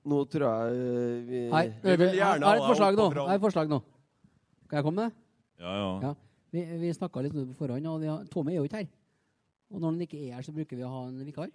Nå 0.07 0.23
tror 0.31 0.47
jeg 0.47 0.81
eh, 0.81 1.15
vi 1.27 1.39
Hei, 1.51 1.65
Vi 1.83 1.97
vil 1.99 2.13
gjerne 2.15 2.47
ha 2.47 2.55
deg 2.55 2.63
opp 2.63 2.71
og 2.71 2.77
fram. 2.79 3.25
Jeg 3.27 3.33
har 3.35 3.41
et 3.41 3.43
forslag 3.43 3.73
nå. 3.73 3.81
Kan 4.71 4.79
jeg 4.79 4.87
komme 4.87 5.03
med 5.03 5.11
det? 5.11 5.25
Ja, 5.65 5.73
ja. 6.05 6.13
Vi, 6.55 6.63
vi 6.81 6.93
snakka 6.95 7.25
litt 7.27 7.35
på 7.35 7.45
forhånd, 7.59 7.89
og 7.91 8.01
vi 8.01 8.09
har, 8.09 8.23
Tommy 8.33 8.55
er 8.55 8.63
jo 8.63 8.69
ikke 8.71 8.85
her. 8.85 8.95
Og 9.71 9.81
når 9.81 9.93
han 9.93 10.05
ikke 10.07 10.19
er 10.23 10.37
her, 10.37 10.45
så 10.47 10.55
bruker 10.55 10.79
vi 10.79 10.85
å 10.87 10.91
ha 10.93 11.03
en 11.09 11.23
vikar. 11.27 11.51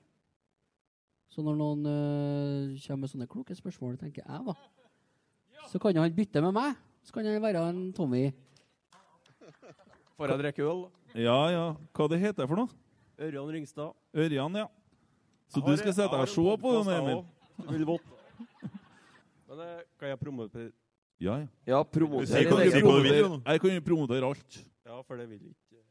Så 1.32 1.44
når 1.46 1.56
noen 1.56 1.86
øh, 1.88 2.80
kommer 2.84 3.06
med 3.06 3.12
sånne 3.14 3.28
kloke 3.32 3.56
spørsmål, 3.56 3.96
tenker 4.02 4.26
jeg 4.26 4.48
da, 4.50 4.56
så 5.72 5.80
kan 5.80 5.96
han 5.96 6.12
bytte 6.16 6.42
med 6.44 6.56
meg. 6.58 6.80
Så 7.08 7.16
kan 7.16 7.26
han 7.26 7.40
være 7.42 7.62
en 7.70 7.86
Tommy. 7.96 8.26
Får 10.18 10.34
jeg 10.34 10.42
drikke 10.44 10.66
øl? 10.68 10.84
Ja, 11.16 11.38
ja. 11.50 11.64
Hva 11.96 12.08
det 12.12 12.20
heter 12.22 12.50
for 12.50 12.60
noe? 12.60 12.82
Ørjan 13.22 13.54
Ringstad. 13.56 13.96
Ørjan, 14.14 14.60
ja. 14.60 14.68
Så 15.52 15.64
du 15.64 15.72
skal 15.80 15.96
sette 15.96 16.12
deg 16.12 16.28
og 16.28 16.32
se 16.32 16.58
på 16.62 16.74
den, 16.78 16.92
Emil? 16.98 17.24
Du 17.62 17.72
Vil 17.72 17.88
vått. 17.88 18.12
Men 19.52 19.64
eh, 19.66 19.80
kan 20.00 20.12
jeg 20.14 20.20
promotere 20.20 20.70
Ja, 21.22 21.36
ja. 21.42 21.48
Ja, 21.68 21.80
Jeg 21.84 22.48
kan 22.50 22.62
jo 22.64 22.72
promotere, 22.82 23.42
jeg 23.46 23.62
kan 23.62 23.74
jo 23.76 23.82
promotere 23.86 24.30
alt. 24.30 24.62
Ja, 24.88 25.02
for 25.02 25.20
det 25.20 25.28
vil 25.30 25.42
ikke 25.52 25.82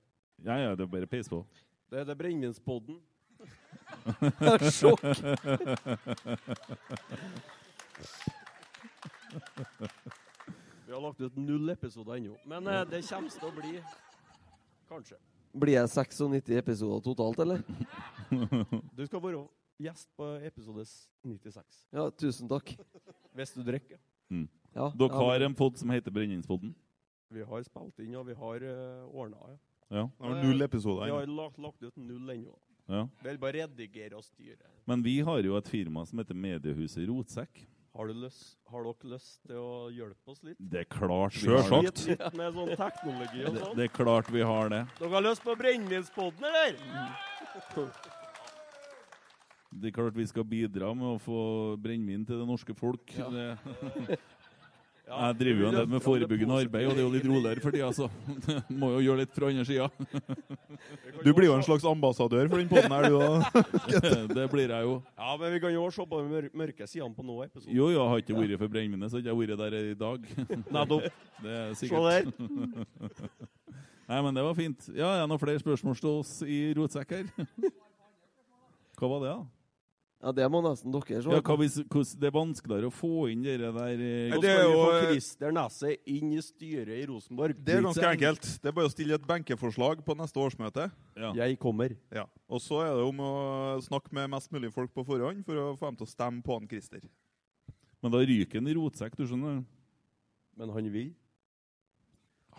Ja, 0.44 0.56
ja, 0.56 0.70
det 0.74 0.86
er 0.86 0.90
bare 0.90 1.06
peis 1.06 1.28
på. 1.28 1.44
Det 1.90 1.98
heter 1.98 2.04
det 2.04 2.14
Brennevinspodden. 2.14 3.00
Sjokk. 4.78 5.02
Vi 10.86 10.92
har 10.92 11.00
lagt 11.00 11.20
ut 11.20 11.36
null 11.36 11.70
episoder 11.70 12.14
ennå. 12.14 12.36
Men 12.44 12.66
eh, 12.66 12.84
det 12.92 13.00
kommer 13.08 13.34
til 13.34 13.48
å 13.48 13.50
bli 13.56 13.72
Kanskje. 14.86 15.18
Blir 15.50 15.80
jeg 15.80 15.90
96 15.90 16.52
episoder 16.60 17.02
totalt, 17.08 17.42
eller? 17.42 17.64
Du 18.98 19.02
skal 19.08 19.24
være 19.24 19.42
gjest 19.82 20.06
på 20.14 20.28
episode 20.46 20.84
96. 21.26 21.80
Ja, 21.90 22.06
tusen 22.14 22.52
takk. 22.52 22.70
Hvis 23.34 23.50
du 23.56 23.64
drikker. 23.66 23.98
Mm. 24.30 24.46
Ja, 24.76 24.92
Dere 24.94 25.10
ja, 25.10 25.26
har 25.26 25.46
en 25.48 25.58
pod 25.58 25.82
som 25.82 25.90
heter 25.90 26.14
Brennevinspodden? 26.14 26.70
Vi 27.34 27.42
har 27.50 27.66
spilt 27.66 27.98
inn, 27.98 28.14
og 28.14 28.30
vi 28.30 28.38
har 28.38 28.62
uh, 28.62 29.10
ordna, 29.10 29.42
ja. 29.56 29.58
Ja. 29.90 30.06
Det 30.06 30.28
var 30.28 30.42
null 30.44 30.62
episoder 30.62 31.08
Vi 31.08 31.10
har 31.16 31.26
lagt, 31.26 31.58
lagt 31.58 31.82
ut 31.82 31.96
null 31.98 32.30
ennå. 32.30 32.54
Ja. 32.90 33.04
Vil 33.22 33.38
bare 33.38 33.64
redigere 33.64 34.18
og 34.18 34.24
styre. 34.26 34.70
Men 34.86 35.02
vi 35.02 35.20
har 35.26 35.42
jo 35.46 35.56
et 35.58 35.68
firma 35.70 36.02
som 36.06 36.18
heter 36.22 36.34
Mediehuset 36.34 37.06
Rotsekk. 37.10 37.62
Har, 37.94 38.06
du 38.06 38.14
lyst, 38.22 38.54
har 38.70 38.84
dere 38.86 39.10
lyst 39.16 39.40
til 39.46 39.58
å 39.58 39.88
hjelpe 39.90 40.30
oss 40.30 40.42
litt? 40.46 40.58
Det 40.62 40.84
er 40.84 40.86
klart 40.90 41.34
det. 41.42 41.58
litt 41.82 42.36
med 42.38 42.54
sånn 42.54 42.70
teknologi 42.78 43.42
og 43.42 43.54
Det, 43.56 43.64
sånn? 43.64 43.76
det 43.80 43.86
er 43.88 43.92
klart 43.94 44.30
vi 44.30 44.44
har 44.46 44.70
det. 44.70 44.80
Dere 45.00 45.10
har 45.16 45.26
lyst 45.26 45.42
på 45.42 45.56
Brennevinspodden, 45.58 46.46
eller? 46.50 46.78
Det 49.70 49.90
er 49.90 49.94
klart 49.94 50.14
vi 50.18 50.26
skal 50.30 50.46
bidra 50.46 50.92
med 50.94 51.16
å 51.16 51.18
få 51.22 51.40
brennevin 51.82 52.24
til 52.26 52.40
det 52.42 52.46
norske 52.46 52.74
folk. 52.78 53.10
Ja. 53.18 53.26
Det, 53.30 54.18
jeg 55.10 55.36
driver 55.40 55.62
jo 55.62 55.68
en 55.68 55.76
del 55.76 55.88
med 55.90 56.02
forebyggende 56.04 56.56
arbeid, 56.62 56.86
og 56.86 56.94
det 56.94 57.02
er 57.02 57.06
jo 57.06 57.12
litt 57.14 57.26
roligere 57.26 57.62
for 57.64 57.74
tida, 57.74 57.88
så 57.96 58.06
må 58.80 58.92
jo 58.94 59.00
gjøre 59.08 59.24
litt 59.24 59.34
fra 59.36 59.50
andre 59.50 59.66
sida. 59.68 59.90
Du 61.20 61.34
blir 61.36 61.50
jo 61.50 61.52
en 61.58 61.64
slags 61.66 61.84
ambassadør 61.84 62.48
for 62.48 62.56
den 62.56 62.70
podden 62.70 62.94
her, 62.94 63.04
du 63.10 63.16
òg. 63.20 63.42
det 64.38 64.46
blir 64.48 64.70
jeg 64.72 64.86
jo. 64.86 64.94
Ja, 65.18 65.34
men 65.36 65.52
vi 65.52 65.60
kan 65.60 65.74
jo 65.74 65.82
se 65.92 66.06
på 66.08 66.20
de 66.22 66.30
mør 66.30 66.46
mørke 66.62 66.88
sidene 66.88 67.12
på 67.12 67.26
noen 67.26 67.50
episoder. 67.50 67.74
Jo, 67.76 67.90
jo, 67.92 67.98
jeg 67.98 68.12
har 68.14 68.22
ikke 68.24 68.38
vært 68.38 68.62
for 68.62 68.72
brennevinet, 68.72 69.12
så 69.12 69.18
har 69.18 69.26
ikke 69.26 69.36
vært 69.42 69.60
der 69.60 69.76
i 69.82 69.98
dag. 70.00 70.24
Nettopp. 70.72 71.20
Det 71.44 71.58
er 71.58 71.76
Se 71.76 71.90
sikkert. 71.90 72.32
Nei, 74.08 74.22
men 74.24 74.34
det 74.34 74.46
var 74.48 74.56
fint. 74.56 74.88
Ja, 74.96 75.12
er 75.12 75.20
det 75.20 75.28
noen 75.34 75.42
flere 75.42 75.60
spørsmål 75.60 76.00
til 76.00 76.12
oss 76.14 76.32
i 76.48 76.62
Rotsekk 76.80 77.12
her? 77.18 77.28
Hva 78.96 79.12
var 79.12 79.26
det, 79.26 79.34
da? 79.36 79.59
Ja, 80.20 80.32
det 80.36 80.46
må 80.52 80.60
nesten 80.60 80.92
dere 80.92 81.22
se 81.24 81.32
Ja, 81.32 81.40
hva 81.40 81.54
hvis, 81.56 81.78
hvordan, 81.80 82.08
det 82.20 82.26
er 82.28 82.34
vanskeligere 82.34 82.88
å 82.90 82.92
få 82.92 83.30
inn 83.32 83.44
dere 83.44 83.70
der 83.72 84.02
eh, 84.04 84.34
Hvordan 84.34 84.42
skal 84.44 84.66
vi 84.68 84.74
få 84.76 84.98
Christer 85.06 85.54
Nesse 85.56 85.92
inn 86.12 86.34
i 86.36 86.42
styret 86.44 86.92
i 86.98 87.06
Rosenborg? 87.08 87.56
Det 87.56 87.78
er 87.78 87.86
ganske 87.86 88.10
enkelt. 88.10 88.50
Det 88.60 88.68
er 88.68 88.76
bare 88.76 88.90
å 88.90 88.92
stille 88.92 89.16
et 89.16 89.24
benkeforslag 89.30 90.02
på 90.04 90.16
neste 90.20 90.42
årsmøte. 90.42 90.90
Jeg 91.38 91.56
kommer. 91.62 91.96
Ja. 92.12 92.26
Og 92.52 92.60
så 92.60 92.82
er 92.84 92.92
det 92.98 93.06
om 93.08 93.24
å 93.24 93.32
snakke 93.86 94.12
med 94.16 94.28
mest 94.36 94.52
mulig 94.52 94.72
folk 94.76 94.92
på 94.92 95.06
forhånd 95.08 95.40
for 95.48 95.56
å 95.56 95.66
få 95.80 95.88
dem 95.88 96.00
til 96.02 96.10
å 96.10 96.12
stemme 96.12 96.44
på 96.44 96.58
han 96.58 96.68
Christer. 96.68 97.08
Men 98.04 98.12
da 98.12 98.20
ryker 98.20 98.60
han 98.60 98.68
i 98.68 98.76
rotsekk, 98.76 99.16
du 99.16 99.24
skjønner. 99.24 99.62
Men 100.60 100.76
han 100.76 100.92
vil? 100.92 101.14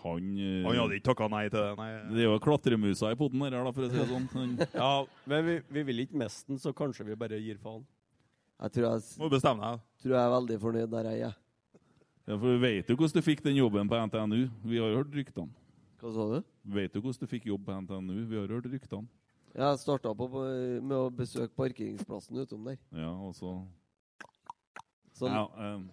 Han 0.02 0.28
eh, 0.42 0.64
Han 0.66 0.78
hadde 0.80 0.98
ikke 0.98 1.08
takka 1.12 1.28
nei 1.30 1.44
til 1.50 1.60
det, 1.62 1.72
nei. 1.78 1.90
Det 2.10 2.24
er 2.24 2.28
jo 2.30 2.38
klatremusa 2.42 3.12
i 3.14 3.18
poden 3.20 3.44
her, 3.46 3.54
da, 3.58 3.72
for 3.76 3.86
å 3.86 3.90
si 3.92 4.00
det 4.00 4.08
sånn. 4.10 4.54
Ja, 4.82 4.92
men 5.30 5.46
vi, 5.46 5.56
vi 5.78 5.84
vil 5.92 6.04
ikke 6.06 6.18
miste 6.24 6.50
den, 6.50 6.60
så 6.64 6.74
kanskje 6.74 7.06
vi 7.12 7.18
bare 7.20 7.38
gir 7.42 7.60
faen. 7.62 7.84
Jeg 8.62 8.76
tror 8.76 8.88
jeg, 8.88 9.06
Må 9.22 9.30
bestemme 9.34 9.62
deg. 9.66 9.86
tror 10.04 10.16
jeg 10.18 10.22
er 10.26 10.34
veldig 10.36 10.58
fornøyd 10.62 10.92
der 10.94 11.10
jeg 11.12 11.24
er. 11.30 11.38
ja, 12.28 12.36
for 12.36 12.46
vi 12.50 12.58
vet 12.62 12.90
jo 12.90 12.96
hvordan 13.00 13.18
du 13.18 13.26
fikk 13.26 13.42
den 13.46 13.58
jobben 13.58 13.90
på 13.90 14.02
NTNU. 14.10 14.42
Vi 14.70 14.78
har 14.82 14.92
jo 14.94 15.00
hørt 15.02 15.16
ryktene. 15.18 15.50
Hva 16.02 16.12
sa 16.14 16.28
du? 16.34 16.38
Vet 16.78 16.94
du 16.94 17.02
hvordan 17.02 17.22
du 17.26 17.30
fikk 17.30 17.46
jobb 17.50 17.66
på 17.66 17.78
NTNU? 17.86 18.16
Vi 18.30 18.38
har 18.42 18.54
hørt 18.58 18.70
ryktene. 18.70 19.06
Jeg 19.52 19.80
starta 19.82 20.14
på, 20.16 20.28
på, 20.32 20.42
med 20.82 20.94
å 20.96 21.10
besøke 21.12 21.52
parkeringsplassen 21.60 22.38
utom 22.42 22.70
der. 22.70 22.78
Ja, 22.96 23.10
og 23.12 23.34
så 23.36 23.58
Sånn. 25.18 25.34
ja, 25.36 25.44
um, 25.76 25.90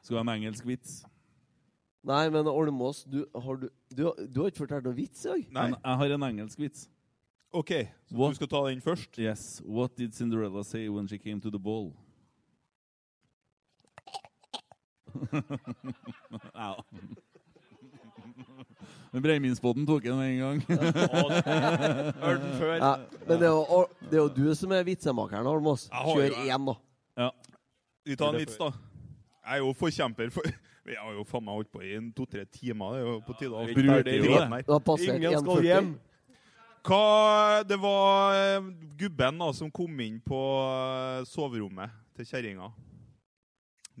Skal 0.00 0.20
ha 0.20 0.22
en 0.22 0.30
engelsk 0.36 0.64
vits? 0.68 1.00
Nei, 2.02 2.30
men 2.32 2.46
Olmås, 2.48 3.02
du 3.04 3.26
har, 3.34 3.56
du, 3.60 3.68
du, 3.92 4.06
du 4.32 4.40
har 4.40 4.48
ikke 4.48 4.62
fortalt 4.64 4.84
noe 4.88 4.96
vits 4.96 5.26
i 5.26 5.28
dag? 5.28 5.42
Men 5.52 5.74
jeg 5.76 5.96
har 6.00 6.10
en 6.16 6.22
engelsk 6.30 6.58
vits. 6.62 6.86
OK, 7.52 7.72
så 8.08 8.14
What- 8.16 8.30
du 8.32 8.36
skal 8.40 8.48
ta 8.48 8.62
den 8.68 8.80
først? 8.80 9.18
Yes. 9.18 9.60
What 9.66 9.96
did 9.98 10.14
Cinderella 10.14 10.62
say 10.64 10.88
when 10.88 11.08
she 11.08 11.18
came 11.18 11.40
to 11.40 11.50
the 11.50 11.58
ball? 11.58 11.92
ja. 16.54 16.84
Men 19.12 19.22
Breiminspodden 19.22 19.86
tok 19.86 20.02
den 20.06 20.16
med 20.16 20.30
en 20.30 20.38
gang. 20.38 20.60
Hørt 22.22 22.40
den 22.40 22.52
før. 22.60 22.74
Ja, 22.78 22.96
men 23.26 23.40
det 23.40 23.46
er, 23.48 23.50
jo, 23.50 23.86
det 24.06 24.12
er 24.14 24.20
jo 24.22 24.28
du 24.36 24.54
som 24.54 24.70
er 24.72 24.84
vitsemakeren, 24.86 25.46
Holmås. 25.50 25.88
Kjør 25.90 26.30
én, 26.46 26.66
da. 26.68 26.74
Ja. 27.18 27.30
Vi 28.06 28.14
tar 28.16 28.28
en 28.30 28.38
vits, 28.38 28.54
da. 28.60 28.68
Jeg 29.42 29.52
er 29.58 29.62
jo 29.64 29.72
forkjemper 29.74 30.30
for 30.30 30.42
Vi 30.86 30.96
har 30.96 31.12
jo 31.12 31.24
faen 31.28 31.44
meg 31.44 31.58
holdt 31.58 31.72
på 31.72 31.82
i 31.84 31.96
to-tre 32.16 32.46
timer. 32.48 32.94
Det 32.94 33.00
er 33.00 33.08
jo 33.08 33.16
på 33.26 33.36
tide 33.36 33.52
å 33.52 33.66
bruke 33.68 33.98
det. 34.06 34.20
har 34.70 34.84
passert 34.84 35.18
Ingen 35.18 35.42
skal 35.42 35.66
hjem. 35.66 35.90
Hva 36.80 37.60
Det 37.68 37.76
var 37.76 38.38
eh, 38.38 38.70
gubben 38.96 39.42
da 39.42 39.50
som 39.52 39.68
kom 39.70 40.00
inn 40.00 40.16
på 40.24 40.38
eh, 40.64 41.26
soverommet 41.28 41.92
til 42.16 42.28
kjerringa 42.30 42.70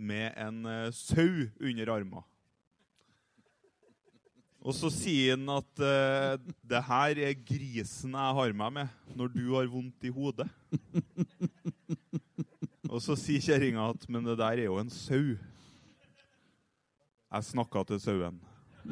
med 0.00 0.32
en 0.40 0.64
uh, 0.64 0.88
sau 0.96 1.44
under 1.60 1.90
armen. 1.92 2.24
Og 4.64 4.72
så 4.76 4.88
sier 4.92 5.36
han 5.36 5.44
at 5.52 5.82
uh, 5.84 6.40
det 6.64 6.80
her 6.86 7.20
er 7.28 7.36
grisen 7.36 8.16
jeg 8.16 8.38
har 8.38 8.56
meg 8.56 8.72
med 8.78 9.16
når 9.16 9.32
du 9.36 9.44
har 9.52 9.68
vondt 9.68 10.08
i 10.08 10.12
hodet. 10.12 10.48
Og 12.90 12.98
så 13.04 13.14
sier 13.18 13.44
kjerringa 13.44 13.90
at 13.92 14.08
men 14.08 14.24
det 14.26 14.38
der 14.40 14.56
er 14.56 14.66
jo 14.70 14.80
en 14.80 14.90
sau. 14.92 15.36
Jeg 17.30 17.44
snakka 17.46 17.84
til 17.86 18.00
sauen. 18.02 18.40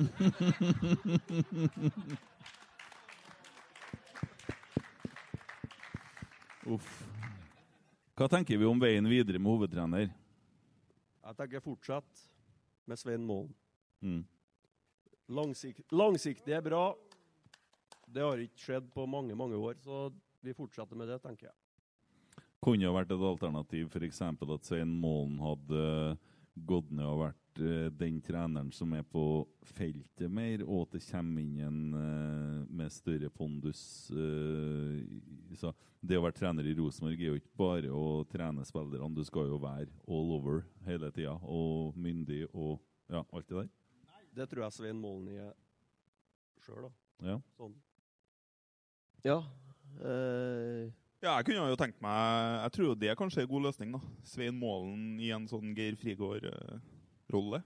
Uff. 6.69 6.91
Hva 8.19 8.29
tenker 8.31 8.59
vi 8.61 8.67
om 8.69 8.79
veien 8.79 9.09
videre 9.11 9.39
med 9.43 9.51
hovedtrener? 9.51 10.07
Jeg 10.11 11.35
tenker 11.41 11.65
fortsatt 11.65 12.23
med 12.87 12.99
Svein 13.01 13.25
Målen. 13.27 13.51
Mm. 14.07 14.23
Langsikt, 15.35 15.83
langsiktig 15.91 16.55
er 16.55 16.63
bra. 16.63 16.95
Det 18.07 18.23
har 18.23 18.39
ikke 18.41 18.63
skjedd 18.69 18.87
på 18.95 19.07
mange, 19.11 19.35
mange 19.37 19.59
år, 19.59 19.75
så 19.83 20.09
vi 20.47 20.55
fortsetter 20.57 20.97
med 20.97 21.11
det, 21.11 21.19
tenker 21.25 21.51
jeg. 21.51 21.57
Kunne 22.63 22.87
det 22.87 22.95
vært 22.95 23.13
et 23.15 23.29
alternativ 23.33 23.91
f.eks. 23.91 24.23
at 24.23 24.67
Svein 24.67 24.95
Målen 25.03 25.39
hadde 25.43 25.83
gått 26.69 26.91
ned 26.95 27.07
og 27.07 27.23
vært 27.27 27.43
den 27.59 28.21
treneren 28.25 28.71
som 28.73 28.93
er 28.97 29.05
på 29.07 29.23
feltet 29.75 30.31
mer, 30.31 30.63
og 30.67 30.87
at 30.87 30.97
det 30.97 31.05
kommer 31.09 31.43
inn 31.43 31.61
en 31.67 31.81
eh, 31.99 32.67
med 32.81 32.93
større 32.93 33.31
pondus. 33.31 33.83
eh, 34.11 35.03
så 35.59 35.73
det 36.01 36.19
å 36.19 36.23
være 36.23 36.39
trener 36.39 36.67
i 36.69 36.77
Rosenborg 36.79 37.19
er 37.19 37.33
jo 37.33 37.41
ikke 37.41 37.59
bare 37.59 37.91
å 37.95 38.23
trene 38.31 38.67
spillerne, 38.67 39.15
du 39.15 39.25
skal 39.27 39.51
jo 39.51 39.59
være 39.63 39.91
all 40.07 40.37
over 40.39 40.63
hele 40.87 41.11
tida, 41.15 41.35
og 41.43 41.97
myndig 41.99 42.45
og 42.53 42.79
ja, 43.09 43.25
alt 43.25 43.49
det 43.49 43.65
der. 43.65 43.75
Det 44.39 44.47
tror 44.51 44.67
jeg 44.67 44.77
Svein 44.77 45.01
Målen 45.03 45.33
er 45.35 45.53
sjøl, 46.63 46.87
da. 46.87 46.93
Ja. 47.33 47.37
Sånn. 47.59 47.75
Ja. 49.27 49.43
Øh... 49.99 50.89
Ja, 51.19 51.33
jeg 51.41 51.49
kunne 51.49 51.65
jo 51.73 51.79
tenkt 51.81 51.97
meg 51.99 52.61
Jeg 52.63 52.73
tror 52.77 52.85
jo 52.87 52.95
det 52.95 53.15
kanskje 53.19 53.41
er 53.43 53.49
en 53.49 53.51
god 53.51 53.65
løsning, 53.67 53.97
da. 53.97 53.99
Svein 54.23 54.55
Målen 54.55 55.17
i 55.19 55.33
en 55.35 55.49
sånn 55.51 55.73
Geir 55.75 55.99
Frigård-rolle. 57.29 57.63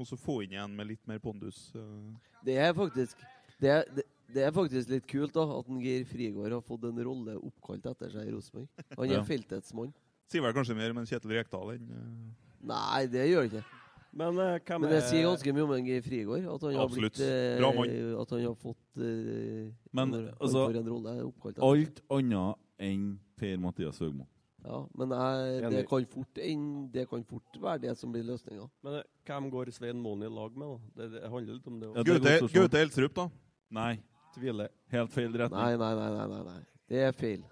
Og 0.00 0.06
så 0.08 0.16
få 0.16 0.38
inn 0.44 0.52
igjen 0.56 0.74
med 0.76 0.86
litt 0.88 1.06
mer 1.06 1.18
pondus. 1.20 1.70
eh. 1.76 2.14
Det 2.44 2.56
er 2.58 2.72
faktisk 2.74 3.16
det 3.60 3.68
er, 3.70 3.84
det, 3.94 4.02
det 4.34 4.42
er 4.42 4.50
faktisk 4.52 4.88
litt 4.90 5.06
kult 5.06 5.32
da, 5.36 5.44
at 5.58 5.68
en 5.68 5.80
Geir 5.80 6.04
Frigård 6.08 6.50
har 6.52 6.62
fått 6.62 6.84
en 6.88 6.98
rolle 7.04 7.36
oppkalt 7.38 7.84
etter 7.86 8.10
seg 8.10 8.26
i 8.26 8.32
Rosenborg. 8.32 8.68
Han 8.96 9.04
er 9.10 9.14
Ja. 9.20 9.22
feltets 9.22 9.72
mann. 9.74 9.92
Sier 10.32 10.42
vel 10.42 10.52
kanskje 10.56 10.74
mer 10.74 10.90
om 10.90 10.98
en 10.98 11.06
Kjetil 11.06 11.30
Rekdal 11.36 11.74
enn 11.76 11.92
uh... 11.92 12.32
Nei, 12.64 13.06
det 13.06 13.28
gjør 13.28 13.42
det 13.50 13.52
ikke. 13.60 13.78
Men 14.12 14.36
uh, 14.38 14.58
hvem 14.58 14.80
Men 14.80 14.90
det 14.90 14.98
er- 15.02 15.08
sier 15.10 15.22
ganske 15.28 15.52
mye 15.54 15.62
om 15.64 15.72
en 15.76 15.86
Geir 15.86 16.02
Frigård. 16.02 16.48
At 16.54 16.62
han 16.66 16.74
har 16.74 16.84
Absolutt. 16.88 17.16
blitt 17.20 17.28
uh. 17.28 18.20
At 18.22 18.30
han 18.30 18.42
har 18.44 18.54
fått 18.54 18.96
Men 19.92 20.14
en, 20.14 20.28
altså 20.40 20.66
en 20.72 20.88
rolle 20.88 21.14
oppkalt 21.28 21.56
etter 21.58 21.62
seg. 21.62 21.86
Alt 21.86 22.02
annet 22.10 22.56
enn 22.82 23.06
Per-Mathias 23.38 23.98
Høgmo. 24.02 24.26
Ja, 24.62 24.78
men 24.94 25.10
jeg, 25.10 25.62
det, 25.74 25.82
kan 25.90 26.04
fort, 26.06 26.38
det 26.94 27.04
kan 27.10 27.24
fort 27.26 27.56
være 27.64 27.82
det 27.82 27.94
som 27.98 28.12
blir 28.14 28.22
løsninga. 28.28 28.68
Men 28.86 29.00
eh, 29.00 29.06
hvem 29.26 29.48
går 29.50 29.72
Svein 29.74 29.98
Måni 29.98 30.28
i 30.28 30.30
lag 30.30 30.54
med, 30.54 30.68
da? 30.68 30.92
Det, 31.00 31.08
det 31.16 31.30
handler 31.32 31.56
litt 31.56 31.70
om 31.72 31.80
det. 31.80 31.88
Ja, 31.96 32.04
det 32.06 32.36
Gaute, 32.52 32.82
Elstrup, 32.86 33.16
da? 33.16 33.26
Nei. 33.74 33.96
Tviler. 34.36 34.70
Helt 34.92 35.12
feil 35.12 35.34
retning. 35.34 35.58
Nei, 35.58 35.74
nei, 35.80 35.90
nei, 35.98 36.28
nei, 36.30 36.44
nei. 36.46 36.60
Det 36.92 37.02
er 37.08 37.16
feil. 37.16 37.42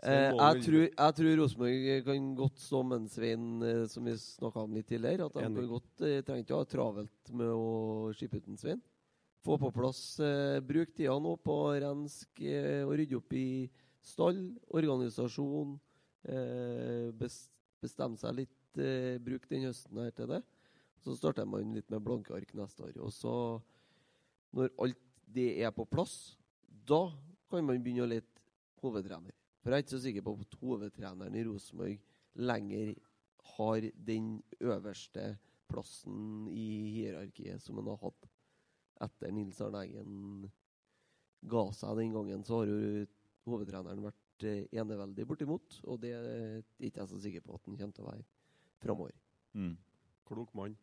Eh, 0.00 0.28
jeg, 0.32 0.62
tror, 0.64 0.84
jeg 0.86 1.16
tror 1.18 1.34
Rosenborg 1.42 1.88
kan 2.06 2.28
godt 2.38 2.62
stå 2.62 2.84
med 2.88 3.02
en 3.02 3.10
Svein, 3.12 3.48
eh, 3.64 3.82
som 3.90 4.06
vi 4.06 4.14
snakka 4.20 4.64
om 4.64 4.76
litt 4.76 4.88
tidligere. 4.88 5.26
At 5.28 5.36
de 5.36 5.44
kan 5.44 5.72
godt 5.72 6.04
eh, 6.06 6.22
trenger 6.24 6.46
ikke 6.46 6.56
å 6.56 6.62
ha 6.62 6.68
travelt 6.68 7.34
med 7.36 7.52
å 7.52 7.68
skippe 8.16 8.40
ut 8.40 8.48
en 8.48 8.60
Svein. 8.60 8.80
Få 9.44 9.56
på 9.60 9.70
plass 9.72 10.02
eh, 10.20 10.60
Bruk 10.64 10.92
tida 10.96 11.16
nå 11.16 11.34
på 11.40 11.54
å 11.64 11.76
renske 11.80 12.56
eh, 12.60 12.82
og 12.84 12.92
rydde 13.00 13.16
opp 13.16 13.36
i 13.36 13.48
stall, 14.04 14.40
organisasjon. 14.76 15.76
Eh, 16.28 17.10
bestemme 17.80 18.18
seg 18.20 18.42
litt. 18.42 18.56
Eh, 18.78 19.18
bruk 19.22 19.48
den 19.50 19.68
høsten 19.68 20.00
her 20.02 20.14
til 20.16 20.30
det. 20.30 20.42
Så 21.00 21.16
starter 21.16 21.48
man 21.48 21.74
litt 21.74 21.88
med 21.90 22.04
blanke 22.04 22.34
ark 22.36 22.52
neste 22.58 22.84
år. 22.84 22.96
Og 23.00 23.12
så, 23.14 23.34
når 24.56 24.72
alt 24.84 25.04
det 25.30 25.50
er 25.62 25.72
på 25.72 25.86
plass, 25.88 26.36
da 26.66 27.06
kan 27.50 27.64
man 27.66 27.80
begynne 27.82 28.04
å 28.04 28.10
lete 28.10 28.44
hovedtrener. 28.82 29.34
For 29.60 29.72
jeg 29.72 29.80
er 29.80 29.84
ikke 29.84 29.96
så 29.96 30.04
sikker 30.04 30.24
på 30.24 30.34
at 30.40 30.58
hovedtreneren 30.60 31.36
i 31.36 31.44
Rosenborg 31.46 32.00
lenger 32.40 32.94
har 33.56 33.86
den 34.06 34.36
øverste 34.60 35.34
plassen 35.70 36.48
i 36.50 36.68
hierarkiet 36.96 37.62
som 37.62 37.78
han 37.80 37.90
har 37.92 38.00
hatt 38.02 38.28
etter 39.04 39.32
Nils 39.32 39.60
Arne 39.64 39.84
Eggen 39.84 40.48
ga 41.50 41.64
seg 41.76 42.00
den 42.00 42.14
gangen. 42.16 42.44
Så 42.44 42.60
har 42.60 42.70
jo 42.70 43.06
hovedtreneren 43.50 44.04
vært 44.04 44.46
eh, 44.48 44.66
eneveldig 44.72 45.26
bortimot, 45.28 45.80
og 45.84 46.00
det 46.02 46.14
er 46.16 46.60
ikke 46.78 47.02
jeg 47.02 47.10
så 47.10 47.20
sikker 47.22 47.44
på 47.44 47.56
at 47.56 47.66
han 47.66 47.76
kommer 47.76 47.96
til 47.96 48.06
å 48.06 48.10
være 48.10 48.24
framover. 48.80 49.16
Mm. 49.54 49.74
Klok 50.30 50.54
mann. 50.54 50.76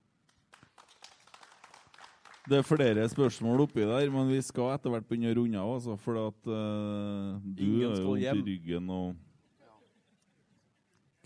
Det 2.48 2.62
er 2.62 2.64
flere 2.64 3.04
spørsmål 3.12 3.66
oppi 3.66 3.84
der, 3.84 4.10
men 4.12 4.30
vi 4.32 4.40
skal 4.46 4.72
etter 4.78 4.92
hvert 4.94 5.08
begynne 5.08 5.34
å 5.34 5.38
runde 5.42 5.60
av. 5.60 5.72
Altså, 5.78 5.98
for 6.00 6.20
at 6.22 6.48
uh, 6.48 7.40
du 7.44 7.82
er 7.84 7.92
skal 7.92 8.06
jo 8.06 8.12
vondt 8.14 8.24
i 8.24 8.46
ryggen, 8.54 8.92
og 8.94 9.16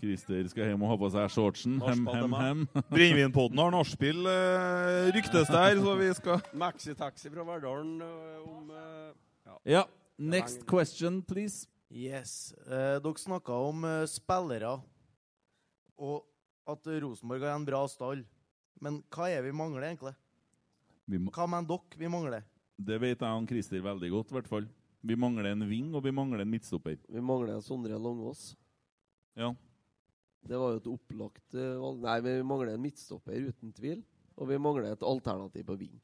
Christer 0.01 0.47
skal 0.49 0.71
hjem 0.71 0.81
og 0.81 0.89
ha 0.89 0.97
på 0.97 1.11
seg 1.13 1.29
shortsen. 1.29 1.77
Hem, 1.85 2.07
hem, 2.09 2.33
hem. 2.33 2.65
Brennevinpodden 2.93 3.61
har 3.61 3.73
nachspiel, 3.75 4.25
eh, 4.25 5.11
ryktes 5.13 5.45
det 5.45 5.61
her, 5.61 5.77
så 5.85 5.93
vi 5.99 6.09
skal 6.17 6.41
Maxitaxi 6.57 7.29
fra 7.29 7.45
Verdalen 7.45 7.99
om 8.01 8.73
uh, 8.73 9.11
ja. 9.45 9.59
Ja. 9.77 9.83
Next 10.21 10.67
question, 10.69 11.21
please. 11.25 11.65
Yes. 11.89 12.53
Eh, 12.67 12.99
dere 13.01 13.17
snakka 13.17 13.55
om 13.57 13.85
eh, 13.87 14.03
spillere, 14.09 14.75
og 15.97 16.27
at 16.69 16.85
Rosenborg 17.01 17.41
har 17.47 17.57
en 17.57 17.65
bra 17.65 17.81
stall. 17.89 18.21
Men 18.81 19.01
hva 19.13 19.31
er 19.33 19.41
vi 19.45 19.53
mangler, 19.55 19.87
egentlig? 19.89 20.13
Vi 21.09 21.17
må, 21.19 21.33
Hva 21.33 21.47
mener 21.49 21.67
dere 21.67 21.99
vi 21.99 22.09
mangler? 22.11 22.45
det 22.81 22.97
vet 22.97 23.19
jeg 23.21 23.37
og 23.37 23.49
Christer 23.49 23.81
veldig 23.85 24.09
godt, 24.09 24.31
i 24.31 24.35
hvert 24.37 24.49
fall. 24.49 24.67
Vi 25.05 25.17
mangler 25.17 25.51
en 25.51 25.65
ving, 25.69 25.91
og 25.97 26.01
vi 26.05 26.13
mangler 26.13 26.41
en 26.41 26.49
midtstopper. 26.49 26.97
Vi 27.09 27.21
mangler 27.21 27.59
Sondre 27.61 27.97
Langås. 27.97 28.55
Ja. 29.37 29.51
Det 30.45 30.57
var 30.57 30.73
jo 30.73 30.81
et 30.81 30.89
opplagt 30.89 31.57
eh, 31.57 31.75
valg. 31.81 32.01
Nei, 32.05 32.15
vi 32.25 32.35
mangler 32.45 32.75
en 32.75 32.81
midtstopper, 32.85 33.49
uten 33.49 33.73
tvil. 33.77 34.01
Og 34.37 34.49
vi 34.49 34.57
mangler 34.61 34.93
et 34.93 35.05
alternativ 35.05 35.65
på 35.67 35.77
ving. 35.81 35.97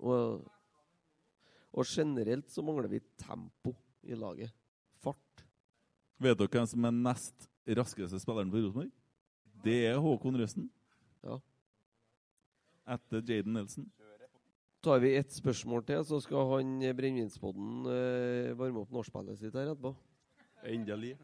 Og, 0.00 0.44
og 1.70 1.86
generelt 1.86 2.50
så 2.50 2.64
mangler 2.66 2.90
vi 2.90 3.02
tempo 3.20 3.74
i 4.02 4.16
laget. 4.18 4.52
Fart. 5.02 5.44
Vet 6.20 6.38
dere 6.38 6.52
hvem 6.52 6.66
som 6.68 6.88
er 6.88 6.96
nest 6.96 7.48
raskeste 7.78 8.20
spilleren 8.22 8.50
på 8.50 8.62
Rosenborg? 8.64 8.90
Det 9.64 9.78
er 9.90 10.00
Håkon 10.00 10.38
Røsten. 10.40 10.70
Ja. 11.24 11.38
Etter 12.90 13.22
Jaden 13.22 13.54
Nelson. 13.54 13.90
Tar 14.80 15.02
vi 15.02 15.12
ett 15.16 15.32
spørsmål 15.32 15.84
til, 15.84 16.00
så 16.08 16.22
skal 16.24 16.46
han 16.54 16.78
eh, 16.80 16.94
Brennevinspodden 16.96 17.88
eh, 17.92 18.54
varme 18.56 18.80
opp 18.80 18.94
nachspielet 18.96 19.36
sitt 19.36 19.52
her 19.52 19.68
etterpå. 19.68 19.92
Endelig. 20.64 21.18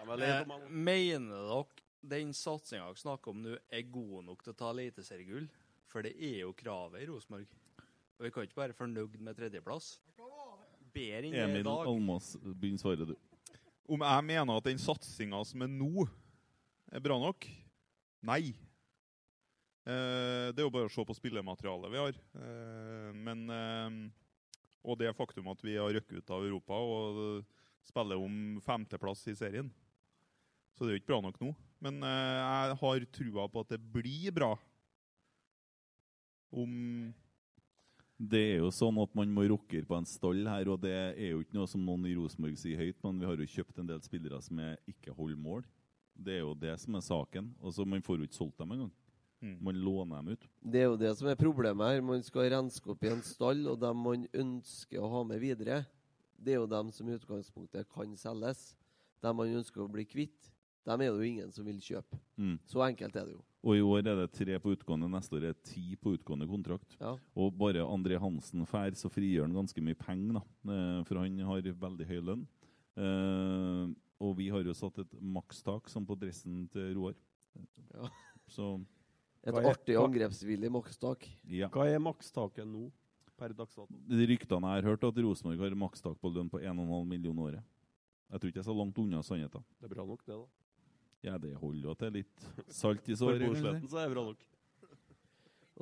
Eh, 0.00 0.54
mener 0.72 1.50
dere 1.50 1.66
den 2.14 2.32
satsinga 2.34 2.88
dere 2.88 3.02
snakker 3.02 3.34
om 3.34 3.44
nå, 3.44 3.58
er 3.68 3.84
god 3.92 4.24
nok 4.30 4.40
til 4.42 4.54
å 4.54 4.58
ta 4.58 4.70
eliteseriegull? 4.72 5.50
For 5.92 6.00
det 6.06 6.14
er 6.16 6.46
jo 6.46 6.54
kravet 6.56 7.04
i 7.04 7.10
Rosenborg. 7.10 7.52
Og 8.22 8.28
vi 8.28 8.30
kan 8.30 8.44
ikke 8.46 8.60
være 8.60 8.74
fornøyd 8.78 9.16
med 9.18 9.34
tredjeplass. 9.34 9.96
Bedre 10.94 11.24
enn 11.26 11.34
Emil 11.34 11.58
i 11.58 11.66
dag. 11.66 11.88
Almås, 11.90 12.36
begynn 12.38 12.78
svaret, 12.78 13.08
du. 13.08 13.16
Om 13.90 14.04
jeg 14.06 14.26
mener 14.28 14.60
at 14.60 14.66
den 14.68 14.78
satsinga 14.78 15.40
som 15.42 15.64
er 15.64 15.70
nå, 15.72 16.04
er 16.94 17.02
bra 17.02 17.16
nok? 17.18 17.48
Nei. 18.30 18.52
Eh, 19.82 20.52
det 20.54 20.62
er 20.62 20.68
jo 20.68 20.70
bare 20.70 20.86
å 20.86 20.92
se 20.94 21.02
på 21.02 21.16
spillematerialet 21.18 21.90
vi 21.90 21.98
har. 21.98 22.20
Eh, 22.44 23.08
men 23.26 23.42
eh, 23.50 23.96
Og 24.86 25.00
det 25.00 25.10
faktum 25.18 25.50
at 25.50 25.66
vi 25.66 25.74
har 25.80 25.90
røkket 25.90 26.22
ut 26.22 26.30
av 26.36 26.46
Europa 26.46 26.78
og 26.78 27.42
spiller 27.82 28.22
om 28.22 28.60
femteplass 28.62 29.24
i 29.32 29.34
serien. 29.34 29.72
Så 30.78 30.86
det 30.86 30.92
er 30.92 30.94
jo 30.94 31.02
ikke 31.02 31.10
bra 31.10 31.18
nok 31.26 31.42
nå. 31.42 31.50
Men 31.82 31.98
jeg 32.06 32.78
har 32.84 33.08
trua 33.18 33.48
på 33.50 33.66
at 33.66 33.74
det 33.74 33.82
blir 33.82 34.30
bra. 34.30 34.52
Om 36.54 37.10
Det 38.22 38.40
er 38.52 38.60
jo 38.60 38.68
sånn 38.70 39.00
at 39.02 39.14
man 39.18 39.32
må 39.34 39.42
rokke 39.50 39.80
på 39.82 39.96
en 39.96 40.06
stall 40.06 40.44
her, 40.46 40.68
og 40.70 40.82
det 40.84 40.94
er 40.94 41.32
jo 41.32 41.40
ikke 41.42 41.56
noe 41.56 41.66
som 41.70 41.82
noen 41.82 42.04
i 42.06 42.14
Rosenborg 42.14 42.58
sier 42.60 42.78
høyt, 42.78 43.00
men 43.02 43.18
vi 43.18 43.26
har 43.26 43.40
jo 43.40 43.48
kjøpt 43.50 43.80
en 43.82 43.88
del 43.88 44.02
spillere 44.04 44.38
som 44.44 44.60
er 44.62 44.76
ikke 44.86 45.14
holder 45.16 45.40
mål. 45.42 45.64
Det 46.14 46.36
er 46.36 46.44
jo 46.44 46.52
det 46.54 46.76
som 46.78 46.94
er 46.94 47.02
saken. 47.02 47.48
Altså, 47.58 47.86
Man 47.88 48.04
får 48.04 48.20
jo 48.20 48.28
ikke 48.28 48.38
solgt 48.38 48.60
dem 48.62 48.76
engang. 48.76 48.92
Mm. 49.42 49.56
Man 49.58 49.80
låner 49.82 50.22
dem 50.22 50.36
ut. 50.36 50.46
Det 50.62 50.84
er 50.84 50.86
jo 50.86 51.00
det 51.00 51.10
som 51.18 51.26
er 51.32 51.40
problemet 51.40 51.88
her. 51.88 52.04
Man 52.06 52.22
skal 52.22 52.52
renske 52.52 52.92
opp 52.94 53.02
i 53.02 53.10
en 53.10 53.24
stall, 53.26 53.66
og 53.66 53.80
dem 53.82 53.98
man 54.04 54.28
ønsker 54.30 55.02
å 55.02 55.10
ha 55.16 55.24
med 55.26 55.42
videre, 55.42 55.82
det 56.38 56.54
er 56.54 56.60
jo 56.60 56.70
dem 56.70 56.92
som 56.94 57.08
i 57.08 57.16
utgangspunktet 57.16 57.90
kan 57.90 58.14
selges. 58.18 58.68
Dem 59.22 59.36
man 59.38 59.50
ønsker 59.58 59.82
å 59.82 59.90
bli 59.90 60.06
kvitt, 60.06 60.51
dem 60.84 61.00
er 61.00 61.10
det 61.12 61.18
jo 61.18 61.28
ingen 61.30 61.52
som 61.54 61.64
vil 61.64 61.78
kjøpe. 61.80 62.18
Mm. 62.36 62.58
Så 62.66 62.82
enkelt 62.88 63.16
er 63.16 63.24
det 63.28 63.34
jo. 63.36 63.42
Og 63.62 63.76
i 63.78 63.82
år 63.86 63.98
er 64.10 64.16
det 64.18 64.32
tre 64.34 64.56
på 64.58 64.72
utgående, 64.74 65.06
neste 65.10 65.36
år 65.38 65.44
er 65.46 65.52
det 65.54 65.62
ti 65.68 65.94
på 65.96 66.16
utgående 66.16 66.48
kontrakt. 66.50 66.96
Ja. 67.00 67.12
Og 67.38 67.52
bare 67.56 67.84
André 67.86 68.18
Hansen 68.18 68.64
fær, 68.66 68.90
så 68.98 69.06
frigjør 69.12 69.46
han 69.46 69.54
ganske 69.54 69.80
mye 69.84 69.94
penger, 69.94 70.40
da. 70.40 70.42
Eh, 70.72 71.04
For 71.06 71.20
han 71.22 71.38
har 71.38 71.62
veldig 71.62 72.06
høy 72.08 72.20
lønn. 72.20 72.46
Eh, 72.98 73.92
og 74.22 74.34
vi 74.38 74.48
har 74.54 74.62
jo 74.66 74.74
satt 74.76 74.98
et 75.02 75.14
makstak, 75.22 75.88
som 75.90 76.04
på 76.06 76.16
dressen 76.18 76.68
til 76.72 76.92
Roar. 76.98 77.14
Ja. 77.94 78.08
Så 78.48 78.80
Et 79.44 79.54
er- 79.54 79.70
artig 79.70 79.96
angrepsvillig 79.98 80.70
makstak. 80.70 81.26
ja. 81.48 81.68
Hva 81.68 81.86
er 81.86 81.98
makstaket 81.98 82.66
nå, 82.66 82.90
per? 83.36 83.48
De 83.52 84.26
ryktene 84.26 84.60
jeg 84.74 84.82
har 84.82 84.90
hørt, 84.90 85.04
at 85.04 85.14
Rosenborg 85.22 85.58
har 85.58 85.74
makstak 85.74 86.18
på 86.20 86.32
lønn 86.32 86.50
på 86.50 86.60
1,5 86.62 87.06
millioner 87.06 87.42
året. 87.42 87.64
Jeg 88.30 88.40
tror 88.40 88.48
ikke 88.50 88.60
jeg 88.62 88.66
er 88.66 88.72
så 88.72 88.76
langt 88.76 88.98
unna 88.98 89.20
sannheten. 89.22 89.62
Det 89.80 89.90
er 89.90 89.94
bra 89.94 90.06
nok, 90.06 90.24
det, 90.24 90.34
da. 90.34 90.46
Ja, 91.22 91.36
det 91.38 91.54
holder 91.54 91.88
jo 91.92 91.94
til 91.98 92.16
litt 92.18 92.46
salt 92.68 93.06
i 93.08 93.14
For 93.14 93.36
såret. 93.38 93.84
Så 93.90 94.00
er 94.00 94.08
det 94.08 94.14
bra 94.16 94.24
nok. 94.26 94.46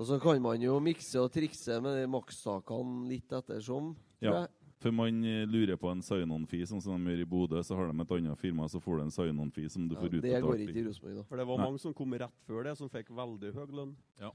Og 0.01 0.07
så 0.07 0.19
kan 0.23 0.41
man 0.43 0.63
jo 0.63 0.79
mikse 0.81 1.21
og 1.21 1.33
trikse 1.35 1.81
med 1.83 1.97
de 1.99 2.07
makstakene 2.09 3.09
litt 3.11 3.33
ettersom. 3.37 3.95
Ja, 4.23 4.47
for 4.81 4.95
man 4.97 5.19
eh, 5.29 5.43
lurer 5.49 5.77
på 5.77 5.91
en 5.93 6.01
sign-on-fee, 6.05 6.65
sånn 6.69 6.81
som 6.81 6.97
de 6.97 7.13
gjør 7.13 7.25
i 7.25 7.29
Bodø. 7.29 7.61
Så 7.67 7.77
har 7.77 7.91
de 7.91 8.01
et 8.01 8.13
annet 8.17 8.41
firma, 8.41 8.69
så 8.69 8.81
får 8.81 9.01
du 9.01 9.03
en 9.03 9.13
sign-on-fee 9.13 9.69
som 9.73 9.89
du 9.89 9.97
Ja, 9.97 10.01
får 10.01 10.15
det 10.23 10.39
går 10.45 10.63
ikke 10.65 10.79
i 10.81 10.87
Rosenborg, 10.87 11.19
da. 11.19 11.25
For 11.29 11.37
det 11.41 11.47
var 11.51 11.59
Nei. 11.61 11.67
mange 11.67 11.83
som 11.83 11.97
kom 11.97 12.15
rett 12.23 12.47
før 12.47 12.65
det, 12.65 12.77
som 12.79 12.89
fikk 12.93 13.11
veldig 13.13 13.53
høy 13.57 13.67
lønn. 13.81 13.93
Ja. 14.21 14.33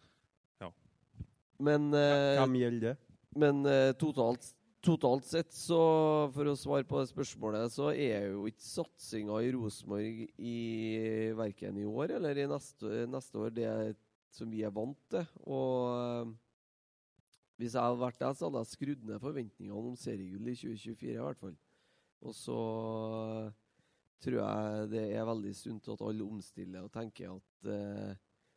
Men, 1.56 1.94
eh, 1.96 2.36
Hvem 2.36 2.56
gjelder 2.60 2.82
det? 2.92 2.98
men 3.36 3.66
eh, 3.66 3.94
totalt, 3.94 4.54
totalt 4.86 5.26
sett, 5.28 5.52
så 5.56 5.80
for 6.36 6.48
å 6.48 6.56
svare 6.60 6.86
på 6.88 7.00
det 7.02 7.10
spørsmålet, 7.10 7.74
så 7.74 7.90
er 7.92 8.30
jo 8.32 8.46
ikke 8.50 8.64
satsinga 8.64 9.40
i 9.42 9.52
Rosenborg 9.56 10.26
verken 11.40 11.80
i 11.82 11.86
år 11.90 12.16
eller 12.20 12.42
i 12.42 12.48
neste, 12.50 13.06
neste 13.10 13.42
år 13.42 13.56
det 13.56 13.70
som 14.36 14.52
vi 14.52 14.64
er 14.66 14.74
vant 14.76 15.00
til. 15.12 15.26
Og 15.48 15.92
eh, 15.96 16.34
hvis 17.60 17.76
jeg 17.76 17.88
hadde 17.88 18.02
vært 18.02 18.22
der, 18.22 18.36
så 18.36 18.50
hadde 18.50 18.64
jeg 18.64 18.74
skrudd 18.74 19.06
ned 19.08 19.22
forventningene 19.24 19.92
om 19.92 20.00
seriegull 20.00 20.52
i 20.52 20.58
2024 20.60 21.14
i 21.14 21.22
hvert 21.24 21.42
fall. 21.42 21.56
Og 22.26 22.36
så 22.36 22.60
tror 24.24 24.40
jeg 24.40 24.90
det 24.94 25.06
er 25.14 25.28
veldig 25.28 25.54
sunt 25.58 25.92
at 25.92 26.02
alle 26.06 26.26
omstiller 26.26 26.86
og 26.86 26.94
tenker 26.94 27.36
at 27.36 27.70
eh, 27.70 28.16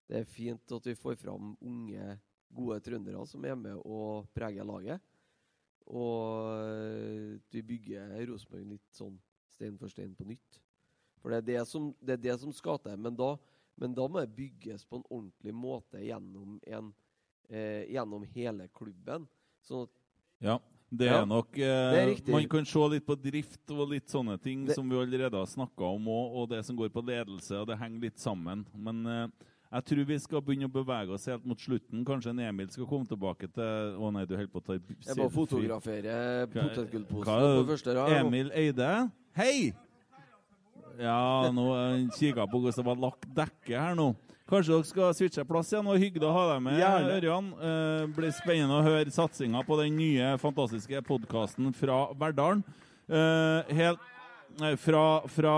det 0.08 0.22
er 0.22 0.30
fint 0.30 0.72
at 0.72 0.88
vi 0.88 0.96
får 0.96 1.18
fram 1.20 1.52
unge, 1.60 2.16
gode 2.48 2.78
trøndere 2.80 3.26
som 3.28 3.44
er 3.44 3.58
med 3.60 3.76
og 3.84 4.28
preger 4.32 4.64
laget. 4.64 5.02
Og 5.88 6.52
eh, 6.60 7.38
vi 7.54 7.62
bygger 7.64 8.14
Rosenborg 8.28 8.66
litt 8.74 8.88
sånn 8.96 9.16
stein 9.54 9.78
for 9.80 9.88
stein 9.92 10.14
på 10.18 10.26
nytt. 10.28 10.58
For 11.22 11.32
det 11.32 11.38
er 11.42 11.46
det 11.48 11.62
som, 11.68 11.90
det 12.04 12.18
er 12.18 12.24
det 12.28 12.36
som 12.42 12.52
skal 12.54 12.78
til. 12.84 12.96
Men 13.00 13.16
da, 13.18 13.32
men 13.80 13.94
da 13.96 14.06
må 14.08 14.20
det 14.22 14.34
bygges 14.36 14.84
på 14.86 15.00
en 15.00 15.06
ordentlig 15.10 15.54
måte 15.56 16.02
gjennom, 16.04 16.58
en, 16.68 16.92
eh, 17.50 17.86
gjennom 17.90 18.26
hele 18.34 18.68
klubben. 18.76 19.26
Sånn 19.66 19.88
at 19.88 19.94
Ja, 20.44 20.58
det 20.90 21.08
Ja, 21.08 21.22
er 21.22 21.26
nok 21.26 21.56
eh, 21.58 21.92
det 21.92 22.02
er. 22.28 22.32
Man 22.32 22.46
kan 22.48 22.64
se 22.68 22.78
litt 22.92 23.06
på 23.08 23.16
drift 23.20 23.70
og 23.74 23.88
litt 23.90 24.06
sånne 24.08 24.36
ting 24.40 24.64
Det- 24.66 24.74
som 24.76 24.88
vi 24.88 24.96
allerede 24.96 25.34
har 25.34 25.46
snakka 25.46 25.84
om, 25.96 26.06
og, 26.08 26.36
og 26.36 26.48
det 26.50 26.64
som 26.64 26.76
går 26.76 26.90
på 26.94 27.02
ledelse, 27.04 27.52
og 27.58 27.66
det 27.66 27.78
henger 27.78 28.00
litt 28.00 28.18
sammen. 28.18 28.64
Men 28.76 29.06
eh, 29.06 29.28
jeg 29.72 29.84
tror 29.84 30.04
vi 30.08 30.18
skal 30.18 30.40
begynne 30.44 30.68
å 30.68 30.72
bevege 30.72 31.12
oss 31.12 31.26
helt 31.28 31.44
mot 31.44 31.60
slutten. 31.60 32.04
Kanskje 32.08 32.30
en 32.32 32.38
Emil 32.46 32.70
skal 32.72 32.86
komme 32.88 33.04
tilbake 33.08 33.50
til 33.52 33.98
Å 34.00 34.12
nei, 34.14 34.24
du 34.24 34.32
holder 34.36 34.52
på 34.54 34.62
å 34.62 34.64
ta 34.64 34.78
Jeg 34.78 35.16
må 35.18 35.26
fotografere 35.34 36.14
Hva- 36.46 36.68
potetgullposen 36.70 37.42
på 37.58 37.66
første 37.72 37.94
rad. 37.98 38.14
Emil 38.22 38.50
Eide. 38.56 39.10
Hei! 39.36 39.74
Ja, 40.98 41.50
nå 41.54 41.68
kikka 42.16 42.42
jeg 42.42 42.50
på 42.50 42.58
hvordan 42.58 42.74
det 42.80 42.86
var 42.88 42.96
lagt 43.04 43.28
dekke 43.36 43.78
her 43.78 43.94
nå. 43.98 44.08
Kanskje 44.48 44.72
dere 44.72 44.86
skal 44.88 45.12
switche 45.14 45.44
plass 45.46 45.70
igjen? 45.74 45.86
og 45.92 45.98
Hyggelig 46.00 46.24
å 46.24 46.32
ha 46.32 46.44
deg 46.54 46.62
med, 46.64 46.78
Gjerne. 46.80 47.16
Ørjan. 47.20 47.50
Eh, 47.68 48.06
blir 48.16 48.32
spennende 48.32 48.78
å 48.80 48.86
høre 48.86 49.12
satsinga 49.12 49.60
på 49.68 49.76
den 49.82 49.94
nye, 50.00 50.30
fantastiske 50.40 51.02
podkasten 51.04 51.68
fra 51.76 52.06
Verdalen. 52.18 52.64
Eh, 53.08 53.74
helt 53.76 54.00
fra, 54.80 55.04
fra 55.28 55.54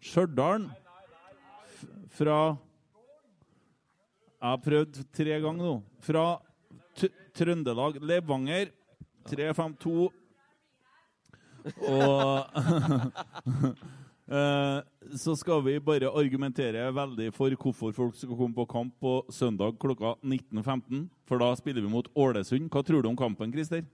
Stjørdal. 0.00 0.68
Fra 2.14 2.38
Jeg 4.44 4.52
har 4.52 4.60
prøvd 4.60 4.96
tre 5.16 5.36
ganger 5.40 5.64
nå. 5.64 5.74
Fra 6.04 6.22
Trøndelag. 7.32 7.96
Levanger. 8.04 8.74
352. 9.30 10.10
Og 11.88 12.58
eh, 14.36 14.82
så 15.16 15.32
skal 15.40 15.64
vi 15.64 15.78
bare 15.80 16.12
argumentere 16.12 16.84
veldig 16.92 17.30
for 17.32 17.56
hvorfor 17.56 17.96
folk 17.96 18.20
skal 18.20 18.36
komme 18.36 18.58
på 18.60 18.68
kamp 18.68 18.92
på 19.00 19.14
søndag 19.32 19.80
klokka 19.80 20.12
19.15. 20.20 21.08
For 21.24 21.40
da 21.40 21.48
spiller 21.56 21.80
vi 21.80 21.94
mot 21.96 22.12
Ålesund. 22.12 22.68
Hva 22.68 22.84
tror 22.84 23.00
du 23.00 23.08
om 23.14 23.16
kampen, 23.16 23.48
Christer? 23.56 23.88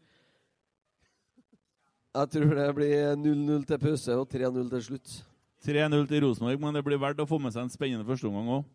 Jeg 2.10 2.35
tror 2.35 2.59
det 2.59 2.68
blir 2.74 3.14
0-0 3.22 3.64
til 3.70 3.82
pause 3.86 4.18
og 4.18 4.27
3-0 4.35 4.66
til 4.74 4.86
slutt. 4.90 5.16
3-0 5.62 6.10
til 6.10 6.27
Rosenborg, 6.27 6.59
men 6.59 6.74
det 6.74 6.82
blir 6.82 6.98
verdt 6.98 7.22
å 7.22 7.31
få 7.31 7.39
med 7.39 7.55
seg 7.55 7.68
en 7.68 7.70
spennende 7.70 8.09
førsteomgang 8.09 8.56
òg. 8.59 8.70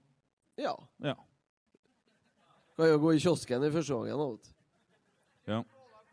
Ja. 0.55 0.77
Ja. 1.03 1.19
Kan 2.75 2.91
jo 2.91 2.99
gå 2.99 3.15
i 3.15 3.23
kiosken 3.23 3.63
i 3.63 3.71
første 3.71 3.95
gangen. 3.95 4.37
Ja. 5.47 5.63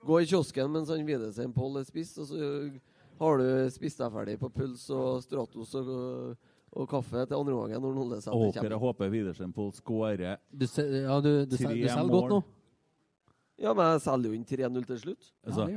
Gå 0.06 0.20
i 0.22 0.26
kiosken 0.30 0.70
mens 0.70 0.90
han 0.93 1.05
Widesen 1.06 1.52
Pål 1.55 1.80
er 1.80 1.86
spist, 1.89 2.18
og 2.22 2.30
så 2.30 2.48
har 3.22 3.39
du 3.39 3.47
spist 3.74 4.01
deg 4.02 4.14
ferdig 4.14 4.39
på 4.40 4.51
puls 4.51 4.89
og 4.94 5.22
Stratos 5.24 5.74
og, 5.78 6.34
og 6.72 6.89
kaffe 6.90 7.26
til 7.26 7.39
andre 7.39 7.55
gangen 7.59 7.84
når 7.84 7.94
Nolle 7.98 8.18
Å, 8.18 8.24
Sæter 8.24 8.74
jeg 8.74 8.82
håper 8.82 9.12
Widersen 9.12 9.55
Pål 9.55 9.72
skårer 9.78 10.26
ja, 10.26 10.36
du, 10.51 10.66
du, 10.66 11.30
du 11.51 11.56
selger 11.59 12.02
godt 12.10 12.30
nå. 12.30 12.43
mål. 12.43 12.44
Ja, 13.62 13.72
men 13.78 13.93
jeg 13.94 14.02
selger 14.02 14.32
jo 14.32 14.39
inn 14.39 14.47
3-0 14.48 14.86
til 14.89 15.01
slutt. 15.05 15.32
Altså, 15.47 15.68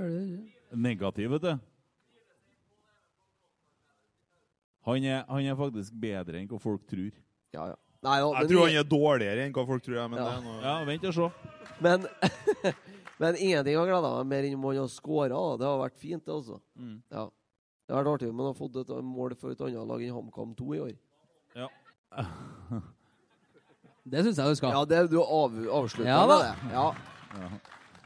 Negativ, 0.73 1.35
vet 1.35 1.43
du. 1.43 1.51
Han 4.85 5.05
er, 5.05 5.23
han 5.29 5.49
er 5.49 5.57
faktisk 5.57 5.93
bedre 6.01 6.39
enn 6.39 6.49
hva 6.49 6.59
folk 6.61 6.85
tror. 6.89 7.13
Ja, 7.53 7.71
ja. 7.73 7.77
Nei, 8.05 8.17
ja, 8.21 8.27
Jeg 8.29 8.45
men 8.45 8.49
tror 8.51 8.67
han 8.69 8.79
er 8.81 8.87
dårligere 8.91 9.45
enn 9.47 9.53
hva 9.55 9.65
folk 9.67 9.83
tror. 9.85 9.95
jeg, 9.97 10.09
Men 10.13 10.19
Ja. 10.21 10.25
det 10.35 10.43
noe... 10.45 10.59
Ja, 10.63 10.75
vent 10.87 11.07
og 11.09 11.15
se. 11.17 11.29
Men, 11.81 12.05
men 13.21 13.35
ingenting 13.41 13.77
har 13.79 13.89
gleda 13.89 14.11
meg 14.19 14.27
mer 14.33 14.47
enn 14.49 14.55
om 14.59 14.67
han 14.69 14.77
har 14.83 14.91
skåra. 14.93 15.39
Det 15.59 15.65
har 15.67 15.79
vært 15.81 15.97
fint, 15.99 16.23
det, 16.25 16.33
altså. 16.35 16.59
Mm. 16.77 16.99
Ja. 17.11 17.25
Det 17.85 17.93
har 17.95 18.03
vært 18.03 18.13
artig 18.15 18.29
om 18.31 18.39
han 18.41 18.47
har 18.51 18.57
fått 18.57 18.77
et 18.81 18.93
mål 19.05 19.35
for 19.41 19.51
et 19.53 19.61
annet 19.61 19.89
lag 19.89 20.01
enn 20.05 20.13
HamKam 20.15 20.53
2 20.57 20.69
i 20.77 20.83
år. 20.87 20.93
Ja. 21.55 21.67
Det 24.05 24.21
syns 24.21 24.37
jeg 24.37 24.53
du 24.53 24.57
skal. 24.59 24.69
Ja, 24.75 24.83
det 24.85 24.99
du 25.09 25.17
av, 25.23 25.53
avslutter 25.79 26.09
Ja 26.11 26.25
med 26.29 26.43
det. 26.43 26.73
Ja. 26.75 26.83
Ja. 27.35 27.47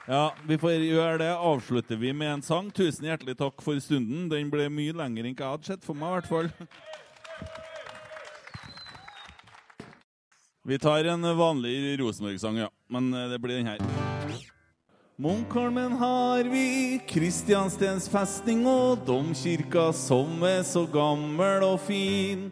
ja, 0.07 0.21
vi 0.47 0.55
får 0.61 0.77
gjøre 0.79 1.17
det. 1.19 1.31
Avslutter 1.35 1.99
vi 1.99 2.13
med 2.15 2.37
en 2.37 2.41
sang. 2.45 2.69
Tusen 2.71 3.03
hjertelig 3.09 3.35
takk 3.41 3.59
for 3.65 3.75
stunden. 3.83 4.29
Den 4.31 4.47
ble 4.53 4.69
mye 4.71 4.95
lenger 4.95 5.27
enn 5.27 5.35
hva 5.35 5.43
jeg 5.49 5.57
hadde 5.57 5.69
sett 5.73 5.83
for 5.83 5.99
meg, 5.99 6.07
i 6.13 6.15
hvert 6.21 6.29
fall. 6.31 6.47
Vi 10.69 10.79
tar 10.79 11.05
en 11.05 11.37
vanlig 11.37 11.99
Rosenborg-sang, 11.99 12.57
ja. 12.57 12.69
Men 12.87 13.13
eh, 13.13 13.29
det 13.29 13.39
blir 13.39 13.57
den 13.57 13.65
her. 13.65 13.79
Munkholmen 15.15 15.91
har 15.91 16.43
vi, 16.43 16.99
Kristianstens 17.09 18.05
festning 18.09 18.61
og 18.69 19.01
domkirka 19.07 19.87
som 19.97 20.43
er 20.45 20.61
så 20.61 20.85
gammel 20.85 21.65
og 21.65 21.81
fin. 21.87 22.51